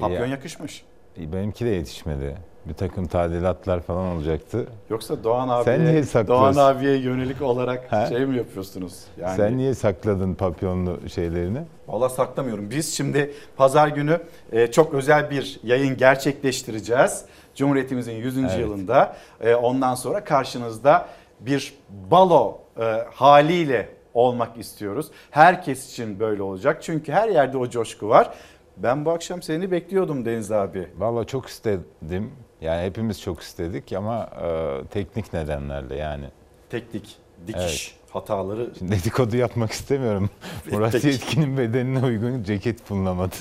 Papyon 0.00 0.20
Ya- 0.20 0.26
yakışmış. 0.26 0.84
Benimki 1.16 1.64
de 1.64 1.68
yetişmedi. 1.68 2.36
Bir 2.68 2.74
takım 2.74 3.06
tadilatlar 3.06 3.80
falan 3.80 4.16
olacaktı. 4.16 4.66
Yoksa 4.90 5.24
Doğan 5.24 5.48
abiye, 5.48 5.64
Sen 5.76 5.84
niye 5.84 5.94
Doğan 5.94 6.02
saklıyorsun? 6.02 6.60
abiye 6.60 6.96
yönelik 6.96 7.42
olarak 7.42 7.92
Ha? 7.92 8.06
şey 8.06 8.26
mi 8.26 8.36
yapıyorsunuz? 8.36 9.04
Yani 9.20 9.36
Sen 9.36 9.56
niye 9.56 9.74
sakladın 9.74 10.34
papyonlu 10.34 11.08
şeylerini? 11.08 11.58
Valla 11.88 12.08
saklamıyorum. 12.08 12.70
Biz 12.70 12.96
şimdi 12.96 13.34
pazar 13.56 13.88
günü 13.88 14.20
e, 14.52 14.70
çok 14.70 14.94
özel 14.94 15.30
bir 15.30 15.60
yayın 15.62 15.96
gerçekleştireceğiz. 15.96 17.24
Cumhuriyetimizin 17.54 18.12
100. 18.12 18.38
Evet. 18.38 18.58
yılında. 18.58 19.16
E, 19.40 19.54
ondan 19.54 19.94
sonra 19.94 20.24
karşınızda 20.24 21.08
bir 21.40 21.74
balo 22.10 22.58
e, 22.80 23.04
haliyle 23.14 23.88
olmak 24.14 24.58
istiyoruz. 24.58 25.06
Herkes 25.30 25.90
için 25.92 26.20
böyle 26.20 26.42
olacak. 26.42 26.82
Çünkü 26.82 27.12
her 27.12 27.28
yerde 27.28 27.58
o 27.58 27.68
coşku 27.68 28.08
var. 28.08 28.30
Ben 28.76 29.04
bu 29.04 29.10
akşam 29.10 29.42
seni 29.42 29.70
bekliyordum 29.70 30.24
Deniz 30.24 30.52
abi. 30.52 30.88
Valla 30.98 31.24
çok 31.24 31.46
istedim. 31.46 32.32
Yani 32.60 32.86
hepimiz 32.86 33.20
çok 33.20 33.40
istedik 33.40 33.92
ama 33.92 34.30
e, 34.42 34.80
teknik 34.90 35.32
nedenlerle 35.32 35.96
yani. 35.96 36.24
Teknik, 36.70 37.16
dikiş 37.46 37.98
hataları. 38.10 38.70
Şimdi 38.78 38.92
dedikodu 38.92 39.36
yapmak 39.36 39.72
istemiyorum. 39.72 40.30
Murat. 40.70 41.04
Yetkin'in 41.04 41.58
bedenine 41.58 42.04
uygun 42.04 42.42
ceket 42.42 42.90
bulunamadı. 42.90 43.34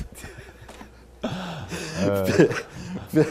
Ve 3.16 3.24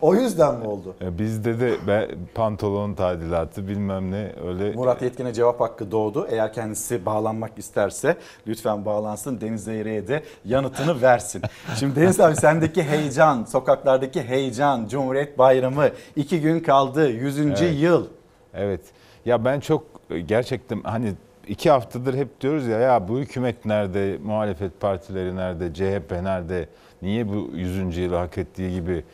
o 0.00 0.14
yüzden 0.14 0.54
mi 0.54 0.66
oldu? 0.66 0.94
E, 1.00 1.18
Bizde 1.18 1.60
de 1.60 1.74
ben, 1.86 2.08
pantolon 2.34 2.94
tadilatı 2.94 3.68
bilmem 3.68 4.10
ne 4.10 4.32
öyle 4.48 4.72
Murat 4.72 5.02
Yetkin'e 5.02 5.32
cevap 5.32 5.60
hakkı 5.60 5.90
doğdu. 5.90 6.26
Eğer 6.30 6.52
kendisi 6.52 7.06
bağlanmak 7.06 7.58
isterse 7.58 8.16
lütfen 8.46 8.84
bağlansın. 8.84 9.40
Deniz 9.40 9.64
Zeyre'ye 9.64 10.08
de 10.08 10.22
yanıtını 10.44 11.02
versin. 11.02 11.42
Şimdi 11.78 12.00
Deniz 12.00 12.20
abi 12.20 12.36
sendeki 12.36 12.82
heyecan, 12.82 13.44
sokaklardaki 13.44 14.22
heyecan, 14.22 14.88
Cumhuriyet 14.88 15.38
Bayramı 15.38 15.88
iki 16.16 16.40
gün 16.40 16.60
kaldı, 16.60 17.10
100. 17.10 17.38
Evet. 17.38 17.74
yıl. 17.80 18.06
Evet. 18.54 18.80
Ya 19.24 19.44
ben 19.44 19.60
çok 19.60 19.84
gerçekten 20.26 20.80
hani 20.84 21.12
iki 21.48 21.70
haftadır 21.70 22.14
hep 22.14 22.40
diyoruz 22.40 22.66
ya 22.66 22.78
ya 22.78 23.08
bu 23.08 23.18
hükümet 23.18 23.64
nerede, 23.64 24.18
muhalefet 24.24 24.80
partileri 24.80 25.36
nerede, 25.36 25.74
CHP 25.74 26.10
nerede, 26.22 26.68
niye 27.02 27.28
bu 27.28 27.50
100. 27.54 27.96
yılı 27.96 28.16
hak 28.16 28.38
ettiği 28.38 28.72
gibi 28.80 29.04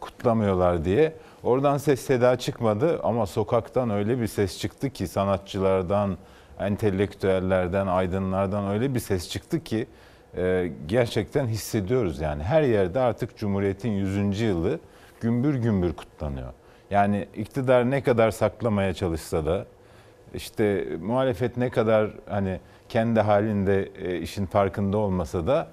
kutlamıyorlar 0.00 0.84
diye. 0.84 1.12
Oradan 1.42 1.76
ses 1.76 2.00
seda 2.00 2.36
çıkmadı 2.36 3.00
ama 3.02 3.26
sokaktan 3.26 3.90
öyle 3.90 4.20
bir 4.20 4.26
ses 4.26 4.58
çıktı 4.58 4.90
ki 4.90 5.08
sanatçılardan, 5.08 6.18
entelektüellerden, 6.60 7.86
aydınlardan 7.86 8.68
öyle 8.70 8.94
bir 8.94 9.00
ses 9.00 9.28
çıktı 9.28 9.64
ki 9.64 9.86
e, 10.36 10.72
gerçekten 10.86 11.46
hissediyoruz 11.46 12.20
yani. 12.20 12.42
Her 12.42 12.62
yerde 12.62 13.00
artık 13.00 13.36
Cumhuriyet'in 13.36 13.90
100. 13.90 14.40
yılı 14.40 14.80
gümbür 15.20 15.54
gümbür 15.54 15.92
kutlanıyor. 15.92 16.52
Yani 16.90 17.28
iktidar 17.36 17.90
ne 17.90 18.02
kadar 18.02 18.30
saklamaya 18.30 18.94
çalışsa 18.94 19.46
da 19.46 19.66
işte 20.34 20.86
muhalefet 21.00 21.56
ne 21.56 21.70
kadar 21.70 22.10
hani 22.28 22.60
kendi 22.88 23.20
halinde 23.20 23.88
e, 23.98 24.18
işin 24.18 24.46
farkında 24.46 24.98
olmasa 24.98 25.46
da 25.46 25.68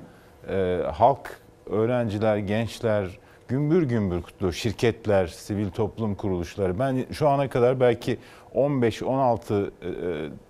e, 0.49 0.81
halk, 0.93 1.39
öğrenciler, 1.65 2.37
gençler 2.37 3.19
gümbür 3.47 3.83
gümbür 3.83 4.21
kutluyor. 4.21 4.53
Şirketler, 4.53 5.27
sivil 5.27 5.69
toplum 5.69 6.15
kuruluşları. 6.15 6.79
Ben 6.79 7.05
şu 7.11 7.29
ana 7.29 7.49
kadar 7.49 7.79
belki 7.79 8.17
15-16 8.55 9.69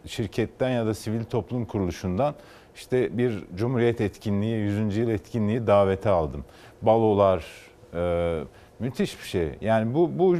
e, 0.06 0.08
şirketten 0.08 0.70
ya 0.70 0.86
da 0.86 0.94
sivil 0.94 1.24
toplum 1.24 1.66
kuruluşundan 1.66 2.36
işte 2.76 3.18
bir 3.18 3.44
Cumhuriyet 3.56 4.02
etkinliği, 4.02 4.58
100. 4.58 4.98
yıl 4.98 5.10
etkinliği 5.10 5.68
daveti 5.68 6.10
aldım. 6.10 6.46
Balolar, 6.82 7.46
e, 7.94 8.44
müthiş 8.80 9.20
bir 9.20 9.28
şey. 9.28 9.50
Yani 9.62 9.94
bu 9.94 10.20
bu 10.20 10.36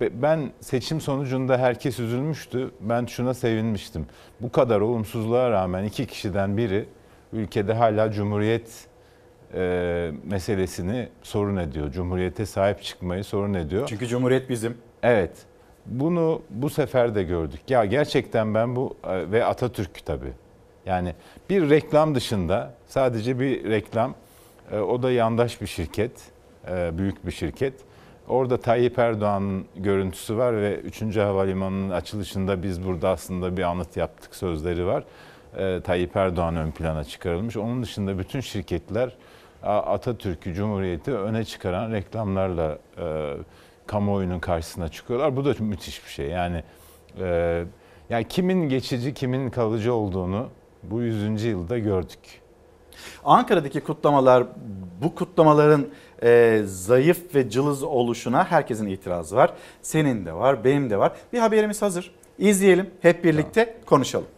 ben 0.00 0.50
seçim 0.60 1.00
sonucunda 1.00 1.58
herkes 1.58 1.98
üzülmüştü. 2.00 2.70
Ben 2.80 3.06
şuna 3.06 3.34
sevinmiştim. 3.34 4.06
Bu 4.40 4.52
kadar 4.52 4.80
olumsuzluğa 4.80 5.50
rağmen 5.50 5.84
iki 5.84 6.06
kişiden 6.06 6.56
biri 6.56 6.84
ülkede 7.32 7.74
hala 7.74 8.12
Cumhuriyet 8.12 8.87
e, 9.54 10.10
meselesini 10.24 11.08
sorun 11.22 11.56
ediyor. 11.56 11.90
Cumhuriyete 11.92 12.46
sahip 12.46 12.82
çıkmayı 12.82 13.24
sorun 13.24 13.54
ediyor. 13.54 13.86
Çünkü 13.88 14.06
Cumhuriyet 14.06 14.48
bizim. 14.50 14.76
Evet. 15.02 15.32
Bunu 15.86 16.42
bu 16.50 16.70
sefer 16.70 17.14
de 17.14 17.22
gördük. 17.22 17.60
Ya 17.68 17.84
gerçekten 17.84 18.54
ben 18.54 18.76
bu 18.76 18.96
e, 19.04 19.30
ve 19.32 19.44
Atatürk 19.44 20.06
tabii. 20.06 20.32
Yani 20.86 21.14
bir 21.50 21.70
reklam 21.70 22.14
dışında 22.14 22.74
sadece 22.86 23.40
bir 23.40 23.70
reklam. 23.70 24.14
e, 24.72 24.78
O 24.78 25.02
da 25.02 25.10
yandaş 25.12 25.60
bir 25.60 25.66
şirket, 25.66 26.12
e, 26.70 26.98
büyük 26.98 27.26
bir 27.26 27.32
şirket. 27.32 27.74
Orada 28.28 28.60
Tayyip 28.60 28.98
Erdoğan'ın 28.98 29.64
görüntüsü 29.76 30.36
var 30.36 30.56
ve 30.56 30.74
3. 30.76 31.16
Havalimanı'nın 31.16 31.90
açılışında 31.90 32.62
biz 32.62 32.84
burada 32.86 33.08
aslında 33.08 33.56
bir 33.56 33.62
anıt 33.62 33.96
yaptık 33.96 34.34
sözleri 34.36 34.86
var. 34.86 35.04
E, 35.58 35.80
Tayyip 35.80 36.16
Erdoğan 36.16 36.56
ön 36.56 36.70
plana 36.70 37.04
çıkarılmış. 37.04 37.56
Onun 37.56 37.82
dışında 37.82 38.18
bütün 38.18 38.40
şirketler 38.40 39.16
Atatürk'ü, 39.62 40.54
Cumhuriyeti 40.54 41.12
öne 41.12 41.44
çıkaran 41.44 41.92
reklamlarla 41.92 42.78
e, 42.98 43.34
kamuoyunun 43.86 44.40
karşısına 44.40 44.88
çıkıyorlar. 44.88 45.36
Bu 45.36 45.44
da 45.44 45.54
müthiş 45.58 46.04
bir 46.04 46.10
şey. 46.10 46.26
Yani 46.26 46.62
e, 47.20 47.64
yani 48.10 48.28
kimin 48.28 48.68
geçici, 48.68 49.14
kimin 49.14 49.50
kalıcı 49.50 49.94
olduğunu 49.94 50.48
bu 50.82 51.02
100. 51.02 51.44
yılda 51.44 51.78
gördük. 51.78 52.40
Ankara'daki 53.24 53.80
kutlamalar, 53.80 54.46
bu 55.02 55.14
kutlamaların 55.14 55.86
e, 56.22 56.62
zayıf 56.64 57.34
ve 57.34 57.50
cılız 57.50 57.82
oluşuna 57.82 58.50
herkesin 58.50 58.86
itirazı 58.86 59.36
var. 59.36 59.54
Senin 59.82 60.26
de 60.26 60.32
var, 60.32 60.64
benim 60.64 60.90
de 60.90 60.98
var. 60.98 61.12
Bir 61.32 61.38
haberimiz 61.38 61.82
hazır. 61.82 62.10
İzleyelim, 62.38 62.90
hep 63.02 63.24
birlikte 63.24 63.76
konuşalım. 63.86 64.28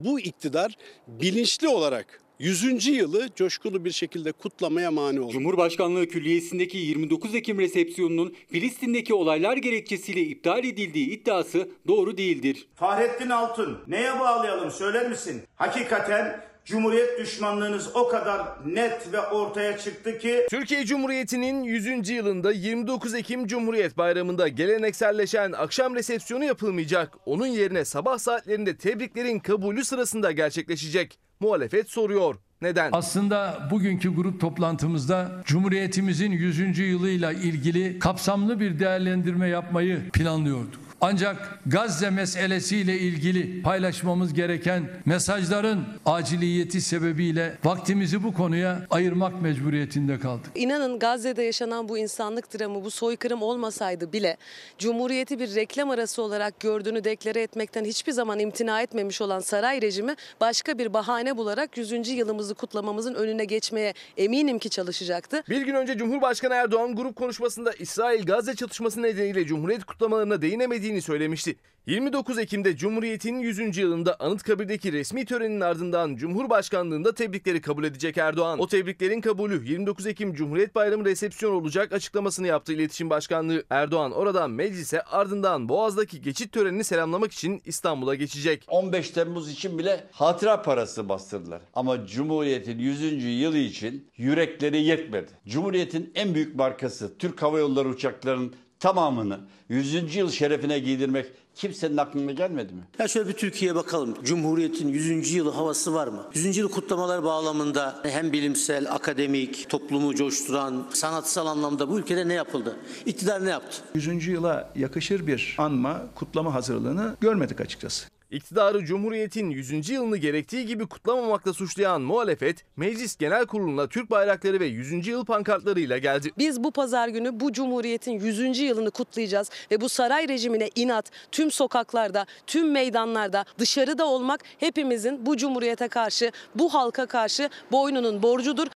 Bu 0.00 0.20
iktidar 0.20 0.76
bilinçli 1.06 1.68
olarak 1.68 2.20
100. 2.38 2.86
yılı 2.86 3.28
coşkulu 3.34 3.84
bir 3.84 3.90
şekilde 3.90 4.32
kutlamaya 4.32 4.90
mani 4.90 5.20
oldu. 5.20 5.32
Cumhurbaşkanlığı 5.32 6.08
Külliyesi'ndeki 6.08 6.78
29 6.78 7.34
Ekim 7.34 7.58
resepsiyonunun 7.58 8.34
Filistin'deki 8.50 9.14
olaylar 9.14 9.56
gerekçesiyle 9.56 10.20
iptal 10.20 10.64
edildiği 10.64 11.10
iddiası 11.10 11.68
doğru 11.86 12.16
değildir. 12.16 12.68
Fahrettin 12.74 13.30
Altun 13.30 13.78
neye 13.88 14.20
bağlayalım 14.20 14.70
söyler 14.70 15.08
misin? 15.08 15.42
Hakikaten 15.54 16.40
Cumhuriyet 16.64 17.18
düşmanlığınız 17.18 17.96
o 17.96 18.08
kadar 18.08 18.46
net 18.66 19.12
ve 19.12 19.20
ortaya 19.20 19.78
çıktı 19.78 20.18
ki 20.18 20.46
Türkiye 20.50 20.84
Cumhuriyeti'nin 20.84 21.62
100. 21.64 22.08
yılında 22.10 22.52
29 22.52 23.14
Ekim 23.14 23.46
Cumhuriyet 23.46 23.98
Bayramı'nda 23.98 24.48
gelenekselleşen 24.48 25.52
akşam 25.52 25.94
resepsiyonu 25.94 26.44
yapılmayacak. 26.44 27.14
Onun 27.26 27.46
yerine 27.46 27.84
sabah 27.84 28.18
saatlerinde 28.18 28.76
tebriklerin 28.76 29.38
kabulü 29.38 29.84
sırasında 29.84 30.32
gerçekleşecek. 30.32 31.25
Muhalefet 31.40 31.90
soruyor. 31.90 32.34
Neden? 32.62 32.90
Aslında 32.92 33.68
bugünkü 33.70 34.14
grup 34.14 34.40
toplantımızda 34.40 35.42
Cumhuriyetimizin 35.44 36.32
100. 36.32 36.78
yılıyla 36.78 37.32
ilgili 37.32 37.98
kapsamlı 37.98 38.60
bir 38.60 38.78
değerlendirme 38.78 39.48
yapmayı 39.48 40.10
planlıyorduk. 40.10 40.85
Ancak 41.00 41.60
Gazze 41.66 42.10
meselesiyle 42.10 42.98
ilgili 42.98 43.62
paylaşmamız 43.62 44.34
gereken 44.34 44.90
mesajların 45.06 45.84
aciliyeti 46.06 46.80
sebebiyle 46.80 47.58
vaktimizi 47.64 48.22
bu 48.22 48.34
konuya 48.34 48.86
ayırmak 48.90 49.42
mecburiyetinde 49.42 50.18
kaldık. 50.18 50.50
İnanın 50.54 50.98
Gazze'de 50.98 51.42
yaşanan 51.42 51.88
bu 51.88 51.98
insanlık 51.98 52.58
dramı, 52.58 52.84
bu 52.84 52.90
soykırım 52.90 53.42
olmasaydı 53.42 54.12
bile 54.12 54.36
Cumhuriyeti 54.78 55.38
bir 55.38 55.54
reklam 55.54 55.90
arası 55.90 56.22
olarak 56.22 56.60
gördüğünü 56.60 57.04
deklare 57.04 57.42
etmekten 57.42 57.84
hiçbir 57.84 58.12
zaman 58.12 58.38
imtina 58.38 58.82
etmemiş 58.82 59.20
olan 59.20 59.40
saray 59.40 59.82
rejimi 59.82 60.14
başka 60.40 60.78
bir 60.78 60.94
bahane 60.94 61.36
bularak 61.36 61.78
100. 61.78 62.08
yılımızı 62.08 62.54
kutlamamızın 62.54 63.14
önüne 63.14 63.44
geçmeye 63.44 63.94
eminim 64.16 64.58
ki 64.58 64.70
çalışacaktı. 64.70 65.42
Bir 65.48 65.60
gün 65.60 65.74
önce 65.74 65.98
Cumhurbaşkanı 65.98 66.54
Erdoğan 66.54 66.96
grup 66.96 67.16
konuşmasında 67.16 67.72
İsrail-Gazze 67.72 68.54
çatışması 68.54 69.02
nedeniyle 69.02 69.46
Cumhuriyet 69.46 69.84
kutlamalarına 69.84 70.42
değinemediğini 70.86 71.02
söylemişti. 71.02 71.56
29 71.86 72.38
Ekim'de 72.38 72.76
Cumhuriyet'in 72.76 73.38
100. 73.38 73.76
yılında 73.76 74.16
Anıtkabir'deki 74.20 74.92
resmi 74.92 75.24
törenin 75.24 75.60
ardından 75.60 76.16
Cumhurbaşkanlığında 76.16 77.14
tebrikleri 77.14 77.60
kabul 77.60 77.84
edecek 77.84 78.18
Erdoğan. 78.18 78.58
O 78.58 78.66
tebriklerin 78.66 79.20
kabulü 79.20 79.68
29 79.68 80.06
Ekim 80.06 80.34
Cumhuriyet 80.34 80.74
Bayramı 80.74 81.04
resepsiyon 81.04 81.52
olacak 81.52 81.92
açıklamasını 81.92 82.46
yaptı 82.46 82.72
İletişim 82.72 83.10
Başkanlığı. 83.10 83.64
Erdoğan 83.70 84.12
oradan 84.12 84.50
meclise 84.50 85.02
ardından 85.02 85.68
Boğaz'daki 85.68 86.22
geçit 86.22 86.52
törenini 86.52 86.84
selamlamak 86.84 87.32
için 87.32 87.62
İstanbul'a 87.64 88.14
geçecek. 88.14 88.64
15 88.68 89.10
Temmuz 89.10 89.50
için 89.50 89.78
bile 89.78 90.06
hatıra 90.12 90.62
parası 90.62 91.08
bastırdılar. 91.08 91.62
Ama 91.74 92.06
Cumhuriyet'in 92.06 92.78
100. 92.78 93.24
yılı 93.24 93.58
için 93.58 94.08
yürekleri 94.16 94.82
yetmedi. 94.82 95.30
Cumhuriyet'in 95.48 96.12
en 96.14 96.34
büyük 96.34 96.56
markası 96.56 97.18
Türk 97.18 97.42
Hava 97.42 97.58
Yolları 97.58 97.88
uçaklarının 97.88 98.54
tamamını 98.86 99.38
100. 99.68 100.16
yıl 100.16 100.30
şerefine 100.30 100.78
giydirmek 100.78 101.26
kimsenin 101.54 101.96
aklına 101.96 102.32
gelmedi 102.32 102.72
mi? 102.72 102.82
Ya 102.98 103.08
şöyle 103.08 103.28
bir 103.28 103.32
Türkiye'ye 103.32 103.74
bakalım. 103.74 104.14
Cumhuriyet'in 104.24 104.88
100. 104.88 105.32
yılı 105.32 105.50
havası 105.50 105.94
var 105.94 106.08
mı? 106.08 106.26
100. 106.34 106.56
yıl 106.56 106.68
kutlamalar 106.70 107.24
bağlamında 107.24 108.00
hem 108.02 108.32
bilimsel, 108.32 108.92
akademik, 108.92 109.68
toplumu 109.68 110.14
coşturan, 110.14 110.86
sanatsal 110.92 111.46
anlamda 111.46 111.90
bu 111.90 111.98
ülkede 111.98 112.28
ne 112.28 112.34
yapıldı? 112.34 112.76
İktidar 113.06 113.44
ne 113.44 113.50
yaptı? 113.50 113.82
100. 113.94 114.26
yıla 114.26 114.72
yakışır 114.76 115.26
bir 115.26 115.56
anma, 115.58 116.02
kutlama 116.14 116.54
hazırlığını 116.54 117.16
görmedik 117.20 117.60
açıkçası. 117.60 118.15
İktidarı 118.30 118.84
Cumhuriyet'in 118.84 119.50
100. 119.50 119.90
yılını 119.90 120.16
gerektiği 120.16 120.66
gibi 120.66 120.86
kutlamamakla 120.86 121.52
suçlayan 121.52 122.02
muhalefet, 122.02 122.64
Meclis 122.76 123.16
Genel 123.16 123.46
Kurulu'na 123.46 123.88
Türk 123.88 124.10
bayrakları 124.10 124.60
ve 124.60 124.66
100. 124.66 125.06
yıl 125.06 125.24
pankartlarıyla 125.24 125.98
geldi. 125.98 126.30
Biz 126.38 126.64
bu 126.64 126.70
pazar 126.70 127.08
günü 127.08 127.40
bu 127.40 127.52
Cumhuriyet'in 127.52 128.12
100. 128.12 128.58
yılını 128.58 128.90
kutlayacağız 128.90 129.50
ve 129.70 129.80
bu 129.80 129.88
saray 129.88 130.28
rejimine 130.28 130.70
inat 130.74 131.10
tüm 131.32 131.50
sokaklarda, 131.50 132.26
tüm 132.46 132.72
meydanlarda, 132.72 133.44
dışarıda 133.58 134.06
olmak 134.06 134.40
hepimizin 134.58 135.26
bu 135.26 135.36
Cumhuriyet'e 135.36 135.88
karşı, 135.88 136.32
bu 136.54 136.74
halka 136.74 137.06
karşı 137.06 137.50
boynunun 137.72 138.22
borcudur. 138.22 138.66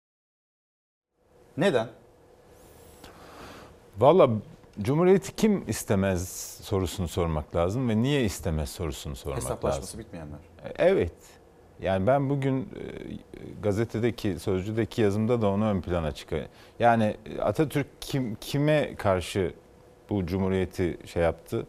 Neden? 1.57 1.87
Valla 3.97 4.29
Cumhuriyeti 4.81 5.35
kim 5.35 5.63
istemez 5.69 6.29
sorusunu 6.63 7.07
sormak 7.07 7.55
lazım 7.55 7.89
ve 7.89 8.01
niye 8.01 8.23
istemez 8.23 8.69
sorusunu 8.69 9.15
sormak 9.15 9.37
Hesaplaşması 9.41 9.81
lazım. 9.87 9.99
bitmeyenler. 9.99 10.39
Evet. 10.77 11.13
Yani 11.81 12.07
ben 12.07 12.29
bugün 12.29 12.61
e, 12.61 12.65
gazetedeki, 13.63 14.39
sözcüdeki 14.39 15.01
yazımda 15.01 15.41
da 15.41 15.47
onu 15.49 15.65
ön 15.65 15.81
plana 15.81 16.11
çıkıyor. 16.11 16.45
Yani 16.79 17.17
Atatürk 17.41 17.87
kim 18.01 18.35
kime 18.41 18.95
karşı 18.95 19.53
bu 20.09 20.25
cumhuriyeti 20.25 20.97
şey 21.05 21.23
yaptı? 21.23 21.67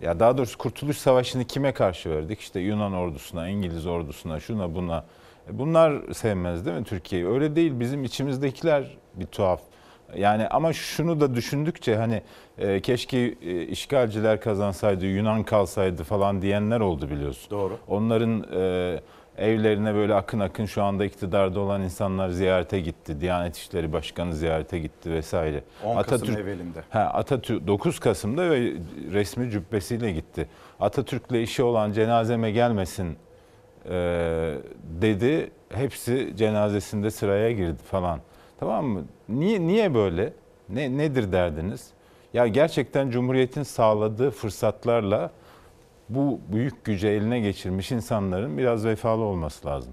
Ya 0.00 0.20
daha 0.20 0.38
doğrusu 0.38 0.58
Kurtuluş 0.58 0.98
Savaşı'nı 0.98 1.44
kime 1.44 1.72
karşı 1.72 2.10
verdik? 2.10 2.40
İşte 2.40 2.60
Yunan 2.60 2.92
ordusuna, 2.92 3.48
İngiliz 3.48 3.86
ordusuna, 3.86 4.40
şuna 4.40 4.74
buna. 4.74 5.04
E, 5.50 5.58
Bunlar 5.58 6.12
sevmez 6.12 6.66
değil 6.66 6.76
mi 6.78 6.84
Türkiye'yi? 6.84 7.28
Öyle 7.28 7.56
değil. 7.56 7.80
Bizim 7.80 8.04
içimizdekiler 8.04 8.96
bir 9.14 9.26
tuhaf. 9.26 9.60
Yani 10.16 10.48
ama 10.48 10.72
şunu 10.72 11.20
da 11.20 11.34
düşündükçe 11.34 11.96
hani 11.96 12.22
e, 12.58 12.80
keşke 12.80 13.18
e, 13.18 13.62
işgalciler 13.62 14.40
kazansaydı, 14.40 15.06
Yunan 15.06 15.42
kalsaydı 15.42 16.04
falan 16.04 16.42
diyenler 16.42 16.80
oldu 16.80 17.10
biliyorsun. 17.10 17.50
Doğru. 17.50 17.78
Onların 17.88 18.46
e, 18.56 19.00
evlerine 19.38 19.94
böyle 19.94 20.14
akın 20.14 20.40
akın 20.40 20.66
şu 20.66 20.82
anda 20.82 21.04
iktidarda 21.04 21.60
olan 21.60 21.82
insanlar 21.82 22.28
ziyarete 22.28 22.80
gitti. 22.80 23.20
Diyanet 23.20 23.56
İşleri 23.56 23.92
Başkanı 23.92 24.34
ziyarete 24.34 24.78
gitti 24.78 25.10
vesaire. 25.10 25.62
10 25.84 26.02
Kasım 26.02 26.36
evvelinde. 26.36 26.82
Ha, 26.90 27.00
Atatürk 27.00 27.66
9 27.66 27.98
Kasım'da 27.98 28.50
ve 28.50 28.72
resmi 29.12 29.50
cübbesiyle 29.50 30.12
gitti. 30.12 30.48
Atatürk'le 30.80 31.32
işi 31.34 31.62
olan 31.62 31.92
cenazeme 31.92 32.50
gelmesin 32.50 33.16
e, 33.90 34.54
dedi. 34.82 35.50
Hepsi 35.68 36.32
cenazesinde 36.36 37.10
sıraya 37.10 37.52
girdi 37.52 37.82
falan. 37.90 38.20
Tamam 38.64 38.86
mı? 38.86 39.04
Niye 39.28 39.60
niye 39.60 39.94
böyle? 39.94 40.32
Ne 40.68 40.98
nedir 40.98 41.32
derdiniz? 41.32 41.90
Ya 42.34 42.46
gerçekten 42.46 43.10
Cumhuriyet'in 43.10 43.62
sağladığı 43.62 44.30
fırsatlarla 44.30 45.30
bu 46.08 46.40
büyük 46.52 46.84
gücü 46.84 47.06
eline 47.08 47.40
geçirmiş 47.40 47.92
insanların 47.92 48.58
biraz 48.58 48.86
vefalı 48.86 49.22
olması 49.22 49.66
lazım. 49.66 49.92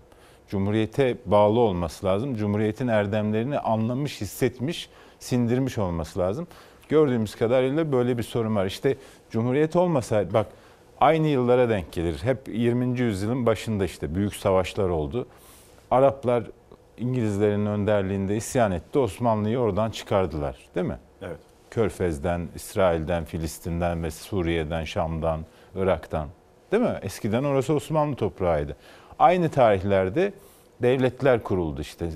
Cumhuriyete 0.49 1.17
bağlı 1.25 1.59
olması 1.59 2.05
lazım. 2.05 2.35
Cumhuriyetin 2.35 2.87
erdemlerini 2.87 3.59
anlamış, 3.59 4.21
hissetmiş, 4.21 4.89
sindirmiş 5.19 5.77
olması 5.77 6.19
lazım. 6.19 6.47
Gördüğümüz 6.89 7.35
kadarıyla 7.35 7.91
böyle 7.91 8.17
bir 8.17 8.23
sorun 8.23 8.55
var. 8.55 8.65
İşte 8.65 8.97
Cumhuriyet 9.29 9.75
olmasaydı 9.75 10.33
bak 10.33 10.47
aynı 10.99 11.27
yıllara 11.27 11.69
denk 11.69 11.91
gelir. 11.91 12.19
Hep 12.23 12.47
20. 12.47 12.99
yüzyılın 12.99 13.45
başında 13.45 13.85
işte 13.85 14.15
büyük 14.15 14.35
savaşlar 14.35 14.89
oldu. 14.89 15.27
Araplar 15.91 16.43
İngilizlerin 16.97 17.65
önderliğinde 17.65 18.35
isyan 18.35 18.71
etti. 18.71 18.99
Osmanlı'yı 18.99 19.59
oradan 19.59 19.91
çıkardılar. 19.91 20.57
Değil 20.75 20.87
mi? 20.87 20.97
Evet. 21.21 21.39
Körfez'den, 21.71 22.47
İsrail'den, 22.55 23.25
Filistin'den 23.25 24.03
ve 24.03 24.11
Suriye'den, 24.11 24.83
Şam'dan, 24.83 25.39
Irak'tan. 25.75 26.27
Değil 26.71 26.83
mi? 26.83 26.99
Eskiden 27.01 27.43
orası 27.43 27.73
Osmanlı 27.73 28.15
toprağıydı. 28.15 28.75
Aynı 29.19 29.49
tarihlerde 29.49 30.33
devletler 30.81 31.43
kuruldu 31.43 31.81
işte. 31.81 32.09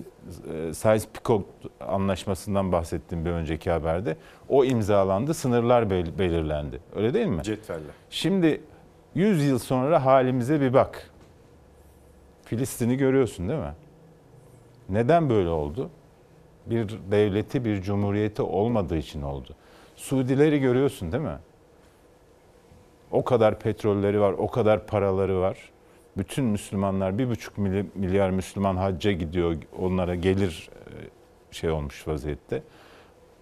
Sykes-Picot 0.72 1.44
anlaşmasından 1.80 2.72
bahsettiğim 2.72 3.26
bir 3.26 3.30
önceki 3.32 3.72
haberde. 3.72 4.18
O 4.50 4.66
imzalandı, 4.66 5.34
sınırlar 5.34 5.90
bel- 5.90 6.20
belirlendi. 6.20 6.80
Öyle 6.96 7.14
değil 7.14 7.28
mi? 7.28 7.44
Cetvelle. 7.44 7.82
Şimdi 8.10 8.62
100 9.16 9.46
yıl 9.46 9.60
sonra 9.60 10.06
halimize 10.06 10.62
bir 10.62 10.74
bak. 10.74 11.10
Filistin'i 12.46 12.98
görüyorsun 12.98 13.50
değil 13.50 13.60
mi? 13.60 13.74
Neden 14.90 15.30
böyle 15.30 15.50
oldu? 15.50 15.90
Bir 16.66 17.00
devleti, 17.12 17.66
bir 17.66 17.82
cumhuriyeti 17.82 18.42
olmadığı 18.42 18.98
için 18.98 19.22
oldu. 19.22 19.56
Suudileri 19.96 20.60
görüyorsun 20.60 21.12
değil 21.12 21.24
mi? 21.24 21.38
O 23.12 23.24
kadar 23.24 23.60
petrolleri 23.60 24.22
var, 24.22 24.34
o 24.34 24.48
kadar 24.48 24.88
paraları 24.88 25.40
var. 25.40 25.72
Bütün 26.18 26.46
Müslümanlar, 26.46 27.18
bir 27.18 27.30
buçuk 27.30 27.58
milyar 27.96 28.30
Müslüman 28.30 28.76
hacca 28.76 29.12
gidiyor, 29.12 29.56
onlara 29.80 30.16
gelir 30.16 30.70
e, 31.52 31.54
şey 31.54 31.70
olmuş 31.70 32.08
vaziyette. 32.08 32.64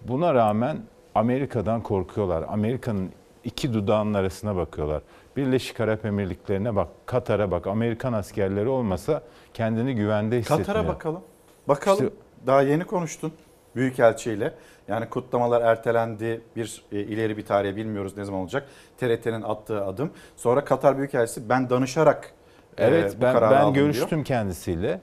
Buna 0.07 0.33
rağmen 0.33 0.77
Amerika'dan 1.15 1.83
korkuyorlar. 1.83 2.45
Amerika'nın 2.47 3.09
iki 3.43 3.73
dudağının 3.73 4.13
arasına 4.13 4.55
bakıyorlar. 4.55 5.01
Birleşik 5.37 5.79
Arap 5.79 6.05
Emirlikleri'ne 6.05 6.75
bak, 6.75 6.87
Katar'a 7.05 7.51
bak. 7.51 7.67
Amerikan 7.67 8.13
askerleri 8.13 8.69
olmasa 8.69 9.23
kendini 9.53 9.95
güvende 9.95 10.39
hissetmiyor. 10.39 10.65
Katar'a 10.65 10.87
bakalım. 10.87 11.21
Bakalım. 11.68 12.06
İşte- 12.06 12.15
Daha 12.48 12.61
yeni 12.61 12.84
konuştun 12.84 13.34
Büyükelçiyle. 13.76 14.53
Yani 14.88 15.10
kutlamalar 15.10 15.61
ertelendi. 15.61 16.41
Bir 16.56 16.84
e, 16.91 16.99
ileri 16.99 17.38
bir 17.38 17.45
tarihe 17.45 17.76
bilmiyoruz 17.76 18.18
ne 18.18 18.26
zaman 18.26 18.41
olacak. 18.41 18.68
TRT'nin 18.98 19.41
attığı 19.41 19.85
adım. 19.85 20.11
Sonra 20.38 20.65
Katar 20.65 20.98
Büyükelçisi 20.98 21.49
ben 21.49 21.69
danışarak 21.69 22.31
e, 22.77 22.85
Evet 22.85 23.15
bu 23.18 23.22
ben, 23.22 23.34
kararı 23.34 23.52
ben 23.65 23.73
görüştüm 23.73 24.10
diyor. 24.10 24.26
kendisiyle. 24.26 25.02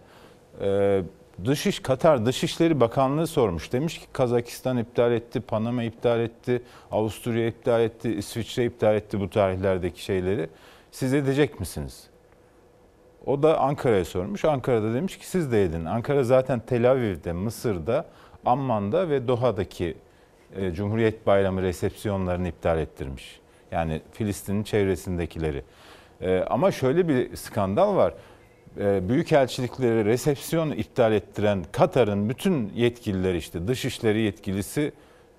Ee, 0.61 1.03
Dışiş 1.45 1.81
Katar 1.81 2.27
Dışişleri 2.27 2.81
Bakanlığı 2.81 3.27
sormuş. 3.27 3.73
Demiş 3.73 3.99
ki 3.99 4.07
Kazakistan 4.13 4.77
iptal 4.77 5.13
etti, 5.13 5.41
Panama 5.41 5.83
iptal 5.83 6.21
etti, 6.21 6.63
Avusturya 6.91 7.47
iptal 7.47 7.81
etti, 7.81 8.15
İsviçre 8.15 8.65
iptal 8.65 8.95
etti 8.95 9.21
bu 9.21 9.31
tarihlerdeki 9.31 10.03
şeyleri. 10.05 10.49
Siz 10.91 11.15
edecek 11.15 11.61
misiniz? 11.61 12.10
O 13.27 13.43
da 13.43 13.59
Ankara'ya 13.61 14.05
sormuş. 14.05 14.45
Ankara'da 14.45 14.95
demiş 14.95 15.19
ki 15.19 15.29
siz 15.29 15.53
de 15.53 15.65
edin. 15.65 15.85
Ankara 15.85 16.25
zaten 16.25 16.61
Tel 16.61 16.91
Aviv'de, 16.91 17.33
Mısır'da, 17.33 18.07
Amman'da 18.47 19.09
ve 19.09 19.29
Doha'daki 19.29 19.97
e, 20.57 20.73
Cumhuriyet 20.73 21.27
Bayramı 21.27 21.63
resepsiyonlarını 21.63 22.49
iptal 22.49 22.79
ettirmiş. 22.79 23.41
Yani 23.73 24.01
Filistin'in 24.13 24.63
çevresindekileri. 24.63 25.63
E, 26.21 26.45
ama 26.51 26.71
şöyle 26.71 27.09
bir 27.09 27.37
skandal 27.37 27.97
var. 27.97 28.15
E, 28.81 29.09
Büyükelçilikleri 29.09 30.05
resepsiyon 30.05 30.71
iptal 30.71 31.13
ettiren 31.13 31.65
Katar'ın 31.73 32.29
bütün 32.29 32.73
yetkilileri 32.75 33.37
işte 33.37 33.69
dışişleri 33.69 34.21
yetkilisi 34.21 34.93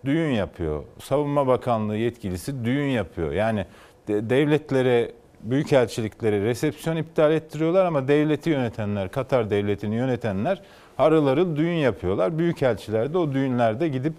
düğün 0.05 0.31
yapıyor. 0.31 0.83
Savunma 0.99 1.47
Bakanlığı 1.47 1.97
yetkilisi 1.97 2.65
düğün 2.65 2.87
yapıyor. 2.87 3.31
Yani 3.31 3.65
de- 4.07 4.29
devletlere, 4.29 5.11
büyükelçiliklere 5.43 6.41
resepsiyon 6.41 6.95
iptal 6.95 7.31
ettiriyorlar 7.31 7.85
ama 7.85 8.07
devleti 8.07 8.49
yönetenler, 8.49 9.11
Katar 9.11 9.49
devletini 9.49 9.95
yönetenler 9.95 10.61
harıl 10.97 11.27
harıl 11.27 11.55
düğün 11.55 11.73
yapıyorlar. 11.73 12.37
Büyükelçiler 12.37 13.13
de 13.13 13.17
o 13.17 13.33
düğünlerde 13.33 13.87
gidip 13.87 14.13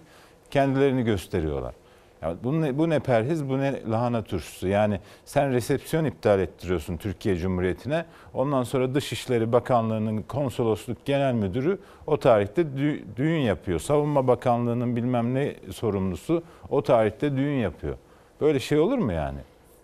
kendilerini 0.50 1.02
gösteriyorlar. 1.04 1.74
Ya 2.22 2.34
bu 2.44 2.62
ne, 2.62 2.78
bu 2.78 2.90
ne 2.90 2.98
perhiz, 2.98 3.48
bu 3.48 3.58
ne 3.58 3.90
lahana 3.90 4.22
turşusu. 4.22 4.68
Yani 4.68 5.00
sen 5.24 5.52
resepsiyon 5.52 6.04
iptal 6.04 6.40
ettiriyorsun 6.40 6.96
Türkiye 6.96 7.36
Cumhuriyeti'ne. 7.36 8.04
Ondan 8.34 8.62
sonra 8.62 8.94
Dışişleri 8.94 9.52
Bakanlığı'nın 9.52 10.22
konsolosluk 10.22 11.04
genel 11.04 11.34
müdürü 11.34 11.78
o 12.06 12.16
tarihte 12.16 12.62
dü- 12.62 13.00
düğün 13.16 13.38
yapıyor. 13.38 13.78
Savunma 13.78 14.26
Bakanlığı'nın 14.26 14.96
bilmem 14.96 15.34
ne 15.34 15.54
sorumlusu 15.70 16.42
o 16.70 16.82
tarihte 16.82 17.36
düğün 17.36 17.58
yapıyor. 17.58 17.96
Böyle 18.40 18.60
şey 18.60 18.78
olur 18.78 18.98
mu 18.98 19.12
yani? 19.12 19.38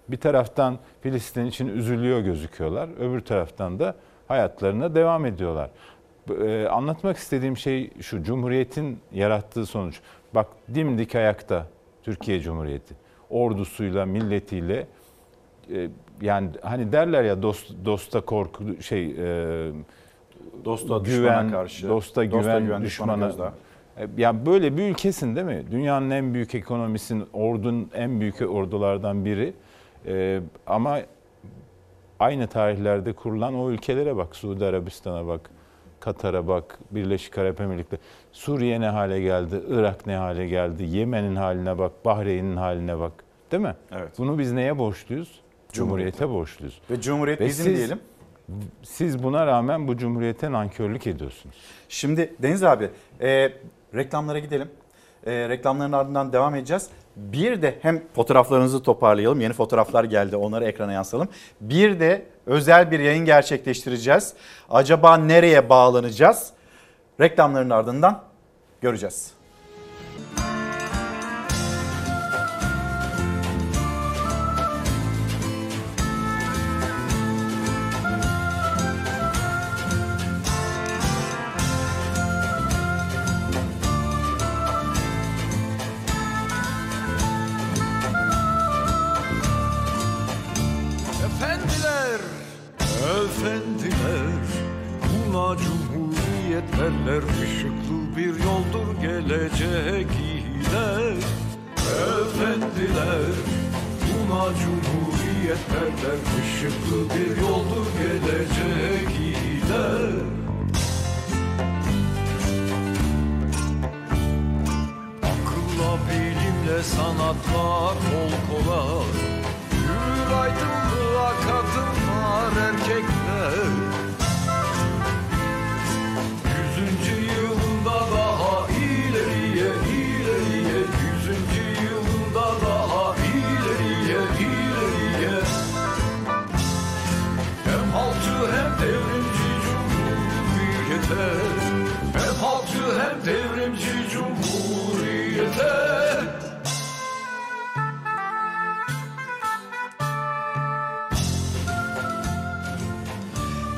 Bir 0.09 0.17
taraftan 0.17 0.79
Filistin 1.01 1.47
için 1.47 1.69
üzülüyor 1.69 2.21
gözüküyorlar. 2.21 2.89
Öbür 3.01 3.21
taraftan 3.21 3.79
da 3.79 3.95
hayatlarına 4.29 4.95
devam 4.95 5.27
ediyorlar. 5.27 5.71
Ee, 6.43 6.67
anlatmak 6.67 7.17
istediğim 7.17 7.57
şey 7.57 7.91
şu. 8.01 8.23
Cumhuriyetin 8.23 8.99
yarattığı 9.13 9.67
sonuç. 9.67 10.01
Bak 10.35 10.47
dimdik 10.75 11.15
ayakta 11.15 11.67
Türkiye 12.03 12.41
Cumhuriyeti. 12.41 12.95
Ordusuyla, 13.31 14.07
milletiyle 14.07 14.87
e, 15.75 15.89
yani 16.23 16.49
hani 16.63 16.93
derler 16.93 17.25
ya 17.25 17.43
dost, 17.43 17.71
dosta 17.85 18.21
korku 18.21 18.83
şey 18.83 19.11
e, 19.19 19.71
Dosta, 20.65 21.05
düşmana 21.05 21.51
karşı. 21.51 21.89
dosta 21.89 22.25
güven, 22.25 22.39
Dosta 22.39 22.61
güven, 22.61 22.83
düşmana 22.83 23.29
düşmana. 23.31 23.53
E, 23.97 24.07
Yani 24.17 24.47
böyle 24.47 24.77
bir 24.77 24.83
ülkesin 24.91 25.37
değil 25.37 25.47
mi? 25.47 25.65
Dünyanın 25.71 26.11
en 26.11 26.35
büyük 26.35 26.55
ekonomisinin, 26.55 27.25
ordunun 27.33 27.91
en 27.95 28.21
büyük 28.21 28.41
ordulardan 28.41 29.25
biri. 29.25 29.55
E, 30.07 30.41
ama 30.67 31.01
aynı 32.21 32.47
tarihlerde 32.47 33.13
kurulan 33.13 33.55
o 33.55 33.71
ülkelere 33.71 34.17
bak. 34.17 34.37
Suudi 34.37 34.65
Arabistan'a 34.65 35.27
bak, 35.27 35.51
Katar'a 36.01 36.49
bak, 36.49 36.79
Birleşik 36.91 37.39
Arap 37.39 37.61
Emirlikleri. 37.61 38.01
Suriye 38.33 38.81
ne 38.81 38.87
hale 38.89 39.21
geldi, 39.21 39.63
Irak 39.69 40.07
ne 40.07 40.17
hale 40.17 40.47
geldi, 40.49 40.85
Yemen'in 40.85 41.37
haline 41.37 41.79
bak, 41.79 42.05
Bahreyn'in 42.05 42.57
haline 42.57 42.99
bak. 42.99 43.13
Değil 43.53 43.63
mi? 43.63 43.75
Evet. 43.93 44.09
Bunu 44.19 44.39
biz 44.39 44.53
neye 44.53 44.79
borçluyuz? 44.79 45.41
Cumhuriyete 45.73 46.29
borçluyuz. 46.29 46.81
Ve 46.91 47.01
Cumhuriyet 47.01 47.41
Ve 47.41 47.47
bizim 47.47 47.65
siz- 47.65 47.77
diyelim. 47.77 48.01
Siz 48.83 49.23
buna 49.23 49.47
rağmen 49.47 49.89
bu 49.89 49.97
cumhuriyete 49.97 50.53
nankörlük 50.53 51.07
ediyorsunuz. 51.07 51.57
Şimdi 51.89 52.35
Deniz 52.43 52.65
abi 52.65 52.91
e, 53.21 53.53
reklamlara 53.95 54.39
gidelim. 54.39 54.69
E, 55.27 55.49
reklamların 55.49 55.93
ardından 55.93 56.33
devam 56.33 56.55
edeceğiz. 56.55 56.91
Bir 57.19 57.63
de 57.63 57.79
hem 57.83 58.03
fotoğraflarınızı 58.15 58.83
toparlayalım. 58.83 59.41
Yeni 59.41 59.53
fotoğraflar 59.53 60.05
geldi 60.05 60.37
onları 60.37 60.65
ekrana 60.65 60.93
yansıtalım. 60.93 61.29
Bir 61.61 62.01
de 62.01 62.27
özel 62.47 62.91
bir 62.91 63.01
yayın 63.01 63.25
gerçekleştireceğiz. 63.25 64.35
Acaba 64.71 65.17
nereye 65.17 65.69
bağlanacağız? 65.69 66.51
Reklamların 67.21 67.71
ardından 67.71 68.23
göreceğiz. 68.81 69.38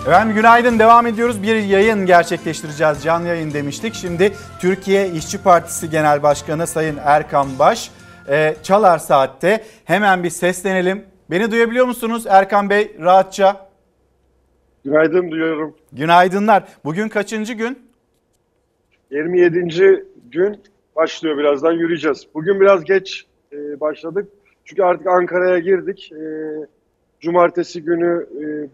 Efendim 0.06 0.36
günaydın 0.36 0.78
devam 0.78 1.06
ediyoruz. 1.06 1.42
Bir 1.42 1.54
yayın 1.54 2.06
gerçekleştireceğiz. 2.06 3.02
Canlı 3.02 3.28
yayın 3.28 3.52
demiştik. 3.52 3.94
Şimdi 3.94 4.32
Türkiye 4.60 5.08
İşçi 5.08 5.42
Partisi 5.42 5.90
Genel 5.90 6.22
Başkanı 6.22 6.66
Sayın 6.66 6.96
Erkan 7.04 7.46
Baş 7.58 7.90
e, 8.28 8.54
Çalar 8.62 8.98
Saat'te 8.98 9.64
hemen 9.84 10.24
bir 10.24 10.30
seslenelim. 10.30 11.04
Beni 11.30 11.50
duyabiliyor 11.50 11.86
musunuz 11.86 12.24
Erkan 12.28 12.70
Bey 12.70 12.96
rahatça? 13.00 13.68
Günaydın 14.84 15.30
duyuyorum. 15.30 15.76
Günaydınlar. 15.92 16.64
Bugün 16.84 17.08
kaçıncı 17.08 17.52
gün? 17.52 17.78
27. 19.10 20.04
gün 20.30 20.62
başlıyor 20.96 21.38
birazdan 21.38 21.72
yürüyeceğiz. 21.72 22.26
Bugün 22.34 22.60
biraz 22.60 22.84
geç 22.84 23.26
e, 23.52 23.80
başladık. 23.80 24.28
Çünkü 24.64 24.82
artık 24.82 25.06
Ankara'ya 25.06 25.58
girdik. 25.58 26.12
E, 26.12 26.22
cumartesi 27.20 27.82
günü 27.82 28.26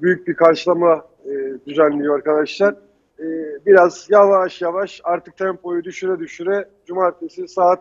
büyük 0.02 0.28
bir 0.28 0.34
karşılama 0.34 1.04
e, 1.26 1.66
düzenliyor 1.66 2.14
arkadaşlar. 2.14 2.74
E, 3.18 3.26
biraz 3.66 4.06
yavaş 4.10 4.62
yavaş 4.62 5.00
artık 5.04 5.36
tempoyu 5.36 5.84
düşüre 5.84 6.18
düşüre 6.18 6.68
cumartesi 6.86 7.48
saat 7.48 7.80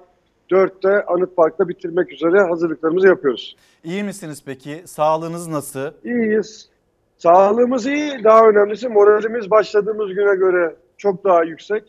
4'te 0.51 1.05
Anıt 1.05 1.35
Park'ta 1.35 1.69
bitirmek 1.69 2.11
üzere 2.13 2.41
hazırlıklarımızı 2.41 3.07
yapıyoruz. 3.07 3.55
İyi 3.83 4.03
misiniz 4.03 4.43
peki? 4.45 4.81
Sağlığınız 4.85 5.47
nasıl? 5.47 5.91
İyiyiz. 6.03 6.69
Sağlığımız 7.17 7.85
iyi. 7.85 8.23
Daha 8.23 8.49
önemlisi 8.49 8.89
moralimiz 8.89 9.51
başladığımız 9.51 10.09
güne 10.09 10.35
göre 10.35 10.75
çok 10.97 11.23
daha 11.23 11.43
yüksek. 11.43 11.83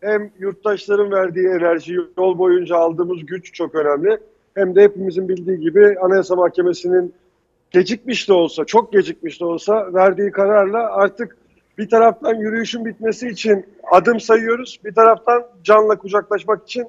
Hem 0.00 0.30
yurttaşların 0.38 1.10
verdiği 1.10 1.48
enerji, 1.48 1.96
yol 2.18 2.38
boyunca 2.38 2.76
aldığımız 2.76 3.26
güç 3.26 3.52
çok 3.52 3.74
önemli. 3.74 4.18
Hem 4.54 4.74
de 4.74 4.82
hepimizin 4.82 5.28
bildiği 5.28 5.60
gibi 5.60 5.96
Anayasa 6.00 6.36
Mahkemesi'nin 6.36 7.14
gecikmiş 7.72 8.28
de 8.28 8.32
olsa, 8.32 8.64
çok 8.64 8.92
gecikmiş 8.92 9.40
de 9.40 9.44
olsa 9.44 9.94
verdiği 9.94 10.30
kararla 10.30 10.92
artık 10.92 11.36
bir 11.78 11.88
taraftan 11.88 12.34
yürüyüşün 12.34 12.84
bitmesi 12.84 13.28
için 13.28 13.66
adım 13.90 14.20
sayıyoruz. 14.20 14.80
Bir 14.84 14.94
taraftan 14.94 15.46
canla 15.64 15.98
kucaklaşmak 15.98 16.62
için 16.62 16.86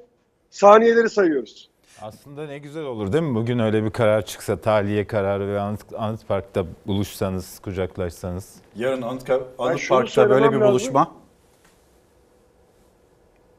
saniyeleri 0.50 1.10
sayıyoruz. 1.10 1.70
Aslında 2.02 2.46
ne 2.46 2.58
güzel 2.58 2.84
olur 2.84 3.12
değil 3.12 3.24
mi? 3.24 3.34
Bugün 3.34 3.58
öyle 3.58 3.84
bir 3.84 3.90
karar 3.90 4.22
çıksa, 4.24 4.56
tahliye 4.56 5.06
kararı 5.06 5.48
ve 5.48 5.60
Anıt, 5.60 5.80
Anıt 5.96 6.28
Park'ta 6.28 6.64
buluşsanız, 6.86 7.58
kucaklaşsanız. 7.58 8.54
Yarın 8.76 9.02
Anıt, 9.02 9.30
Anıt 9.58 9.88
Park'ta 9.88 10.30
böyle 10.30 10.52
bir 10.52 10.56
lazım. 10.56 10.68
buluşma. 10.68 11.12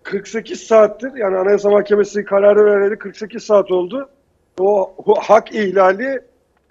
48 0.03 0.59
saattir 0.63 1.11
yani 1.15 1.37
Anayasa 1.37 1.69
Mahkemesi 1.69 2.25
kararı 2.25 2.65
vereli 2.65 2.97
48 2.97 3.43
saat 3.43 3.71
oldu. 3.71 4.09
O, 4.59 4.93
o 5.05 5.21
hak 5.21 5.55
ihlali 5.55 6.21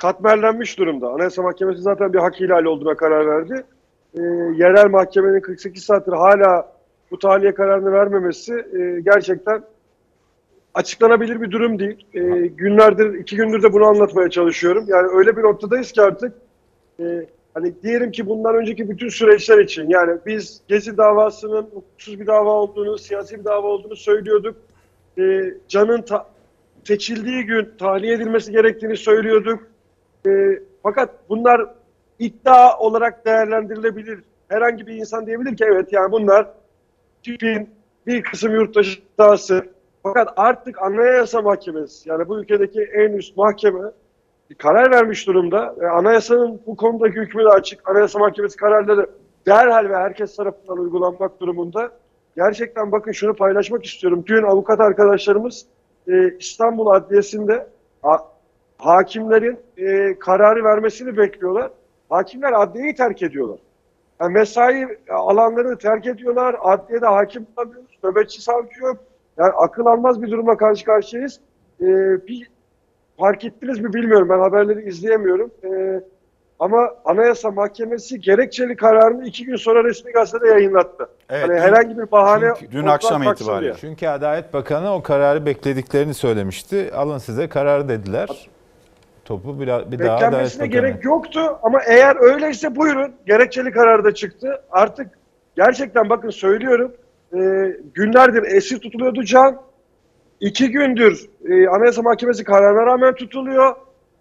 katmerlenmiş 0.05 0.79
durumda. 0.79 1.09
Anayasa 1.09 1.43
Mahkemesi 1.43 1.83
zaten 1.83 2.13
bir 2.13 2.19
hak 2.19 2.41
ihlali 2.41 2.69
olduğuna 2.69 2.95
karar 2.97 3.27
verdi. 3.27 3.65
E, 4.15 4.21
yerel 4.57 4.91
mahkemenin 4.91 5.41
48 5.41 5.85
saattir 5.85 6.13
hala 6.13 6.73
bu 7.11 7.19
tahliye 7.19 7.55
kararını 7.55 7.93
vermemesi 7.93 8.55
e, 8.55 9.01
gerçekten 9.01 9.63
açıklanabilir 10.75 11.41
bir 11.41 11.51
durum 11.51 11.79
değil. 11.79 12.07
E, 12.15 12.21
günlerdir, 12.47 13.15
iki 13.15 13.37
gündür 13.37 13.63
de 13.63 13.73
bunu 13.73 13.85
anlatmaya 13.85 14.31
çalışıyorum. 14.31 14.85
Yani 14.89 15.09
öyle 15.15 15.37
bir 15.37 15.43
noktadayız 15.43 15.93
ki 15.93 16.03
artık 16.03 16.33
e, 17.01 17.27
hani 17.55 17.83
diyelim 17.83 18.11
ki 18.11 18.27
bundan 18.27 18.55
önceki 18.55 18.91
bütün 18.91 19.09
süreçler 19.09 19.59
için 19.59 19.89
yani 19.89 20.19
biz 20.27 20.61
Gezi 20.69 20.97
davasının 20.97 21.63
hukuksuz 21.63 22.21
bir 22.21 22.27
dava 22.27 22.51
olduğunu, 22.51 22.99
siyasi 22.99 23.39
bir 23.41 23.45
dava 23.45 23.67
olduğunu 23.67 23.97
söylüyorduk. 23.97 24.57
E, 25.19 25.45
Can'ın 25.69 26.03
ta- 26.03 26.27
seçildiği 26.85 27.45
gün 27.45 27.69
tahliye 27.79 28.15
edilmesi 28.15 28.53
gerektiğini 28.53 28.97
söylüyorduk. 28.97 29.74
E, 30.27 30.59
fakat 30.83 31.11
bunlar 31.29 31.75
iddia 32.19 32.79
olarak 32.79 33.27
değerlendirilebilir. 33.27 34.21
Herhangi 34.49 34.87
bir 34.87 34.95
insan 34.95 35.27
diyebilir 35.27 35.57
ki 35.57 35.65
evet 35.65 35.93
yani 35.93 36.13
bunlar 36.13 36.47
tipin 37.23 37.71
bir 38.07 38.23
kısım 38.23 38.55
yurttaşı 38.55 39.01
iddiası. 39.01 39.67
Fakat 40.03 40.29
artık 40.37 40.83
Anayasa 40.83 41.43
Mahkemesi 41.43 42.09
yani 42.09 42.29
bu 42.29 42.41
ülkedeki 42.41 42.83
en 42.83 43.13
üst 43.13 43.37
mahkeme 43.37 43.81
karar 44.59 44.91
vermiş 44.91 45.27
durumda. 45.27 45.75
E, 45.81 45.87
anayasanın 45.87 46.61
bu 46.67 46.77
konudaki 46.77 47.21
hükmü 47.21 47.45
de 47.45 47.49
açık. 47.49 47.89
Anayasa 47.89 48.19
Mahkemesi 48.19 48.57
kararları 48.57 49.11
derhal 49.47 49.89
ve 49.89 49.97
herkes 49.97 50.37
tarafından 50.37 50.79
uygulanmak 50.79 51.41
durumunda. 51.41 51.91
Gerçekten 52.37 52.93
bakın 52.93 53.13
şunu 53.13 53.35
paylaşmak 53.35 53.85
istiyorum. 53.85 54.25
Dün 54.27 54.43
avukat 54.43 54.81
arkadaşlarımız 54.81 55.67
e, 56.09 56.37
İstanbul 56.39 56.87
Adliyesi'nde 56.87 57.67
hakimlerin 58.79 59.59
e, 59.79 60.19
kararı 60.19 60.65
vermesini 60.65 61.17
bekliyorlar. 61.17 61.71
Hakimler 62.11 62.53
adliyeyi 62.53 62.95
terk 62.95 63.23
ediyorlar. 63.23 63.59
Yani 64.21 64.33
mesai 64.33 64.99
alanlarını 65.11 65.79
terk 65.79 66.07
ediyorlar. 66.07 66.57
Adliyede 66.63 67.07
hakim 67.07 67.47
bulamıyoruz. 67.57 67.99
Nöbetçi 68.05 68.43
savcı 68.43 68.81
yok. 68.83 68.97
Yani 69.39 69.53
akıl 69.53 69.87
almaz 69.87 70.23
bir 70.23 70.31
durumla 70.31 70.57
karşı 70.57 70.85
karşıyayız. 70.85 71.41
Ee, 71.81 71.87
bir 72.27 72.51
fark 73.19 73.45
ettiniz 73.45 73.81
mi 73.81 73.93
bilmiyorum. 73.95 74.29
Ben 74.29 74.39
haberleri 74.39 74.89
izleyemiyorum. 74.89 75.51
Ee, 75.65 76.01
ama 76.59 76.89
Anayasa 77.05 77.51
Mahkemesi 77.51 78.21
gerekçeli 78.21 78.77
kararını 78.77 79.27
iki 79.27 79.45
gün 79.45 79.57
sonra 79.57 79.85
resmi 79.85 80.13
gazetede 80.13 80.49
yayınlattı. 80.51 81.09
Evet, 81.31 81.43
hani 81.49 81.57
dün- 81.57 81.61
herhangi 81.63 81.99
bir 81.99 82.11
bahane 82.11 82.53
dün 82.71 82.79
ortadan 82.83 82.95
akşam 82.95 83.23
itibariyle. 83.23 83.75
Çünkü 83.81 84.07
Adalet 84.07 84.55
Bakanı 84.55 84.95
o 84.95 85.03
kararı 85.03 85.47
beklediklerini 85.47 86.15
söylemişti. 86.15 86.91
Alın 86.95 87.19
size 87.19 87.49
karar 87.49 87.89
dediler. 87.89 88.49
Topu 89.25 89.61
bir, 89.61 89.67
bir 89.67 89.99
daha 89.99 90.17
Beklenmesine 90.17 90.67
gerek 90.67 91.05
yoktu 91.05 91.59
ama 91.63 91.81
eğer 91.87 92.17
öyleyse 92.17 92.77
buyurun. 92.77 93.13
Gerekçeli 93.27 93.71
karar 93.71 94.05
da 94.05 94.15
çıktı. 94.15 94.63
Artık 94.71 95.07
gerçekten 95.57 96.11
bakın 96.11 96.31
söylüyorum. 96.31 96.93
e, 97.33 97.39
günlerdir 97.95 98.43
esir 98.43 98.79
tutuluyordu 98.79 99.25
Can. 99.25 99.61
İki 100.41 100.71
gündür 100.71 101.31
e, 101.49 101.69
Anayasa 101.69 102.03
Mahkemesi 102.03 102.45
kararına 102.45 102.87
rağmen 102.87 103.15
tutuluyor. 103.15 103.77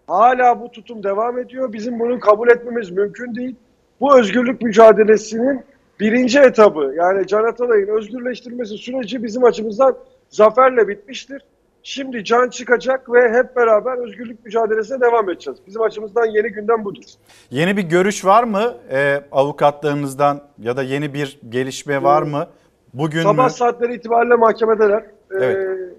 Hala 0.06 0.60
bu 0.60 0.70
tutum 0.70 1.02
devam 1.02 1.38
ediyor. 1.38 1.72
Bizim 1.72 2.00
bunu 2.00 2.20
kabul 2.20 2.48
etmemiz 2.48 2.90
mümkün 2.90 3.34
değil. 3.34 3.56
Bu 4.00 4.18
özgürlük 4.18 4.62
mücadelesinin 4.62 5.64
birinci 6.00 6.38
etabı 6.38 6.94
yani 6.96 7.26
Can 7.26 7.44
Atalay'ın 7.44 7.98
özgürleştirmesi 7.98 8.74
süreci 8.74 9.22
bizim 9.22 9.44
açımızdan 9.44 9.96
zaferle 10.28 10.88
bitmiştir. 10.88 11.42
Şimdi 11.86 12.24
Can 12.24 12.48
çıkacak 12.48 13.12
ve 13.12 13.32
hep 13.32 13.56
beraber 13.56 13.98
özgürlük 13.98 14.44
mücadelesine 14.44 15.00
devam 15.00 15.30
edeceğiz. 15.30 15.58
Bizim 15.66 15.82
açımızdan 15.82 16.26
yeni 16.26 16.48
gündem 16.48 16.84
budur. 16.84 17.02
Yeni 17.50 17.76
bir 17.76 17.82
görüş 17.82 18.24
var 18.24 18.44
mı 18.44 18.74
e, 18.90 19.24
avukatlarınızdan 19.32 20.40
ya 20.58 20.76
da 20.76 20.82
yeni 20.82 21.14
bir 21.14 21.40
gelişme 21.48 22.02
var 22.02 22.22
mı? 22.22 22.46
Bugün 22.94 23.22
Sabah 23.22 23.44
mü? 23.44 23.50
saatleri 23.50 23.94
itibariyle 23.94 24.34
mahkemedeler. 24.34 25.02
Ee, 25.30 25.36
Evet. 25.44 25.94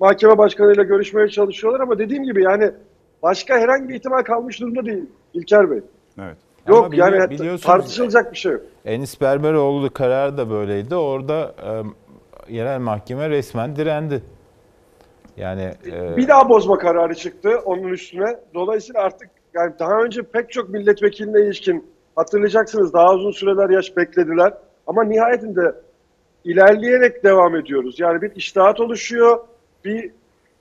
mahkeme 0.00 0.38
başkanıyla 0.38 0.82
görüşmeye 0.82 1.28
çalışıyorlar 1.28 1.80
ama 1.80 1.98
dediğim 1.98 2.24
gibi 2.24 2.42
yani 2.42 2.70
başka 3.22 3.58
herhangi 3.58 3.88
bir 3.88 3.94
ihtimal 3.94 4.22
kalmış 4.22 4.60
durumda 4.60 4.86
değil 4.86 5.04
İlker 5.34 5.70
Bey. 5.70 5.80
Evet. 6.20 6.36
Yok 6.68 6.84
Ama 6.86 6.94
yani 6.94 7.12
biliyor- 7.12 7.30
biliyorsunuz- 7.30 7.62
tartışılacak 7.66 8.32
bir 8.32 8.38
şey 8.38 8.52
yok. 8.52 8.62
Enis 8.84 9.20
Berberoğlu 9.20 9.92
kararı 9.92 10.36
da 10.38 10.50
böyleydi. 10.50 10.94
Orada 10.94 11.54
e, 11.66 11.72
yerel 12.54 12.80
mahkeme 12.80 13.30
resmen 13.30 13.76
direndi. 13.76 14.22
Yani 15.38 15.72
e, 15.86 16.16
Bir 16.16 16.28
daha 16.28 16.48
bozma 16.48 16.78
kararı 16.78 17.14
çıktı 17.14 17.58
onun 17.64 17.88
üstüne. 17.88 18.36
Dolayısıyla 18.54 19.02
artık 19.02 19.30
yani 19.54 19.72
daha 19.78 20.02
önce 20.02 20.22
pek 20.22 20.52
çok 20.52 20.68
milletvekiline 20.68 21.40
ilişkin 21.40 21.86
hatırlayacaksınız 22.16 22.92
daha 22.92 23.14
uzun 23.14 23.30
süreler 23.30 23.70
yaş 23.70 23.96
beklediler. 23.96 24.52
Ama 24.86 25.04
nihayetinde 25.04 25.74
ilerleyerek 26.44 27.24
devam 27.24 27.56
ediyoruz. 27.56 28.00
Yani 28.00 28.22
bir 28.22 28.36
iştahat 28.36 28.80
oluşuyor, 28.80 29.38
bir 29.84 30.10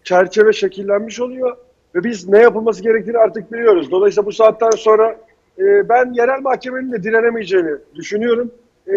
çerçeve 0.04 0.54
şekillenmiş 0.54 1.20
oluyor 1.20 1.58
ve 1.96 2.04
biz 2.04 2.28
ne 2.30 2.40
yapılması 2.40 2.84
gerektiğini 2.84 3.18
artık 3.18 3.54
biliyoruz. 3.54 3.92
Dolayısıyla 3.92 4.26
bu 4.26 4.32
saatten 4.32 4.70
sonra 4.70 5.18
e, 5.60 5.90
ben 5.90 6.14
yerel 6.14 6.42
mahkemenin 6.42 6.92
de 6.92 7.04
direnemeyeceğini 7.04 7.72
düşünüyorum. 7.96 8.52
E, 8.88 8.96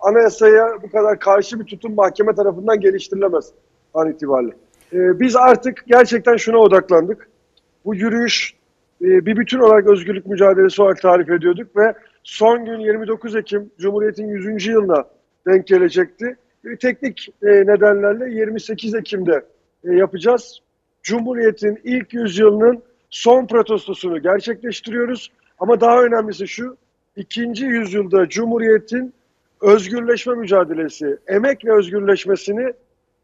anayasaya 0.00 0.82
bu 0.82 0.90
kadar 0.90 1.18
karşı 1.18 1.60
bir 1.60 1.64
tutum 1.64 1.94
mahkeme 1.94 2.34
tarafından 2.34 2.80
geliştirilemez 2.80 3.52
an 3.94 4.10
itibariyle. 4.10 4.52
E, 4.92 5.20
biz 5.20 5.36
artık 5.36 5.84
gerçekten 5.86 6.36
şuna 6.36 6.58
odaklandık. 6.58 7.28
Bu 7.84 7.94
yürüyüş 7.94 8.54
e, 9.02 9.26
bir 9.26 9.36
bütün 9.36 9.58
olarak 9.58 9.86
özgürlük 9.86 10.26
mücadelesi 10.26 10.82
olarak 10.82 11.02
tarif 11.02 11.30
ediyorduk 11.30 11.76
ve 11.76 11.94
son 12.22 12.64
gün 12.64 12.78
29 12.78 13.36
Ekim 13.36 13.70
Cumhuriyet'in 13.78 14.28
100. 14.28 14.66
yılına 14.66 15.04
denk 15.46 15.66
gelecekti. 15.66 16.36
Bir 16.64 16.76
teknik 16.76 17.28
e, 17.42 17.46
nedenlerle 17.46 18.34
28 18.34 18.94
Ekim'de 18.94 19.44
e, 19.84 19.94
yapacağız. 19.94 20.60
Cumhuriyet'in 21.02 21.80
ilk 21.84 22.14
yüzyılının 22.14 22.82
son 23.10 23.46
protestosunu 23.46 24.22
gerçekleştiriyoruz. 24.22 25.30
Ama 25.58 25.80
daha 25.80 26.02
önemlisi 26.02 26.48
şu, 26.48 26.76
ikinci 27.16 27.64
yüzyılda 27.64 28.28
Cumhuriyet'in 28.28 29.14
özgürleşme 29.62 30.34
mücadelesi, 30.34 31.18
emek 31.26 31.64
ve 31.64 31.72
özgürleşmesini 31.72 32.72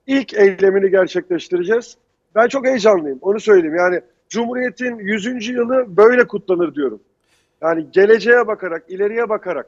ilk 0.06 0.34
eylemini 0.34 0.90
gerçekleştireceğiz. 0.90 1.96
Ben 2.34 2.48
çok 2.48 2.66
heyecanlıyım, 2.66 3.18
onu 3.22 3.40
söyleyeyim. 3.40 3.76
Yani 3.76 4.00
Cumhuriyet'in 4.28 4.98
100. 4.98 5.48
yılı 5.48 5.96
böyle 5.96 6.26
kutlanır 6.26 6.74
diyorum. 6.74 7.00
Yani 7.62 7.86
geleceğe 7.92 8.46
bakarak, 8.46 8.84
ileriye 8.88 9.28
bakarak. 9.28 9.66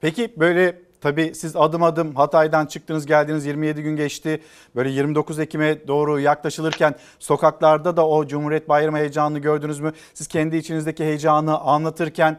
Peki 0.00 0.32
böyle 0.36 0.78
tabii 1.00 1.34
siz 1.34 1.56
adım 1.56 1.82
adım 1.82 2.14
Hatay'dan 2.14 2.66
çıktınız 2.66 3.06
geldiniz 3.06 3.46
27 3.46 3.82
gün 3.82 3.96
geçti. 3.96 4.40
Böyle 4.76 4.90
29 4.90 5.38
Ekim'e 5.38 5.88
doğru 5.88 6.20
yaklaşılırken 6.20 6.94
sokaklarda 7.18 7.96
da 7.96 8.08
o 8.08 8.26
Cumhuriyet 8.26 8.68
Bayramı 8.68 8.98
heyecanını 8.98 9.38
gördünüz 9.38 9.80
mü? 9.80 9.92
Siz 10.14 10.26
kendi 10.26 10.56
içinizdeki 10.56 11.04
heyecanı 11.04 11.58
anlatırken 11.58 12.38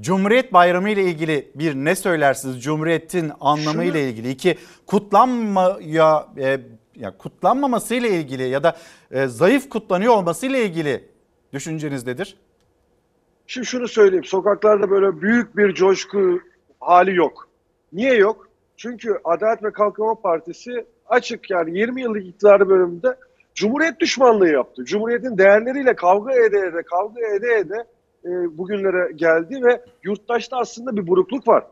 Cumhuriyet 0.00 0.52
Bayramı 0.52 0.90
ile 0.90 1.02
ilgili 1.02 1.50
bir 1.54 1.74
ne 1.74 1.94
söylersiniz? 1.94 2.62
Cumhuriyetin 2.62 3.32
anlamı 3.40 3.84
ile 3.84 4.08
ilgili. 4.08 4.30
iki 4.30 4.58
kutlanmaya 4.86 6.28
e, 6.38 6.60
ya 6.96 7.18
kutlanmaması 7.18 7.94
ile 7.94 8.08
ilgili 8.08 8.42
ya 8.42 8.62
da 8.62 8.76
e, 9.10 9.26
zayıf 9.26 9.68
kutlanıyor 9.68 10.14
olması 10.14 10.46
ile 10.46 10.64
ilgili 10.64 11.04
düşünceniz 11.52 12.06
nedir? 12.06 12.36
Şimdi 13.46 13.66
şunu 13.66 13.88
söyleyeyim. 13.88 14.24
Sokaklarda 14.24 14.90
böyle 14.90 15.20
büyük 15.20 15.56
bir 15.56 15.74
coşku 15.74 16.40
hali 16.80 17.14
yok. 17.14 17.48
Niye 17.92 18.14
yok? 18.14 18.48
Çünkü 18.76 19.20
Adalet 19.24 19.62
ve 19.62 19.72
Kalkınma 19.72 20.14
Partisi 20.14 20.86
açık 21.06 21.50
yani 21.50 21.78
20 21.78 22.02
yıllık 22.02 22.26
iktidarı 22.26 22.68
bölümünde 22.68 23.16
Cumhuriyet 23.54 24.00
düşmanlığı 24.00 24.48
yaptı. 24.48 24.84
Cumhuriyetin 24.84 25.38
değerleriyle 25.38 25.96
kavga 25.96 26.32
ede 26.32 26.58
ede, 26.58 26.82
kavga 26.82 27.20
ede 27.20 27.54
ede 27.54 27.86
e, 28.24 28.58
bugünlere 28.58 29.12
geldi 29.12 29.64
ve 29.64 29.80
yurttaşta 30.02 30.56
aslında 30.56 30.96
bir 30.96 31.06
burukluk 31.06 31.48
var. 31.48 31.64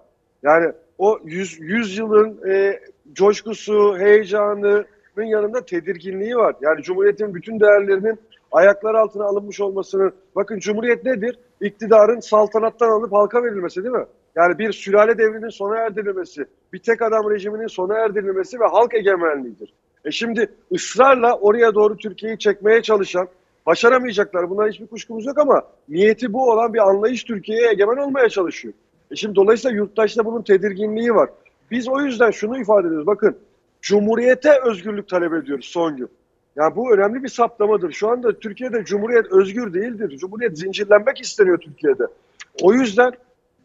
Yani 0.43 0.73
o 0.99 1.19
100, 1.25 1.61
100 1.61 1.99
yılın 1.99 2.49
e, 2.49 2.81
coşkusu, 3.13 3.99
heyecanının 3.99 4.87
yanında 5.25 5.65
tedirginliği 5.65 6.37
var. 6.37 6.57
Yani 6.61 6.83
Cumhuriyet'in 6.83 7.35
bütün 7.35 7.61
değerlerinin 7.61 8.21
ayaklar 8.53 8.95
altına 8.95 9.25
alınmış 9.25 9.61
olmasının, 9.61 10.13
bakın 10.37 10.59
Cumhuriyet 10.59 11.05
nedir? 11.05 11.39
İktidarın 11.61 12.21
saltanattan 12.21 12.89
alıp 12.89 13.13
halka 13.13 13.43
verilmesi 13.43 13.85
değil 13.85 13.95
mi? 13.95 14.07
Yani 14.37 14.59
bir 14.59 14.73
sülale 14.73 15.19
devrinin 15.19 15.49
sona 15.49 15.77
erdirilmesi, 15.77 16.45
bir 16.73 16.79
tek 16.79 17.03
adam 17.03 17.31
rejiminin 17.31 17.67
sona 17.67 17.99
erdirilmesi 17.99 18.61
ve 18.61 18.67
halk 18.67 18.95
egemenliğidir. 18.95 19.73
E 20.05 20.11
şimdi 20.11 20.49
ısrarla 20.73 21.39
oraya 21.39 21.75
doğru 21.75 21.97
Türkiye'yi 21.97 22.39
çekmeye 22.39 22.83
çalışan, 22.83 23.29
başaramayacaklar. 23.67 24.51
Bundan 24.51 24.69
hiçbir 24.69 24.87
kuşkumuz 24.87 25.27
yok 25.27 25.39
ama 25.39 25.63
niyeti 25.89 26.33
bu 26.33 26.51
olan 26.51 26.75
bir 26.75 26.89
anlayış 26.89 27.25
Türkiye'ye 27.25 27.71
egemen 27.71 27.97
olmaya 27.97 28.29
çalışıyor. 28.29 28.75
E 29.11 29.17
şimdi 29.17 29.35
dolayısıyla 29.35 29.77
yurttaşta 29.77 30.25
bunun 30.25 30.43
tedirginliği 30.43 31.15
var. 31.15 31.31
Biz 31.71 31.89
o 31.89 32.01
yüzden 32.01 32.31
şunu 32.31 32.61
ifade 32.61 32.87
ediyoruz. 32.87 33.07
Bakın 33.07 33.37
Cumhuriyete 33.83 34.61
özgürlük 34.65 35.09
talep 35.09 35.33
ediyoruz 35.33 35.65
son 35.65 35.97
gün. 35.97 36.09
Yani 36.57 36.77
bu 36.77 36.95
önemli 36.95 37.23
bir 37.23 37.29
saptamadır. 37.29 37.93
Şu 37.93 38.09
anda 38.09 38.39
Türkiye'de 38.39 38.85
Cumhuriyet 38.85 39.33
özgür 39.33 39.75
değildir. 39.75 40.19
Cumhuriyet 40.19 40.59
zincirlenmek 40.59 41.21
isteniyor 41.21 41.59
Türkiye'de. 41.59 42.07
O 42.63 42.73
yüzden 42.73 43.13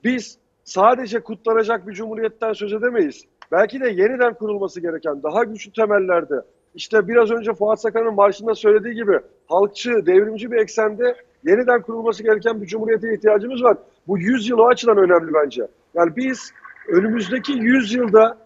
biz 0.04 0.38
sadece 0.64 1.20
kutlanacak 1.20 1.88
bir 1.88 1.94
cumhuriyetten 1.94 2.54
söz 2.54 2.74
edemeyiz. 2.74 3.26
Belki 3.52 3.80
de 3.80 3.90
yeniden 3.90 4.34
kurulması 4.34 4.82
gereken 4.82 5.24
daha 5.24 5.44
güçlü 5.44 5.72
temellerde 5.72 6.36
işte 6.78 7.08
biraz 7.08 7.32
önce 7.32 7.54
Fuat 7.54 7.82
Sakan'ın 7.82 8.14
marşında 8.14 8.56
söylediği 8.56 8.96
gibi 8.96 9.20
halkçı, 9.48 10.06
devrimci 10.06 10.52
bir 10.52 10.58
eksende 10.58 11.16
yeniden 11.44 11.82
kurulması 11.82 12.24
gereken 12.24 12.62
bir 12.62 12.68
cumhuriyete 12.68 13.14
ihtiyacımız 13.14 13.64
var. 13.64 13.78
Bu 14.08 14.18
100 14.18 14.50
yıl 14.50 14.58
o 14.58 14.68
açıdan 14.68 14.98
önemli 14.98 15.34
bence. 15.34 15.68
Yani 15.94 16.16
biz 16.16 16.52
önümüzdeki 16.88 17.52
100 17.52 17.94
yılda 17.94 18.38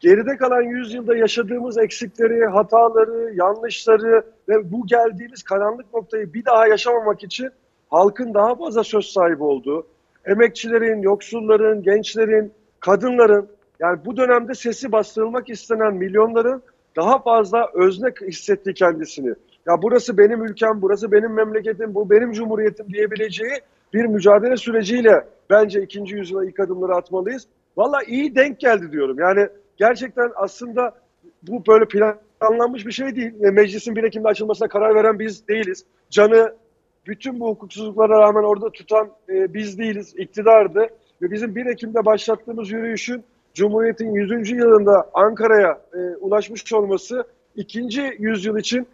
geride 0.00 0.36
kalan 0.36 0.62
100 0.62 0.94
yılda 0.94 1.16
yaşadığımız 1.16 1.78
eksikleri, 1.78 2.46
hataları, 2.46 3.34
yanlışları 3.34 4.22
ve 4.48 4.72
bu 4.72 4.86
geldiğimiz 4.86 5.42
karanlık 5.42 5.94
noktayı 5.94 6.34
bir 6.34 6.44
daha 6.44 6.66
yaşamamak 6.66 7.24
için 7.24 7.50
halkın 7.90 8.34
daha 8.34 8.54
fazla 8.54 8.84
söz 8.84 9.06
sahibi 9.06 9.42
olduğu, 9.42 9.86
emekçilerin, 10.24 11.02
yoksulların, 11.02 11.82
gençlerin, 11.82 12.52
kadınların 12.80 13.48
yani 13.80 13.98
bu 14.04 14.16
dönemde 14.16 14.54
sesi 14.54 14.92
bastırılmak 14.92 15.50
istenen 15.50 15.94
milyonların 15.94 16.62
daha 16.96 17.18
fazla 17.18 17.70
özne 17.74 18.08
hissettiği 18.22 18.74
kendisini. 18.74 19.34
Ya 19.66 19.82
burası 19.82 20.18
benim 20.18 20.44
ülkem, 20.44 20.82
burası 20.82 21.12
benim 21.12 21.32
memleketim, 21.32 21.94
bu 21.94 22.10
benim 22.10 22.32
cumhuriyetim 22.32 22.86
diyebileceği 22.92 23.60
bir 23.94 24.04
mücadele 24.04 24.56
süreciyle 24.56 25.24
bence 25.50 25.82
ikinci 25.82 26.16
yüzyıla 26.16 26.44
ilk 26.44 26.60
adımları 26.60 26.94
atmalıyız. 26.94 27.46
Valla 27.76 28.02
iyi 28.06 28.34
denk 28.34 28.60
geldi 28.60 28.92
diyorum. 28.92 29.18
Yani 29.18 29.48
gerçekten 29.76 30.32
aslında 30.36 30.92
bu 31.42 31.66
böyle 31.66 31.84
planlanmış 31.84 32.86
bir 32.86 32.92
şey 32.92 33.16
değil. 33.16 33.32
Meclisin 33.40 33.96
1 33.96 34.04
Ekim'de 34.04 34.28
açılmasına 34.28 34.68
karar 34.68 34.94
veren 34.94 35.18
biz 35.18 35.48
değiliz. 35.48 35.84
Canı 36.10 36.54
bütün 37.06 37.40
bu 37.40 37.48
hukuksuzluklara 37.48 38.20
rağmen 38.20 38.42
orada 38.42 38.70
tutan 38.70 39.10
e, 39.28 39.54
biz 39.54 39.78
değiliz, 39.78 40.14
iktidardı. 40.16 40.88
Ve 41.22 41.30
bizim 41.30 41.54
1 41.54 41.66
Ekim'de 41.66 42.04
başlattığımız 42.04 42.70
yürüyüşün 42.70 43.24
Cumhuriyet'in 43.54 44.14
100. 44.14 44.50
yılında 44.50 45.10
Ankara'ya 45.14 45.80
e, 45.94 45.98
ulaşmış 46.16 46.72
olması 46.72 47.24
ikinci 47.56 48.16
yüzyıl 48.18 48.58
için 48.58 48.86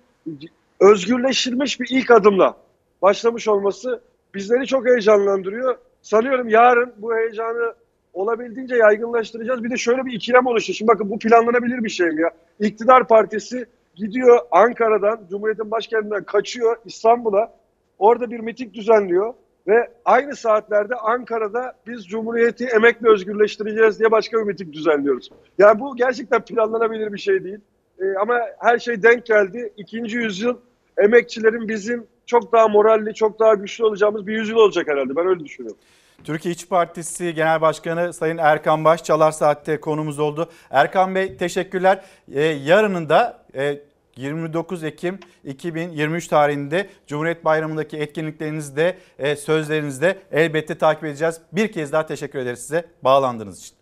özgürleştirilmiş 0.80 1.80
bir 1.80 1.88
ilk 1.90 2.10
adımla 2.10 2.56
başlamış 3.02 3.48
olması 3.48 4.00
bizleri 4.34 4.66
çok 4.66 4.86
heyecanlandırıyor. 4.86 5.76
Sanıyorum 6.02 6.48
yarın 6.48 6.92
bu 6.96 7.16
heyecanı 7.16 7.74
olabildiğince 8.12 8.76
yaygınlaştıracağız. 8.76 9.64
Bir 9.64 9.70
de 9.70 9.76
şöyle 9.76 10.04
bir 10.04 10.12
ikilem 10.12 10.46
oluşuyor. 10.46 10.76
Şimdi 10.76 10.88
bakın 10.88 11.10
bu 11.10 11.18
planlanabilir 11.18 11.84
bir 11.84 11.88
şey 11.88 12.06
mi 12.06 12.22
ya? 12.22 12.30
İktidar 12.60 13.08
partisi 13.08 13.66
gidiyor 13.94 14.38
Ankara'dan, 14.50 15.20
Cumhuriyet'in 15.30 15.70
başkentinden 15.70 16.24
kaçıyor 16.24 16.76
İstanbul'a. 16.84 17.52
Orada 17.98 18.30
bir 18.30 18.40
miting 18.40 18.74
düzenliyor 18.74 19.34
ve 19.70 19.90
aynı 20.04 20.36
saatlerde 20.36 20.94
Ankara'da 20.94 21.72
biz 21.86 22.06
Cumhuriyeti 22.08 22.64
emekle 22.66 23.08
özgürleştireceğiz 23.08 23.98
diye 23.98 24.10
başka 24.10 24.38
bir 24.38 24.42
miting 24.42 24.72
düzenliyoruz. 24.72 25.30
Yani 25.58 25.80
bu 25.80 25.96
gerçekten 25.96 26.44
planlanabilir 26.44 27.12
bir 27.12 27.18
şey 27.18 27.44
değil. 27.44 27.58
Ee, 28.00 28.04
ama 28.20 28.40
her 28.58 28.78
şey 28.78 29.02
denk 29.02 29.26
geldi. 29.26 29.72
İkinci 29.76 30.16
yüzyıl 30.16 30.56
emekçilerin 30.98 31.68
bizim 31.68 32.06
çok 32.26 32.52
daha 32.52 32.68
moralli, 32.68 33.14
çok 33.14 33.40
daha 33.40 33.54
güçlü 33.54 33.84
olacağımız 33.84 34.26
bir 34.26 34.32
yüzyıl 34.32 34.56
olacak 34.56 34.88
herhalde. 34.88 35.16
Ben 35.16 35.26
öyle 35.26 35.44
düşünüyorum. 35.44 35.78
Türkiye 36.24 36.54
İş 36.54 36.68
Partisi 36.68 37.34
Genel 37.34 37.60
Başkanı 37.60 38.12
Sayın 38.12 38.38
Erkan 38.38 38.84
Baş 38.84 39.04
Çalar 39.04 39.32
Saat'te 39.32 39.80
konumuz 39.80 40.18
oldu. 40.18 40.50
Erkan 40.70 41.14
Bey 41.14 41.36
teşekkürler. 41.36 42.04
Ee, 42.34 42.42
yarının 42.42 43.08
da 43.08 43.44
e, 43.54 43.80
29 44.16 44.84
Ekim 44.84 45.18
2023 45.44 46.28
tarihinde 46.28 46.86
Cumhuriyet 47.06 47.44
Bayramı'ndaki 47.44 47.96
etkinliklerinizde, 47.96 48.96
e, 49.18 49.36
sözlerinizde 49.36 50.18
elbette 50.32 50.78
takip 50.78 51.04
edeceğiz. 51.04 51.40
Bir 51.52 51.72
kez 51.72 51.92
daha 51.92 52.06
teşekkür 52.06 52.38
ederiz 52.38 52.58
size 52.58 52.84
bağlandığınız 53.04 53.60
için. 53.60 53.76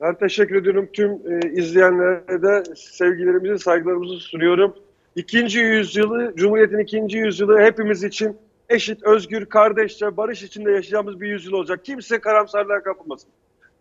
Ben 0.00 0.14
teşekkür 0.14 0.56
ediyorum. 0.56 0.88
Tüm 0.92 1.10
e, 1.10 1.52
izleyenlere 1.52 2.42
de 2.42 2.74
sevgilerimizi, 2.76 3.58
saygılarımızı 3.64 4.16
sunuyorum. 4.16 4.74
İkinci 5.16 5.58
yüzyılı, 5.58 6.32
Cumhuriyet'in 6.36 6.78
ikinci 6.78 7.18
yüzyılı 7.18 7.60
hepimiz 7.60 8.04
için 8.04 8.36
eşit, 8.68 9.02
özgür, 9.02 9.46
kardeşçe, 9.46 10.16
barış 10.16 10.42
içinde 10.42 10.70
yaşayacağımız 10.70 11.20
bir 11.20 11.28
yüzyıl 11.28 11.52
olacak. 11.52 11.84
Kimse 11.84 12.20
karamsarlığa 12.20 12.82
kapılmasın. 12.82 13.30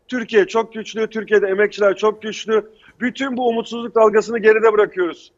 Türkiye 0.07 0.47
çok 0.47 0.73
güçlü, 0.73 1.07
Türkiye'de 1.07 1.47
emekçiler 1.47 1.95
çok 1.95 2.21
güçlü. 2.21 2.69
Bütün 2.99 3.38
bu 3.38 3.47
umutsuzluk 3.47 3.95
dalgasını 3.95 4.39
geride 4.39 4.73
bırakıyoruz. 4.73 5.31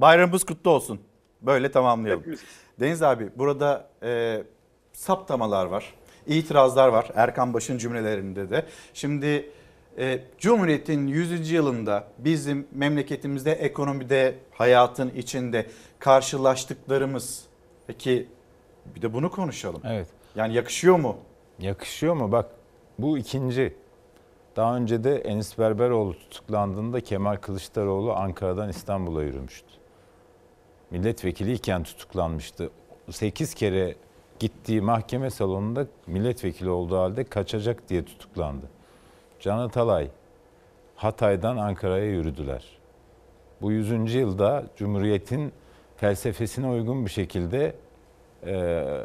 Bayramımız 0.00 0.44
kutlu 0.44 0.70
olsun. 0.70 1.00
Böyle 1.42 1.70
tamamlayalım. 1.70 2.20
Hepimiz. 2.20 2.40
Deniz 2.80 3.02
abi 3.02 3.28
burada 3.36 3.88
e, 4.02 4.42
saptamalar 4.92 5.66
var, 5.66 5.94
itirazlar 6.26 6.88
var 6.88 7.10
Erkan 7.14 7.54
Baş'ın 7.54 7.78
cümlelerinde 7.78 8.50
de. 8.50 8.66
Şimdi 8.94 9.50
e, 9.98 10.20
Cumhuriyet'in 10.38 11.06
100. 11.06 11.50
yılında 11.50 12.04
bizim 12.18 12.66
memleketimizde 12.72 13.52
ekonomide, 13.52 14.34
hayatın 14.52 15.10
içinde 15.10 15.66
karşılaştıklarımız 15.98 17.44
peki 17.86 18.28
bir 18.94 19.02
de 19.02 19.12
bunu 19.12 19.30
konuşalım. 19.30 19.80
Evet. 19.84 20.06
Yani 20.36 20.54
yakışıyor 20.54 20.96
mu? 20.98 21.16
Yakışıyor 21.58 22.14
mu? 22.14 22.32
Bak 22.32 22.46
bu 22.98 23.18
ikinci. 23.18 23.76
Daha 24.56 24.76
önce 24.76 25.04
de 25.04 25.16
Enis 25.16 25.58
Berberoğlu 25.58 26.18
tutuklandığında 26.18 27.00
Kemal 27.00 27.36
Kılıçdaroğlu 27.36 28.12
Ankara'dan 28.12 28.68
İstanbul'a 28.68 29.22
yürümüştü. 29.22 29.67
Milletvekiliyken 30.90 31.82
tutuklanmıştı. 31.82 32.70
8 33.10 33.54
kere 33.54 33.94
gittiği 34.38 34.80
mahkeme 34.80 35.30
salonunda 35.30 35.86
milletvekili 36.06 36.70
olduğu 36.70 36.98
halde 36.98 37.24
kaçacak 37.24 37.88
diye 37.88 38.04
tutuklandı. 38.04 38.66
Can 39.40 39.58
Atalay 39.58 40.08
Hatay'dan 40.96 41.56
Ankara'ya 41.56 42.04
yürüdüler. 42.04 42.64
Bu 43.62 43.72
100. 43.72 44.14
yılda 44.14 44.64
Cumhuriyet'in 44.76 45.52
felsefesine 45.96 46.68
uygun 46.68 47.04
bir 47.06 47.10
şekilde 47.10 47.74
e, 48.46 48.54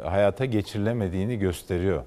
hayata 0.04 0.44
geçirilemediğini 0.44 1.38
gösteriyor. 1.38 2.04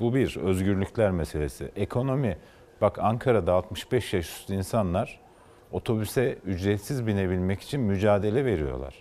Bu 0.00 0.14
bir 0.14 0.36
özgürlükler 0.36 1.10
meselesi. 1.10 1.70
Ekonomi, 1.76 2.38
bak 2.80 2.98
Ankara'da 2.98 3.54
65 3.54 4.14
yaş 4.14 4.28
üstü 4.28 4.54
insanlar 4.54 5.20
otobüse 5.72 6.38
ücretsiz 6.46 7.06
binebilmek 7.06 7.60
için 7.60 7.80
mücadele 7.80 8.44
veriyorlar. 8.44 8.94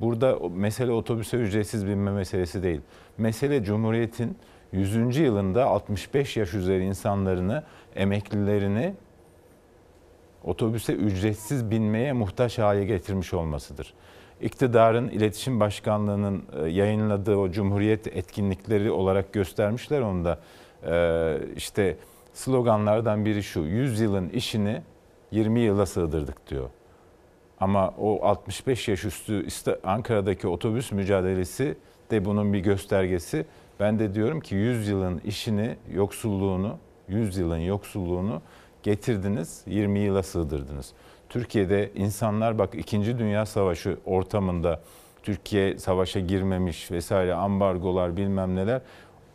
Burada 0.00 0.38
mesele 0.48 0.92
otobüse 0.92 1.36
ücretsiz 1.36 1.86
binme 1.86 2.10
meselesi 2.10 2.62
değil. 2.62 2.80
Mesele 3.18 3.64
Cumhuriyet'in 3.64 4.36
100. 4.72 5.16
yılında 5.16 5.64
65 5.66 6.36
yaş 6.36 6.54
üzeri 6.54 6.84
insanlarını, 6.84 7.62
emeklilerini 7.96 8.94
otobüse 10.44 10.92
ücretsiz 10.92 11.70
binmeye 11.70 12.12
muhtaç 12.12 12.58
hale 12.58 12.84
getirmiş 12.84 13.34
olmasıdır. 13.34 13.94
İktidarın 14.40 15.08
iletişim 15.08 15.60
başkanlığının 15.60 16.42
yayınladığı 16.68 17.36
o 17.36 17.50
cumhuriyet 17.50 18.06
etkinlikleri 18.06 18.90
olarak 18.90 19.32
göstermişler 19.32 20.00
onu 20.00 20.24
da. 20.24 20.38
işte 21.56 21.96
sloganlardan 22.34 23.24
biri 23.24 23.42
şu, 23.42 23.60
100 23.60 24.00
yılın 24.00 24.28
işini 24.28 24.82
20 25.30 25.60
yıla 25.60 25.86
sığdırdık 25.86 26.50
diyor. 26.50 26.70
Ama 27.60 27.94
o 27.98 28.24
65 28.26 28.88
yaş 28.88 29.04
üstü 29.04 29.46
Ankara'daki 29.84 30.48
otobüs 30.48 30.92
mücadelesi 30.92 31.76
de 32.10 32.24
bunun 32.24 32.52
bir 32.52 32.58
göstergesi. 32.58 33.46
Ben 33.80 33.98
de 33.98 34.14
diyorum 34.14 34.40
ki 34.40 34.54
100 34.54 34.88
yılın 34.88 35.20
işini, 35.24 35.76
yoksulluğunu, 35.92 36.78
100 37.08 37.36
yılın 37.36 37.58
yoksulluğunu 37.58 38.42
getirdiniz, 38.82 39.62
20 39.66 39.98
yıla 39.98 40.22
sığdırdınız. 40.22 40.92
Türkiye'de 41.28 41.90
insanlar 41.94 42.58
bak 42.58 42.74
2. 42.74 43.18
Dünya 43.18 43.46
Savaşı 43.46 43.98
ortamında 44.06 44.80
Türkiye 45.22 45.78
savaşa 45.78 46.20
girmemiş 46.20 46.90
vesaire 46.90 47.34
ambargolar 47.34 48.16
bilmem 48.16 48.56
neler. 48.56 48.82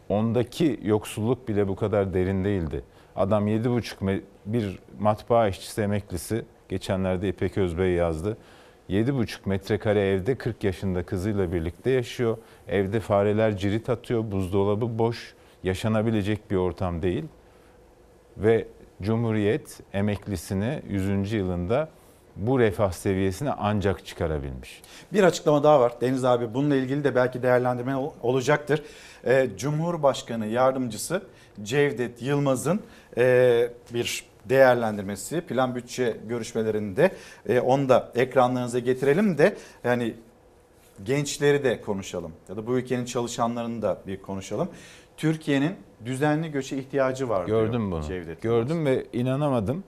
Ondaki 0.10 0.80
yoksulluk 0.84 1.48
bile 1.48 1.68
bu 1.68 1.76
kadar 1.76 2.14
derin 2.14 2.44
değildi. 2.44 2.84
Adam 3.16 3.48
7,5 3.48 4.22
bir 4.46 4.80
matbaa 5.00 5.48
işçisi 5.48 5.82
emeklisi 5.82 6.46
geçenlerde 6.70 7.30
İpek 7.30 7.58
Özbey 7.58 7.92
yazdı. 7.92 8.38
7,5 8.90 9.38
metrekare 9.46 10.10
evde 10.10 10.36
40 10.36 10.64
yaşında 10.64 11.04
kızıyla 11.04 11.54
birlikte 11.54 11.90
yaşıyor. 11.90 12.38
Evde 12.68 13.00
fareler 13.00 13.58
cirit 13.58 13.90
atıyor, 13.90 14.32
buzdolabı 14.32 15.00
boş, 15.00 15.34
yaşanabilecek 15.64 16.52
bir 16.52 16.56
ortam 16.56 17.02
değil. 17.02 17.26
Ve 18.38 18.68
Cumhuriyet 19.02 19.80
emeklisini 19.94 20.82
100. 20.90 21.32
yılında 21.32 21.90
bu 22.36 22.60
refah 22.60 22.92
seviyesine 22.92 23.52
ancak 23.52 24.06
çıkarabilmiş. 24.06 24.82
Bir 25.14 25.24
açıklama 25.24 25.64
daha 25.64 25.80
var 25.80 25.94
Deniz 26.02 26.26
abi 26.26 26.54
bununla 26.54 26.76
ilgili 26.76 27.04
de 27.04 27.16
belki 27.16 27.44
değerlendirme 27.44 27.96
olacaktır. 28.22 28.84
Ee, 29.26 29.48
Cumhurbaşkanı 29.58 30.46
yardımcısı 30.46 31.22
Cevdet 31.64 32.22
Yılmaz'ın 32.22 32.80
e, 33.18 33.70
bir 33.94 34.24
değerlendirmesi, 34.50 35.42
plan 35.42 35.76
bütçe 35.76 36.18
görüşmelerinde 36.28 37.12
e, 37.50 37.60
onu 37.60 37.90
da 37.90 38.12
ekranlarınıza 38.16 38.80
getirelim 38.80 39.38
de 39.38 39.56
yani 39.84 40.14
gençleri 41.04 41.64
de 41.64 41.82
konuşalım 41.82 42.32
ya 42.50 42.58
da 42.58 42.68
bu 42.68 42.78
ülkenin 42.78 43.06
çalışanlarını 43.06 43.82
da 43.82 43.98
bir 44.08 44.22
konuşalım. 44.22 44.70
Türkiye'nin 45.18 45.76
düzenli 46.06 46.52
göçe 46.52 46.78
ihtiyacı 46.78 47.30
var 47.30 47.48
diyor 47.48 47.66
Gördüm 47.66 47.92
bunu. 47.92 48.02
Cevdet 48.04 48.42
Gördüm 48.42 48.86
ve 48.86 49.06
inanamadım. 49.14 49.84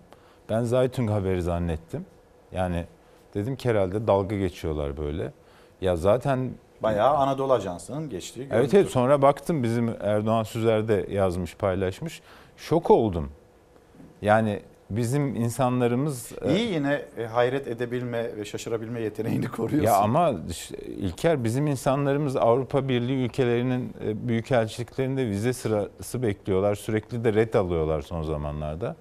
Ben 0.50 0.64
Zaytun 0.64 1.08
haberi 1.08 1.42
zannettim. 1.42 2.06
Yani 2.52 2.86
dedim 3.34 3.56
ki 3.56 3.70
herhalde 3.70 4.08
dalga 4.08 4.36
geçiyorlar 4.36 4.98
böyle. 4.98 5.32
Ya 5.82 5.96
zaten 5.96 6.52
Bayağı 6.84 7.16
Anadolu 7.18 7.54
Ajansı'nın 7.54 8.10
geçtiği 8.10 8.42
Evet 8.42 8.52
görüntü. 8.52 8.78
evet 8.78 8.90
sonra 8.90 9.22
baktım 9.22 9.64
bizim 9.64 9.90
Erdoğan 10.02 10.44
Süzer 10.44 10.88
de 10.88 11.06
yazmış 11.10 11.56
paylaşmış. 11.56 12.22
Şok 12.58 12.92
oldum. 12.92 13.32
Yani 14.22 14.60
bizim 14.90 15.36
insanlarımız 15.36 16.32
e, 16.42 16.56
İyi 16.56 16.74
yine 16.74 17.02
e, 17.18 17.26
hayret 17.26 17.68
edebilme 17.68 18.38
ve 18.38 18.46
şaşırabilme 18.46 19.02
yeteneğini 19.02 19.48
koruyorsun. 19.48 19.88
Ya 19.88 19.98
ama 19.98 20.34
İlker 20.88 21.44
bizim 21.44 21.68
insanlarımız 21.68 22.36
Avrupa 22.36 22.90
Birliği 22.90 23.26
ülkelerinin 23.26 23.94
e, 24.06 24.28
büyükelçiliklerinde 24.28 25.28
vize 25.28 25.54
sırası 25.54 26.24
bekliyorlar. 26.24 26.76
Sürekli 26.76 27.24
de 27.24 27.34
red 27.34 27.54
alıyorlar 27.54 28.02
son 28.02 28.24
zamanlarda. 28.24 28.96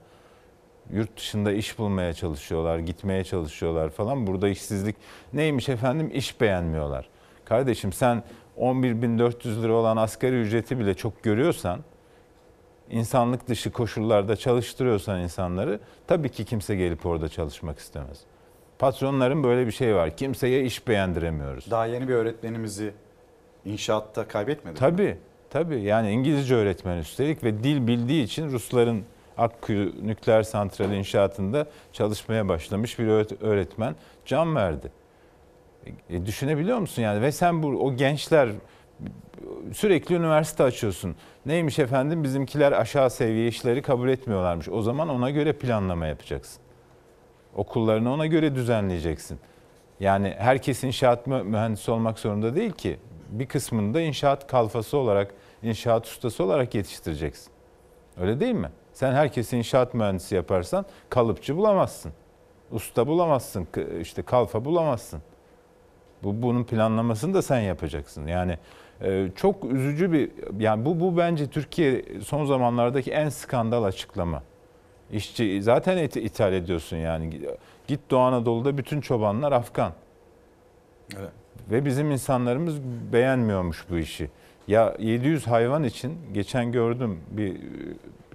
Yurt 0.91 1.17
dışında 1.17 1.53
iş 1.53 1.79
bulmaya 1.79 2.13
çalışıyorlar, 2.13 2.79
gitmeye 2.79 3.25
çalışıyorlar 3.25 3.91
falan. 3.91 4.27
Burada 4.27 4.49
işsizlik 4.49 4.97
neymiş 5.33 5.69
efendim? 5.69 6.11
İş 6.15 6.41
beğenmiyorlar. 6.41 7.09
Kardeşim 7.45 7.93
sen 7.93 8.23
11.400 8.59 9.63
lira 9.63 9.73
olan 9.73 9.97
asgari 9.97 10.41
ücreti 10.41 10.79
bile 10.79 10.95
çok 10.95 11.23
görüyorsan, 11.23 11.81
insanlık 12.91 13.49
dışı 13.49 13.73
koşullarda 13.73 14.37
çalıştırıyorsan 14.37 15.21
insanları 15.21 15.81
tabii 16.07 16.29
ki 16.29 16.45
kimse 16.45 16.77
gelip 16.77 17.07
orada 17.07 17.29
çalışmak 17.29 17.79
istemez. 17.79 18.19
Patronların 18.79 19.45
böyle 19.45 19.67
bir 19.67 19.73
şey 19.73 19.95
var. 19.95 20.17
Kimseye 20.17 20.65
iş 20.65 20.89
beğendiremiyoruz. 20.89 21.71
Daha 21.71 21.87
yeni 21.87 22.09
bir 22.09 22.15
öğretmenimizi 22.15 22.93
inşaatta 23.65 24.29
kaybetmedik. 24.29 24.79
Tabii, 24.79 25.19
tabii. 25.51 25.81
Yani 25.83 26.11
İngilizce 26.11 26.55
öğretmen 26.55 26.97
üstelik 26.99 27.45
ve 27.45 27.65
dil 27.65 27.87
bildiği 27.87 28.25
için 28.25 28.51
Rusların 28.53 29.03
Akkuyu 29.39 29.93
nükleer 30.07 30.43
santral 30.43 30.93
inşaatında 30.93 31.67
çalışmaya 31.93 32.49
başlamış 32.49 32.99
bir 32.99 33.07
öğret- 33.07 33.43
öğretmen 33.43 33.95
can 34.25 34.57
verdi. 34.57 34.93
E, 36.11 36.27
düşünebiliyor 36.27 36.79
musun 36.79 37.03
yani? 37.03 37.23
Ve 37.23 37.33
sen 37.33 37.63
bu 37.63 37.67
o 37.69 37.97
gençler 37.97 38.49
sürekli 39.73 40.15
üniversite 40.15 40.63
açıyorsun. 40.63 41.17
Neymiş 41.47 41.79
efendim 41.79 42.25
bizimkiler 42.25 42.73
aşağı 42.73 43.11
seviye 43.11 43.49
işleri 43.49 43.83
kabul 43.83 44.09
etmiyorlarmış. 44.09 44.69
O 44.69 44.83
zaman 44.83 45.09
ona 45.09 45.31
göre 45.31 45.53
planlama 45.53 46.07
yapacaksın. 46.07 46.63
Okullarını 47.55 48.13
ona 48.13 48.27
göre 48.27 48.55
düzenleyeceksin. 48.55 49.39
Yani 50.01 50.35
herkes 50.39 50.85
inşaat 50.85 51.27
mü- 51.27 51.43
mühendisi 51.43 51.91
olmak 51.91 52.19
zorunda 52.19 52.57
değil 52.57 52.73
ki. 52.73 52.99
Bir 53.31 53.47
kısmını 53.47 53.95
da 53.95 54.01
inşaat 54.01 54.47
kalfası 54.47 54.97
olarak, 54.97 55.35
inşaat 55.63 56.07
ustası 56.07 56.45
olarak 56.45 56.75
yetiştireceksin. 56.75 57.53
Öyle 58.21 58.41
değil 58.41 58.55
mi? 58.55 58.71
Sen 58.93 59.13
herkesi 59.13 59.57
inşaat 59.59 59.95
mühendisi 59.95 60.35
yaparsan 60.35 60.87
kalıpçı 61.11 61.57
bulamazsın. 61.57 62.13
Usta 62.71 63.07
bulamazsın, 63.07 63.69
işte 64.01 64.23
kalfa 64.23 64.65
bulamazsın. 64.65 65.23
Bu 66.23 66.43
bunun 66.43 66.65
planlamasını 66.65 67.35
da 67.35 67.43
sen 67.43 67.61
yapacaksın. 67.61 68.27
Yani 68.27 68.59
çok 69.35 69.65
üzücü 69.65 70.13
bir 70.13 70.31
yani 70.59 70.85
bu 70.85 71.01
bu 71.01 71.17
bence 71.17 71.47
Türkiye 71.47 72.05
son 72.25 72.45
zamanlardaki 72.45 73.11
en 73.13 73.29
skandal 73.29 73.85
açıklama. 73.85 74.43
İşçi 75.13 75.63
zaten 75.63 75.97
it- 75.99 76.17
ithal 76.17 76.53
ediyorsun 76.53 76.97
yani. 76.97 77.41
Git 77.87 78.01
Doğu 78.11 78.21
Anadolu'da 78.21 78.79
bütün 78.79 79.01
çobanlar 79.01 79.53
Afgan. 79.53 79.93
Evet. 81.19 81.31
Ve 81.71 81.85
bizim 81.85 82.11
insanlarımız 82.11 82.81
beğenmiyormuş 83.13 83.85
bu 83.91 83.99
işi. 83.99 84.31
Ya 84.69 84.95
700 84.99 85.47
hayvan 85.47 85.85
için 85.85 86.19
geçen 86.35 86.73
gördüm 86.73 87.21
bir 87.31 87.55
e, 87.55 87.59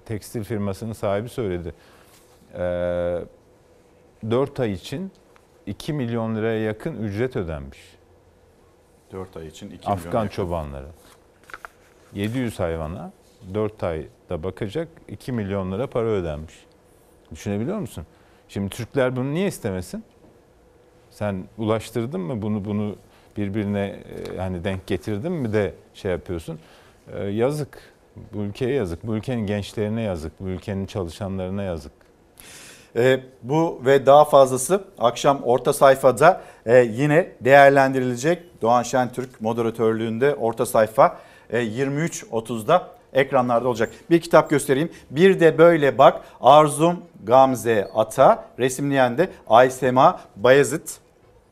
tekstil 0.04 0.44
firmasının 0.44 0.92
sahibi 0.92 1.28
söyledi. 1.28 1.74
Ee, 2.54 2.58
4 4.30 4.60
ay 4.60 4.72
için 4.72 5.10
2 5.66 5.92
milyon 5.92 6.36
liraya 6.36 6.60
yakın 6.60 7.02
ücret 7.02 7.36
ödenmiş. 7.36 7.78
4 9.12 9.36
ay 9.36 9.46
için 9.46 9.70
2 9.70 9.88
Afgan 9.88 10.12
milyon. 10.12 10.28
çobanlara. 10.28 10.86
700 12.14 12.60
hayvana 12.60 13.12
4 13.54 13.82
ayda 13.82 14.42
bakacak 14.42 14.88
2 15.08 15.32
milyon 15.32 15.72
lira 15.72 15.86
para 15.86 16.08
ödenmiş. 16.08 16.54
Düşünebiliyor 17.30 17.78
musun? 17.78 18.06
Şimdi 18.48 18.68
Türkler 18.68 19.16
bunu 19.16 19.34
niye 19.34 19.48
istemesin? 19.48 20.04
Sen 21.10 21.44
ulaştırdın 21.58 22.20
mı 22.20 22.42
bunu 22.42 22.64
bunu 22.64 22.96
birbirine 23.36 24.02
e, 24.34 24.36
hani 24.38 24.64
denk 24.64 24.86
getirdin 24.86 25.32
mi 25.32 25.52
de 25.52 25.74
şey 25.94 26.12
yapıyorsun? 26.12 26.58
E, 27.12 27.24
yazık. 27.24 27.92
Bu 28.32 28.38
ülkeye 28.38 28.74
yazık. 28.74 29.06
Bu 29.06 29.16
ülkenin 29.16 29.46
gençlerine 29.46 30.02
yazık. 30.02 30.40
Bu 30.40 30.48
ülkenin 30.48 30.86
çalışanlarına 30.86 31.62
yazık. 31.62 31.92
E, 32.96 33.20
bu 33.42 33.80
ve 33.84 34.06
daha 34.06 34.24
fazlası 34.24 34.84
akşam 34.98 35.42
orta 35.42 35.72
sayfada 35.72 36.40
e, 36.66 36.78
yine 36.78 37.32
değerlendirilecek. 37.40 38.62
Doğan 38.62 38.82
Şentürk 38.82 39.40
moderatörlüğünde 39.40 40.34
orta 40.34 40.66
sayfa 40.66 41.18
e, 41.50 41.62
23.30'da 41.62 42.88
ekranlarda 43.12 43.68
olacak. 43.68 43.90
Bir 44.10 44.20
kitap 44.20 44.50
göstereyim. 44.50 44.90
Bir 45.10 45.40
de 45.40 45.58
böyle 45.58 45.98
bak 45.98 46.20
Arzum 46.40 46.96
Gamze 47.24 47.90
Ata 47.94 48.44
resimleyen 48.58 49.18
de 49.18 49.30
Aysema 49.48 50.20
Bayezid. 50.36 50.88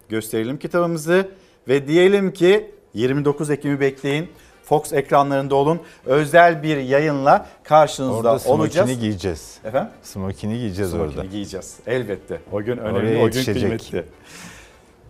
Gösterelim 0.08 0.58
kitabımızı 0.58 1.28
ve 1.68 1.86
diyelim 1.86 2.32
ki 2.32 2.70
29 2.94 3.50
Ekim'i 3.50 3.80
bekleyin. 3.80 4.28
Fox 4.70 4.92
ekranlarında 4.92 5.54
olun. 5.54 5.80
Özel 6.06 6.62
bir 6.62 6.76
yayınla 6.76 7.46
karşınızda 7.64 8.14
Orada 8.16 8.28
olacağız. 8.30 8.88
smokini 8.88 8.98
giyeceğiz. 9.00 9.58
Efendim? 9.64 9.90
Smokini 10.02 10.58
giyeceğiz 10.58 10.90
Smokini 10.90 11.10
orada. 11.10 11.24
giyeceğiz. 11.24 11.76
Elbette. 11.86 12.40
O 12.52 12.62
gün 12.62 12.76
önemli, 12.76 12.98
Oraya 12.98 13.08
o 13.16 13.18
gün 13.18 13.24
yetişecek. 13.24 13.54
kıymetli. 13.62 14.04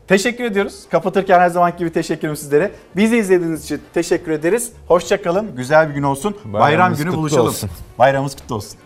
Teşekkür 0.09 0.45
ediyoruz. 0.45 0.85
Kapatırken 0.91 1.41
her 1.41 1.49
zamanki 1.49 1.79
gibi 1.79 1.93
teşekkürüm 1.93 2.37
sizlere. 2.37 2.71
Bizi 2.97 3.17
izlediğiniz 3.19 3.65
için 3.65 3.81
teşekkür 3.95 4.33
ederiz. 4.33 4.73
Hoşçakalın. 4.89 5.57
Güzel 5.57 5.89
bir 5.89 5.95
gün 5.95 6.03
olsun. 6.03 6.37
Bayram 6.45 6.61
Bayramımız 6.61 6.99
günü 6.99 7.09
kutlu 7.09 7.21
buluşalım. 7.21 7.47
olsun. 7.47 7.71
Bayramımız 7.99 8.37
kutlu 8.37 8.55
olsun. 8.55 8.79